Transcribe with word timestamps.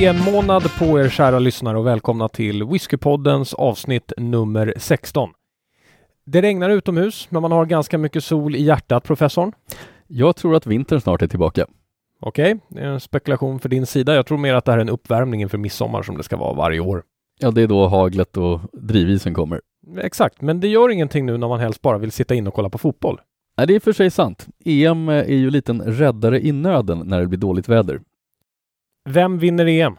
EM-månad 0.00 0.62
på 0.78 1.00
er 1.00 1.08
kära 1.08 1.38
lyssnare 1.38 1.78
och 1.78 1.86
välkomna 1.86 2.28
till 2.28 2.64
Whiskypoddens 2.64 3.54
avsnitt 3.54 4.12
nummer 4.16 4.74
16. 4.76 5.30
Det 6.26 6.42
regnar 6.42 6.70
utomhus, 6.70 7.26
men 7.30 7.42
man 7.42 7.52
har 7.52 7.66
ganska 7.66 7.98
mycket 7.98 8.24
sol 8.24 8.56
i 8.56 8.62
hjärtat, 8.62 9.04
professorn. 9.04 9.52
Jag 10.06 10.36
tror 10.36 10.56
att 10.56 10.66
vintern 10.66 11.00
snart 11.00 11.22
är 11.22 11.26
tillbaka. 11.26 11.66
Okej, 12.20 12.58
är 12.76 12.86
en 12.86 13.00
spekulation 13.00 13.58
för 13.58 13.68
din 13.68 13.86
sida. 13.86 14.14
Jag 14.14 14.26
tror 14.26 14.38
mer 14.38 14.54
att 14.54 14.64
det 14.64 14.72
här 14.72 14.78
är 14.78 14.82
en 14.82 14.88
uppvärmning 14.88 15.42
inför 15.42 15.58
midsommar 15.58 16.02
som 16.02 16.16
det 16.16 16.22
ska 16.22 16.36
vara 16.36 16.54
varje 16.54 16.80
år. 16.80 17.02
Ja, 17.38 17.50
det 17.50 17.62
är 17.62 17.66
då 17.66 17.86
haglet 17.86 18.36
och 18.36 18.60
drivisen 18.72 19.34
kommer. 19.34 19.60
Exakt, 20.00 20.40
men 20.40 20.60
det 20.60 20.68
gör 20.68 20.90
ingenting 20.90 21.26
nu 21.26 21.38
när 21.38 21.48
man 21.48 21.60
helst 21.60 21.82
bara 21.82 21.98
vill 21.98 22.12
sitta 22.12 22.34
in 22.34 22.46
och 22.46 22.54
kolla 22.54 22.70
på 22.70 22.78
fotboll. 22.78 23.20
Nej, 23.56 23.66
det 23.66 23.74
är 23.74 23.80
för 23.80 23.92
sig 23.92 24.10
sant. 24.10 24.46
EM 24.64 25.08
är 25.08 25.36
ju 25.36 25.50
lite 25.50 25.72
en 25.72 25.82
räddare 25.82 26.46
i 26.46 26.52
nöden 26.52 27.02
när 27.04 27.20
det 27.20 27.26
blir 27.26 27.38
dåligt 27.38 27.68
väder. 27.68 28.00
Vem 29.08 29.38
vinner 29.38 29.66
EM? 29.66 29.96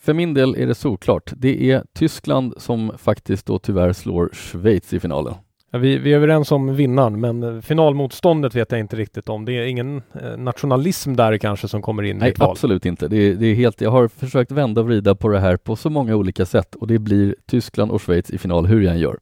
För 0.00 0.14
min 0.14 0.34
del 0.34 0.54
är 0.58 0.66
det 0.66 0.74
solklart. 0.74 1.32
Det 1.36 1.70
är 1.70 1.84
Tyskland 1.94 2.54
som 2.56 2.92
faktiskt 2.98 3.46
då 3.46 3.58
tyvärr 3.58 3.92
slår 3.92 4.30
Schweiz 4.32 4.92
i 4.92 5.00
finalen. 5.00 5.34
Ja, 5.70 5.78
vi, 5.78 5.98
vi 5.98 6.12
är 6.12 6.16
överens 6.16 6.52
om 6.52 6.74
vinnaren, 6.74 7.20
men 7.20 7.42
eh, 7.42 7.60
finalmotståndet 7.60 8.54
vet 8.54 8.70
jag 8.72 8.80
inte 8.80 8.96
riktigt 8.96 9.28
om. 9.28 9.44
Det 9.44 9.52
är 9.52 9.62
ingen 9.66 10.02
eh, 10.22 10.36
nationalism 10.36 11.16
där 11.16 11.38
kanske 11.38 11.68
som 11.68 11.82
kommer 11.82 12.02
in 12.02 12.16
i 12.16 12.20
Nej, 12.20 12.30
ett 12.30 12.38
val. 12.38 12.50
absolut 12.50 12.86
inte. 12.86 13.08
Det 13.08 13.16
är, 13.16 13.34
det 13.34 13.46
är 13.46 13.54
helt, 13.54 13.80
jag 13.80 13.90
har 13.90 14.08
försökt 14.08 14.50
vända 14.52 14.80
och 14.80 14.86
vrida 14.86 15.14
på 15.14 15.28
det 15.28 15.40
här 15.40 15.56
på 15.56 15.76
så 15.76 15.90
många 15.90 16.16
olika 16.16 16.46
sätt 16.46 16.74
och 16.74 16.86
det 16.86 16.98
blir 16.98 17.34
Tyskland 17.46 17.90
och 17.90 18.02
Schweiz 18.02 18.30
i 18.30 18.38
final 18.38 18.66
hur 18.66 18.80
jag 18.80 18.92
än 18.94 19.00
gör. 19.00 19.18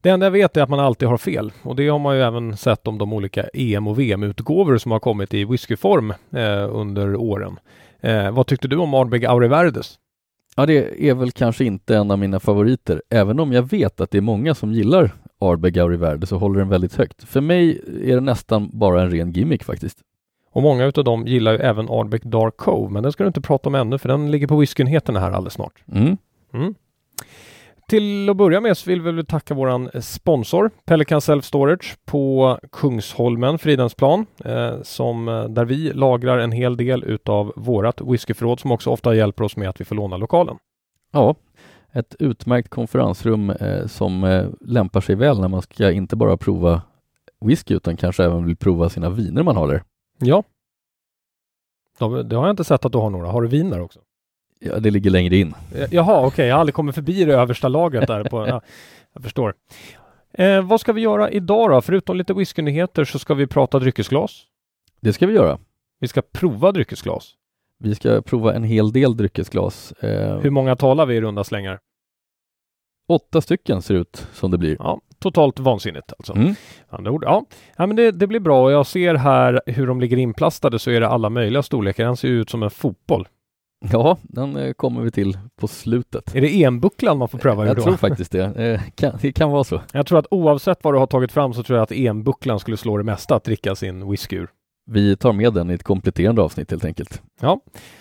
Det 0.00 0.10
enda 0.10 0.26
jag 0.26 0.30
vet 0.30 0.56
är 0.56 0.62
att 0.62 0.68
man 0.68 0.80
alltid 0.80 1.08
har 1.08 1.18
fel 1.18 1.52
och 1.62 1.76
det 1.76 1.88
har 1.88 1.98
man 1.98 2.16
ju 2.16 2.22
även 2.22 2.56
sett 2.56 2.86
om 2.86 2.98
de 2.98 3.12
olika 3.12 3.44
EM 3.54 3.86
och 3.88 3.98
VM-utgåvor 3.98 4.78
som 4.78 4.92
har 4.92 5.00
kommit 5.00 5.34
i 5.34 5.44
whiskyform 5.44 6.10
eh, 6.10 6.76
under 6.76 7.16
åren. 7.16 7.58
Eh, 8.06 8.30
vad 8.30 8.46
tyckte 8.46 8.68
du 8.68 8.76
om 8.76 8.94
Ardbeg 8.94 9.24
Auriverdes? 9.24 9.98
Ja, 10.56 10.66
det 10.66 11.08
är 11.08 11.14
väl 11.14 11.32
kanske 11.32 11.64
inte 11.64 11.96
en 11.96 12.10
av 12.10 12.18
mina 12.18 12.40
favoriter, 12.40 13.02
även 13.10 13.40
om 13.40 13.52
jag 13.52 13.70
vet 13.70 14.00
att 14.00 14.10
det 14.10 14.18
är 14.18 14.22
många 14.22 14.54
som 14.54 14.72
gillar 14.72 15.10
Ardbeg 15.38 15.78
Auriverde 15.78 16.26
så 16.26 16.38
håller 16.38 16.58
den 16.58 16.68
väldigt 16.68 16.94
högt. 16.94 17.24
För 17.24 17.40
mig 17.40 17.82
är 18.04 18.14
det 18.14 18.20
nästan 18.20 18.70
bara 18.72 19.02
en 19.02 19.10
ren 19.10 19.32
gimmick 19.32 19.64
faktiskt. 19.64 19.98
Och 20.52 20.62
många 20.62 20.84
utav 20.84 21.04
dem 21.04 21.26
gillar 21.26 21.52
ju 21.52 21.58
även 21.58 21.88
Ardbeg 21.88 22.30
Dark 22.30 22.56
Cove, 22.56 22.92
men 22.92 23.02
den 23.02 23.12
ska 23.12 23.24
du 23.24 23.28
inte 23.28 23.40
prata 23.40 23.68
om 23.68 23.74
ännu 23.74 23.98
för 23.98 24.08
den 24.08 24.30
ligger 24.30 24.46
på 24.46 24.56
whiskynyheterna 24.56 25.20
här 25.20 25.30
alldeles 25.30 25.54
snart. 25.54 25.84
Mm. 25.92 26.16
Mm. 26.54 26.74
Till 27.88 28.30
att 28.30 28.36
börja 28.36 28.60
med 28.60 28.76
så 28.76 28.90
vill 28.90 29.02
vi 29.02 29.24
tacka 29.24 29.54
våran 29.54 29.90
sponsor 30.02 30.70
Pelican 30.84 31.20
Self 31.20 31.44
Storage 31.44 31.96
på 32.04 32.58
Kungsholmen, 32.72 33.58
Fridhemsplan, 33.58 34.26
eh, 34.44 34.82
som, 34.82 35.28
eh, 35.28 35.44
där 35.44 35.64
vi 35.64 35.92
lagrar 35.92 36.38
en 36.38 36.52
hel 36.52 36.76
del 36.76 37.04
utav 37.04 37.52
vårat 37.56 38.00
whiskyförråd 38.00 38.60
som 38.60 38.72
också 38.72 38.90
ofta 38.90 39.14
hjälper 39.14 39.44
oss 39.44 39.56
med 39.56 39.68
att 39.68 39.80
vi 39.80 39.84
får 39.84 39.96
låna 39.96 40.16
lokalen. 40.16 40.56
Ja, 41.12 41.34
ett 41.92 42.14
utmärkt 42.18 42.68
konferensrum 42.68 43.50
eh, 43.50 43.86
som 43.86 44.24
eh, 44.24 44.46
lämpar 44.60 45.00
sig 45.00 45.14
väl 45.14 45.40
när 45.40 45.48
man 45.48 45.62
ska 45.62 45.90
inte 45.90 46.16
bara 46.16 46.36
prova 46.36 46.82
whisky 47.40 47.74
utan 47.74 47.96
kanske 47.96 48.24
även 48.24 48.44
vill 48.46 48.56
prova 48.56 48.88
sina 48.88 49.10
viner 49.10 49.42
man 49.42 49.56
har 49.56 49.68
där. 49.68 49.82
Ja. 50.18 50.42
Ja, 51.98 52.08
Det 52.08 52.36
har 52.36 52.42
jag 52.42 52.52
inte 52.52 52.64
sett 52.64 52.84
att 52.84 52.92
du 52.92 52.98
har 52.98 53.10
några. 53.10 53.28
Har 53.28 53.42
du 53.42 53.48
vin 53.48 53.70
där 53.70 53.80
också? 53.80 54.00
Ja, 54.58 54.78
det 54.78 54.90
ligger 54.90 55.10
längre 55.10 55.36
in. 55.36 55.54
Eh, 55.74 55.88
Jaha, 55.90 56.26
okej. 56.26 56.46
Jag 56.46 56.54
har 56.54 56.60
aldrig 56.60 56.74
kommit 56.74 56.94
förbi 56.94 57.24
det 57.24 57.34
översta 57.34 57.68
lagret 57.68 58.06
där. 58.06 58.24
På, 58.24 58.46
ja, 58.48 58.60
jag 59.14 59.22
förstår. 59.22 59.54
Eh, 60.32 60.62
vad 60.62 60.80
ska 60.80 60.92
vi 60.92 61.00
göra 61.00 61.30
idag 61.30 61.70
då? 61.70 61.80
Förutom 61.82 62.16
lite 62.16 62.34
whiskynyheter 62.34 63.04
så 63.04 63.18
ska 63.18 63.34
vi 63.34 63.46
prata 63.46 63.78
dryckesglas. 63.78 64.42
Det 65.00 65.12
ska 65.12 65.26
vi 65.26 65.34
göra. 65.34 65.58
Vi 66.00 66.08
ska 66.08 66.22
prova 66.32 66.72
dryckesglas. 66.72 67.32
Vi 67.78 67.94
ska 67.94 68.22
prova 68.22 68.54
en 68.54 68.64
hel 68.64 68.92
del 68.92 69.16
dryckesglas. 69.16 69.92
Eh, 69.92 70.38
Hur 70.38 70.50
många 70.50 70.76
talar 70.76 71.06
vi 71.06 71.14
i 71.16 71.20
runda 71.20 71.44
slängar? 71.44 71.78
åtta 73.08 73.40
stycken 73.40 73.82
ser 73.82 73.94
ut 73.94 74.26
som 74.32 74.50
det 74.50 74.58
blir. 74.58 74.76
Ja, 74.78 75.00
totalt 75.18 75.58
vansinnigt 75.58 76.12
alltså. 76.18 76.32
Mm. 76.32 76.54
Andra 76.88 77.10
ord, 77.10 77.24
ja. 77.24 77.44
ja 77.76 77.86
men 77.86 77.96
det, 77.96 78.10
det 78.10 78.26
blir 78.26 78.40
bra 78.40 78.64
och 78.64 78.72
jag 78.72 78.86
ser 78.86 79.14
här 79.14 79.60
hur 79.66 79.86
de 79.86 80.00
ligger 80.00 80.16
inplastade 80.16 80.78
så 80.78 80.90
är 80.90 81.00
det 81.00 81.08
alla 81.08 81.30
möjliga 81.30 81.62
storlekar. 81.62 82.04
Den 82.04 82.16
ser 82.16 82.28
ut 82.28 82.50
som 82.50 82.62
en 82.62 82.70
fotboll. 82.70 83.28
Ja, 83.92 84.16
den 84.22 84.56
eh, 84.56 84.72
kommer 84.72 85.02
vi 85.02 85.10
till 85.10 85.38
på 85.60 85.68
slutet. 85.68 86.34
Är 86.34 86.40
det 86.40 86.64
enbucklan 86.64 87.18
man 87.18 87.28
får 87.28 87.38
pröva? 87.38 87.66
Jag 87.66 87.76
då? 87.76 87.82
tror 87.82 87.96
faktiskt 87.96 88.32
det. 88.32 88.44
Eh, 88.44 88.80
kan, 88.94 89.18
det 89.20 89.32
kan 89.32 89.50
vara 89.50 89.64
så. 89.64 89.80
Jag 89.92 90.06
tror 90.06 90.18
att 90.18 90.26
oavsett 90.30 90.84
vad 90.84 90.94
du 90.94 90.98
har 90.98 91.06
tagit 91.06 91.32
fram 91.32 91.54
så 91.54 91.62
tror 91.62 91.78
jag 91.78 91.82
att 91.82 91.92
enbucklan 91.92 92.60
skulle 92.60 92.76
slå 92.76 92.96
det 92.96 93.04
mesta 93.04 93.34
att 93.34 93.44
dricka 93.44 93.74
sin 93.74 94.10
whisky 94.10 94.36
ur. 94.36 94.48
Vi 94.90 95.16
tar 95.16 95.32
med 95.32 95.52
den 95.52 95.70
i 95.70 95.74
ett 95.74 95.82
kompletterande 95.82 96.42
avsnitt 96.42 96.70
helt 96.70 96.84
enkelt. 96.84 97.22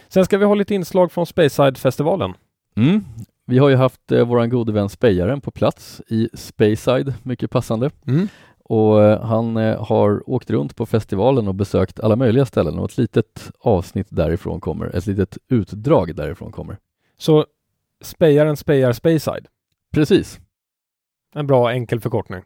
Sen 0.08 0.26
ska 0.26 0.38
vi 0.38 0.46
ha 0.46 0.56
lite 0.56 0.76
inslag 0.76 1.12
från 1.12 1.26
Speyside-festivalen. 1.26 2.34
Mm. 2.78 3.04
Vi 3.48 3.58
har 3.58 3.70
ju 3.70 3.76
haft 3.76 4.12
eh, 4.12 4.28
våran 4.28 4.50
gode 4.50 4.72
vän 4.72 4.90
Spejaren 4.90 5.42
på 5.42 5.52
plats 5.52 6.02
i 6.08 6.30
Speyside, 6.34 7.14
mycket 7.24 7.52
passande. 7.52 7.90
Och 8.70 9.04
eh, 9.04 9.22
han 9.22 9.58
eh, 9.58 9.86
har 9.86 10.30
åkt 10.30 10.50
runt 10.50 10.76
på 10.76 10.86
festivalen 10.86 11.48
och 11.48 11.56
besökt 11.56 12.00
alla 12.00 12.16
möjliga 12.16 12.46
ställen 12.46 12.80
och 12.80 12.92
ett 12.92 12.98
litet 12.98 13.52
avsnitt 13.60 14.08
därifrån 14.10 14.62
kommer, 14.62 14.96
ett 14.96 15.06
litet 15.06 15.38
utdrag 15.48 16.16
därifrån 16.16 16.52
kommer. 16.52 16.78
Så 17.18 17.46
spejaren 18.02 18.58
spejar 18.58 18.94
Speyside. 18.94 19.48
Precis. 19.94 20.40
En 21.36 21.48
bra 21.48 21.72
enkel 21.72 22.00
förkortning. 22.00 22.42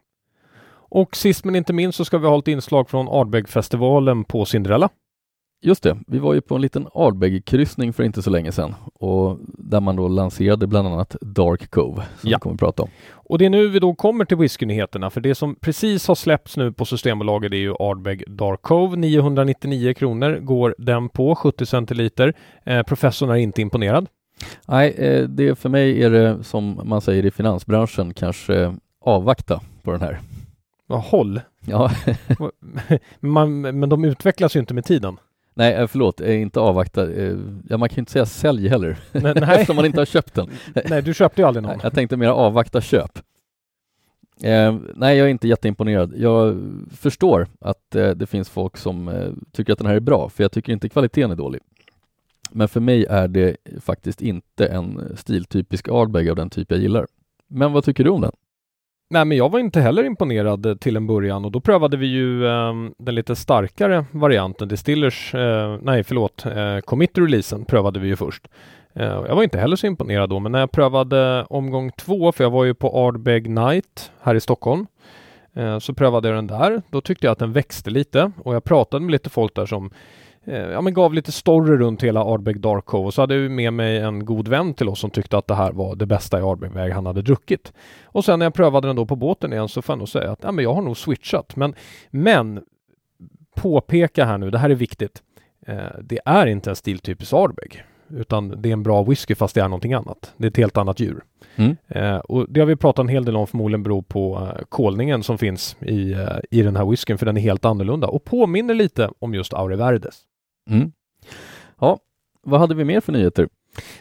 Och 0.72 1.16
sist 1.16 1.44
men 1.44 1.56
inte 1.56 1.72
minst 1.72 1.96
så 1.96 2.04
ska 2.04 2.18
vi 2.18 2.26
ha 2.26 2.38
ett 2.38 2.48
inslag 2.48 2.90
från 2.90 3.08
Ardbeg-festivalen 3.08 4.24
på 4.24 4.44
Cinderella. 4.44 4.88
Just 5.62 5.82
det, 5.82 5.96
vi 6.06 6.18
var 6.18 6.34
ju 6.34 6.40
på 6.40 6.54
en 6.54 6.60
liten 6.60 6.86
Ardbeg-kryssning 6.94 7.92
för 7.92 8.02
inte 8.02 8.22
så 8.22 8.30
länge 8.30 8.52
sedan 8.52 8.74
och 8.94 9.38
där 9.58 9.80
man 9.80 9.96
då 9.96 10.08
lanserade 10.08 10.66
bland 10.66 10.88
annat 10.88 11.16
Dark 11.20 11.70
Cove 11.70 12.02
som 12.20 12.30
Ja. 12.30 12.36
vi 12.36 12.40
kommer 12.40 12.54
att 12.54 12.60
prata 12.60 12.82
om. 12.82 12.88
Och 13.12 13.38
det 13.38 13.44
är 13.46 13.50
nu 13.50 13.68
vi 13.68 13.78
då 13.78 13.94
kommer 13.94 14.24
till 14.24 14.36
whiskynyheterna 14.36 15.10
för 15.10 15.20
det 15.20 15.34
som 15.34 15.54
precis 15.54 16.08
har 16.08 16.14
släppts 16.14 16.56
nu 16.56 16.72
på 16.72 16.84
Systembolaget 16.84 17.52
är 17.52 17.56
ju 17.56 17.74
Ardbeg 17.80 18.24
Dark 18.36 18.62
Cove. 18.62 18.96
999 18.96 19.94
kronor 19.94 20.38
går 20.40 20.74
den 20.78 21.08
på, 21.08 21.34
70 21.34 21.66
centiliter. 21.66 22.34
Eh, 22.64 22.82
professorn 22.82 23.30
är 23.30 23.36
inte 23.36 23.62
imponerad. 23.62 24.06
Nej, 24.66 24.90
eh, 24.90 25.28
det 25.28 25.58
för 25.58 25.68
mig 25.68 26.02
är 26.02 26.10
det 26.10 26.44
som 26.44 26.80
man 26.84 27.00
säger 27.00 27.26
i 27.26 27.30
finansbranschen 27.30 28.14
kanske 28.14 28.74
avvakta 29.00 29.60
på 29.82 29.92
den 29.92 30.00
här. 30.00 30.20
Håll! 30.88 31.40
Ja, 31.66 31.90
Man, 33.20 33.60
men 33.60 33.88
de 33.88 34.04
utvecklas 34.04 34.56
ju 34.56 34.60
inte 34.60 34.74
med 34.74 34.84
tiden. 34.84 35.16
Nej 35.60 35.74
eh, 35.74 35.86
förlåt, 35.86 36.20
eh, 36.20 36.40
inte 36.40 36.60
avvakta. 36.60 37.12
eh, 37.12 37.36
Ja, 37.68 37.76
man 37.76 37.88
kan 37.88 37.96
ju 37.96 38.00
inte 38.00 38.12
säga 38.12 38.26
sälj 38.26 38.68
heller 38.68 38.98
Nej, 39.12 39.22
nej, 39.36 39.42
eftersom 39.42 39.76
man 39.76 39.84
inte 39.86 40.00
har 40.00 40.06
köpt 40.06 40.34
den. 40.34 40.50
nej 40.88 41.02
du 41.02 41.14
köpte 41.14 41.40
ju 41.40 41.46
aldrig 41.48 41.62
någon. 41.62 41.78
Jag 41.82 41.94
tänkte 41.94 42.16
mer 42.16 42.28
avvakta 42.28 42.80
köp. 42.80 43.18
Eh, 44.42 44.74
nej, 44.94 45.18
jag 45.18 45.26
är 45.26 45.30
inte 45.30 45.48
jätteimponerad. 45.48 46.12
Jag 46.16 46.56
förstår 46.96 47.48
att 47.60 47.94
eh, 47.94 48.10
det 48.10 48.26
finns 48.26 48.48
folk 48.48 48.76
som 48.76 49.08
eh, 49.08 49.28
tycker 49.52 49.72
att 49.72 49.78
den 49.78 49.86
här 49.88 49.94
är 49.94 50.00
bra, 50.00 50.28
för 50.28 50.44
jag 50.44 50.52
tycker 50.52 50.72
inte 50.72 50.88
kvaliteten 50.88 51.30
är 51.30 51.36
dålig. 51.36 51.60
Men 52.50 52.68
för 52.68 52.80
mig 52.80 53.04
är 53.10 53.28
det 53.28 53.56
faktiskt 53.80 54.22
inte 54.22 54.66
en 54.66 55.16
stiltypisk 55.16 55.88
Ardbeg 55.88 56.30
av 56.30 56.36
den 56.36 56.50
typ 56.50 56.70
jag 56.70 56.80
gillar. 56.80 57.06
Men 57.48 57.72
vad 57.72 57.84
tycker 57.84 58.04
du 58.04 58.10
om 58.10 58.20
den? 58.20 58.32
Nej, 59.12 59.24
men 59.24 59.36
jag 59.36 59.48
var 59.48 59.58
inte 59.58 59.80
heller 59.80 60.04
imponerad 60.04 60.66
eh, 60.66 60.74
till 60.74 60.96
en 60.96 61.06
början 61.06 61.44
och 61.44 61.50
då 61.50 61.60
prövade 61.60 61.96
vi 61.96 62.06
ju 62.06 62.46
eh, 62.46 62.74
den 62.98 63.14
lite 63.14 63.36
starkare 63.36 64.04
varianten, 64.10 64.68
Distillers, 64.68 65.34
eh, 65.34 65.78
nej 65.82 66.04
förlåt, 66.04 66.46
eh, 66.46 66.78
Commit-releasen 66.78 67.64
prövade 67.64 68.00
vi 68.00 68.08
ju 68.08 68.16
först. 68.16 68.48
Eh, 68.94 69.04
jag 69.04 69.34
var 69.34 69.42
inte 69.42 69.58
heller 69.58 69.76
så 69.76 69.86
imponerad 69.86 70.30
då, 70.30 70.38
men 70.38 70.52
när 70.52 70.60
jag 70.60 70.70
prövade 70.70 71.44
omgång 71.44 71.90
två, 71.90 72.32
för 72.32 72.44
jag 72.44 72.50
var 72.50 72.64
ju 72.64 72.74
på 72.74 73.06
Ardbeg 73.06 73.50
Night 73.50 74.12
här 74.22 74.34
i 74.34 74.40
Stockholm, 74.40 74.86
eh, 75.54 75.78
så 75.78 75.94
prövade 75.94 76.28
jag 76.28 76.36
den 76.36 76.46
där. 76.46 76.82
Då 76.90 77.00
tyckte 77.00 77.26
jag 77.26 77.32
att 77.32 77.38
den 77.38 77.52
växte 77.52 77.90
lite 77.90 78.32
och 78.44 78.54
jag 78.54 78.64
pratade 78.64 79.04
med 79.04 79.12
lite 79.12 79.30
folk 79.30 79.54
där 79.54 79.66
som 79.66 79.90
ja, 80.44 80.80
men 80.80 80.94
gav 80.94 81.14
lite 81.14 81.32
story 81.32 81.76
runt 81.76 82.02
hela 82.02 82.24
Ardbeg 82.24 82.60
Dark 82.60 82.84
Cove 82.84 83.06
och 83.06 83.14
så 83.14 83.20
hade 83.20 83.34
jag 83.34 83.50
med 83.50 83.72
mig 83.72 83.98
en 83.98 84.24
god 84.24 84.48
vän 84.48 84.74
till 84.74 84.88
oss 84.88 85.00
som 85.00 85.10
tyckte 85.10 85.38
att 85.38 85.46
det 85.46 85.54
här 85.54 85.72
var 85.72 85.96
det 85.96 86.06
bästa 86.06 86.38
i 86.38 86.42
Ardbeg-väg 86.42 86.92
han 86.92 87.06
hade 87.06 87.22
druckit. 87.22 87.72
Och 88.04 88.24
sen 88.24 88.38
när 88.38 88.46
jag 88.46 88.54
prövade 88.54 88.88
den 88.88 88.96
då 88.96 89.06
på 89.06 89.16
båten 89.16 89.52
igen 89.52 89.68
så 89.68 89.82
får 89.82 89.92
jag 89.92 89.98
nog 89.98 90.08
säga 90.08 90.30
att 90.32 90.42
ja, 90.42 90.52
men 90.52 90.64
jag 90.64 90.74
har 90.74 90.82
nog 90.82 90.96
switchat. 90.96 91.56
Men, 91.56 91.74
men 92.10 92.62
påpeka 93.56 94.24
här 94.24 94.38
nu, 94.38 94.50
det 94.50 94.58
här 94.58 94.70
är 94.70 94.74
viktigt. 94.74 95.22
Eh, 95.66 95.78
det 96.02 96.18
är 96.24 96.46
inte 96.46 96.70
en 96.70 96.76
stiltypisk 96.76 97.32
Ardbeg 97.32 97.84
utan 98.16 98.62
det 98.62 98.68
är 98.68 98.72
en 98.72 98.82
bra 98.82 99.02
whisky 99.02 99.34
fast 99.34 99.54
det 99.54 99.60
är 99.60 99.68
någonting 99.68 99.92
annat. 99.92 100.34
Det 100.36 100.46
är 100.46 100.50
ett 100.50 100.56
helt 100.56 100.76
annat 100.76 101.00
djur. 101.00 101.22
Mm. 101.56 101.76
Eh, 101.88 102.16
och 102.16 102.46
det 102.48 102.60
har 102.60 102.66
vi 102.66 102.76
pratat 102.76 103.02
en 103.02 103.08
hel 103.08 103.24
del 103.24 103.36
om 103.36 103.46
förmodligen 103.46 103.82
beror 103.82 104.02
på 104.02 104.52
eh, 104.56 104.64
kolningen 104.68 105.22
som 105.22 105.38
finns 105.38 105.76
i, 105.80 106.12
eh, 106.12 106.38
i 106.50 106.62
den 106.62 106.76
här 106.76 106.84
whiskyn 106.84 107.18
för 107.18 107.26
den 107.26 107.36
är 107.36 107.40
helt 107.40 107.64
annorlunda 107.64 108.08
och 108.08 108.24
påminner 108.24 108.74
lite 108.74 109.10
om 109.18 109.34
just 109.34 109.54
Auriverdes. 109.54 110.20
Mm. 110.70 110.92
Ja, 111.80 111.98
vad 112.42 112.60
hade 112.60 112.74
vi 112.74 112.84
mer 112.84 113.00
för 113.00 113.12
nyheter? 113.12 113.48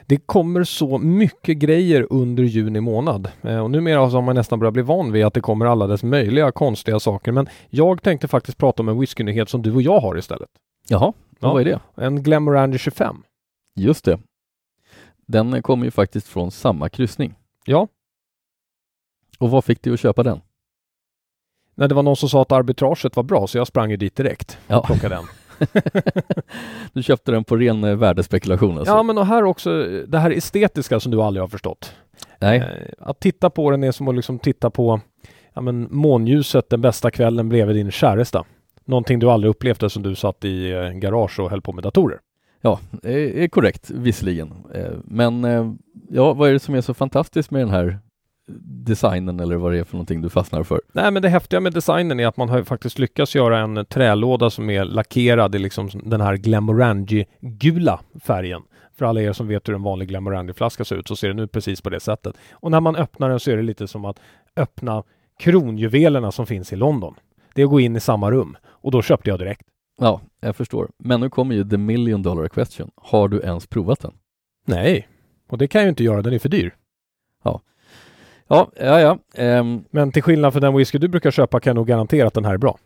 Det 0.06 0.18
kommer 0.18 0.64
så 0.64 0.98
mycket 0.98 1.58
grejer 1.58 2.08
under 2.10 2.44
juni 2.44 2.80
månad 2.82 3.32
eh, 3.42 3.60
och 3.60 3.72
numera 3.72 4.00
har 4.00 4.22
man 4.22 4.36
nästan 4.36 4.60
börjat 4.60 4.74
bli 4.74 4.82
van 4.84 5.12
vid 5.12 5.26
att 5.26 5.34
det 5.34 5.42
kommer 5.42 5.66
alla 5.66 5.88
dess 5.88 6.04
möjliga 6.04 6.52
konstiga 6.52 7.00
saker. 7.00 7.32
Men 7.32 7.48
jag 7.70 8.02
tänkte 8.04 8.28
faktiskt 8.28 8.58
prata 8.58 8.84
om 8.84 8.90
en 8.90 9.00
whiskynyhet 9.00 9.50
som 9.50 9.62
du 9.62 9.74
och 9.76 9.82
jag 9.82 10.00
har 10.00 10.18
istället. 10.18 10.50
Jaha, 10.88 11.14
Ja. 11.40 11.54
vad 11.54 11.62
är 11.62 11.66
det? 11.66 11.80
En 12.06 12.24
Glenmorangie 12.24 12.78
25. 12.80 13.24
Just 13.76 14.06
det. 14.06 14.20
Den 15.28 15.62
kommer 15.62 15.86
ju 15.86 15.92
faktiskt 15.92 16.28
från 16.28 16.52
samma 16.52 16.90
kryssning. 16.90 17.34
Ja. 17.66 17.88
Och 19.40 19.50
vad 19.52 19.66
fick 19.66 19.82
dig 19.82 19.94
att 19.94 20.00
köpa 20.00 20.24
den? 20.24 20.42
När 21.76 21.88
det 21.88 21.96
var 21.96 22.04
någon 22.04 22.16
som 22.16 22.30
sa 22.30 22.42
att 22.42 22.52
arbitraget 22.52 23.16
var 23.16 23.24
bra 23.24 23.48
så 23.48 23.58
jag 23.58 23.68
sprang 23.68 23.92
ju 23.92 23.98
dit 23.98 24.16
direkt 24.16 24.58
och 24.68 24.74
Ja. 24.74 24.84
plockade 24.86 25.16
den. 25.16 25.26
du 26.94 27.04
köpte 27.04 27.32
den 27.32 27.44
på 27.44 27.56
ren 27.56 27.84
eh, 27.84 27.96
värdespekulation 27.96 28.78
alltså? 28.78 28.94
Ja 28.94 29.04
men 29.04 29.18
och 29.18 29.26
här 29.26 29.44
också 29.44 29.84
det 30.08 30.18
här 30.18 30.32
estetiska 30.32 31.00
som 31.00 31.12
du 31.12 31.22
aldrig 31.22 31.44
har 31.44 31.48
förstått. 31.48 31.94
Nej, 32.40 32.58
Eh, 32.60 32.94
Att 33.00 33.20
titta 33.20 33.50
på 33.50 33.72
den 33.72 33.84
är 33.84 33.92
som 33.92 34.08
att 34.08 34.16
liksom 34.16 34.40
titta 34.40 34.70
på 34.70 35.02
ja, 35.54 35.62
men 35.62 35.88
månljuset 35.92 36.70
den 36.70 36.82
bästa 36.82 37.12
kvällen 37.12 37.50
bredvid 37.50 37.76
din 37.76 37.92
käresta. 37.92 38.46
Någonting 38.86 39.20
du 39.20 39.30
aldrig 39.30 39.50
upplevt 39.50 39.92
som 39.92 40.04
du 40.04 40.16
satt 40.16 40.46
i 40.46 40.72
eh, 40.72 40.90
garage 40.90 41.40
och 41.40 41.50
höll 41.50 41.62
på 41.62 41.74
med 41.74 41.84
datorer. 41.84 42.20
ja, 42.62 42.80
är, 43.04 43.18
är 43.18 43.48
korrekt 43.48 43.90
visserligen. 43.90 44.54
Men 45.04 45.44
ja, 46.10 46.34
vad 46.34 46.50
är 46.50 46.54
det 46.54 46.60
som 46.60 46.76
är 46.76 46.82
så 46.82 46.94
fantastiskt 46.94 47.52
med 47.52 47.62
den 47.62 47.70
här 47.70 48.00
designen 48.62 49.40
eller 49.40 49.56
vad 49.56 49.72
det 49.72 49.80
är 49.80 49.84
för 49.84 49.94
någonting 49.94 50.22
du 50.22 50.30
fastnar 50.30 50.64
för? 50.64 50.82
Nej 50.94 51.12
men 51.12 51.22
det 51.22 51.30
häftiga 51.30 51.60
med 51.60 51.74
designen 51.74 52.20
är 52.20 52.28
att 52.28 52.38
man 52.38 52.50
har 52.50 52.64
faktiskt 52.64 53.00
lyckats 53.00 53.36
göra 53.36 53.60
en 53.60 53.86
trälåda 53.86 54.50
som 54.50 54.70
är 54.70 54.86
lackerad 54.86 55.56
i 55.56 55.60
liksom 55.60 55.90
den 56.04 56.22
här 56.22 56.36
Glamorangi-gula 56.36 58.00
färgen. 58.24 58.62
För 58.98 59.06
alla 59.06 59.22
er 59.22 59.34
som 59.34 59.48
vet 59.48 59.70
hur 59.70 59.76
en 59.76 59.84
vanlig 59.84 60.10
Glamorangi-flaska 60.10 60.86
ser 60.86 60.96
ut 60.96 61.08
så 61.08 61.16
ser 61.16 61.28
den 61.28 61.40
ut 61.40 61.52
precis 61.52 61.82
på 61.82 61.90
det 61.90 62.00
sättet. 62.00 62.36
Och 62.52 62.72
när 62.72 62.80
man 62.80 62.96
öppnar 62.96 63.30
den 63.30 63.40
så 63.40 63.52
är 63.52 63.58
det 63.58 63.64
lite 63.64 63.88
som 63.88 64.06
att 64.06 64.20
öppna 64.56 65.04
kronjuvelerna 65.40 66.32
som 66.32 66.46
finns 66.46 66.74
i 66.74 66.76
London. 66.76 67.16
Det 67.54 67.62
är 67.62 67.66
att 67.66 67.72
gå 67.72 67.80
in 67.80 67.96
i 67.96 68.00
samma 68.00 68.32
rum. 68.32 68.58
Och 68.68 68.92
då 68.92 69.02
köpte 69.02 69.30
jag 69.30 69.40
direkt. 69.40 69.68
Ja, 70.00 70.22
jag 70.40 70.56
förstår. 70.56 70.90
Men 70.98 71.20
nu 71.20 71.30
kommer 71.30 71.56
ju 71.56 71.70
the 71.70 71.78
million 71.78 72.24
dollar 72.24 72.48
question. 72.48 72.92
Har 72.96 73.28
du 73.28 73.40
ens 73.40 73.68
provat 73.68 74.00
den? 74.00 74.14
Nej, 74.66 75.08
och 75.50 75.58
det 75.58 75.68
kan 75.68 75.82
jag 75.82 75.86
ju 75.86 75.90
inte 75.90 76.04
göra, 76.04 76.22
den 76.22 76.34
är 76.34 76.40
för 76.40 76.50
dyr. 76.50 76.76
Ja, 77.44 77.62
ja, 78.50 79.00
ja. 79.00 79.18
Ehm, 79.36 79.84
Men 79.92 80.12
till 80.12 80.24
skillnad 80.24 80.54
från 80.54 80.62
den 80.62 80.78
whisky 80.78 80.98
du 80.98 81.08
brukar 81.08 81.32
köpa 81.32 81.60
kan 81.60 81.72
jag 81.72 81.76
nog 81.76 81.88
garantera 81.88 82.28
att 82.28 82.34
den 82.34 82.46
här 82.46 82.54
är 82.54 82.58
bra. 82.58 82.78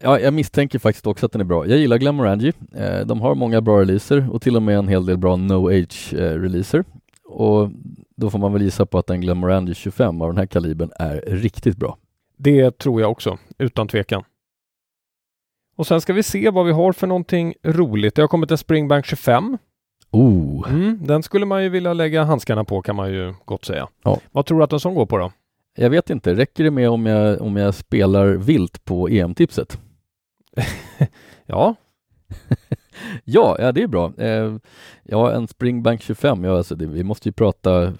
ja, 0.00 0.20
jag 0.20 0.34
misstänker 0.34 0.78
faktiskt 0.78 1.06
också 1.06 1.26
att 1.26 1.32
den 1.32 1.40
är 1.40 1.44
bra. 1.44 1.66
Jag 1.66 1.78
gillar 1.78 1.98
Glamorangi. 1.98 2.52
Eh, 2.74 3.00
de 3.06 3.20
har 3.20 3.34
många 3.34 3.60
bra 3.60 3.80
releaser 3.80 4.28
och 4.32 4.42
till 4.42 4.56
och 4.56 4.62
med 4.62 4.78
en 4.78 4.88
hel 4.88 5.06
del 5.06 5.18
bra 5.18 5.36
no 5.36 5.68
age 5.68 6.14
eh, 6.14 6.18
releaser. 6.40 6.84
Och 7.24 7.70
då 8.16 8.30
får 8.30 8.38
man 8.38 8.52
väl 8.52 8.62
gissa 8.62 8.86
på 8.86 8.98
att 8.98 9.10
en 9.10 9.20
Glamorangi 9.20 9.74
25 9.74 10.22
av 10.22 10.28
den 10.28 10.38
här 10.38 10.46
kalibern 10.46 10.90
är 10.98 11.20
riktigt 11.26 11.76
bra. 11.76 11.98
Det 12.36 12.78
tror 12.78 13.00
jag 13.00 13.10
också, 13.10 13.38
utan 13.58 13.88
tvekan. 13.88 14.22
Och 15.76 15.86
sen 15.86 16.00
ska 16.00 16.12
vi 16.12 16.22
se 16.22 16.50
vad 16.50 16.66
vi 16.66 16.72
har 16.72 16.92
för 16.92 17.06
någonting 17.06 17.54
roligt. 17.62 18.14
Det 18.14 18.22
har 18.22 18.28
kommit 18.28 18.50
en 18.50 18.58
Springbank 18.58 19.06
25. 19.06 19.58
Oh, 20.10 20.70
Mm, 20.70 20.98
den 21.06 21.22
skulle 21.22 21.46
man 21.46 21.62
ju 21.62 21.68
vilja 21.68 21.92
lägga 21.92 22.24
handskarna 22.24 22.64
på 22.64 22.82
kan 22.82 22.96
man 22.96 23.12
ju 23.12 23.34
gott 23.44 23.64
säga. 23.64 23.88
Ja. 24.04 24.18
Vad 24.32 24.46
tror 24.46 24.58
du 24.58 24.64
att 24.64 24.72
en 24.72 24.80
sån 24.80 24.94
går 24.94 25.06
på 25.06 25.18
då? 25.18 25.32
jag 25.76 25.90
vet 25.90 26.10
inte. 26.10 26.34
Räcker 26.34 26.64
det 26.64 26.70
med 26.70 26.90
om 26.90 27.06
jag, 27.06 27.40
om 27.42 27.56
jag 27.56 27.74
spelar 27.74 28.26
vilt 28.26 28.84
på 28.84 29.08
EM-tipset? 29.08 29.78
Ja, 31.46 31.74
Ja, 33.24 33.56
ja, 33.58 33.72
det 33.72 33.82
är 33.82 33.86
bra. 33.86 34.12
Eh, 34.18 34.54
ja, 35.02 35.32
en 35.32 35.48
Springbank 35.48 36.02
25, 36.02 36.44
ja, 36.44 36.56
alltså 36.56 36.74
det, 36.74 36.86
vi 36.86 37.04
måste 37.04 37.28
ju 37.28 37.32
prata 37.32 37.92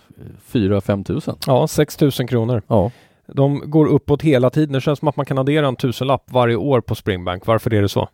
4-5 0.53 1.05
tusen. 1.05 1.37
ja 1.47 1.67
6 1.67 2.01
000 2.01 2.11
kronor. 2.13 2.63
Ja. 2.67 2.91
De 3.27 3.71
går 3.71 3.87
uppåt 3.87 4.23
hela 4.23 4.51
tiden. 4.51 4.73
Det 4.73 4.81
känns 4.81 4.99
som 4.99 5.09
att 5.09 5.17
man 5.17 5.27
kan 5.27 5.39
addera 5.39 5.69
en 5.69 5.77
tusenlapp 5.77 6.23
varje 6.33 6.57
år 6.57 6.81
på 6.81 6.95
Springbank. 6.95 7.47
Varför 7.47 7.75
är 7.75 7.83
det 7.83 7.89
så? 7.89 8.09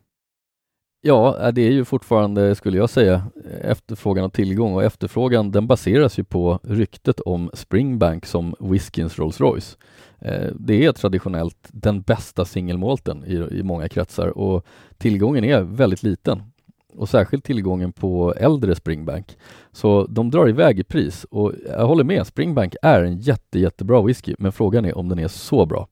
Ja, 1.06 1.46
äh, 1.46 1.52
det 1.52 1.62
är 1.62 1.70
ju 1.70 1.84
fortfarande, 1.84 2.54
skulle 2.54 2.78
jag 2.78 2.90
säga, 2.90 3.22
efterfrågan 3.60 4.24
och 4.24 4.32
tillgång 4.32 4.74
och 4.74 4.84
efterfrågan 4.84 5.50
den 5.50 5.66
baseras 5.66 6.18
ju 6.18 6.24
på 6.24 6.58
ryktet 6.62 7.20
om 7.20 7.50
Springbank 7.54 8.26
som 8.26 8.54
whiskyns 8.58 9.18
Rolls 9.18 9.40
Royce. 9.40 9.76
Eh, 10.18 10.50
det 10.54 10.84
är 10.84 10.92
traditionellt 10.92 11.68
den 11.72 12.02
bästa 12.02 12.44
singelmålten 12.44 13.24
i, 13.24 13.58
i 13.58 13.62
många 13.62 13.88
kretsar 13.88 14.38
och 14.38 14.66
tillgången 14.98 15.44
är 15.44 15.60
väldigt 15.60 16.02
liten 16.02 16.42
och 16.94 17.08
särskilt 17.08 17.44
tillgången 17.44 17.92
på 17.92 18.34
äldre 18.36 18.74
Springbank. 18.74 19.36
Så 19.72 20.06
de 20.06 20.30
drar 20.30 20.48
iväg 20.48 20.78
i 20.78 20.84
pris 20.84 21.24
och 21.30 21.52
jag 21.68 21.86
håller 21.86 22.04
med, 22.04 22.26
Springbank 22.26 22.74
är 22.82 23.02
en 23.02 23.20
jätte, 23.20 23.58
jättebra 23.58 24.02
whisky 24.02 24.34
men 24.38 24.52
frågan 24.52 24.84
är 24.84 24.98
om 24.98 25.08
den 25.08 25.18
är 25.18 25.28
så 25.28 25.66
bra. 25.66 25.88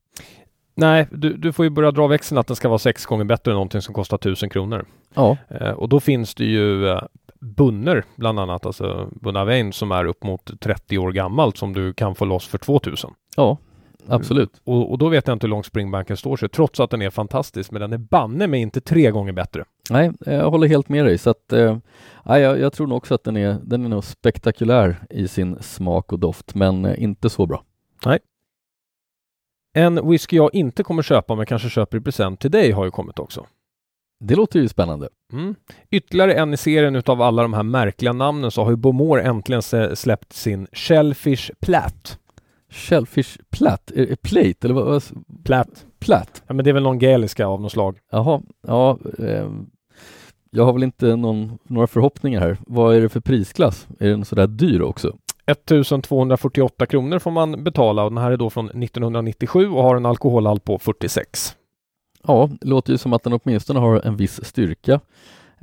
Nej, 0.75 1.07
du, 1.11 1.37
du 1.37 1.53
får 1.53 1.65
ju 1.65 1.71
börja 1.71 1.91
dra 1.91 2.07
växeln 2.07 2.39
att 2.39 2.47
den 2.47 2.57
ska 2.57 2.69
vara 2.69 2.79
sex 2.79 3.07
gånger 3.07 3.25
bättre 3.25 3.51
än 3.51 3.55
någonting 3.55 3.83
som 3.83 3.95
kostar 3.95 4.19
tusen 4.19 4.51
kronor. 4.51 4.85
Ja, 5.15 5.37
Eh, 5.49 5.71
och 5.71 5.89
då 5.89 6.01
finns 6.01 6.35
det 6.35 6.45
ju 6.45 6.89
eh, 6.89 7.03
bunner 7.41 8.05
bland 8.17 8.41
annat, 8.41 8.67
alltså 8.67 9.09
Bunnavein 9.13 9.73
som 9.73 9.93
är 9.93 10.05
upp 10.05 10.25
mot 10.25 10.61
30 10.61 10.99
år 10.99 11.13
gammalt 11.13 11.57
som 11.57 11.73
du 11.73 11.93
kan 11.93 12.15
få 12.15 12.25
loss 12.25 12.47
för 12.47 12.59
2000. 12.59 13.11
ja 13.37 13.59
absolut. 14.09 14.61
Och, 14.65 14.91
och 14.91 14.99
då 14.99 15.09
vet 15.09 15.27
jag 15.27 15.35
inte 15.35 15.47
hur 15.47 15.51
långt 15.51 15.67
springbanken 15.67 16.17
står 16.17 16.37
sig, 16.37 16.49
trots 16.49 16.81
att 16.81 16.91
den 16.91 17.03
är 17.03 17.11
fantastisk, 17.11 17.71
men 17.71 17.81
den 17.81 17.93
är 17.93 17.99
banne 17.99 18.47
mig 18.47 18.61
inte 18.61 18.81
tre 18.81 19.11
gånger 19.11 19.33
bättre. 19.33 19.65
Nej, 19.91 20.13
jag 20.27 20.51
håller 20.51 20.69
helt 20.69 20.89
med 20.89 21.05
dig. 21.05 21.19
Så 21.19 21.31
att, 21.31 21.53
eh, 21.53 21.79
ja, 22.25 22.39
jag, 22.39 22.61
jag 22.61 22.73
tror 22.73 22.87
nog 22.87 22.97
också 22.97 23.15
att 23.15 23.25
den 23.25 23.37
är, 23.37 23.59
den 23.63 23.85
är 23.85 23.89
nog 23.89 24.05
spektakulär 24.05 24.97
i 25.11 25.29
sin 25.29 25.57
smak 25.61 26.13
och 26.13 26.19
doft, 26.19 26.55
men 26.55 26.85
eh, 26.85 27.03
inte 27.03 27.31
så 27.31 27.47
bra. 27.47 27.63
En 29.77 30.09
whisky 30.11 30.37
jag 30.37 30.55
inte 30.55 30.83
kommer 30.83 31.03
köpa, 31.03 31.35
men 31.35 31.47
kanske 31.47 31.71
köper 31.71 31.99
i 31.99 32.01
present 32.01 32.41
till 32.41 32.51
dig, 32.51 32.71
har 32.71 32.85
ju 32.85 32.91
kommit 32.91 33.19
också. 33.19 33.47
Det 34.21 34.35
låter 34.35 34.61
ju 34.61 34.69
spännande. 34.69 35.09
Mm. 35.33 35.55
Ytterligare 35.91 36.35
en 36.35 36.55
i 36.55 36.57
serien 36.57 36.97
utav 36.97 37.23
alla 37.23 37.43
de 37.43 37.55
här 37.55 37.63
märkliga 37.63 38.13
namnen 38.13 38.51
så 38.51 38.65
har 38.65 38.71
ju 38.71 38.77
Bowmore 38.77 39.23
äntligen 39.23 39.63
släppt 39.97 40.33
sin 40.33 40.67
Shellfish 40.73 41.51
Plat. 41.61 42.19
Shellfish 42.71 43.39
det 44.09 44.23
Plate 44.23 44.67
eller 44.67 44.75
vad? 44.75 45.03
Plat. 45.45 45.87
Platt? 45.99 46.43
Ja, 46.47 46.55
men 46.55 46.65
det 46.65 46.71
är 46.71 46.75
väl 46.75 46.83
någon 46.83 46.99
gaeliska 46.99 47.47
av 47.47 47.61
något 47.61 47.73
slag. 47.73 47.99
Jaha, 48.11 48.43
ja. 48.67 48.99
Eh, 49.19 49.51
jag 50.51 50.65
har 50.65 50.73
väl 50.73 50.83
inte 50.83 51.17
någon, 51.17 51.59
några 51.65 51.87
förhoppningar 51.87 52.41
här. 52.41 52.59
Vad 52.67 52.97
är 52.97 53.01
det 53.01 53.09
för 53.09 53.21
prisklass? 53.21 53.87
Är 54.01 54.09
den 54.09 54.25
sådär 54.25 54.47
dyr 54.47 54.81
också? 54.81 55.17
1248 55.47 56.87
kronor 56.87 57.19
får 57.19 57.31
man 57.31 57.65
betala 57.65 58.05
och 58.05 58.11
den 58.11 58.19
här 58.19 58.31
är 58.31 58.37
då 58.37 58.51
från 58.51 58.67
1997 58.67 59.69
och 59.69 59.83
har 59.83 59.97
en 59.97 60.07
alkoholhalt 60.07 60.65
på 60.65 60.79
46. 60.79 61.57
Ja, 62.27 62.51
det 62.61 62.69
låter 62.69 62.93
ju 62.93 62.99
som 62.99 63.13
att 63.13 63.23
den 63.23 63.33
åtminstone 63.33 63.81
har 63.81 64.01
en 64.01 64.17
viss 64.17 64.45
styrka. 64.45 65.01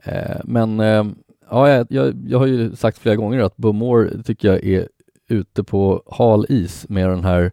Eh, 0.04 0.38
men 0.44 0.80
eh, 0.80 1.06
ja, 1.50 1.86
jag, 1.90 2.16
jag, 2.28 2.40
har 2.40 2.46
ju 2.46 2.76
sagt 2.76 2.98
flera 2.98 3.16
gånger 3.16 3.40
att 3.40 3.58
Bowmore 3.58 4.24
tycker 4.24 4.48
jag 4.48 4.64
är 4.64 4.88
ute 5.28 5.64
på 5.64 6.04
hal 6.06 6.46
is 6.50 6.86
med 6.90 7.10
den 7.10 7.24
här 7.24 7.52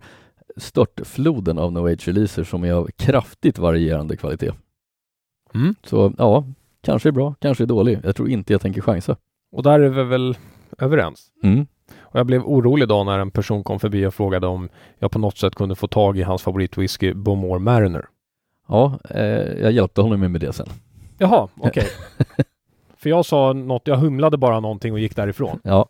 störtfloden 0.56 1.58
av 1.58 1.72
No 1.72 1.88
Age-releaser 1.88 2.44
som 2.44 2.64
är 2.64 2.72
av 2.72 2.88
kraftigt 2.96 3.58
varierande 3.58 4.16
kvalitet. 4.16 4.52
Mm. 5.54 5.74
Så 5.84 6.12
ja, 6.18 6.44
kanske 6.80 7.08
är 7.08 7.12
bra, 7.12 7.34
kanske 7.40 7.64
är 7.64 7.66
dålig. 7.66 7.98
Jag 8.04 8.16
tror 8.16 8.30
inte 8.30 8.52
jag 8.52 8.60
tänker 8.60 8.80
chansa. 8.80 9.16
Och 9.52 9.62
där 9.62 9.80
är 9.80 9.88
vi 9.88 10.04
väl 10.04 10.36
överens. 10.78 11.30
Mm. 11.42 11.66
Och 12.10 12.18
jag 12.18 12.26
blev 12.26 12.42
orolig 12.42 12.82
idag 12.82 13.06
när 13.06 13.18
en 13.18 13.30
person 13.30 13.64
kom 13.64 13.80
förbi 13.80 14.06
och 14.06 14.14
frågade 14.14 14.46
om 14.46 14.68
jag 14.98 15.10
på 15.10 15.18
något 15.18 15.38
sätt 15.38 15.54
kunde 15.54 15.74
få 15.74 15.86
tag 15.86 16.18
i 16.18 16.22
hans 16.22 16.42
favoritwhisky 16.42 17.14
Bowmore 17.14 17.58
Mariner. 17.58 18.04
Ja, 18.68 18.98
eh, 19.10 19.20
jag 19.62 19.72
hjälpte 19.72 20.00
honom 20.00 20.20
med 20.32 20.40
det 20.40 20.52
sen. 20.52 20.66
Jaha, 21.18 21.48
okej. 21.60 21.86
För 22.96 23.10
jag 23.10 23.26
sa 23.26 23.52
något, 23.52 23.82
jag 23.86 23.96
humlade 23.96 24.36
bara 24.36 24.60
någonting 24.60 24.92
och 24.92 24.98
gick 24.98 25.16
därifrån. 25.16 25.60
Ja. 25.64 25.88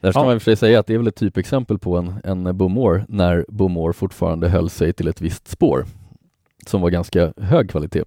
Där 0.00 0.10
ska 0.12 0.20
Ja. 0.20 0.24
man 0.24 0.34
i 0.34 0.38
och 0.38 0.42
för 0.42 0.50
sig 0.50 0.56
säga 0.56 0.80
att 0.80 0.86
det 0.86 0.94
är 0.94 0.98
väl 0.98 1.06
ett 1.06 1.16
typexempel 1.16 1.78
på 1.78 1.96
en, 1.96 2.14
en 2.24 2.56
Bowmore 2.56 3.04
när 3.08 3.44
Bowmore 3.48 3.92
fortfarande 3.92 4.48
höll 4.48 4.70
sig 4.70 4.92
till 4.92 5.08
ett 5.08 5.20
visst 5.20 5.48
spår 5.48 5.84
som 6.66 6.80
var 6.80 6.90
ganska 6.90 7.32
hög 7.36 7.70
kvalitet. 7.70 8.04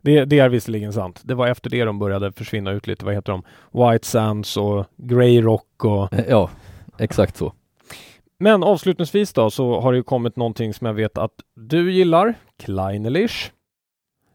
Det, 0.00 0.24
det 0.24 0.38
är 0.38 0.48
visserligen 0.48 0.92
sant. 0.92 1.20
Det 1.24 1.34
var 1.34 1.46
efter 1.46 1.70
det 1.70 1.84
de 1.84 1.98
började 1.98 2.32
försvinna 2.32 2.70
ut 2.70 2.86
lite. 2.86 3.04
Vad 3.04 3.14
heter 3.14 3.32
de? 3.32 3.42
White 3.90 4.06
Sands 4.06 4.56
och 4.56 4.86
Grey 4.96 5.40
Rock 5.40 5.84
och... 5.84 6.12
Eh, 6.12 6.24
Ja, 6.28 6.50
exakt 6.98 7.36
så. 7.36 7.52
Men 8.38 8.62
avslutningsvis 8.62 9.32
då 9.32 9.50
så 9.50 9.80
har 9.80 9.92
det 9.92 9.96
ju 9.96 10.02
kommit 10.02 10.36
någonting 10.36 10.74
som 10.74 10.86
jag 10.86 10.94
vet 10.94 11.18
att 11.18 11.32
du 11.54 11.92
gillar. 11.92 12.34
Kleinelish. 12.58 13.52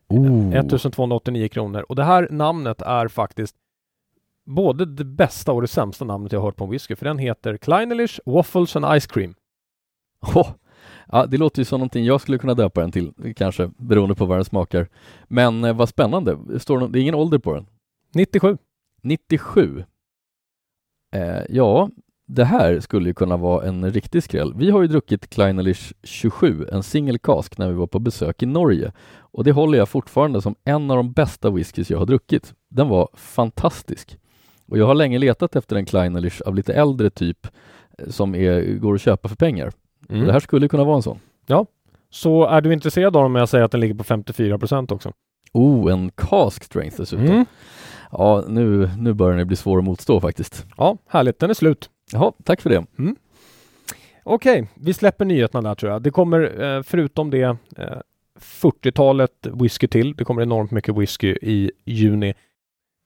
Oh. 0.09 0.53
1289 0.55 1.47
kronor. 1.47 1.85
Och 1.89 1.95
det 1.95 2.03
här 2.03 2.27
namnet 2.31 2.81
är 2.81 3.07
faktiskt 3.07 3.55
både 4.45 4.85
det 4.85 5.05
bästa 5.05 5.51
och 5.51 5.61
det 5.61 5.67
sämsta 5.67 6.05
namnet 6.05 6.31
jag 6.31 6.39
har 6.39 6.45
hört 6.47 6.55
på 6.55 6.63
en 6.63 6.69
whisky. 6.69 6.95
För 6.95 7.05
den 7.05 7.17
heter 7.17 7.57
Kleinelish 7.57 8.19
Waffles 8.25 8.75
and 8.75 9.01
Ice 9.01 9.07
Cream. 9.07 9.35
Oh. 10.35 10.49
Ja, 11.11 11.25
det 11.25 11.37
låter 11.37 11.59
ju 11.61 11.65
som 11.65 11.79
någonting 11.79 12.05
jag 12.05 12.21
skulle 12.21 12.37
kunna 12.37 12.53
döpa 12.53 12.81
den 12.81 12.91
till, 12.91 13.11
kanske, 13.35 13.71
beroende 13.77 14.15
på 14.15 14.25
vad 14.25 14.37
den 14.37 14.45
smakar. 14.45 14.87
Men 15.27 15.63
eh, 15.63 15.75
vad 15.75 15.89
spännande. 15.89 16.37
Står 16.59 16.79
det, 16.79 16.87
det 16.87 16.99
är 16.99 17.01
ingen 17.01 17.15
ålder 17.15 17.39
på 17.39 17.53
den. 17.53 17.65
97. 18.13 18.57
97. 19.01 19.83
Eh, 21.15 21.41
ja, 21.49 21.89
det 22.27 22.45
här 22.45 22.79
skulle 22.79 23.09
ju 23.09 23.13
kunna 23.13 23.37
vara 23.37 23.67
en 23.67 23.91
riktig 23.91 24.23
skräll. 24.23 24.53
Vi 24.55 24.69
har 24.69 24.81
ju 24.81 24.87
druckit 24.87 25.29
Kleinelish 25.29 25.93
27, 26.03 26.67
en 26.71 26.83
single 26.83 27.17
cask, 27.17 27.57
när 27.57 27.67
vi 27.69 27.73
var 27.73 27.87
på 27.87 27.99
besök 27.99 28.43
i 28.43 28.45
Norge. 28.45 28.91
Och 29.17 29.43
det 29.43 29.51
håller 29.51 29.77
jag 29.77 29.89
fortfarande 29.89 30.41
som 30.41 30.55
en 30.63 30.91
av 30.91 30.97
de 30.97 31.11
bästa 31.11 31.49
whiskys 31.49 31.91
jag 31.91 31.99
har 31.99 32.05
druckit. 32.05 32.53
Den 32.69 32.89
var 32.89 33.09
fantastisk. 33.13 34.17
Och 34.65 34.77
jag 34.77 34.85
har 34.85 34.95
länge 34.95 35.19
letat 35.19 35.55
efter 35.55 35.75
en 35.75 35.85
Kleinerlich 35.85 36.41
av 36.41 36.55
lite 36.55 36.73
äldre 36.73 37.09
typ 37.09 37.47
eh, 37.97 38.09
som 38.09 38.35
är, 38.35 38.75
går 38.77 38.95
att 38.95 39.01
köpa 39.01 39.27
för 39.27 39.35
pengar. 39.35 39.71
Mm. 40.09 40.25
Det 40.25 40.33
här 40.33 40.39
skulle 40.39 40.67
kunna 40.67 40.83
vara 40.83 40.95
en 40.95 41.01
sån. 41.03 41.19
Så 42.09 42.45
är 42.45 42.61
du 42.61 42.73
intresserad 42.73 43.15
av 43.15 43.23
dem 43.23 43.33
med 43.33 43.41
jag 43.41 43.49
säger 43.49 43.65
att 43.65 43.71
den 43.71 43.79
ligger 43.79 43.95
på 43.95 44.03
54 44.03 44.59
procent 44.59 44.91
också? 44.91 45.11
Oh, 45.53 45.93
en 45.93 46.11
cask 46.11 46.63
strength 46.63 46.97
dessutom. 46.97 47.25
Mm. 47.25 47.45
Ja, 48.11 48.43
nu, 48.47 48.89
nu 48.97 49.13
börjar 49.13 49.37
det 49.37 49.45
bli 49.45 49.55
svår 49.55 49.77
att 49.77 49.83
motstå 49.83 50.21
faktiskt. 50.21 50.65
Ja, 50.77 50.97
härligt. 51.07 51.39
Den 51.39 51.49
är 51.49 51.53
slut. 51.53 51.89
Jaha, 52.11 52.31
tack 52.43 52.61
för 52.61 52.69
det. 52.69 52.85
Okej, 54.23 54.67
vi 54.75 54.93
släpper 54.93 55.25
nyheterna 55.25 55.69
där 55.69 55.75
tror 55.75 55.91
jag. 55.91 56.01
Det 56.01 56.11
kommer 56.11 56.63
eh, 56.63 56.83
förutom 56.83 57.29
det 57.29 57.41
eh, 57.77 57.97
40-talet 58.39 59.47
whisky 59.53 59.87
till. 59.87 60.15
Det 60.15 60.23
kommer 60.23 60.41
enormt 60.41 60.71
mycket 60.71 60.97
whisky 60.97 61.37
i 61.41 61.71
juni. 61.85 62.33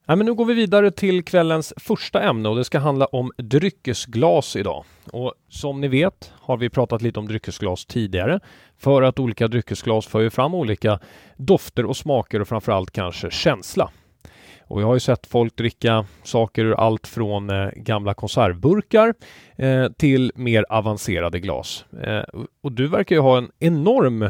Nej, 0.08 0.18
men 0.18 0.26
nu 0.26 0.34
går 0.34 0.46
vi 0.46 0.54
vidare 0.54 0.92
till 0.92 1.24
kvällens 1.24 1.74
första 1.78 2.24
ämne 2.24 2.50
och 2.50 2.56
det 2.56 2.64
ska 2.64 2.80
handla 2.80 3.06
om 3.06 3.32
dryckesglas 3.38 4.56
idag. 4.56 4.86
Och 5.12 5.34
som 5.50 5.82
ni 5.82 5.88
vet 5.88 6.34
har 6.36 6.58
vi 6.58 6.70
pratat 6.70 7.02
lite 7.02 7.20
om 7.20 7.28
dryckesglas 7.28 7.86
tidigare 7.86 8.40
för 8.78 9.02
att 9.02 9.20
olika 9.20 9.48
dryckesglas 9.48 10.08
för 10.08 10.20
ju 10.20 10.30
fram 10.30 10.54
olika 10.56 11.00
dofter 11.38 11.86
och 11.86 11.98
smaker 11.98 12.40
och 12.40 12.48
framförallt 12.48 12.92
kanske 12.92 13.32
känsla. 13.32 13.92
Och 14.62 14.82
jag 14.82 14.88
har 14.88 14.94
ju 14.94 15.00
sett 15.00 15.28
folk 15.28 15.56
dricka 15.56 16.06
saker 16.24 16.66
ur 16.66 16.74
allt 16.74 17.08
från 17.08 17.50
eh, 17.50 17.70
gamla 17.76 18.14
konservburkar 18.14 19.14
eh, 19.56 19.88
till 19.98 20.32
mer 20.36 20.66
avancerade 20.70 21.40
glas. 21.40 21.86
Eh, 22.04 22.24
och 22.64 22.72
du 22.72 22.88
verkar 22.88 23.16
ju 23.16 23.22
ha 23.22 23.38
en 23.38 23.52
enorm 23.60 24.30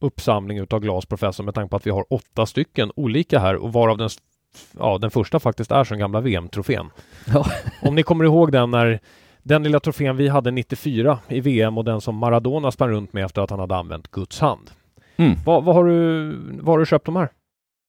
uppsamling 0.00 0.58
utav 0.58 0.80
glas 0.80 1.06
professor 1.06 1.44
med 1.44 1.54
tanke 1.54 1.70
på 1.70 1.76
att 1.76 1.86
vi 1.86 1.90
har 1.90 2.12
åtta 2.12 2.46
stycken 2.46 2.92
olika 2.96 3.38
här 3.38 3.56
och 3.56 3.72
varav 3.72 3.98
den, 3.98 4.08
ja, 4.78 4.98
den 4.98 5.10
första 5.10 5.40
faktiskt 5.40 5.70
är 5.70 5.84
som 5.84 5.98
gamla 5.98 6.20
VM-trofén. 6.20 6.90
Ja. 7.32 7.46
Om 7.82 7.94
ni 7.94 8.02
kommer 8.02 8.24
ihåg 8.24 8.52
den 8.52 8.70
när 8.70 9.00
den 9.42 9.62
lilla 9.62 9.80
trofén 9.80 10.16
vi 10.16 10.28
hade 10.28 10.50
94 10.50 11.18
i 11.28 11.40
VM 11.40 11.78
och 11.78 11.84
den 11.84 12.00
som 12.00 12.16
Maradona 12.16 12.70
sprang 12.70 12.90
runt 12.90 13.12
med 13.12 13.24
efter 13.24 13.42
att 13.42 13.50
han 13.50 13.60
hade 13.60 13.76
använt 13.76 14.10
Guds 14.10 14.40
hand. 14.40 14.70
Mm. 15.16 15.36
Vad, 15.44 15.64
vad 15.64 15.74
har 15.74 15.84
du, 15.84 16.30
vad 16.60 16.66
har 16.66 16.78
du 16.78 16.86
köpt 16.86 17.06
de 17.06 17.16
här? 17.16 17.28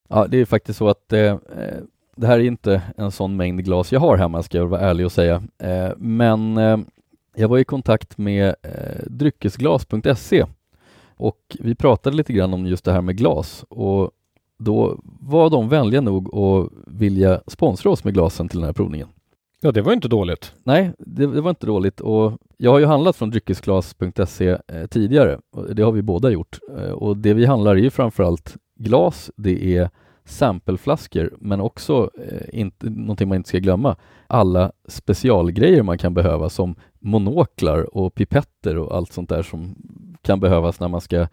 Ja, 0.09 0.27
det 0.27 0.37
är 0.37 0.45
faktiskt 0.45 0.79
så 0.79 0.89
att 0.89 1.13
eh, 1.13 1.35
det 2.15 2.27
här 2.27 2.39
är 2.39 2.43
inte 2.43 2.81
en 2.97 3.11
sån 3.11 3.35
mängd 3.35 3.63
glas 3.65 3.91
jag 3.91 3.99
har 3.99 4.17
hemma, 4.17 4.43
ska 4.43 4.57
jag 4.57 4.67
vara 4.67 4.81
ärlig 4.81 5.05
och 5.05 5.11
säga. 5.11 5.43
Eh, 5.63 5.91
men 5.97 6.57
eh, 6.57 6.77
jag 7.35 7.47
var 7.47 7.57
i 7.57 7.63
kontakt 7.63 8.17
med 8.17 8.55
eh, 8.61 9.05
dryckesglas.se 9.07 10.45
och 11.17 11.57
vi 11.59 11.75
pratade 11.75 12.15
lite 12.15 12.33
grann 12.33 12.53
om 12.53 12.65
just 12.65 12.85
det 12.85 12.91
här 12.91 13.01
med 13.01 13.17
glas 13.17 13.65
och 13.69 14.11
då 14.63 14.99
var 15.19 15.49
de 15.49 15.69
vänliga 15.69 16.01
nog 16.01 16.35
att 16.35 16.69
vilja 16.87 17.41
sponsra 17.47 17.91
oss 17.91 18.03
med 18.03 18.13
glasen 18.13 18.49
till 18.49 18.59
den 18.59 18.65
här 18.65 18.73
provningen. 18.73 19.07
Ja, 19.61 19.71
det 19.71 19.81
var 19.81 19.93
inte 19.93 20.07
dåligt. 20.07 20.53
Nej, 20.63 20.93
det, 20.97 21.27
det 21.27 21.41
var 21.41 21.49
inte 21.49 21.65
dåligt. 21.65 22.01
Och 22.01 22.33
jag 22.57 22.71
har 22.71 22.79
ju 22.79 22.85
handlat 22.85 23.15
från 23.15 23.29
dryckesglas.se 23.29 24.49
eh, 24.49 24.85
tidigare. 24.89 25.39
Det 25.73 25.83
har 25.83 25.91
vi 25.91 26.01
båda 26.01 26.29
gjort. 26.29 26.59
Eh, 26.77 26.91
och 26.91 27.17
det 27.17 27.33
vi 27.33 27.45
handlar 27.45 27.75
är 27.75 27.79
ju 27.79 27.89
framförallt 27.89 28.57
glas, 28.79 29.31
det 29.35 29.77
är 29.77 29.89
sampleflaskor 30.25 31.33
men 31.39 31.61
också, 31.61 32.09
eh, 32.19 32.59
inte, 32.59 32.89
någonting 32.89 33.29
man 33.29 33.35
inte 33.35 33.49
ska 33.49 33.57
glömma, 33.57 33.95
alla 34.27 34.71
specialgrejer 34.87 35.83
man 35.83 35.97
kan 35.97 36.13
behöva 36.13 36.49
som 36.49 36.75
monoklar 36.99 37.97
och 37.97 38.15
pipetter 38.15 38.77
och 38.77 38.95
allt 38.95 39.13
sånt 39.13 39.29
där 39.29 39.43
som 39.43 39.75
kan 40.21 40.39
behövas 40.39 40.79
när 40.79 40.87
man 40.87 41.01
ska 41.01 41.27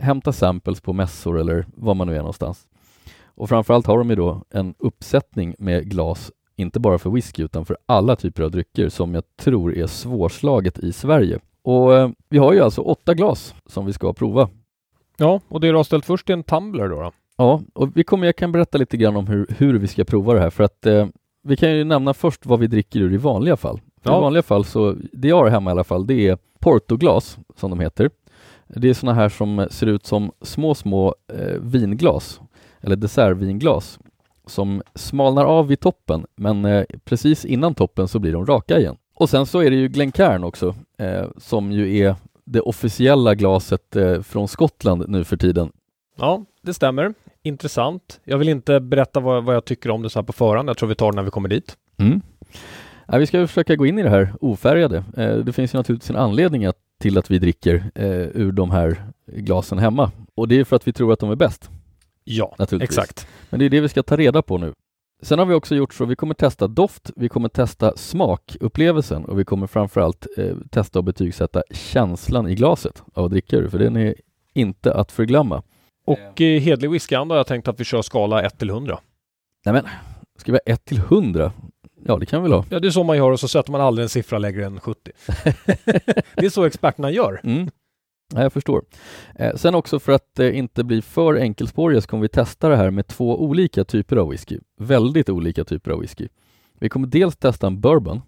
hämta 0.00 0.32
samples 0.32 0.80
på 0.80 0.92
mässor 0.92 1.40
eller 1.40 1.66
var 1.74 1.94
man 1.94 2.06
nu 2.06 2.14
är 2.14 2.18
någonstans. 2.18 2.66
Och 3.24 3.48
framförallt 3.48 3.86
har 3.86 3.98
de 3.98 4.10
ju 4.10 4.16
då 4.16 4.42
en 4.50 4.74
uppsättning 4.78 5.54
med 5.58 5.90
glas 5.90 6.32
inte 6.56 6.80
bara 6.80 6.98
för 6.98 7.10
whisky 7.10 7.42
utan 7.42 7.64
för 7.64 7.76
alla 7.86 8.16
typer 8.16 8.42
av 8.42 8.50
drycker 8.50 8.88
som 8.88 9.14
jag 9.14 9.24
tror 9.36 9.76
är 9.76 9.86
svårslaget 9.86 10.78
i 10.78 10.92
Sverige. 10.92 11.38
Och 11.62 11.94
eh, 11.94 12.10
vi 12.28 12.38
har 12.38 12.52
ju 12.52 12.60
alltså 12.60 12.80
åtta 12.80 13.14
glas 13.14 13.54
som 13.66 13.86
vi 13.86 13.92
ska 13.92 14.12
prova. 14.12 14.48
Ja, 15.16 15.40
och 15.48 15.60
det 15.60 15.68
du 15.68 15.76
har 15.76 15.84
ställt 15.84 16.04
först 16.04 16.30
är 16.30 16.34
en 16.34 16.42
tumbler 16.42 16.88
då? 16.88 17.00
då. 17.00 17.12
Ja, 17.36 17.60
och 17.74 17.96
vi 17.96 18.04
kommer, 18.04 18.26
jag 18.26 18.36
kan 18.36 18.52
berätta 18.52 18.78
lite 18.78 18.96
grann 18.96 19.16
om 19.16 19.26
hur, 19.26 19.46
hur 19.58 19.78
vi 19.78 19.86
ska 19.86 20.04
prova 20.04 20.34
det 20.34 20.40
här 20.40 20.50
för 20.50 20.64
att 20.64 20.86
eh, 20.86 21.06
vi 21.42 21.56
kan 21.56 21.76
ju 21.76 21.84
nämna 21.84 22.14
först 22.14 22.46
vad 22.46 22.60
vi 22.60 22.66
dricker 22.66 23.00
ur 23.00 23.12
i 23.12 23.16
vanliga 23.16 23.56
fall. 23.56 23.80
Ja. 24.02 24.18
I 24.18 24.20
vanliga 24.20 24.42
fall 24.42 24.64
så, 24.64 24.96
det 25.12 25.28
jag 25.28 25.36
har 25.36 25.50
hemma 25.50 25.70
i 25.70 25.72
alla 25.72 25.84
fall, 25.84 26.06
det 26.06 26.28
är 26.28 26.38
portoglas 26.58 27.38
som 27.56 27.70
de 27.70 27.80
heter. 27.80 28.10
Det 28.76 28.88
är 28.88 28.94
såna 28.94 29.14
här 29.14 29.28
som 29.28 29.66
ser 29.70 29.86
ut 29.86 30.06
som 30.06 30.32
små, 30.42 30.74
små 30.74 31.14
eh, 31.32 31.60
vinglas 31.60 32.40
eller 32.80 32.96
dessertvinglas 32.96 33.98
som 34.46 34.82
smalnar 34.94 35.44
av 35.44 35.66
vid 35.66 35.80
toppen 35.80 36.26
men 36.36 36.64
eh, 36.64 36.84
precis 37.04 37.44
innan 37.44 37.74
toppen 37.74 38.08
så 38.08 38.18
blir 38.18 38.32
de 38.32 38.46
raka 38.46 38.78
igen. 38.78 38.96
Och 39.14 39.30
sen 39.30 39.46
så 39.46 39.62
är 39.62 39.70
det 39.70 39.76
ju 39.76 39.88
Glencairn 39.88 40.44
också 40.44 40.74
eh, 40.98 41.26
som 41.36 41.72
ju 41.72 41.98
är 41.98 42.14
det 42.44 42.60
officiella 42.60 43.34
glaset 43.34 43.96
eh, 43.96 44.20
från 44.20 44.48
Skottland 44.48 45.04
nu 45.08 45.24
för 45.24 45.36
tiden. 45.36 45.72
Ja, 46.16 46.44
det 46.62 46.74
stämmer. 46.74 47.14
Intressant. 47.42 48.20
Jag 48.24 48.38
vill 48.38 48.48
inte 48.48 48.80
berätta 48.80 49.20
vad, 49.20 49.44
vad 49.44 49.54
jag 49.54 49.64
tycker 49.64 49.90
om 49.90 50.02
det 50.02 50.10
så 50.10 50.18
här 50.18 50.24
på 50.24 50.32
förhand. 50.32 50.68
Jag 50.68 50.76
tror 50.76 50.88
vi 50.88 50.94
tar 50.94 51.12
det 51.12 51.16
när 51.16 51.22
vi 51.22 51.30
kommer 51.30 51.48
dit. 51.48 51.76
Mm. 51.98 52.20
Ja, 53.06 53.18
vi 53.18 53.26
ska 53.26 53.46
försöka 53.46 53.76
gå 53.76 53.86
in 53.86 53.98
i 53.98 54.02
det 54.02 54.10
här 54.10 54.34
ofärgade. 54.40 55.04
Eh, 55.16 55.36
det 55.36 55.52
finns 55.52 55.74
ju 55.74 55.78
naturligtvis 55.78 56.10
en 56.10 56.16
anledning 56.16 56.66
att, 56.66 56.76
till 57.00 57.18
att 57.18 57.30
vi 57.30 57.38
dricker 57.38 57.90
eh, 57.94 58.10
ur 58.34 58.52
de 58.52 58.70
här 58.70 59.04
glasen 59.26 59.78
hemma 59.78 60.10
och 60.34 60.48
det 60.48 60.60
är 60.60 60.64
för 60.64 60.76
att 60.76 60.88
vi 60.88 60.92
tror 60.92 61.12
att 61.12 61.18
de 61.18 61.30
är 61.30 61.36
bäst. 61.36 61.70
Ja, 62.24 62.54
Naturligtvis. 62.58 62.98
exakt. 62.98 63.26
Men 63.50 63.60
det 63.60 63.66
är 63.66 63.70
det 63.70 63.80
vi 63.80 63.88
ska 63.88 64.02
ta 64.02 64.16
reda 64.16 64.42
på 64.42 64.58
nu. 64.58 64.72
Sen 65.22 65.38
har 65.38 65.46
vi 65.46 65.54
också 65.54 65.74
gjort 65.74 65.94
så, 65.94 66.04
vi 66.04 66.16
kommer 66.16 66.34
testa 66.34 66.66
doft, 66.68 67.10
vi 67.16 67.28
kommer 67.28 67.48
testa 67.48 67.96
smakupplevelsen 67.96 69.24
och 69.24 69.38
vi 69.38 69.44
kommer 69.44 69.66
framförallt 69.66 70.26
eh, 70.36 70.56
testa 70.70 70.98
och 70.98 71.04
betygsätta 71.04 71.62
känslan 71.70 72.48
i 72.48 72.54
glaset 72.54 73.02
av 73.14 73.24
att 73.24 73.30
dricka 73.30 73.56
ur, 73.56 73.68
för 73.68 73.78
den 73.78 73.96
är 73.96 74.14
inte 74.54 74.94
att 74.94 75.12
förglömma. 75.12 75.62
Och 76.04 76.40
i 76.40 76.58
hedlig 76.58 76.90
whiskyanda 76.90 77.34
har 77.34 77.38
jag 77.38 77.46
tänkt 77.46 77.68
att 77.68 77.80
vi 77.80 77.84
kör 77.84 78.02
skala 78.02 78.42
1 78.42 78.58
till 78.58 78.70
100. 78.70 78.98
Nej 79.64 79.72
men, 79.72 79.84
ska 80.38 80.52
vi 80.52 80.58
ha 80.66 80.74
1 80.74 80.84
till 80.84 80.98
100? 80.98 81.52
Ja, 82.04 82.16
det 82.16 82.26
kan 82.26 82.42
vi 82.42 82.48
väl 82.48 82.58
ha. 82.58 82.64
Ja, 82.70 82.80
det 82.80 82.88
är 82.88 82.90
så 82.90 83.04
man 83.04 83.16
gör 83.16 83.30
och 83.30 83.40
så 83.40 83.48
sätter 83.48 83.72
man 83.72 83.80
aldrig 83.80 84.02
en 84.02 84.08
siffra 84.08 84.38
lägre 84.38 84.66
än 84.66 84.80
70. 84.80 85.10
det 86.34 86.46
är 86.46 86.50
så 86.50 86.64
experterna 86.64 87.10
gör. 87.10 87.40
Mm. 87.44 87.70
Ja, 88.34 88.42
jag 88.42 88.52
förstår. 88.52 88.82
Eh, 89.34 89.54
sen 89.56 89.74
också 89.74 89.98
för 89.98 90.12
att 90.12 90.38
eh, 90.38 90.58
inte 90.58 90.84
bli 90.84 91.02
för 91.02 91.34
enkelspåriga 91.34 92.00
så 92.00 92.08
kommer 92.08 92.22
vi 92.22 92.28
testa 92.28 92.68
det 92.68 92.76
här 92.76 92.90
med 92.90 93.06
två 93.06 93.42
olika 93.42 93.84
typer 93.84 94.16
av 94.16 94.28
whisky. 94.28 94.58
Väldigt 94.78 95.28
olika 95.28 95.64
typer 95.64 95.90
av 95.90 96.00
whisky. 96.00 96.28
Vi 96.80 96.88
kommer 96.88 97.06
dels 97.06 97.36
testa 97.36 97.66
en 97.66 97.80
bourbon 97.80 98.22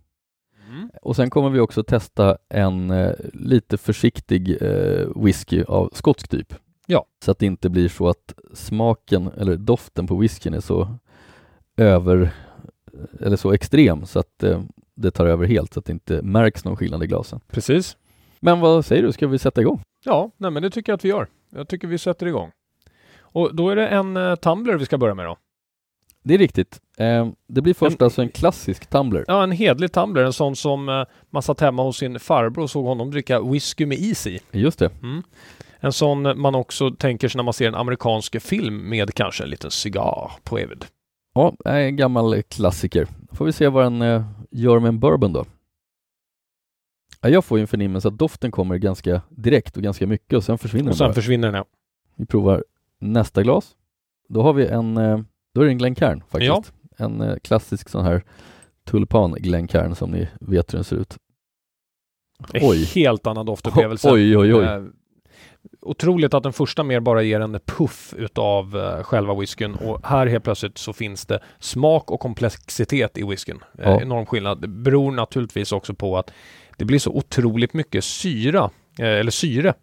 Mm. 0.73 0.91
och 1.03 1.17
sen 1.17 1.31
kommer 1.31 1.51
vi 1.51 1.61
också 1.61 1.83
testa 1.85 2.37
en 2.49 2.91
eh, 2.91 3.13
lite 3.33 3.77
försiktig 3.79 4.63
eh, 4.63 5.09
whisky 5.17 5.65
av 5.65 5.91
skotsk 5.93 6.29
typ. 6.29 6.55
Ja. 6.87 7.07
Så 7.25 7.31
att 7.31 7.39
det 7.39 7.47
inte 7.47 7.69
blir 7.71 7.89
så 7.89 8.09
att 8.09 8.35
smaken 8.55 9.31
eller 9.37 9.57
doften 9.57 10.07
på 10.07 10.17
whiskyn 10.17 10.55
är 10.55 10.61
så 10.61 10.99
över 11.77 12.31
eller 13.21 13.37
så 13.37 13.53
extrem 13.53 14.07
så 14.07 14.19
att 14.19 14.43
eh, 14.43 14.63
det 14.95 15.11
tar 15.11 15.27
över 15.27 15.47
helt 15.47 15.75
så 15.75 15.81
att 15.81 15.87
det 15.87 15.93
inte 15.93 16.23
märks 16.23 16.65
någon 16.65 16.77
skillnad 16.77 17.03
i 17.03 17.07
glasen. 17.07 17.41
Precis. 17.51 17.97
Men 18.41 18.61
vad 18.61 18.85
säger 18.85 19.03
du, 19.03 19.13
ska 19.13 19.27
vi 19.27 19.39
sätta 19.39 19.61
igång? 19.61 19.81
Ja, 20.05 20.31
nej, 20.37 20.51
men 20.51 20.63
det 20.63 20.71
tycker 20.71 20.93
jag 20.93 20.97
att 20.97 21.05
vi 21.05 21.09
gör. 21.09 21.27
Jag 21.51 21.69
tycker 21.69 21.89
vi 21.89 21.99
sätter 21.99 22.27
igång. 22.27 22.51
Och 23.21 23.55
då 23.57 23.69
är 23.71 23.77
det 23.77 23.89
en 23.89 24.17
uh, 24.17 24.35
tumbler 24.35 24.75
vi 24.75 24.85
ska 24.85 24.99
börja 24.99 25.15
med 25.15 25.27
då. 25.27 25.37
Det 26.25 26.35
är 26.35 26.39
riktigt. 26.39 26.81
Eh, 26.99 27.29
det 27.47 27.61
blir 27.61 27.75
först 27.75 28.01
En- 28.01 28.05
alltså 28.05 28.23
en 28.23 28.29
klassisk 28.29 28.87
tumbler. 28.87 29.25
Ja, 29.29 29.43
en 29.43 29.53
hedlig 29.53 29.93
tumbler, 29.93 30.23
en 30.23 30.33
sån 30.33 30.57
som 30.57 30.89
uh, 30.89 31.05
man 31.31 31.43
satt 31.43 31.61
hemma 31.61 31.83
hos 31.83 31.97
sin 31.97 32.21
farbror 32.21 32.63
och 32.63 32.71
såg 32.71 32.85
honom 32.85 33.11
dricka 33.11 33.41
whisky 33.41 33.87
med 33.87 33.99
is 33.99 34.27
i. 34.27 34.41
Just 34.51 34.79
det. 34.79 34.91
Mm. 35.03 35.23
En 35.81 35.93
sån 35.93 36.41
man 36.41 36.55
också 36.55 36.91
tänker 36.91 37.29
sig 37.29 37.39
när 37.39 37.43
man 37.43 37.53
ser 37.55 37.69
en 37.69 37.75
amerikansk 37.75 38.43
film 38.43 38.89
med 38.89 39.15
kanske 39.15 39.45
en 39.45 39.51
liten 39.51 39.71
cigarr 39.71 40.33
på 40.45 40.59
Evid. 40.59 40.85
Ja, 41.35 41.57
en 41.65 41.97
gammal 41.97 42.43
klassiker. 42.43 43.09
Får 43.33 43.45
vi 43.45 43.53
se 43.53 43.69
vad 43.69 43.85
den 43.85 44.03
eh, 44.03 44.25
gör 44.51 44.79
med 44.81 44.89
en 44.89 45.01
bourbon 45.01 45.33
då. 45.33 45.45
Ja, 47.21 47.29
jag 47.29 47.45
får 47.45 47.59
ju 47.59 47.63
en 47.63 47.69
förnimmelse 47.69 48.09
att 48.09 48.19
doften 48.19 48.51
kommer 48.51 48.79
ganska 48.79 49.23
direkt 49.31 49.77
och 49.77 49.83
ganska 49.83 50.07
mycket 50.07 50.37
och 50.37 50.45
sen 50.45 50.59
försvinner 50.59 50.85
Och 50.85 50.89
den 50.89 50.97
sen 50.97 51.15
försvinner 51.15 51.49
den. 51.49 51.55
ja. 51.57 51.65
Vi 52.15 52.27
provar 52.27 52.65
nästa 52.99 53.43
glas. 53.43 53.77
Då 54.29 54.43
har 54.43 54.53
vi 54.53 54.67
en, 54.67 54.97
eh, 54.97 55.21
då 55.55 55.61
är 55.61 55.65
det 55.65 55.71
en 55.71 55.79
Glencairn 55.79 56.23
faktiskt. 56.29 56.73
En 56.97 57.21
eh, 57.21 57.37
klassisk 57.37 57.89
sån 57.89 58.05
här 58.05 58.25
tulpan 58.85 59.33
Glencairn 59.33 59.95
som 59.95 60.11
ni 60.11 60.29
vet 60.41 60.73
hur 60.73 60.77
den 60.77 60.85
ser 60.85 60.97
ut. 60.97 61.19
Oj. 62.63 62.85
Helt 62.85 63.27
annan 63.27 63.47
doftupplevelse. 63.47 64.11
Oj, 64.13 64.37
oj, 64.37 64.55
oj. 64.55 64.65
Otroligt 65.83 66.35
att 66.35 66.43
den 66.43 66.53
första 66.53 66.83
mer 66.83 67.01
bara 67.01 67.23
ger 67.23 67.41
en 67.41 67.61
puff 67.67 68.15
utav 68.19 68.77
eh, 68.77 69.03
själva 69.03 69.35
whiskyn 69.35 69.75
och 69.75 70.07
här 70.07 70.27
helt 70.27 70.45
plötsligt 70.45 70.79
så 70.79 70.93
finns 70.93 71.27
det 71.27 71.41
smak 71.59 72.11
och 72.11 72.21
komplexitet 72.21 73.19
i 73.19 73.23
whiskyn. 73.23 73.59
Eh, 73.79 73.91
Ja. 73.91 74.01
Enorm 74.01 74.27
skillnad. 74.27 74.61
Det 74.61 74.69
beror 74.69 75.13
naturligtvis 75.13 75.73
också 75.73 75.95
på 75.95 76.19
att 76.19 76.31
det 76.79 76.85
blir 76.85 76.99
så 76.99 77.11
otroligt 77.11 77.75
mycket 77.75 78.05
syra, 78.05 78.71
eh, 78.99 79.07
eller 79.07 79.31
syre 79.31 79.75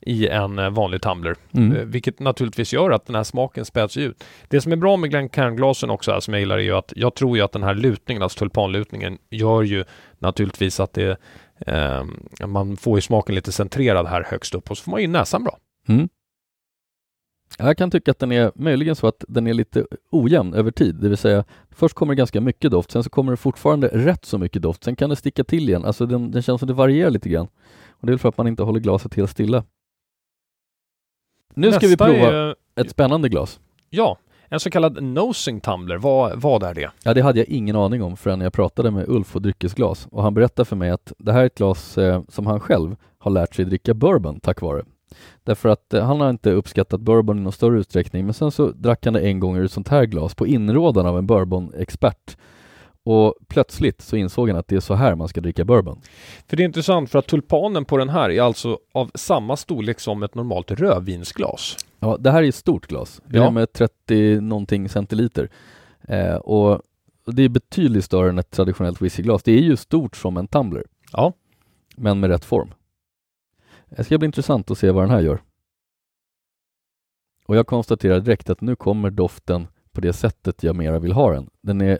i 0.00 0.28
en 0.28 0.58
eh, 0.58 0.70
vanlig 0.70 1.02
tumbler. 1.02 1.36
Mm. 1.54 1.90
Vilket 1.90 2.20
naturligtvis 2.20 2.72
gör 2.72 2.90
att 2.90 3.06
den 3.06 3.16
här 3.16 3.24
smaken 3.24 3.64
späds 3.64 3.96
ut. 3.96 4.24
Det 4.48 4.60
som 4.60 4.72
är 4.72 4.76
bra 4.76 4.96
med 4.96 5.10
Glencairn-glasen 5.10 5.90
också, 5.90 6.12
här, 6.12 6.20
som 6.20 6.34
jag 6.34 6.40
gillar, 6.40 6.58
är 6.58 6.62
ju 6.62 6.72
att 6.76 6.92
jag 6.96 7.14
tror 7.14 7.36
ju 7.36 7.42
att 7.42 7.52
den 7.52 7.62
här 7.62 7.74
lutningen, 7.74 8.22
alltså 8.22 8.38
tulpanlutningen, 8.38 9.18
gör 9.30 9.62
ju 9.62 9.84
naturligtvis 10.18 10.80
att 10.80 10.92
det 10.92 11.16
man 12.46 12.76
får 12.76 12.98
ju 12.98 13.02
smaken 13.02 13.34
lite 13.34 13.52
centrerad 13.52 14.06
här 14.06 14.24
högst 14.30 14.54
upp 14.54 14.70
och 14.70 14.78
så 14.78 14.84
får 14.84 14.90
man 14.90 15.00
ju 15.00 15.08
näsan 15.08 15.44
bra. 15.44 15.58
Mm. 15.88 16.08
Jag 17.58 17.78
kan 17.78 17.90
tycka 17.90 18.10
att 18.10 18.18
den 18.18 18.32
är 18.32 18.52
möjligen 18.54 18.96
så 18.96 19.06
att 19.06 19.24
den 19.28 19.46
är 19.46 19.54
lite 19.54 19.86
ojämn 20.10 20.54
över 20.54 20.70
tid, 20.70 20.94
det 20.94 21.08
vill 21.08 21.18
säga 21.18 21.44
först 21.70 21.94
kommer 21.94 22.14
det 22.14 22.18
ganska 22.18 22.40
mycket 22.40 22.70
doft, 22.70 22.90
sen 22.90 23.04
så 23.04 23.10
kommer 23.10 23.32
det 23.32 23.36
fortfarande 23.36 23.88
rätt 23.88 24.24
så 24.24 24.38
mycket 24.38 24.62
doft, 24.62 24.84
sen 24.84 24.96
kan 24.96 25.10
det 25.10 25.16
sticka 25.16 25.44
till 25.44 25.68
igen, 25.68 25.84
alltså 25.84 26.06
den, 26.06 26.30
den 26.30 26.42
känns 26.42 26.58
som 26.58 26.66
det 26.68 26.74
varierar 26.74 27.10
lite 27.10 27.28
grann. 27.28 27.48
Och 27.90 28.06
det 28.06 28.10
är 28.10 28.12
väl 28.12 28.18
för 28.18 28.28
att 28.28 28.36
man 28.36 28.48
inte 28.48 28.62
håller 28.62 28.80
glaset 28.80 29.14
helt 29.14 29.30
stilla. 29.30 29.64
Nu 31.54 31.72
ska 31.72 31.80
vi 31.80 31.86
Nästa 31.86 32.04
prova 32.04 32.32
är, 32.32 32.54
ett 32.74 32.90
spännande 32.90 33.28
glas. 33.28 33.60
ja, 33.90 34.18
en 34.48 34.60
så 34.60 34.70
kallad 34.70 35.02
nosing 35.02 35.60
tumbler. 35.60 35.96
Vad, 35.96 36.40
vad 36.40 36.62
är 36.62 36.74
det? 36.74 36.90
Ja, 37.04 37.14
det 37.14 37.20
hade 37.20 37.38
jag 37.38 37.48
ingen 37.48 37.76
aning 37.76 38.02
om 38.02 38.16
förrän 38.16 38.40
jag 38.40 38.52
pratade 38.52 38.90
med 38.90 39.08
Ulf 39.08 39.36
och 39.36 39.42
Dryckesglas 39.42 40.08
och 40.10 40.22
han 40.22 40.34
berättade 40.34 40.66
för 40.66 40.76
mig 40.76 40.90
att 40.90 41.12
det 41.18 41.32
här 41.32 41.40
är 41.40 41.46
ett 41.46 41.58
glas 41.58 41.98
eh, 41.98 42.22
som 42.28 42.46
han 42.46 42.60
själv 42.60 42.96
har 43.18 43.30
lärt 43.30 43.54
sig 43.54 43.64
dricka 43.64 43.94
bourbon 43.94 44.40
tack 44.40 44.60
vare. 44.60 44.82
Därför 45.44 45.68
att 45.68 45.94
eh, 45.94 46.04
han 46.04 46.20
har 46.20 46.30
inte 46.30 46.50
uppskattat 46.50 47.00
bourbon 47.00 47.38
i 47.38 47.40
någon 47.40 47.52
större 47.52 47.78
utsträckning 47.78 48.24
men 48.24 48.34
sen 48.34 48.50
så 48.50 48.70
drack 48.70 49.04
han 49.04 49.14
det 49.14 49.20
en 49.20 49.40
gång 49.40 49.56
ur 49.56 49.64
ett 49.64 49.72
sånt 49.72 49.88
här 49.88 50.04
glas 50.04 50.34
på 50.34 50.46
inrådan 50.46 51.06
av 51.06 51.18
en 51.18 51.26
bourbon-expert. 51.26 52.36
Och 53.06 53.34
plötsligt 53.48 54.02
så 54.02 54.16
insåg 54.16 54.48
han 54.48 54.58
att 54.58 54.68
det 54.68 54.76
är 54.76 54.80
så 54.80 54.94
här 54.94 55.14
man 55.14 55.28
ska 55.28 55.40
dricka 55.40 55.64
bourbon. 55.64 56.00
För 56.46 56.56
det 56.56 56.62
är 56.62 56.64
intressant 56.64 57.10
för 57.10 57.18
att 57.18 57.26
tulpanen 57.26 57.84
på 57.84 57.96
den 57.96 58.08
här 58.08 58.30
är 58.30 58.42
alltså 58.42 58.78
av 58.92 59.10
samma 59.14 59.56
storlek 59.56 60.00
som 60.00 60.22
ett 60.22 60.34
normalt 60.34 60.70
rödvinsglas. 60.70 61.76
Ja, 62.00 62.16
det 62.20 62.30
här 62.30 62.42
är 62.42 62.48
ett 62.48 62.54
stort 62.54 62.86
glas. 62.86 63.20
Det 63.26 63.38
är 63.38 63.42
Ja. 63.42 63.50
med 63.50 63.72
30 63.72 64.40
någonting 64.40 64.88
centiliter. 64.88 65.50
Eh, 66.08 66.34
och 66.34 66.80
och 67.26 67.34
det 67.34 67.42
är 67.42 67.48
betydligt 67.48 68.04
större 68.04 68.28
än 68.28 68.38
ett 68.38 68.50
traditionellt 68.50 69.02
whiskyglas. 69.02 69.42
Det 69.42 69.52
är 69.52 69.62
ju 69.62 69.76
stort 69.76 70.16
som 70.16 70.36
en 70.36 70.48
tumbler. 70.48 70.84
Ja. 71.12 71.32
Men 71.96 72.20
med 72.20 72.30
rätt 72.30 72.44
form. 72.44 72.74
Det 73.88 74.04
ska 74.04 74.18
bli 74.18 74.26
intressant 74.26 74.70
att 74.70 74.78
se 74.78 74.90
vad 74.90 75.02
den 75.02 75.10
här 75.10 75.20
gör. 75.20 75.40
Och 77.46 77.56
jag 77.56 77.66
konstaterar 77.66 78.20
direkt 78.20 78.50
att 78.50 78.60
nu 78.60 78.76
kommer 78.76 79.10
doften 79.10 79.66
på 79.92 80.00
det 80.00 80.12
sättet 80.12 80.62
jag 80.62 80.76
mera 80.76 80.98
vill 80.98 81.12
ha 81.12 81.32
den. 81.32 81.50
Den 81.60 81.80
är 81.80 81.98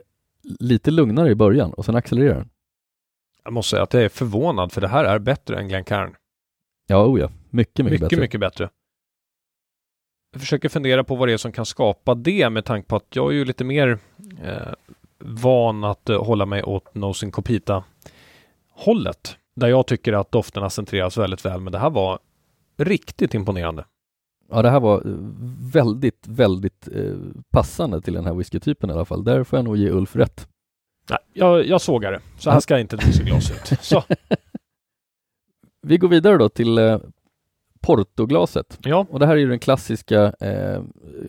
lite 0.60 0.90
lugnare 0.90 1.30
i 1.30 1.34
början 1.34 1.72
och 1.72 1.84
sen 1.84 1.96
accelererar 1.96 2.34
den. 2.34 2.48
Jag 3.44 3.52
måste 3.52 3.70
säga 3.70 3.82
att 3.82 3.94
jag 3.94 4.02
är 4.02 4.08
förvånad 4.08 4.72
för 4.72 4.80
det 4.80 4.88
här 4.88 5.04
är 5.04 5.18
bättre 5.18 5.58
än 5.58 5.68
Glencairn. 5.68 6.14
Ja, 6.86 7.04
oh 7.06 7.20
ja. 7.20 7.30
Mycket, 7.50 7.84
mycket, 7.84 7.84
Mycket, 7.84 8.00
bättre. 8.00 8.20
mycket 8.20 8.40
bättre. 8.40 8.70
Jag 10.32 10.40
försöker 10.40 10.68
fundera 10.68 11.04
på 11.04 11.16
vad 11.16 11.28
det 11.28 11.32
är 11.32 11.36
som 11.36 11.52
kan 11.52 11.66
skapa 11.66 12.14
det 12.14 12.50
med 12.50 12.64
tanke 12.64 12.88
på 12.88 12.96
att 12.96 13.16
jag 13.16 13.30
är 13.30 13.34
ju 13.34 13.44
lite 13.44 13.64
mer 13.64 13.98
eh, 14.42 14.72
van 15.18 15.84
att 15.84 16.08
eh, 16.08 16.24
hålla 16.24 16.46
mig 16.46 16.62
åt 16.62 16.94
Nosing 16.94 17.30
Copita 17.30 17.84
hållet. 18.70 19.36
Där 19.56 19.68
jag 19.68 19.86
tycker 19.86 20.12
att 20.12 20.32
dofterna 20.32 20.70
centreras 20.70 21.16
väldigt 21.18 21.44
väl, 21.44 21.60
men 21.60 21.72
det 21.72 21.78
här 21.78 21.90
var 21.90 22.18
riktigt 22.76 23.34
imponerande. 23.34 23.84
Ja, 24.50 24.62
det 24.62 24.70
här 24.70 24.80
var 24.80 25.02
väldigt, 25.72 26.28
väldigt 26.28 26.88
eh, 26.92 27.14
passande 27.50 28.00
till 28.00 28.12
den 28.14 28.24
här 28.24 28.34
whiskytypen 28.34 28.90
i 28.90 28.92
alla 28.92 29.04
fall. 29.04 29.24
Där 29.24 29.44
får 29.44 29.58
jag 29.58 29.64
nog 29.64 29.76
ge 29.76 29.90
Ulf 29.90 30.16
rätt. 30.16 30.48
Nej, 31.10 31.18
jag, 31.32 31.66
jag 31.66 31.80
sågar 31.80 32.12
det. 32.12 32.20
Så 32.38 32.50
här 32.50 32.60
ska 32.60 32.78
inte 32.78 32.96
ett 32.96 33.08
whiskyglas 33.08 33.50
ut. 33.50 33.78
Så, 33.80 34.02
Vi 35.82 35.98
går 35.98 36.08
vidare 36.08 36.36
då 36.36 36.48
till 36.48 36.78
eh, 36.78 36.98
Portoglaset. 37.80 38.78
ja, 38.84 39.06
Och 39.10 39.18
det 39.20 39.26
här 39.26 39.34
är 39.34 39.38
ju 39.38 39.48
den 39.48 39.58
klassiska 39.58 40.32
eh, 40.40 40.82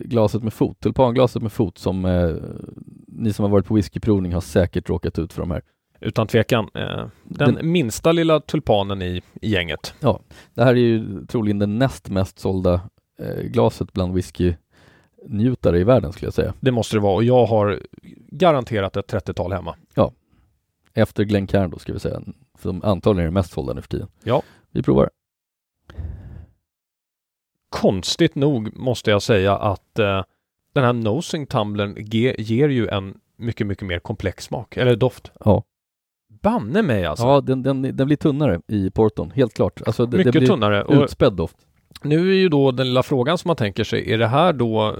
glaset 0.04 0.42
med 0.42 0.52
fot, 0.52 0.80
tulpanglaset 0.80 1.42
med 1.42 1.52
fot 1.52 1.78
som 1.78 2.04
eh, 2.04 2.34
ni 3.06 3.32
som 3.32 3.42
har 3.42 3.50
varit 3.50 3.66
på 3.66 3.74
whiskyprovning 3.74 4.32
har 4.34 4.40
säkert 4.40 4.88
råkat 4.88 5.18
ut 5.18 5.32
för 5.32 5.42
de 5.42 5.50
här. 5.50 5.62
utan 6.00 6.26
tvekan. 6.26 6.68
Eh, 6.74 7.06
den, 7.24 7.58
minsta 7.72 8.12
lilla 8.12 8.40
tulpanen 8.40 9.02
i, 9.02 9.22
i 9.40 9.50
gänget. 9.50 9.94
Det 10.54 10.64
här 10.64 10.70
är 10.70 10.74
ju 10.74 11.26
troligen 11.26 11.58
det 11.58 11.66
näst 11.66 12.08
mest 12.10 12.38
sålda 12.38 12.80
glaset 13.42 13.92
bland 13.92 14.14
whiskynjutare 14.14 15.78
i 15.78 15.84
världen 15.84 16.12
skulle 16.12 16.26
jag 16.26 16.34
säga. 16.34 16.54
Det 16.60 16.70
måste 16.70 16.96
det 16.96 17.00
vara 17.00 17.14
och 17.14 17.24
jag 17.24 17.46
har 17.46 17.82
garanterat 18.30 18.96
ett 18.96 19.12
30-tal 19.12 19.52
hemma. 19.52 19.76
Efter 20.98 21.24
Glencairn 21.24 21.70
då 21.70 21.78
ska 21.78 21.92
vi 21.92 22.00
säga, 22.00 22.22
de 22.62 22.84
antagligen 22.84 23.26
är 23.26 23.30
det 23.30 23.34
mest 23.34 23.52
sålda 23.52 23.72
nu 23.72 23.80
för 23.80 23.88
tiden. 23.88 24.08
Ja. 24.22 24.42
Vi 24.70 24.82
provar. 24.82 25.10
Konstigt 27.68 28.34
nog 28.34 28.76
måste 28.76 29.10
jag 29.10 29.22
säga 29.22 29.56
att 29.56 29.98
eh, 29.98 30.24
den 30.72 30.84
här 30.84 30.92
nosing 30.92 31.46
tumblern 31.46 31.96
ge, 31.98 32.34
ger 32.38 32.68
ju 32.68 32.88
en 32.88 33.20
mycket, 33.36 33.66
mycket 33.66 33.86
mer 33.86 33.98
komplex 33.98 34.44
smak, 34.44 34.76
eller 34.76 34.96
doft. 34.96 35.32
Ja, 35.44 35.64
Banne 36.42 36.82
mig 36.82 37.04
alltså! 37.04 37.24
ja 37.24 37.40
den, 37.40 37.62
den, 37.62 37.82
den 37.82 38.06
blir 38.06 38.16
tunnare 38.16 38.60
i 38.66 38.90
Porton, 38.90 39.30
helt 39.30 39.54
klart. 39.54 39.82
Alltså 39.86 40.06
det, 40.06 40.16
mycket 40.16 40.32
det 40.32 40.38
blir 40.38 40.48
tunnare. 40.48 40.84
Och 40.84 41.02
utspädd 41.02 41.32
doft. 41.32 41.56
Nu 42.02 42.30
är 42.30 42.34
ju 42.34 42.48
då 42.48 42.70
den 42.70 42.86
lilla 42.86 43.02
frågan 43.02 43.38
som 43.38 43.48
man 43.48 43.56
tänker 43.56 43.84
sig, 43.84 44.12
är 44.12 44.18
det 44.18 44.26
här 44.26 44.52
då, 44.52 44.96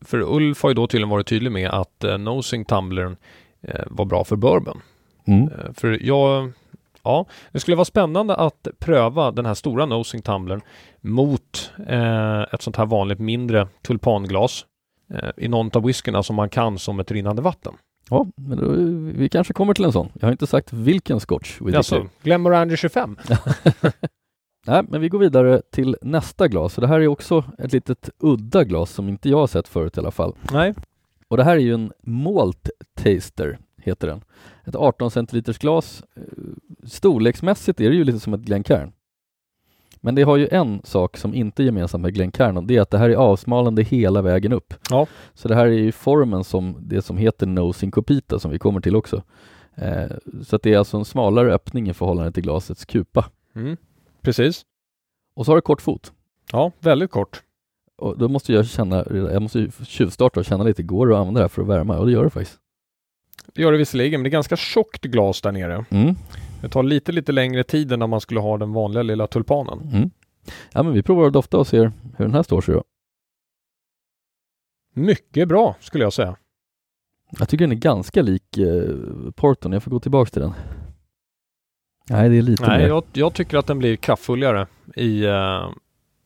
för 0.00 0.20
Ulf 0.20 0.62
har 0.62 0.70
ju 0.70 0.74
då 0.74 0.86
tydligen 0.86 1.08
varit 1.08 1.26
tydlig 1.26 1.52
med 1.52 1.70
att 1.70 2.04
eh, 2.04 2.18
nosing 2.18 2.64
tumblern 2.64 3.16
eh, 3.60 3.80
var 3.86 4.04
bra 4.04 4.24
för 4.24 4.36
bourbon. 4.36 4.80
Mm. 5.24 5.48
Eh, 5.48 5.72
För 5.74 5.98
jag, 6.06 6.52
ja, 7.02 7.26
det 7.52 7.60
skulle 7.60 7.76
vara 7.76 7.84
spännande 7.84 8.36
att 8.36 8.68
pröva 8.78 9.30
den 9.30 9.46
här 9.46 9.54
stora 9.54 9.86
nosing 9.86 10.22
tumblern 10.22 10.60
mot 11.00 11.72
eh, 11.88 12.40
ett 12.42 12.62
sånt 12.62 12.76
här 12.76 12.86
vanligt 12.86 13.18
mindre 13.18 13.68
tulpanglas 13.82 14.66
eh, 15.14 15.30
i 15.36 15.48
någon 15.48 15.70
av 15.74 15.84
whiskyna 15.84 16.22
som 16.22 16.36
man 16.36 16.48
kan 16.48 16.78
som 16.78 17.00
ett 17.00 17.10
rinnande 17.10 17.42
vatten. 17.42 17.74
Ja, 18.10 18.26
men 18.36 18.58
då, 18.58 18.72
vi 19.18 19.28
kanske 19.28 19.52
kommer 19.52 19.74
till 19.74 19.84
en 19.84 19.92
sån. 19.92 20.08
Jag 20.20 20.26
har 20.26 20.32
inte 20.32 20.46
sagt 20.46 20.72
vilken 20.72 21.20
scotch. 21.20 21.60
Alltså, 21.74 22.06
Glenmorangie 22.22 22.76
25. 22.76 23.16
Nej, 24.66 24.82
men 24.88 25.00
vi 25.00 25.08
går 25.08 25.18
vidare 25.18 25.62
till 25.70 25.96
nästa 26.02 26.48
glas. 26.48 26.74
Så 26.74 26.80
det 26.80 26.86
här 26.86 27.00
är 27.00 27.08
också 27.08 27.44
ett 27.58 27.72
litet 27.72 28.10
udda 28.18 28.64
glas 28.64 28.90
som 28.90 29.08
inte 29.08 29.28
jag 29.28 29.38
har 29.38 29.46
sett 29.46 29.68
förut 29.68 29.96
i 29.96 30.00
alla 30.00 30.10
fall. 30.10 30.34
Nej, 30.52 30.74
Och 31.28 31.36
det 31.36 31.44
här 31.44 31.56
är 31.56 31.60
ju 31.60 31.74
en 31.74 31.92
Malt 32.02 32.70
Taster, 32.94 33.58
heter 33.76 34.06
den. 34.08 34.24
Ett 34.64 34.76
18 34.76 35.10
centiliters 35.10 35.58
glas. 35.58 36.04
Storleksmässigt 36.84 37.80
är 37.80 37.90
det 37.90 37.96
ju 37.96 38.04
lite 38.04 38.20
som 38.20 38.34
ett 38.34 38.40
Glencairn. 38.40 38.92
Men 40.04 40.14
det 40.14 40.22
har 40.22 40.36
ju 40.36 40.48
en 40.50 40.80
sak 40.84 41.16
som 41.16 41.34
inte 41.34 41.62
är 41.62 41.64
gemensamt 41.64 42.02
med 42.02 42.14
Glencairn 42.14 42.56
och 42.56 42.64
det 42.64 42.76
är 42.76 42.80
att 42.80 42.90
det 42.90 42.98
här 42.98 43.10
är 43.10 43.14
avsmalande 43.14 43.82
hela 43.82 44.22
vägen 44.22 44.52
upp. 44.52 44.74
Ja. 44.90 45.06
Så 45.34 45.48
det 45.48 45.54
här 45.54 45.66
är 45.66 45.70
ju 45.70 45.92
formen 45.92 46.44
som 46.44 46.76
det 46.80 47.02
som 47.02 47.16
heter 47.16 47.46
Nosing 47.46 47.90
Copita 47.90 48.38
som 48.38 48.50
vi 48.50 48.58
kommer 48.58 48.80
till 48.80 48.96
också. 48.96 49.22
Eh, 49.74 50.10
så 50.42 50.58
det 50.62 50.74
är 50.74 50.78
alltså 50.78 50.96
en 50.96 51.04
smalare 51.04 51.52
öppning 51.54 51.88
i 51.88 51.94
förhållande 51.94 52.32
till 52.32 52.42
glasets 52.42 52.84
kupa. 52.84 53.24
mm, 53.54 53.76
precis. 54.22 54.64
Och 55.34 55.46
så 55.46 55.52
har 55.52 55.56
det 55.56 55.62
kort 55.62 55.82
fot. 55.82 56.12
Ja, 56.52 56.72
väldigt 56.80 57.10
kort. 57.10 57.42
Och 57.96 58.18
då 58.18 58.28
måste 58.28 58.52
jag 58.52 58.66
känna, 58.66 59.04
jag 59.10 59.42
måste 59.42 59.58
ju 59.58 59.70
tjuvstarta 59.86 60.40
och 60.40 60.46
känna 60.46 60.64
lite, 60.64 60.82
går 60.82 61.06
det 61.06 61.14
att 61.14 61.20
använda 61.20 61.40
det 61.40 61.44
här 61.44 61.48
för 61.48 61.62
att 61.62 61.68
värma? 61.68 61.98
Och 61.98 62.06
det 62.06 62.12
gör 62.12 62.24
det 62.24 62.30
faktiskt. 62.30 62.58
Det 63.54 63.62
gör 63.62 63.72
det 63.72 63.78
visserligen, 63.78 64.20
men 64.20 64.24
det 64.24 64.28
är 64.28 64.32
ganska 64.32 64.56
tjockt 64.56 65.04
glas 65.04 65.40
där 65.40 65.52
nere. 65.52 65.84
Mm. 65.90 66.14
Det 66.60 66.68
tar 66.68 66.82
lite, 66.82 67.12
lite 67.12 67.32
längre 67.32 67.64
tid 67.64 67.92
än 67.92 67.98
när 67.98 68.06
man 68.06 68.20
skulle 68.20 68.40
ha 68.40 68.58
den 68.58 68.72
vanliga 68.72 69.02
lilla 69.02 69.26
tulpanen. 69.26 69.80
Mm. 69.92 70.10
Ja 70.72 70.82
men 70.82 70.92
vi 70.92 71.02
provar 71.02 71.26
att 71.26 71.32
dofta 71.32 71.58
och 71.58 71.66
ser 71.66 71.92
hur 72.16 72.24
den 72.24 72.34
här 72.34 72.42
står 72.42 72.60
sig 72.60 72.74
då. 72.74 72.84
Mycket 74.94 75.48
bra, 75.48 75.76
skulle 75.80 76.04
jag 76.04 76.12
säga. 76.12 76.36
Jag 77.38 77.48
tycker 77.48 77.64
den 77.64 77.76
är 77.76 77.80
ganska 77.80 78.22
lik 78.22 78.58
eh, 78.58 78.90
Porton, 79.34 79.72
jag 79.72 79.82
får 79.82 79.90
gå 79.90 80.00
tillbaks 80.00 80.30
till 80.30 80.42
den. 80.42 80.52
Nej, 82.10 82.28
det 82.28 82.38
är 82.38 82.42
lite 82.42 82.66
Nej, 82.66 82.86
jag, 82.86 83.04
jag 83.12 83.34
tycker 83.34 83.58
att 83.58 83.66
den 83.66 83.78
blir 83.78 83.96
kraftfullare 83.96 84.66
i 84.96 85.26
uh, 85.26 85.70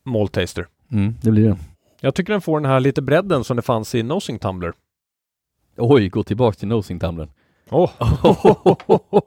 Malt 0.05 0.33
Taster. 0.33 0.67
Mm, 0.93 1.15
det 1.23 1.31
blir 1.31 1.49
den. 1.49 1.59
Jag 2.01 2.15
tycker 2.15 2.33
den 2.33 2.41
får 2.41 2.61
den 2.61 2.71
här 2.71 2.81
lite 2.81 3.03
bredden 3.03 3.45
som 3.45 3.57
det 3.57 3.63
fanns 3.63 3.95
i 3.95 4.03
Nosing 4.03 4.39
Tumbler. 4.39 4.73
Oj, 5.77 6.09
gå 6.09 6.23
tillbaks 6.23 6.57
till 6.59 6.69
nosing 6.69 6.99
tumblern. 6.99 7.29
Oh. 7.71 7.91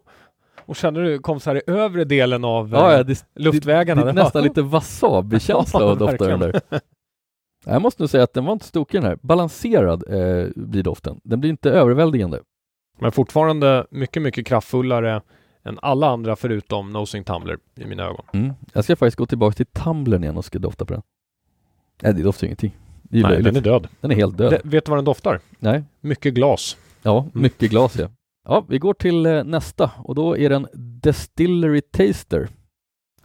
Och 0.66 0.76
känner 0.76 1.02
du, 1.02 1.20
kom 1.20 1.40
så 1.40 1.50
här 1.50 1.58
i 1.58 1.62
övre 1.68 2.04
delen 2.04 2.46
av 2.46 2.70
Ja, 2.72 2.92
eh, 2.92 2.98
ja, 2.98 3.04
det, 3.04 3.26
luftvägarna. 3.36 4.02
det 4.02 4.10
är 4.10 4.14
Den 4.14 4.24
nästan 4.24 4.44
lite 4.44 4.62
wasabi-känsla 4.62 5.96
dofta 5.96 6.28
den 6.28 6.40
där. 6.40 6.62
Jag 7.66 7.82
måste 7.82 8.02
nog 8.02 8.10
säga 8.10 8.24
att 8.24 8.34
den 8.34 8.46
var 8.46 8.54
inte 8.54 8.66
stokig 8.66 9.02
den 9.02 9.10
här. 9.10 9.18
Balanserad 9.22 10.04
eh, 10.08 10.48
blir 10.56 10.84
doften. 10.84 11.20
Den 11.24 11.40
blir 11.40 11.50
inte 11.50 11.72
överväldigande. 11.72 12.40
Men 13.00 13.12
fortfarande 13.12 13.86
mycket, 13.92 14.22
mycket 14.22 14.46
kraftfullare 14.46 15.22
än 15.70 15.80
alla 15.82 16.10
andra 16.10 16.36
förutom 16.36 16.90
Nosing 16.94 17.24
Tumbler 17.24 17.58
i 17.76 17.86
mina 17.86 18.04
ögon. 18.04 18.26
Mm. 18.34 18.54
Jag 18.74 18.84
ska 18.84 18.96
faktiskt 18.96 19.18
gå 19.18 19.26
tillbaks 19.26 19.56
till 19.56 19.66
tumblern 19.66 20.24
igen 20.24 20.38
och 20.38 20.46
ska 20.46 20.60
dofta 20.60 20.86
på 20.86 20.94
den. 20.94 21.02
Nej, 22.02 22.14
det 22.14 22.24
doftar 22.24 22.48
ingenting. 22.48 22.78
Det 23.04 23.18
är 23.18 23.24
Nej, 23.24 23.32
löjligt. 23.32 23.46
den 23.46 23.56
är 23.56 23.62
död. 23.62 23.88
Den 24.02 24.12
är 24.12 24.16
helt 24.16 24.38
död. 24.38 24.52
Det, 24.52 24.62
vet 24.64 24.86
du 24.86 24.90
vad 24.90 24.98
den 24.98 25.06
doftar? 25.06 25.40
Nej. 25.60 25.84
Mycket 26.02 26.34
glas. 26.34 26.78
Ja, 27.02 27.26
mycket 27.34 27.70
glas 27.72 27.96
ja. 27.98 28.08
Ja, 28.48 28.66
vi 28.68 28.78
går 28.80 28.94
till 28.94 29.26
eh, 29.26 29.44
nästa 29.44 29.92
och 29.98 30.16
då 30.16 30.38
är 30.38 30.50
det 30.50 30.56
en 30.56 30.68
Distillery 30.74 31.82
Taster. 31.82 32.48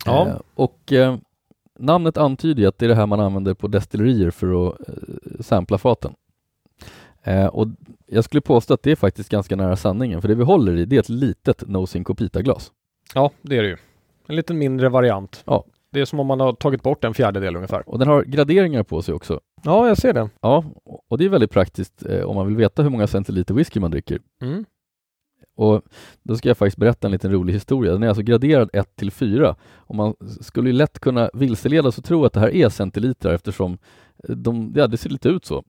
Ja. 0.05 0.27
Eh, 0.29 0.37
och 0.55 0.93
eh, 0.93 1.17
namnet 1.79 2.17
antyder 2.17 2.63
ju 2.63 2.69
att 2.69 2.79
det 2.79 2.87
är 2.87 2.89
det 2.89 2.95
här 2.95 3.07
man 3.07 3.21
använder 3.21 3.55
på 3.55 3.69
destillerier 3.69 4.31
för 4.31 4.69
att 4.69 4.89
eh, 4.89 4.95
sampla 5.41 5.79
faten. 5.79 6.15
Eh, 7.23 7.47
och 7.47 7.69
jag 8.07 8.25
skulle 8.25 8.41
påstå 8.41 8.75
att 8.75 8.83
det 8.83 8.91
är 8.91 8.97
faktiskt 8.97 9.29
ganska 9.29 9.57
nära 9.57 9.77
sanningen, 9.77 10.21
för 10.21 10.29
det 10.29 10.35
vi 10.35 10.45
håller 10.45 10.77
i 10.77 10.85
det 10.85 10.97
är 10.97 11.01
ett 11.01 11.09
litet 11.09 11.69
Nosing 11.69 12.05
Copita-glas. 12.05 12.73
Ja, 13.15 13.31
det 13.43 13.57
är 13.57 13.63
det 13.63 13.69
ju. 13.69 13.77
En 14.27 14.37
lite 14.37 14.55
mindre 14.55 14.89
variant. 14.89 15.43
Ja. 15.47 15.65
Det 15.91 16.01
är 16.01 16.05
som 16.05 16.21
om 16.21 16.27
man 16.27 16.41
har 16.41 16.53
tagit 16.53 16.83
bort 16.83 17.05
en 17.05 17.15
fjärdedel 17.15 17.57
ungefär. 17.57 17.89
Och 17.89 17.99
den 17.99 18.09
har 18.09 18.23
graderingar 18.23 18.83
på 18.83 19.03
sig 19.03 19.15
också. 19.15 19.41
Ja, 19.63 19.89
jag 19.89 19.99
ser 19.99 20.13
det. 20.13 20.31
Ja, 20.41 20.65
och 21.09 21.19
det 21.19 21.25
är 21.25 21.29
väldigt 21.29 21.51
praktiskt 21.51 22.07
eh, 22.07 22.21
om 22.21 22.37
man 22.37 22.47
vill 22.47 22.57
veta 22.57 22.83
hur 22.83 22.91
många 22.91 23.07
centiliter 23.07 23.55
whisky 23.55 23.81
man 23.81 23.91
dricker. 23.91 24.19
Mm. 24.43 24.65
Och 25.57 25.83
då 26.23 26.37
ska 26.37 26.49
jag 26.49 26.59
faktiskt 26.59 26.77
berätta 26.77 27.07
en 27.07 27.13
liten 27.13 27.33
rolig 27.33 27.55
historia. 27.55 27.93
Den 27.93 28.03
är 28.03 28.09
alltså 28.09 28.23
graderad 28.23 28.71
1 28.73 28.97
till 28.97 29.11
4 29.11 29.57
och 29.77 29.95
man 29.95 30.15
skulle 30.41 30.69
ju 30.69 30.73
lätt 30.73 30.99
kunna 30.99 31.31
vilseledas 31.35 31.99
och 31.99 32.05
tro 32.05 32.25
att 32.25 32.33
det 32.33 32.41
här 32.41 32.55
är 32.55 32.69
centiliter 32.69 33.35
eftersom 33.35 33.79
de, 34.29 34.73
ja, 34.77 34.87
det 34.87 34.97
ser 34.97 35.11
lite 35.11 35.29
ut 35.29 35.45
så. 35.45 35.65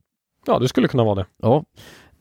Ja, 0.46 0.60
det 0.60 0.68
skulle 0.68 0.88
kunna 0.88 1.04
vara 1.04 1.16
det. 1.16 1.26
Ja, 1.38 1.64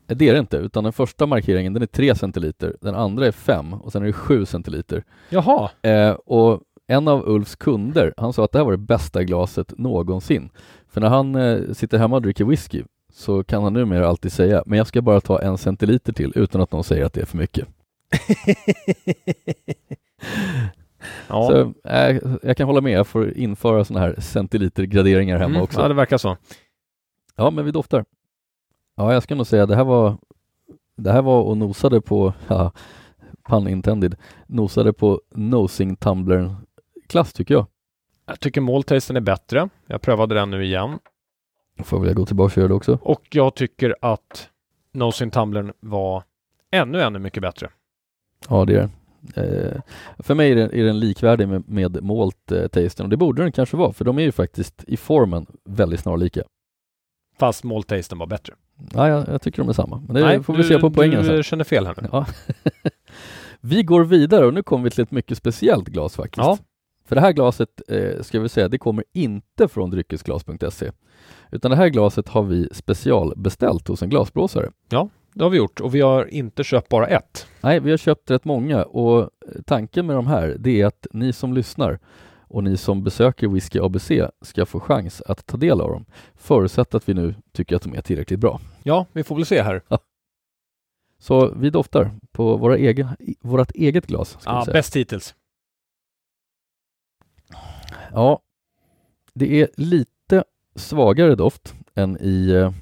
det 0.07 0.29
är 0.29 0.33
det 0.33 0.39
inte, 0.39 0.57
utan 0.57 0.85
den 0.85 0.93
första 0.93 1.27
markeringen 1.27 1.73
den 1.73 1.83
är 1.83 1.87
3 1.87 2.15
centiliter, 2.15 2.77
den 2.81 2.95
andra 2.95 3.27
är 3.27 3.33
5 3.33 3.73
och 3.75 3.93
sen 3.93 4.03
är 4.03 4.07
det 4.07 4.13
7 4.13 4.47
centiliter. 4.47 5.05
Jaha. 5.29 5.71
Eh, 5.83 6.11
och 6.11 6.61
en 6.87 7.09
av 7.09 7.29
Ulfs 7.29 7.57
kunder, 7.57 8.15
han 8.17 8.33
sa 8.33 8.45
att 8.45 8.53
det 8.53 8.59
här 8.59 8.65
var 8.65 8.73
det 8.73 8.79
bästa 8.79 9.25
glaset 9.25 9.79
någonsin. 9.79 10.51
För 10.89 11.01
när 11.01 11.09
han 11.09 11.35
eh, 11.35 11.73
sitter 11.73 11.99
hemma 11.99 12.17
och 12.17 12.23
dricker 12.23 12.45
whisky 12.45 12.83
så 13.13 13.45
kan 13.45 13.63
han 13.63 13.73
numera 13.73 14.09
alltid 14.09 14.33
säga, 14.33 14.63
men 14.67 14.79
jag 14.79 14.87
ska 14.87 15.03
bara 15.03 15.21
ta 15.21 15.41
en 15.41 15.59
centiliter 15.59 16.13
till 16.13 16.33
utan 16.35 16.61
att 16.61 16.73
någon 16.73 16.85
säger 16.85 17.05
att 17.05 17.13
det 17.13 17.21
är 17.21 17.27
för 17.27 17.39
mycket. 17.39 17.69
ja. 21.29 21.49
Så, 21.49 21.75
eh, 21.89 22.17
jag 22.43 22.57
kan 22.57 22.67
hålla 22.67 22.81
med, 22.81 22.93
jag 22.93 23.07
får 23.07 23.33
införa 23.37 23.85
sådana 23.85 24.07
här 24.07 24.15
centilitergraderingar 24.21 25.39
hemma 25.39 25.51
Mm, 25.51 25.63
också. 25.63 25.81
Ja, 25.81 25.89
det 25.89 25.95
verkar 25.95 26.19
så. 26.19 26.37
Ja, 27.37 27.51
men 27.51 27.65
vi 27.65 27.71
doftar. 27.71 28.05
Ja, 28.97 29.13
jag 29.13 29.23
ska 29.23 29.35
nog 29.35 29.47
säga 29.47 29.67
det 29.67 29.77
här 29.77 29.85
var 29.85 30.17
det 30.97 31.13
här 31.13 31.23
var 31.23 31.43
och 31.43 31.57
nosade 31.57 32.01
på, 32.01 32.33
ja, 32.49 32.73
pun 33.49 33.69
intended, 33.69 34.17
nosade 34.47 34.93
på 34.93 35.21
nosing 35.35 35.97
tumblern 35.97 36.57
klass 37.07 37.33
tycker 37.33 37.55
jag. 37.55 37.67
Jag 38.27 38.41
tycker 38.41 38.61
måltasten 38.61 39.17
är 39.17 39.21
bättre. 39.21 39.69
Jag 39.87 40.03
prövade 40.03 40.35
den 40.35 40.51
nu 40.51 40.65
igen. 40.65 40.99
Får 41.83 42.01
väl 42.01 42.15
gå 42.15 42.27
tillbaka 42.27 42.53
och 42.53 42.59
göra 42.59 42.69
det 42.69 42.75
också. 42.75 42.99
Och 43.03 43.23
jag 43.31 43.55
tycker 43.55 43.97
att 44.01 44.49
Nosing 44.93 45.31
Tumblern 45.31 45.73
var 45.81 46.23
ännu, 46.71 47.01
ännu 47.03 47.19
mycket 47.19 47.43
bättre. 47.43 47.71
Ja, 48.49 48.65
det 48.65 48.77
är. 48.77 48.89
Eh, 49.37 49.81
för 50.19 50.35
mig 50.35 50.53
är 50.53 50.57
den, 50.57 50.75
är 50.75 50.85
den 50.85 51.01
likvärdig 51.01 51.49
med, 51.49 51.69
med 51.69 52.03
malt 52.03 52.53
eh, 52.53 52.67
tasten 52.67 53.07
och 53.07 53.11
det 53.11 53.17
borde 53.17 53.43
den 53.43 53.53
kanske 53.53 53.77
vara 53.77 53.93
för 53.93 54.05
de 54.05 54.19
är 54.19 54.23
ju 54.23 54.33
faktiskt 54.33 54.85
i 54.87 54.97
formen 54.97 55.47
väldigt 55.65 56.01
snarlika. 56.01 56.43
Fast 57.39 57.65
måltasten 57.65 58.19
var 58.19 58.27
bättre. 58.27 58.55
Ja, 58.95 59.09
jag, 59.09 59.29
jag 59.29 59.43
tycker 59.43 59.59
de 59.59 59.69
är 59.69 59.73
samma. 59.73 60.03
Men 60.09 60.15
det 60.15 60.43
får 60.43 60.55
vi 60.55 60.65
se 60.65 60.79
på 60.79 60.91
poängen 60.91 61.23
du 61.23 61.27
sen. 61.27 61.43
känner 61.43 61.65
fel 61.65 61.87
här 61.87 61.95
nu. 62.03 62.09
Ja. 62.13 62.27
vi 63.61 63.83
går 63.83 64.05
vidare 64.05 64.47
och 64.47 64.55
nu 64.55 64.63
kommer 64.63 64.85
vi 64.85 64.91
till 64.91 65.03
ett 65.03 65.11
mycket 65.11 65.39
speciellt 65.39 65.89
glas 65.89 66.17
faktiskt. 66.17 66.47
Ja. 66.47 66.59
För 67.09 67.15
det 67.15 67.21
här 67.21 67.33
glaset, 67.33 67.83
eh, 67.89 68.23
ska 68.23 68.41
vi 68.41 68.49
säga, 68.49 68.69
det 68.69 68.79
kommer 68.79 69.05
inte 69.13 69.69
från 69.69 69.91
dryckesglas.se. 69.91 70.91
Utan 71.51 71.71
det 71.71 71.77
här 71.77 71.89
glaset 71.89 72.29
har 72.29 72.43
vi 72.43 72.69
specialbeställt 72.73 73.89
hos 73.89 74.03
en 74.03 74.09
glasblåsare. 74.09 74.71
Det 75.35 75.45
har 75.45 75.51
vi 75.51 75.57
gjort 75.57 75.81
och 75.81 75.95
vi 75.95 76.01
har 76.01 76.35
inte 76.35 76.65
köpt 76.65 76.89
bara 76.89 77.07
ett. 77.07 77.47
Nej, 77.61 77.81
vi 77.81 77.91
har 77.91 77.97
köpt 77.97 78.31
rätt 78.31 78.45
många 78.45 78.83
och 78.83 79.31
tanken 79.67 80.07
med 80.07 80.17
de 80.17 80.27
här, 80.27 80.57
det 80.59 80.81
är 80.81 80.87
att 80.87 81.07
ni 81.13 81.33
som 81.33 81.55
lyssnar 81.55 81.99
och 82.55 82.65
ni 82.65 82.77
som 82.77 83.05
besöker 83.05 83.49
Whisky 83.49 83.79
ABC 83.79 84.11
ska 84.41 84.67
få 84.67 84.81
chans 84.81 85.23
att 85.23 85.47
ta 85.47 85.57
del 85.57 85.81
av 85.81 85.91
dem. 85.91 86.05
Förutsatt 86.35 86.95
att 86.95 87.09
vi 87.09 87.15
nu 87.15 87.35
tycker 87.53 87.77
att 87.77 87.83
de 87.83 87.95
är 87.95 88.01
tillräckligt 88.01 88.41
bra. 88.41 88.61
Ja, 88.83 89.07
vi 89.13 89.25
får 89.25 89.37
väl 89.37 89.47
se 89.47 89.63
här. 89.63 89.83
Så 91.19 91.55
vi 91.55 91.71
doftar 91.71 92.11
på 92.33 92.57
våra 92.57 92.77
egen, 92.77 93.09
vårt 93.41 93.71
eget 93.71 94.07
glas. 94.07 94.39
Ja, 94.45 94.65
bäst 94.73 94.97
hittills. 94.97 95.35
Ja, 98.13 98.41
det 99.33 99.61
är 99.61 99.69
lite 99.77 100.45
svagare 100.75 101.35
doft 101.35 101.75
än 101.95 102.19
i 102.21 102.51
eh, 102.51 102.73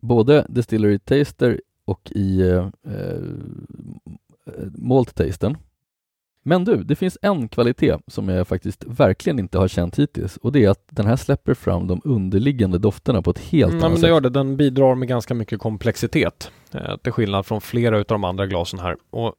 både 0.00 0.46
Distillery 0.48 0.98
Taster 0.98 1.60
och 1.84 2.12
i 2.14 2.40
eh, 2.40 2.68
eh, 2.84 3.22
Malt 4.74 5.14
Tasten. 5.14 5.56
Men 6.48 6.64
du, 6.64 6.76
det 6.84 6.96
finns 6.96 7.18
en 7.22 7.48
kvalitet 7.48 7.96
som 8.06 8.28
jag 8.28 8.48
faktiskt 8.48 8.84
verkligen 8.86 9.38
inte 9.38 9.58
har 9.58 9.68
känt 9.68 9.98
hittills 9.98 10.36
och 10.36 10.52
det 10.52 10.64
är 10.64 10.70
att 10.70 10.84
den 10.90 11.06
här 11.06 11.16
släpper 11.16 11.54
fram 11.54 11.86
de 11.86 12.00
underliggande 12.04 12.78
dofterna 12.78 13.22
på 13.22 13.30
ett 13.30 13.38
helt 13.38 13.72
Mm, 13.72 13.84
annat 13.84 14.00
sätt. 14.00 14.08
gör 14.08 14.20
det. 14.20 14.28
Den 14.28 14.56
bidrar 14.56 14.94
med 14.94 15.08
ganska 15.08 15.34
mycket 15.34 15.60
komplexitet. 15.60 16.50
Eh, 16.74 16.96
till 16.96 17.12
skillnad 17.12 17.46
från 17.46 17.60
flera 17.60 17.98
av 17.98 18.04
de 18.08 18.24
andra 18.24 18.46
glasen 18.46 18.80
här. 18.80 18.96
Och 19.10 19.34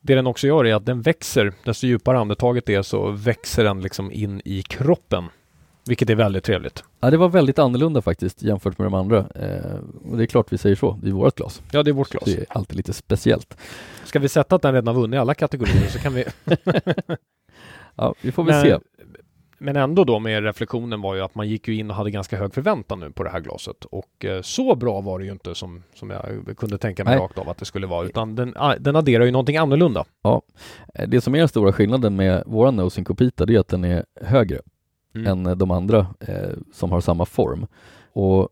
det 0.00 0.14
den 0.14 0.26
också 0.26 0.46
gör 0.46 0.66
är 0.66 0.74
att 0.74 0.86
den 0.86 1.02
växer. 1.02 1.52
Desto 1.64 1.86
djupare 1.86 2.18
andetaget 2.18 2.68
är 2.68 2.82
så 2.82 3.10
växer 3.10 3.64
den 3.64 3.80
liksom 3.80 4.12
in 4.12 4.42
i 4.44 4.62
kroppen. 4.62 5.24
Vilket 5.86 6.10
är 6.10 6.14
väldigt 6.14 6.44
trevligt. 6.44 6.84
Ja, 7.00 7.10
det 7.10 7.16
var 7.16 7.28
väldigt 7.28 7.58
annorlunda 7.58 8.02
faktiskt 8.02 8.42
jämfört 8.42 8.78
med 8.78 8.86
de 8.86 8.94
andra. 8.94 9.18
Eh, 9.18 9.78
och 10.10 10.16
det 10.16 10.24
är 10.24 10.26
klart 10.26 10.52
vi 10.52 10.58
säger 10.58 10.76
så, 10.76 10.98
det 11.02 11.08
är 11.08 11.12
vårt 11.12 11.34
glas. 11.36 11.62
Ja, 11.72 11.82
det 11.82 11.90
är 11.90 11.92
vårt 11.92 12.08
glas. 12.10 12.24
Det 12.24 12.38
är 12.38 12.46
alltid 12.48 12.76
lite 12.76 12.92
speciellt. 12.92 13.56
Ska 14.04 14.18
vi 14.18 14.28
sätta 14.28 14.56
att 14.56 14.62
den 14.62 14.74
redan 14.74 14.94
har 14.94 15.02
vunnit 15.02 15.20
alla 15.20 15.34
kategorier 15.34 15.88
så 15.88 15.98
kan 15.98 16.14
vi... 16.14 16.24
Ja, 17.96 18.14
vi 18.22 18.32
får 18.32 18.44
väl 18.44 18.54
Men- 18.54 18.62
se. 18.80 18.86
Men 19.62 19.76
ändå 19.76 20.04
då 20.04 20.18
med 20.18 20.44
reflektionen 20.44 21.00
var 21.00 21.14
ju 21.14 21.20
att 21.20 21.34
man 21.34 21.48
gick 21.48 21.68
ju 21.68 21.74
in 21.76 21.90
och 21.90 21.96
hade 21.96 22.10
ganska 22.10 22.36
hög 22.36 22.54
förväntan 22.54 23.00
nu 23.00 23.10
på 23.10 23.22
det 23.22 23.30
här 23.30 23.40
glaset. 23.40 23.84
Och 23.84 24.24
eh, 24.24 24.42
så 24.42 24.74
bra 24.74 25.00
var 25.00 25.18
det 25.18 25.24
ju 25.24 25.32
inte 25.32 25.54
som, 25.54 25.82
som 25.94 26.10
jag 26.10 26.56
kunde 26.56 26.78
tänka 26.78 27.04
mig 27.04 27.14
Nej. 27.14 27.22
rakt 27.24 27.38
av 27.38 27.48
att 27.48 27.58
det 27.58 27.64
skulle 27.64 27.86
vara. 27.86 28.06
Utan 28.06 28.34
den, 28.34 28.52
ah, 28.56 28.74
den 28.76 28.96
adderar 28.96 29.24
ju 29.24 29.30
någonting 29.30 29.56
annorlunda. 29.56 30.04
Eh, 30.24 31.08
Det 31.08 31.20
som 31.20 31.34
är 31.34 31.38
den 31.38 31.48
stora 31.48 31.72
skillnaden 31.72 32.16
med 32.16 32.42
våran 32.46 32.76
Nosing 32.76 33.04
Copita 33.04 33.46
det 33.46 33.54
är 33.54 33.60
att 33.60 33.68
den 33.68 33.84
är 33.84 34.04
högre 34.20 34.60
Mm. 35.14 35.26
än 35.26 35.46
eh, 35.46 35.56
de 35.56 35.70
andra 35.70 36.06
eh, 36.20 36.50
som 36.72 36.92
har 36.92 37.00
samma 37.00 37.24
form. 37.24 37.66
Och 38.12 38.48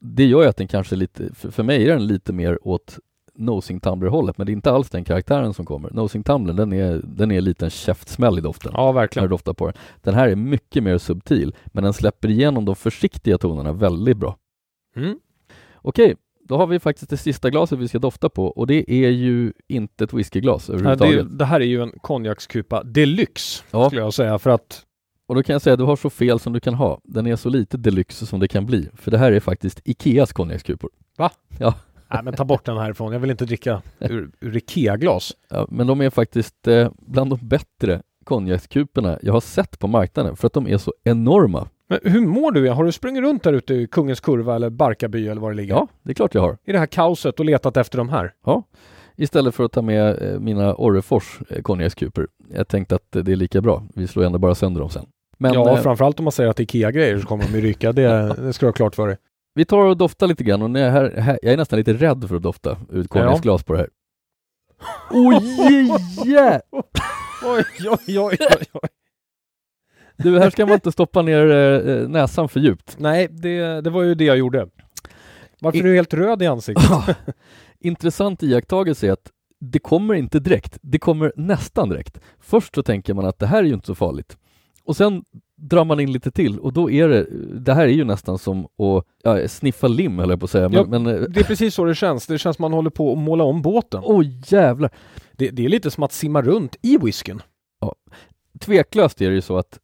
det 0.00 0.24
gör 0.26 0.42
ju 0.42 0.48
att 0.48 0.56
den 0.56 0.68
kanske 0.68 0.96
lite, 0.96 1.34
för, 1.34 1.50
för 1.50 1.62
mig 1.62 1.84
är 1.84 1.88
den 1.92 2.06
lite 2.06 2.32
mer 2.32 2.58
åt 2.68 2.98
Nosing 3.34 3.80
Tumbler-hållet, 3.80 4.38
men 4.38 4.46
det 4.46 4.50
är 4.50 4.54
inte 4.54 4.70
alls 4.72 4.90
den 4.90 5.04
karaktären 5.04 5.54
som 5.54 5.64
kommer. 5.66 5.90
Nosing 5.90 6.22
Tumbler, 6.22 6.54
den 6.54 6.72
är, 6.72 7.00
den 7.04 7.30
är 7.30 7.38
en 7.38 7.44
liten 7.44 7.70
käftsmäll 7.70 8.38
i 8.38 8.40
doften. 8.40 8.72
Ja, 8.74 8.84
När 8.86 8.92
verkligen. 8.92 9.24
du 9.24 9.30
doftar 9.30 9.52
på 9.52 9.66
den. 9.66 9.74
Den 10.02 10.14
här 10.14 10.28
är 10.28 10.36
mycket 10.36 10.82
mer 10.82 10.98
subtil, 10.98 11.54
men 11.66 11.84
den 11.84 11.92
släpper 11.92 12.28
igenom 12.30 12.64
de 12.64 12.76
försiktiga 12.76 13.38
tonerna 13.38 13.72
väldigt 13.72 14.16
bra. 14.16 14.36
Mm. 14.96 15.18
Okej, 15.76 16.16
då 16.48 16.56
har 16.56 16.66
vi 16.66 16.78
faktiskt 16.80 17.10
det 17.10 17.16
sista 17.16 17.50
glaset 17.50 17.78
vi 17.78 17.88
ska 17.88 17.98
dofta 17.98 18.28
på 18.28 18.46
och 18.46 18.66
det 18.66 18.92
är 18.92 19.08
ju 19.10 19.52
inte 19.68 20.04
ett 20.04 20.12
whiskyglas 20.12 20.70
överhuvudtaget. 20.70 21.30
det, 21.30 21.36
det 21.36 21.44
här 21.44 21.60
är 21.60 21.64
ju 21.64 21.82
en 21.82 21.92
konjakskupa 22.00 22.82
deluxe, 22.82 23.64
Ja. 23.70 23.86
skulle 23.86 24.02
jag 24.02 24.14
säga. 24.14 24.38
För 24.38 24.50
att 24.50 24.84
Och 25.28 25.34
då 25.34 25.42
kan 25.42 25.52
jag 25.52 25.62
säga 25.62 25.74
att 25.74 25.78
du 25.78 25.84
har 25.84 25.96
så 25.96 26.10
fel 26.10 26.38
som 26.38 26.52
du 26.52 26.60
kan 26.60 26.74
ha. 26.74 27.00
Den 27.04 27.26
är 27.26 27.36
så 27.36 27.48
lite 27.48 27.76
deluxe 27.76 28.26
som 28.26 28.40
det 28.40 28.48
kan 28.48 28.66
bli. 28.66 28.88
För 28.94 29.10
det 29.10 29.18
här 29.18 29.32
är 29.32 29.40
faktiskt 29.40 29.80
Ikeas 29.84 30.32
konjakskupor. 30.32 30.90
Nej, 32.10 32.20
men 32.24 32.34
ta 32.34 32.44
bort 32.44 32.64
den 32.64 32.76
härifrån. 32.76 33.12
Jag 33.12 33.20
vill 33.20 33.30
inte 33.30 33.44
dricka 33.44 33.82
ur, 33.98 34.30
ur 34.40 34.56
Ikea-glas. 34.56 35.32
Ja, 35.50 35.66
men 35.70 35.86
de 35.86 36.00
är 36.00 36.10
faktiskt 36.10 36.68
eh, 36.68 36.90
bland 36.98 37.30
de 37.30 37.38
bättre 37.42 38.02
konjakskuporna 38.24 39.18
jag 39.22 39.32
har 39.32 39.40
sett 39.40 39.78
på 39.78 39.86
marknaden 39.86 40.36
för 40.36 40.46
att 40.46 40.52
de 40.52 40.66
är 40.66 40.78
så 40.78 40.92
enorma. 41.04 41.68
Men 41.88 41.98
hur 42.02 42.26
mår 42.26 42.52
du? 42.52 42.70
Har 42.70 42.84
du 42.84 42.92
sprungit 42.92 43.22
runt 43.22 43.42
där 43.42 43.52
ute 43.52 43.74
i 43.74 43.86
Kungens 43.86 44.20
Kurva 44.20 44.54
eller 44.56 44.70
Barkarby 44.70 45.28
eller 45.28 45.40
var 45.40 45.50
det 45.50 45.56
ligger? 45.56 45.74
Ja, 45.74 45.88
det 46.02 46.10
är 46.10 46.14
klart 46.14 46.34
jag 46.34 46.42
har. 46.42 46.58
I 46.64 46.72
det 46.72 46.78
här 46.78 46.86
kaoset 46.86 47.40
och 47.40 47.44
letat 47.46 47.76
efter 47.76 47.98
de 47.98 48.08
här? 48.08 48.32
Istället 49.16 49.54
för 49.54 49.64
att 49.64 49.72
ta 49.72 49.82
med 49.82 50.22
eh, 50.22 50.40
mina 50.40 50.74
Orrefors 50.74 51.38
eh, 51.48 51.62
konjakskupor. 51.62 52.28
Jag 52.54 52.68
tänkte 52.68 52.94
att 52.94 53.16
eh, 53.16 53.22
det 53.22 53.32
är 53.32 53.36
lika 53.36 53.60
bra. 53.60 53.82
Vi 53.94 54.06
slår 54.06 54.24
ändå 54.24 54.38
bara 54.38 54.54
sönder 54.54 54.80
dem 54.80 54.90
sen. 54.90 55.06
Men 55.38 55.52
ja, 55.54 55.76
eh, 55.76 55.82
framförallt 55.82 56.18
om 56.18 56.24
man 56.24 56.32
säger 56.32 56.50
att 56.50 56.56
det 56.56 56.60
är 56.62 56.64
Ikea-grejer 56.64 57.18
så 57.18 57.26
kommer 57.26 57.44
de 57.44 57.50
ju 57.54 57.60
ryka. 57.60 57.92
Det, 57.92 58.34
det 58.38 58.52
ska 58.52 58.66
du 58.66 58.68
ha 58.68 58.72
klart 58.74 58.94
för 58.94 59.08
dig. 59.08 59.16
vi 59.54 59.64
tar 59.64 59.78
och 59.78 59.96
doftar 59.96 60.26
lite 60.26 60.44
grann 60.44 60.62
och 60.62 60.70
när 60.70 60.80
jag, 60.80 60.90
här, 60.90 61.10
här, 61.16 61.38
jag 61.42 61.52
är 61.52 61.56
nästan 61.56 61.78
lite 61.78 61.92
rädd 61.92 62.28
för 62.28 62.36
att 62.36 62.42
dofta 62.42 62.72
ett 62.72 63.08
konjaksglas 63.08 63.62
på 63.64 63.72
det 63.72 63.78
här. 63.78 63.88
Oj, 65.10 65.90
yeah! 66.26 66.60
Oj, 67.44 67.64
oj, 67.86 68.18
oj, 68.20 68.36
oj. 68.72 68.88
Du, 70.16 70.38
här 70.38 70.50
ska 70.50 70.66
man 70.66 70.74
inte 70.74 70.92
stoppa 70.92 71.22
ner 71.22 71.50
eh, 71.50 72.08
näsan 72.08 72.48
för 72.48 72.60
djupt. 72.60 72.96
Nej, 72.98 73.28
det, 73.30 73.80
det 73.80 73.90
var 73.90 74.02
ju 74.02 74.14
det 74.14 74.24
jag 74.24 74.36
gjorde. 74.38 74.68
Varför 75.60 75.78
I- 75.78 75.80
är 75.80 75.84
du 75.84 75.94
helt 75.94 76.14
röd 76.14 76.42
i 76.42 76.46
ansiktet? 76.46 77.16
Intressant 77.80 78.42
iakttagelse 78.42 79.06
är 79.06 79.12
att 79.12 79.30
det 79.60 79.78
kommer 79.78 80.14
inte 80.14 80.40
direkt, 80.40 80.78
det 80.82 80.98
kommer 80.98 81.32
nästan 81.36 81.88
direkt. 81.88 82.20
Först 82.40 82.74
så 82.74 82.82
tänker 82.82 83.14
man 83.14 83.26
att 83.26 83.38
det 83.38 83.46
här 83.46 83.58
är 83.58 83.66
ju 83.66 83.74
inte 83.74 83.86
så 83.86 83.94
farligt. 83.94 84.36
Och 84.88 84.96
sen 84.96 85.24
drar 85.56 85.84
man 85.84 86.00
in 86.00 86.12
lite 86.12 86.30
till 86.30 86.58
och 86.58 86.72
då 86.72 86.90
är 86.90 87.08
det, 87.08 87.26
det 87.60 87.74
här 87.74 87.82
är 87.82 87.92
ju 87.92 88.04
nästan 88.04 88.38
som 88.38 88.64
att 88.64 89.04
ja, 89.22 89.48
sniffa 89.48 89.88
lim 89.88 90.18
höll 90.18 90.30
jag 90.30 90.40
på 90.40 90.44
att 90.44 90.50
säga. 90.50 90.68
Men, 90.68 90.78
Ja. 90.78 90.84
men 90.86 91.06
eh, 91.06 91.20
Det 91.20 91.40
är 91.40 91.44
precis 91.44 91.74
så 91.74 91.84
det 91.84 91.94
känns. 91.94 92.26
Det 92.26 92.38
känns 92.38 92.56
som 92.56 92.62
man 92.62 92.72
håller 92.72 92.90
på 92.90 93.12
att 93.12 93.18
måla 93.18 93.44
om 93.44 93.62
båten. 93.62 94.00
åh 94.04 94.24
jävlar! 94.46 94.90
Det, 95.32 95.50
det 95.50 95.64
är 95.64 95.68
lite 95.68 95.90
som 95.90 96.02
att 96.04 96.12
simma 96.12 96.42
runt 96.42 96.76
i 96.82 96.96
whiskyn. 96.96 97.42
Tveklöst 98.60 99.20
är 99.20 99.28
det 99.28 99.34
ju 99.34 99.40
så 99.40 99.56
att 99.58 99.78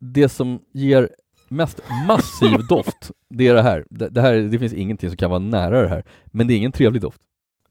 det 0.00 0.28
som 0.28 0.58
ger 0.72 1.10
mest 1.48 1.82
massiv 2.08 2.66
doft, 2.68 3.10
det 3.30 3.48
är 3.48 3.54
det 3.54 3.62
här. 3.62 3.84
Det, 3.90 4.08
det 4.08 4.20
här. 4.20 4.34
det 4.34 4.58
finns 4.58 4.72
ingenting 4.72 5.10
som 5.10 5.16
kan 5.16 5.30
vara 5.30 5.38
nära 5.40 5.82
det 5.82 5.88
här, 5.88 6.04
men 6.26 6.46
det 6.46 6.54
är 6.54 6.56
ingen 6.56 6.72
trevlig 6.72 7.02
doft. 7.02 7.20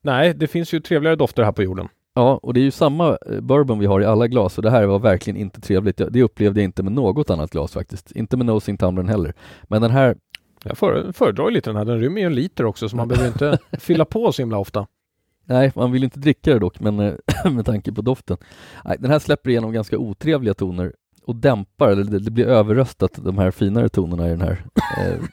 Nej, 0.01 0.33
det 0.33 0.47
finns 0.47 0.73
ju 0.73 0.79
trevligare 0.79 1.15
dofter 1.15 1.43
här 1.43 1.51
på 1.51 1.63
jorden. 1.63 1.87
Ja, 2.17 2.39
och 2.43 2.53
det 2.53 2.59
är 2.59 2.63
ju 2.63 2.71
samma 2.71 3.17
eh, 3.25 3.39
bourbon 3.41 3.79
vi 3.79 3.85
har 3.85 4.01
i 4.01 4.05
alla 4.05 4.27
glas 4.27 4.57
och 4.57 4.63
det 4.63 4.69
här 4.69 4.85
var 4.85 4.99
verkligen 4.99 5.37
inte 5.37 5.61
trevligt. 5.61 6.01
Det 6.09 6.23
upplevde 6.23 6.59
jag 6.59 6.65
inte 6.65 6.83
med 6.83 6.91
något 6.91 7.29
annat 7.29 7.51
glas 7.51 7.73
faktiskt. 7.73 8.11
Inte 8.11 8.37
med 8.37 8.45
Nosing 8.45 8.77
Tumblern 8.77 9.09
heller. 9.09 9.33
Men 9.63 9.81
den 9.81 9.91
här... 9.91 10.17
Jag 10.63 10.77
föredrar 10.77 11.51
lite 11.51 11.69
den 11.69 11.77
här. 11.77 11.85
Den 11.85 11.99
rymmer 11.99 12.21
ju 12.21 12.27
en 12.27 12.35
liter 12.35 12.65
också 12.65 12.89
så 12.89 12.95
man 12.95 13.07
behöver 13.07 13.27
inte 13.27 13.57
fylla 13.79 14.05
på 14.05 14.31
så 14.31 14.41
himla 14.41 14.57
ofta. 14.57 14.87
Nej, 15.45 15.71
man 15.75 15.91
vill 15.91 16.03
inte 16.03 16.19
dricka 16.19 16.53
det 16.53 16.59
dock, 16.59 16.79
men 16.79 16.99
eh, 16.99 17.13
med 17.51 17.65
tanke 17.65 17.91
på 17.91 18.01
doften. 18.01 18.37
Nej, 18.85 18.97
den 18.99 19.11
här 19.11 19.19
släpper 19.19 19.49
igenom 19.49 19.71
ganska 19.71 19.97
otrevliga 19.97 20.53
toner 20.53 20.93
och 21.25 21.35
dämpar, 21.35 21.89
eller 21.89 22.03
det, 22.03 22.19
det 22.19 22.31
blir 22.31 22.47
överröstat, 22.47 23.11
de 23.23 23.37
här 23.37 23.51
finare 23.51 23.89
tonerna 23.89 24.27
i 24.27 24.29
den 24.29 24.41
här. 24.41 24.65
Eh. 24.97 25.23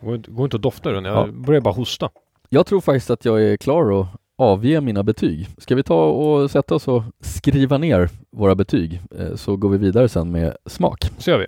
Det 0.00 0.30
går 0.30 0.44
inte 0.44 0.56
att 0.56 0.62
dofta 0.62 0.92
den, 0.92 1.04
jag 1.04 1.28
ja. 1.28 1.32
börjar 1.32 1.60
bara 1.60 1.74
hosta. 1.74 2.10
Jag 2.48 2.66
tror 2.66 2.80
faktiskt 2.80 3.10
att 3.10 3.24
jag 3.24 3.42
är 3.42 3.56
klar 3.56 4.00
att 4.00 4.06
avge 4.38 4.80
mina 4.80 5.02
betyg. 5.02 5.48
Ska 5.58 5.74
vi 5.74 5.82
ta 5.82 6.04
och 6.04 6.50
sätta 6.50 6.74
oss 6.74 6.88
och 6.88 7.02
skriva 7.20 7.78
ner 7.78 8.10
våra 8.30 8.54
betyg 8.54 9.00
eh, 9.18 9.34
så 9.34 9.56
går 9.56 9.68
vi 9.68 9.78
vidare 9.78 10.08
sen 10.08 10.30
med 10.30 10.56
smak. 10.66 11.10
Så 11.18 11.30
gör 11.30 11.38
vi. 11.38 11.46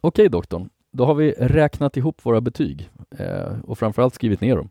Okej 0.00 0.28
doktorn, 0.28 0.68
då 0.92 1.04
har 1.04 1.14
vi 1.14 1.34
räknat 1.38 1.96
ihop 1.96 2.26
våra 2.26 2.40
betyg 2.40 2.90
eh, 3.18 3.60
och 3.64 3.78
framförallt 3.78 4.14
skrivit 4.14 4.40
ner 4.40 4.56
dem. 4.56 4.68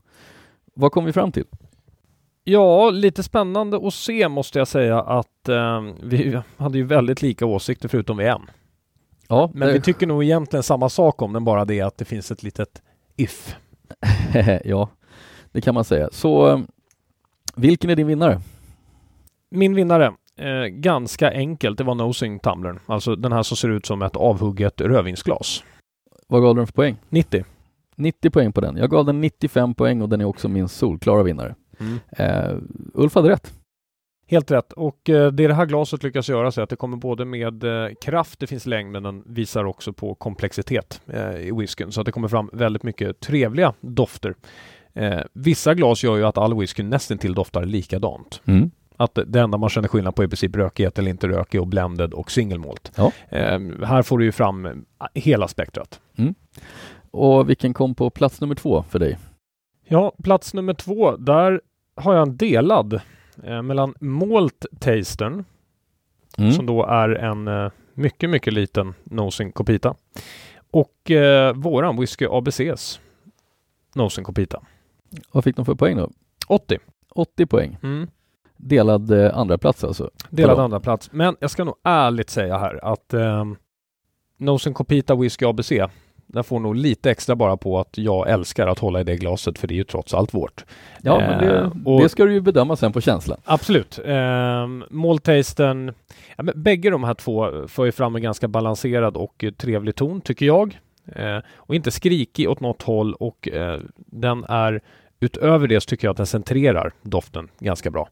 Vad 0.73 0.91
kom 0.91 1.05
vi 1.05 1.13
fram 1.13 1.31
till? 1.31 1.45
Ja, 2.43 2.89
lite 2.89 3.23
spännande 3.23 3.87
att 3.87 3.93
se 3.93 4.29
måste 4.29 4.59
jag 4.59 4.67
säga 4.67 5.01
att 5.01 5.49
eh, 5.49 5.81
vi 6.03 6.39
hade 6.57 6.77
ju 6.77 6.83
väldigt 6.83 7.21
lika 7.21 7.45
åsikter 7.45 7.87
förutom 7.87 8.19
en. 8.19 8.41
Ja, 9.27 9.51
Men 9.53 9.67
det... 9.67 9.73
vi 9.73 9.81
tycker 9.81 10.07
nog 10.07 10.23
egentligen 10.23 10.63
samma 10.63 10.89
sak 10.89 11.21
om 11.21 11.33
den, 11.33 11.43
bara 11.43 11.65
det 11.65 11.81
att 11.81 11.97
det 11.97 12.05
finns 12.05 12.31
ett 12.31 12.43
litet 12.43 12.81
if. 13.15 13.55
ja, 14.65 14.89
det 15.51 15.61
kan 15.61 15.73
man 15.73 15.83
säga. 15.83 16.09
Så 16.11 16.51
eh, 16.51 16.59
vilken 17.55 17.89
är 17.89 17.95
din 17.95 18.07
vinnare? 18.07 18.41
Min 19.51 19.75
vinnare, 19.75 20.13
eh, 20.37 20.65
ganska 20.65 21.31
enkelt, 21.31 21.77
det 21.77 21.83
var 21.83 21.95
Nosing 21.95 22.39
Tumblern. 22.39 22.79
Alltså 22.85 23.15
den 23.15 23.31
här 23.31 23.43
som 23.43 23.57
ser 23.57 23.69
ut 23.69 23.85
som 23.85 24.01
ett 24.01 24.15
avhugget 24.15 24.81
rödvinsglas. 24.81 25.63
Vad 26.27 26.41
gav 26.41 26.55
du 26.55 26.59
den 26.59 26.67
för 26.67 26.73
poäng? 26.73 26.97
90. 27.09 27.43
90 27.95 28.29
poäng 28.29 28.53
på 28.53 28.61
den. 28.61 28.77
Jag 28.77 28.89
gav 28.89 29.05
den 29.05 29.21
95 29.21 29.73
poäng 29.73 30.01
och 30.01 30.09
den 30.09 30.21
är 30.21 30.25
också 30.25 30.47
min 30.47 30.67
solklara 30.67 31.23
vinnare. 31.23 31.55
Mm. 31.79 31.99
Uh, 32.19 32.57
Ulf 32.93 33.15
hade 33.15 33.29
rätt. 33.29 33.53
Helt 34.27 34.51
rätt. 34.51 34.73
Och 34.73 35.09
uh, 35.09 35.27
det 35.27 35.47
det 35.47 35.53
här 35.53 35.65
glaset 35.65 36.03
lyckas 36.03 36.29
göra 36.29 36.47
är 36.47 36.59
att 36.59 36.69
det 36.69 36.75
kommer 36.75 36.97
både 36.97 37.25
med 37.25 37.63
uh, 37.63 37.87
kraft, 38.01 38.39
det 38.39 38.47
finns 38.47 38.65
längd, 38.65 38.91
men 38.91 39.03
den 39.03 39.23
visar 39.25 39.65
också 39.65 39.93
på 39.93 40.15
komplexitet 40.15 41.01
i 41.39 41.51
whiskyn. 41.51 41.91
Så 41.91 42.01
att 42.01 42.05
det 42.05 42.11
kommer 42.11 42.27
fram 42.27 42.49
väldigt 42.53 42.83
mycket 42.83 43.19
trevliga 43.19 43.73
dofter. 43.81 44.35
Vissa 45.33 45.73
glas 45.73 46.03
gör 46.03 46.17
ju 46.17 46.25
att 46.25 46.37
all 46.37 46.59
whisky 46.59 46.83
nästan 46.83 47.17
till 47.17 47.33
doftar 47.33 47.65
likadant. 47.65 48.41
Mm. 48.45 48.71
Att 48.97 49.19
det 49.27 49.39
enda 49.39 49.57
man 49.57 49.69
känner 49.69 49.87
skillnad 49.87 50.15
på 50.15 50.21
är 50.21 50.25
i 50.25 50.29
princip 50.29 50.55
rökighet 50.55 50.99
eller 50.99 51.09
inte 51.11 51.27
rökig 51.27 51.61
och 51.61 51.67
blended 51.67 52.13
och 52.13 52.31
single 52.31 52.57
malt. 52.57 52.91
Ja. 52.95 53.11
här 53.83 54.01
får 54.01 54.17
du 54.17 54.25
ju 54.25 54.31
fram 54.31 54.85
hela 55.13 55.47
spektrat. 55.47 55.99
Mm. 56.17 56.35
Och 57.11 57.49
vilken 57.49 57.73
kom 57.73 57.95
på 57.95 58.09
plats 58.09 58.41
nummer 58.41 58.55
två 58.55 58.83
för 58.89 58.99
dig? 58.99 59.17
Ja, 59.87 60.13
plats 60.23 60.53
nummer 60.53 60.73
två, 60.73 61.17
där 61.17 61.61
har 61.95 62.13
jag 62.13 62.27
en 62.27 62.37
delad 62.37 63.01
eh, 63.43 63.61
mellan 63.61 63.93
Malt 63.99 64.65
Tastern, 64.79 65.45
mm. 66.37 66.51
som 66.51 66.65
då 66.65 66.85
är 66.85 67.09
en 67.09 67.47
eh, 67.47 67.71
mycket, 67.93 68.29
mycket 68.29 68.53
liten 68.53 68.93
Nosing 69.03 69.51
Copita, 69.51 69.95
och 70.71 71.11
eh, 71.11 71.53
våran 71.53 71.99
Whisky 71.99 72.25
ABCs 72.29 72.99
Nosing 73.95 74.23
Copita. 74.23 74.61
Vad 75.31 75.43
fick 75.43 75.55
de 75.55 75.65
för 75.65 75.75
poäng 75.75 75.97
då? 75.97 76.09
80. 76.47 76.77
80 77.15 77.45
poäng. 77.45 77.77
Mm. 77.83 78.07
Delad 78.57 79.11
eh, 79.11 79.37
andra 79.37 79.57
plats 79.57 79.83
alltså? 79.83 80.09
Delad 80.29 80.59
andra 80.59 80.79
plats. 80.79 81.09
Men 81.11 81.35
jag 81.39 81.51
ska 81.51 81.63
nog 81.63 81.75
ärligt 81.83 82.29
säga 82.29 82.57
här 82.57 82.93
att 82.93 83.13
eh, 83.13 83.45
Nosing 84.37 84.73
Copita 84.73 85.15
Whisky 85.15 85.45
ABC 85.45 85.71
den 86.33 86.43
får 86.43 86.59
nog 86.59 86.75
lite 86.75 87.11
extra 87.11 87.35
bara 87.35 87.57
på 87.57 87.79
att 87.79 87.97
jag 87.97 88.29
älskar 88.29 88.67
att 88.67 88.79
hålla 88.79 89.01
i 89.01 89.03
det 89.03 89.15
glaset 89.15 89.59
för 89.59 89.67
det 89.67 89.73
är 89.73 89.75
ju 89.75 89.83
trots 89.83 90.13
allt 90.13 90.33
vårt. 90.33 90.65
Ja, 91.01 91.19
men 91.19 91.39
det, 91.39 91.57
eh, 91.57 91.71
och, 91.85 92.01
det 92.01 92.09
ska 92.09 92.25
du 92.25 92.33
ju 92.33 92.41
bedöma 92.41 92.75
sen 92.75 92.91
på 92.91 93.01
känslan. 93.01 93.37
Absolut. 93.45 93.99
Eh, 94.05 94.67
Måltasten, 94.89 95.93
ja, 96.37 96.43
bägge 96.55 96.89
de 96.89 97.03
här 97.03 97.13
två 97.13 97.67
för 97.67 97.85
ju 97.85 97.91
fram 97.91 98.15
en 98.15 98.21
ganska 98.21 98.47
balanserad 98.47 99.17
och 99.17 99.45
trevlig 99.57 99.95
ton 99.95 100.21
tycker 100.21 100.45
jag. 100.45 100.79
Eh, 101.15 101.39
och 101.55 101.75
inte 101.75 101.91
skrikig 101.91 102.49
åt 102.49 102.59
något 102.59 102.81
håll 102.81 103.13
och 103.13 103.49
eh, 103.49 103.79
den 103.95 104.43
är 104.43 104.81
utöver 105.19 105.67
det 105.67 105.81
så 105.81 105.85
tycker 105.85 106.07
jag 106.07 106.11
att 106.11 106.17
den 106.17 106.25
centrerar 106.25 106.91
doften 107.01 107.49
ganska 107.59 107.91
bra. 107.91 108.09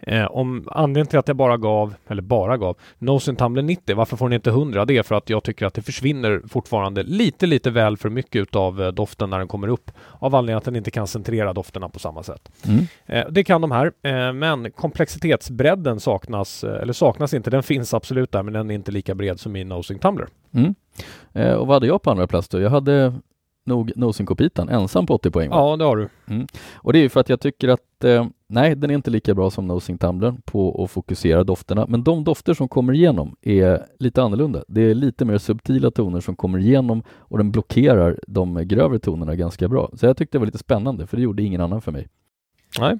Eh, 0.00 0.24
om 0.24 0.68
anledningen 0.70 1.06
till 1.06 1.18
att 1.18 1.28
jag 1.28 1.36
bara 1.36 1.56
gav, 1.56 1.94
eller 2.08 2.22
bara 2.22 2.56
gav, 2.56 2.76
Nose 2.98 3.34
Tumbler 3.34 3.62
90, 3.62 3.96
varför 3.96 4.16
får 4.16 4.28
ni 4.28 4.34
inte 4.34 4.50
100? 4.50 4.84
Det 4.84 4.96
är 4.96 5.02
för 5.02 5.14
att 5.14 5.30
jag 5.30 5.42
tycker 5.42 5.66
att 5.66 5.74
det 5.74 5.82
försvinner 5.82 6.42
fortfarande 6.48 7.02
lite, 7.02 7.46
lite 7.46 7.70
väl 7.70 7.96
för 7.96 8.08
mycket 8.08 8.42
utav 8.42 8.82
eh, 8.82 8.88
doften 8.88 9.30
när 9.30 9.38
den 9.38 9.48
kommer 9.48 9.68
upp. 9.68 9.90
Av 10.18 10.34
anledningen 10.34 10.58
att 10.58 10.64
den 10.64 10.76
inte 10.76 10.90
kan 10.90 11.06
centrera 11.06 11.52
dofterna 11.52 11.88
på 11.88 11.98
samma 11.98 12.22
sätt. 12.22 12.50
Mm. 12.66 12.86
Eh, 13.06 13.26
det 13.30 13.44
kan 13.44 13.60
de 13.60 13.70
här, 13.70 13.92
eh, 14.02 14.32
men 14.32 14.70
komplexitetsbredden 14.70 16.00
saknas, 16.00 16.64
eh, 16.64 16.82
eller 16.82 16.92
saknas 16.92 17.34
inte. 17.34 17.50
Den 17.50 17.62
finns 17.62 17.94
absolut 17.94 18.32
där, 18.32 18.42
men 18.42 18.54
den 18.54 18.70
är 18.70 18.74
inte 18.74 18.92
lika 18.92 19.14
bred 19.14 19.40
som 19.40 19.56
i 19.56 19.64
Nosing 19.64 19.98
Tumbler. 19.98 20.28
Mm. 20.54 20.74
Eh, 21.32 21.52
och 21.52 21.66
vad 21.66 21.76
hade 21.76 21.86
jag 21.86 22.02
på 22.02 22.10
andra 22.10 22.26
plats 22.26 22.48
då? 22.48 22.60
Jag 22.60 22.70
hade 22.70 23.12
nog 23.68 23.92
Nosing-kopitan 23.96 24.68
ensam 24.68 25.06
på 25.06 25.14
80 25.14 25.30
poäng. 25.30 25.50
Va? 25.50 25.56
Ja, 25.56 25.76
det 25.76 25.84
har 25.84 25.96
du. 25.96 26.08
Mm. 26.26 26.46
Och 26.74 26.92
det 26.92 26.98
är 26.98 27.02
ju 27.02 27.08
för 27.08 27.20
att 27.20 27.28
jag 27.28 27.40
tycker 27.40 27.68
att 27.68 28.04
eh, 28.04 28.26
nej, 28.48 28.76
den 28.76 28.90
är 28.90 28.94
inte 28.94 29.10
lika 29.10 29.34
bra 29.34 29.50
som 29.50 29.66
Nosing 29.66 29.98
Tumblern 29.98 30.42
på 30.44 30.84
att 30.84 30.90
fokusera 30.90 31.44
dofterna. 31.44 31.86
Men 31.88 32.04
de 32.04 32.24
dofter 32.24 32.54
som 32.54 32.68
kommer 32.68 32.92
igenom 32.92 33.36
är 33.42 33.86
lite 33.98 34.22
annorlunda. 34.22 34.64
Det 34.68 34.80
är 34.80 34.94
lite 34.94 35.24
mer 35.24 35.38
subtila 35.38 35.90
toner 35.90 36.20
som 36.20 36.36
kommer 36.36 36.58
igenom 36.58 37.02
och 37.10 37.38
den 37.38 37.50
blockerar 37.50 38.18
de 38.26 38.68
grövre 38.68 38.98
tonerna 38.98 39.34
ganska 39.34 39.68
bra. 39.68 39.90
Så 39.94 40.06
jag 40.06 40.16
tyckte 40.16 40.38
det 40.38 40.40
var 40.40 40.46
lite 40.46 40.58
spännande, 40.58 41.06
för 41.06 41.16
det 41.16 41.22
gjorde 41.22 41.42
ingen 41.42 41.60
annan 41.60 41.80
för 41.80 41.92
mig. 41.92 42.08
Nej. 42.80 42.98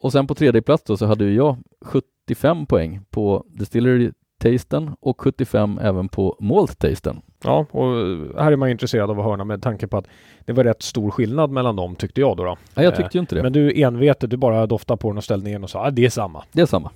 Och 0.00 0.12
sen 0.12 0.26
på 0.26 0.34
tredje 0.34 0.62
plats 0.62 0.84
då 0.86 0.96
så 0.96 1.06
hade 1.06 1.30
jag 1.30 1.56
75 1.80 2.66
poäng 2.66 3.00
på 3.10 3.44
Distillery 3.48 4.10
Tasten 4.38 4.90
och 5.00 5.20
75 5.20 5.78
även 5.82 6.08
på 6.08 6.36
Malt 6.40 6.78
Tasten. 6.78 7.20
Ja, 7.44 7.66
och 7.70 7.86
här 8.42 8.52
är 8.52 8.56
man 8.56 8.68
intresserad 8.68 9.10
av 9.10 9.20
att 9.20 9.26
höra 9.26 9.44
med 9.44 9.62
tanke 9.62 9.86
på 9.86 9.96
att 9.96 10.06
det 10.44 10.52
var 10.52 10.64
rätt 10.64 10.82
stor 10.82 11.10
skillnad 11.10 11.50
mellan 11.50 11.76
dem 11.76 11.96
tyckte 11.96 12.20
jag 12.20 12.36
då. 12.36 12.44
då. 12.44 12.56
Ja, 12.74 12.82
jag 12.82 12.96
tyckte 12.96 13.18
ju 13.18 13.20
inte 13.20 13.34
det. 13.34 13.42
Men 13.42 13.52
du 13.52 13.82
envetet, 13.82 14.30
du 14.30 14.36
bara 14.36 14.66
doftade 14.66 14.98
på 14.98 15.08
den 15.08 15.18
och 15.18 15.24
ställde 15.24 15.50
ner 15.50 15.62
och 15.62 15.70
sa 15.70 15.80
att 15.80 15.88
ah, 15.88 15.90
det 15.90 16.04
är 16.04 16.10
samma. 16.10 16.44
Det 16.52 16.62
är 16.62 16.66
samma. 16.66 16.90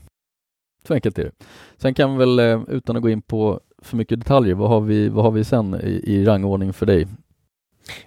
Så 0.87 0.95
enkelt 0.95 1.19
är 1.19 1.25
det. 1.25 1.33
Sen 1.77 1.95
kan 1.95 2.13
vi 2.13 2.19
väl, 2.19 2.39
eh, 2.39 2.63
utan 2.69 2.97
att 2.97 3.03
gå 3.03 3.11
in 3.11 3.23
på 3.23 3.61
för 3.83 3.97
mycket 3.97 4.21
detaljer, 4.21 4.55
vad 4.55 4.69
har 4.69 4.81
vi, 4.81 5.09
vad 5.09 5.25
har 5.25 5.31
vi 5.31 5.45
sen 5.45 5.75
i, 5.75 6.03
i 6.05 6.25
rangordning 6.25 6.73
för 6.73 6.87
dig? 6.87 7.07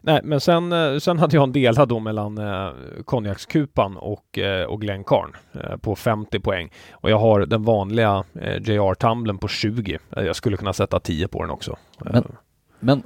Nej, 0.02 0.22
men 0.24 0.40
sen, 0.40 0.72
eh, 0.72 0.98
sen 0.98 1.20
hade 1.20 1.36
jag 1.36 1.44
en 1.44 1.52
delad 1.52 1.90
då 1.90 2.00
mellan 2.00 2.38
eh, 2.38 2.70
konjakskupan 3.06 3.98
och, 3.98 4.38
eh, 4.38 4.66
och 4.66 4.82
Glencairn 4.82 5.36
eh, 5.54 5.78
på 5.78 5.96
50 5.96 6.40
poäng. 6.40 6.72
Och 6.92 7.10
jag 7.10 7.20
har 7.20 7.46
den 7.46 7.64
vanliga 7.64 8.24
eh, 8.34 8.62
JR-tumblen 8.62 9.38
på 9.38 9.48
20. 9.48 10.00
Eh, 10.18 10.24
jag 10.24 10.36
skulle 10.36 10.58
kunna 10.58 10.74
sätta 10.74 11.00
10 11.00 11.28
på 11.28 11.42
den 11.42 11.52
också. 11.52 11.76
Men, 12.00 12.24
men 12.80 13.04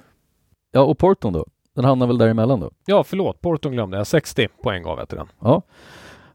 ja, 0.71 0.81
och 0.81 0.97
Porton 0.97 1.33
då? 1.33 1.45
Den 1.75 1.85
hamnar 1.85 2.07
väl 2.07 2.17
däremellan 2.17 2.59
då? 2.59 2.71
Ja, 2.85 3.03
förlåt, 3.03 3.41
Porton 3.41 3.71
glömde 3.71 3.97
jag. 3.97 4.07
60 4.07 4.47
poäng 4.63 4.83
gav 4.83 4.99
jag 4.99 5.09
till 5.09 5.17
den. 5.17 5.27
Ja, 5.39 5.61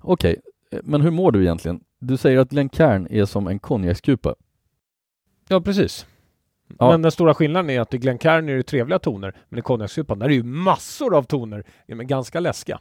okej. 0.01 0.37
Okay. 0.71 0.81
Men 0.85 1.01
hur 1.01 1.11
mår 1.11 1.33
du 1.33 1.43
egentligen? 1.43 1.81
Du 2.01 2.17
säger 2.17 2.39
att 2.39 2.51
Glencairn 2.51 3.07
är 3.11 3.25
som 3.25 3.47
en 3.47 3.59
konjakskupa. 3.59 4.35
Ja, 5.49 5.61
precis. 5.61 6.07
Ja. 6.79 6.91
Men 6.91 7.03
den 7.03 7.13
stora 7.13 7.35
skillnaden 7.35 7.71
är 7.71 7.81
att 7.81 7.95
i 7.95 7.99
Glencairn 7.99 8.49
är 8.49 8.57
det 8.57 8.63
trevliga 8.63 8.99
toner, 8.99 9.35
men 9.49 9.59
i 9.59 9.63
konjakssupan 9.63 10.19
där 10.19 10.27
är 10.27 10.29
det 10.29 10.35
ju 10.35 10.43
massor 10.43 11.17
av 11.17 11.23
toner, 11.23 11.65
men 11.87 12.07
ganska 12.07 12.41
läskiga. 12.41 12.81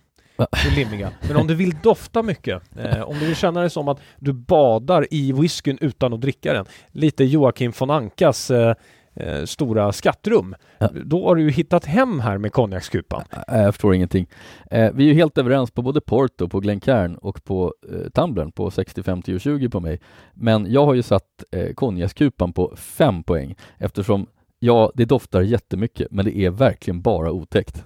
Limmiga. 0.75 1.11
Men 1.27 1.37
om 1.37 1.47
du 1.47 1.55
vill 1.55 1.75
dofta 1.83 2.23
mycket, 2.23 2.61
eh, 2.77 3.01
om 3.01 3.19
du 3.19 3.25
vill 3.25 3.35
känna 3.35 3.61
det 3.61 3.69
som 3.69 3.87
att 3.87 3.99
du 4.19 4.33
badar 4.33 5.07
i 5.11 5.31
whiskyn 5.31 5.77
utan 5.81 6.13
att 6.13 6.21
dricka 6.21 6.53
den, 6.53 6.65
lite 6.91 7.23
Joakim 7.23 7.73
von 7.79 7.89
Ankas 7.89 8.51
eh, 8.51 8.75
eh, 9.15 9.43
stora 9.45 9.91
skattrum. 9.91 10.55
Ja. 10.77 10.89
Då 11.05 11.27
har 11.27 11.35
du 11.35 11.41
ju 11.41 11.49
hittat 11.51 11.85
hem 11.85 12.19
här 12.19 12.37
med 12.37 12.51
konjakskupan. 12.51 13.23
Jag 13.47 13.73
förstår 13.73 13.95
ingenting. 13.95 14.27
Eh, 14.71 14.91
vi 14.93 15.03
är 15.03 15.07
ju 15.07 15.13
helt 15.13 15.37
överens 15.37 15.71
på 15.71 15.81
både 15.81 16.01
Porto, 16.01 16.47
på 16.49 16.59
Glencairn 16.59 17.15
och 17.15 17.43
på 17.43 17.73
eh, 17.91 18.09
Tumblern 18.09 18.51
på 18.51 18.71
60, 18.71 19.03
50 19.03 19.35
och 19.35 19.41
20 19.41 19.69
på 19.69 19.79
mig. 19.79 19.99
Men 20.33 20.71
jag 20.71 20.85
har 20.85 20.93
ju 20.93 21.01
satt 21.01 21.43
eh, 21.51 21.73
konjakskupan 21.73 22.53
på 22.53 22.73
5 22.75 23.23
poäng 23.23 23.55
eftersom 23.77 24.27
ja, 24.59 24.91
det 24.95 25.05
doftar 25.05 25.41
jättemycket, 25.41 26.07
men 26.11 26.25
det 26.25 26.37
är 26.37 26.49
verkligen 26.49 27.01
bara 27.01 27.31
otäckt. 27.31 27.83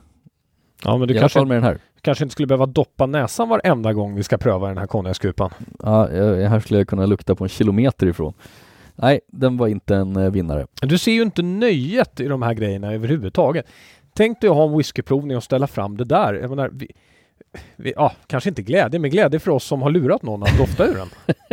Ja, 0.83 0.97
men 0.97 1.07
du 1.07 1.15
I 1.15 1.19
kanske, 1.19 1.45
med 1.45 1.57
den 1.57 1.63
här. 1.63 1.77
kanske 2.01 2.23
inte 2.23 2.31
skulle 2.31 2.47
behöva 2.47 2.65
doppa 2.65 3.05
näsan 3.05 3.49
varenda 3.49 3.93
gång 3.93 4.15
vi 4.15 4.23
ska 4.23 4.37
pröva 4.37 4.67
den 4.67 4.77
här 4.77 4.87
konjakskupan. 4.87 5.49
Ja, 5.79 6.07
här 6.47 6.59
skulle 6.59 6.79
jag 6.79 6.87
kunna 6.87 7.05
lukta 7.05 7.35
på 7.35 7.43
en 7.43 7.49
kilometer 7.49 8.07
ifrån. 8.07 8.33
Nej, 8.99 9.19
den 9.27 9.57
var 9.57 9.67
inte 9.67 9.95
en 9.95 10.15
eh, 10.15 10.31
vinnare. 10.31 10.67
Du 10.81 10.97
ser 10.97 11.11
ju 11.11 11.21
inte 11.21 11.41
nöjet 11.41 12.19
i 12.19 12.27
de 12.27 12.41
här 12.41 12.53
grejerna 12.53 12.93
överhuvudtaget. 12.93 13.65
Tänk 14.13 14.41
dig 14.41 14.49
att 14.49 14.55
ha 14.55 14.67
en 14.67 14.77
whiskyprovning 14.77 15.37
och 15.37 15.43
ställa 15.43 15.67
fram 15.67 15.97
det 15.97 16.03
där. 16.05 16.33
Jag 16.33 16.49
menar, 16.49 16.69
vi, 16.73 16.91
vi, 17.75 17.93
ja, 17.95 18.11
kanske 18.27 18.49
inte 18.49 18.61
glädje, 18.61 18.99
men 18.99 19.11
glädje 19.11 19.39
för 19.39 19.51
oss 19.51 19.63
som 19.63 19.81
har 19.81 19.89
lurat 19.91 20.23
någon 20.23 20.43
att 20.43 20.57
dofta 20.57 20.85
ur 20.87 20.95
den. 20.95 21.07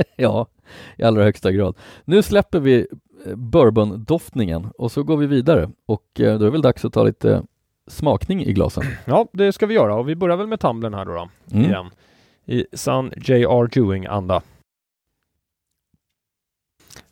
ja, 0.16 0.46
i 0.96 1.02
allra 1.02 1.22
högsta 1.22 1.52
grad. 1.52 1.76
Nu 2.04 2.22
släpper 2.22 2.61
vi 2.61 2.87
eh, 3.26 3.35
bourbondoftningen 3.35 4.68
och 4.78 4.92
så 4.92 5.02
går 5.02 5.16
vi 5.16 5.26
vidare 5.26 5.70
och 5.87 6.20
eh, 6.20 6.24
då 6.24 6.30
är 6.35 6.38
det 6.38 6.50
väl 6.50 6.62
dags 6.62 6.85
att 6.85 6.92
ta 6.92 7.02
lite 7.02 7.42
smakning 7.88 8.44
i 8.44 8.52
glasen. 8.52 8.85
Ja, 9.04 9.26
det 9.33 9.52
ska 9.52 9.66
vi 9.66 9.74
göra 9.74 9.94
och 9.94 10.09
vi 10.09 10.14
börjar 10.16 10.37
väl 10.37 10.46
med 10.46 10.61
tumblern 10.61 10.94
här 10.94 11.04
då, 11.04 11.12
då 11.12 11.28
Mm. 11.52 11.70
igen. 11.70 11.90
I 12.46 12.66
sann 12.72 13.12
J.R. 13.16 13.68
Dewing-anda. 13.72 14.42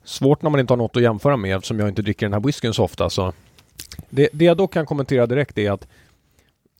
Svårt 0.03 0.41
när 0.41 0.49
man 0.49 0.59
inte 0.59 0.73
har 0.73 0.77
något 0.77 0.97
att 0.97 1.03
jämföra 1.03 1.37
med 1.37 1.55
eftersom 1.55 1.79
jag 1.79 1.89
inte 1.89 2.01
dricker 2.01 2.25
den 2.25 2.33
här 2.33 2.39
whiskyn 2.39 2.73
så 2.73 2.83
ofta. 2.83 3.09
Så 3.09 3.33
det, 4.09 4.29
det 4.33 4.45
jag 4.45 4.57
dock 4.57 4.73
kan 4.73 4.85
kommentera 4.85 5.25
direkt 5.25 5.57
är 5.57 5.71
att 5.71 5.87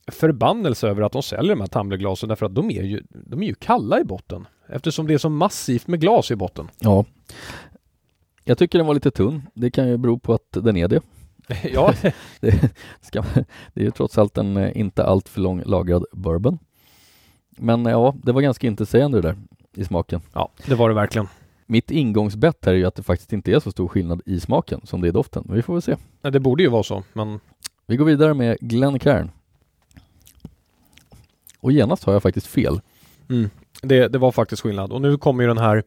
förbannelse 0.08 0.88
över 0.88 1.02
att 1.02 1.12
de 1.12 1.24
säljer 1.24 1.56
de 1.56 1.62
här 1.62 1.68
tumblerglasen 1.68 2.30
därför 2.30 2.46
att 2.46 2.56
de 2.56 2.72
är 2.72 2.84
ju, 2.84 3.04
de 3.10 3.44
är 3.44 3.48
ju 3.48 3.56
kalla 3.56 4.00
i 4.00 4.04
botten. 4.04 4.48
Eftersom 4.68 5.08
det 5.08 5.14
är 5.14 5.18
så 5.18 5.30
massivt 5.30 5.88
med 5.88 6.02
glas 6.02 6.32
i 6.32 6.36
botten. 6.36 6.70
Ja. 6.80 7.06
Jag 8.44 8.58
tycker 8.58 8.80
den 8.80 8.88
var 8.88 8.94
lite 8.94 9.12
tunn. 9.12 9.42
Det 9.54 9.72
kan 9.72 9.88
ju 9.88 9.98
bero 9.98 10.20
på 10.20 10.34
att 10.34 10.52
den 10.52 10.78
är 10.78 10.88
det. 10.88 11.02
ja, 11.74 11.94
Det, 12.40 12.70
ska, 13.02 13.24
det 13.74 13.82
är 13.82 13.86
ju 13.86 13.92
trots 13.92 14.18
allt 14.18 14.38
en 14.38 14.74
inte 14.78 15.06
allt 15.06 15.30
för 15.30 15.42
lång 15.42 15.64
lagrad 15.66 16.06
bourbon. 16.12 16.60
Men 17.50 17.86
ja, 17.86 18.16
det 18.24 18.32
var 18.32 18.42
ganska 18.42 18.68
intetsägande 18.68 19.22
det 19.22 19.28
där 19.28 19.38
i 19.76 19.86
smaken. 19.86 20.22
ja, 20.34 20.50
det 20.66 20.76
var 20.76 20.90
det 20.90 20.96
verkligen. 20.96 21.28
Mitt 21.74 21.92
ingångsbett 21.92 22.66
här 22.66 22.74
är 22.74 22.78
ju 22.78 22.86
att 22.86 22.96
det 22.96 23.04
faktiskt 23.04 23.34
inte 23.34 23.52
är 23.52 23.60
så 23.60 23.72
stor 23.72 23.88
skillnad 23.88 24.22
i 24.26 24.40
smaken 24.40 24.82
som 24.84 25.02
det 25.02 25.08
är 25.08 25.10
i 25.10 25.12
doften. 25.12 25.44
Men 25.46 25.56
vi 25.56 25.62
får 25.62 25.74
väl 25.74 25.82
se. 25.82 25.96
Nej, 26.22 26.32
Det 26.32 26.40
borde 26.40 26.64
ju 26.64 26.70
vara 26.70 26.84
så, 26.84 27.04
men 27.14 27.40
Vi 27.86 27.96
går 27.96 28.06
vidare 28.06 28.34
med 28.34 28.58
Glencairn. 28.60 29.32
Och 31.60 31.72
genast 31.72 32.04
har 32.04 32.14
jag 32.14 32.24
faktiskt 32.24 32.48
fel. 32.48 32.82
Mm. 33.30 33.50
Det, 33.82 34.08
det 34.08 34.18
var 34.18 34.32
faktiskt 34.32 34.62
skillnad. 34.62 34.92
Och 34.92 35.02
nu 35.02 35.18
kommer 35.18 35.44
ju 35.44 35.48
den 35.48 35.58
här 35.58 35.84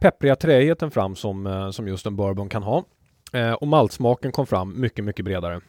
peppriga 0.00 0.36
träigheten 0.36 0.90
fram 0.90 1.16
som, 1.16 1.46
eh, 1.46 1.70
som 1.70 1.88
just 1.88 2.06
en 2.06 2.16
bourbon 2.16 2.48
kan 2.48 2.62
ha. 2.62 2.84
Eh, 3.32 3.52
och 3.52 3.68
maltsmaken 3.68 4.32
kom 4.32 4.46
fram 4.46 4.80
mycket, 4.80 5.04
mycket 5.04 5.24
bredare. 5.24 5.60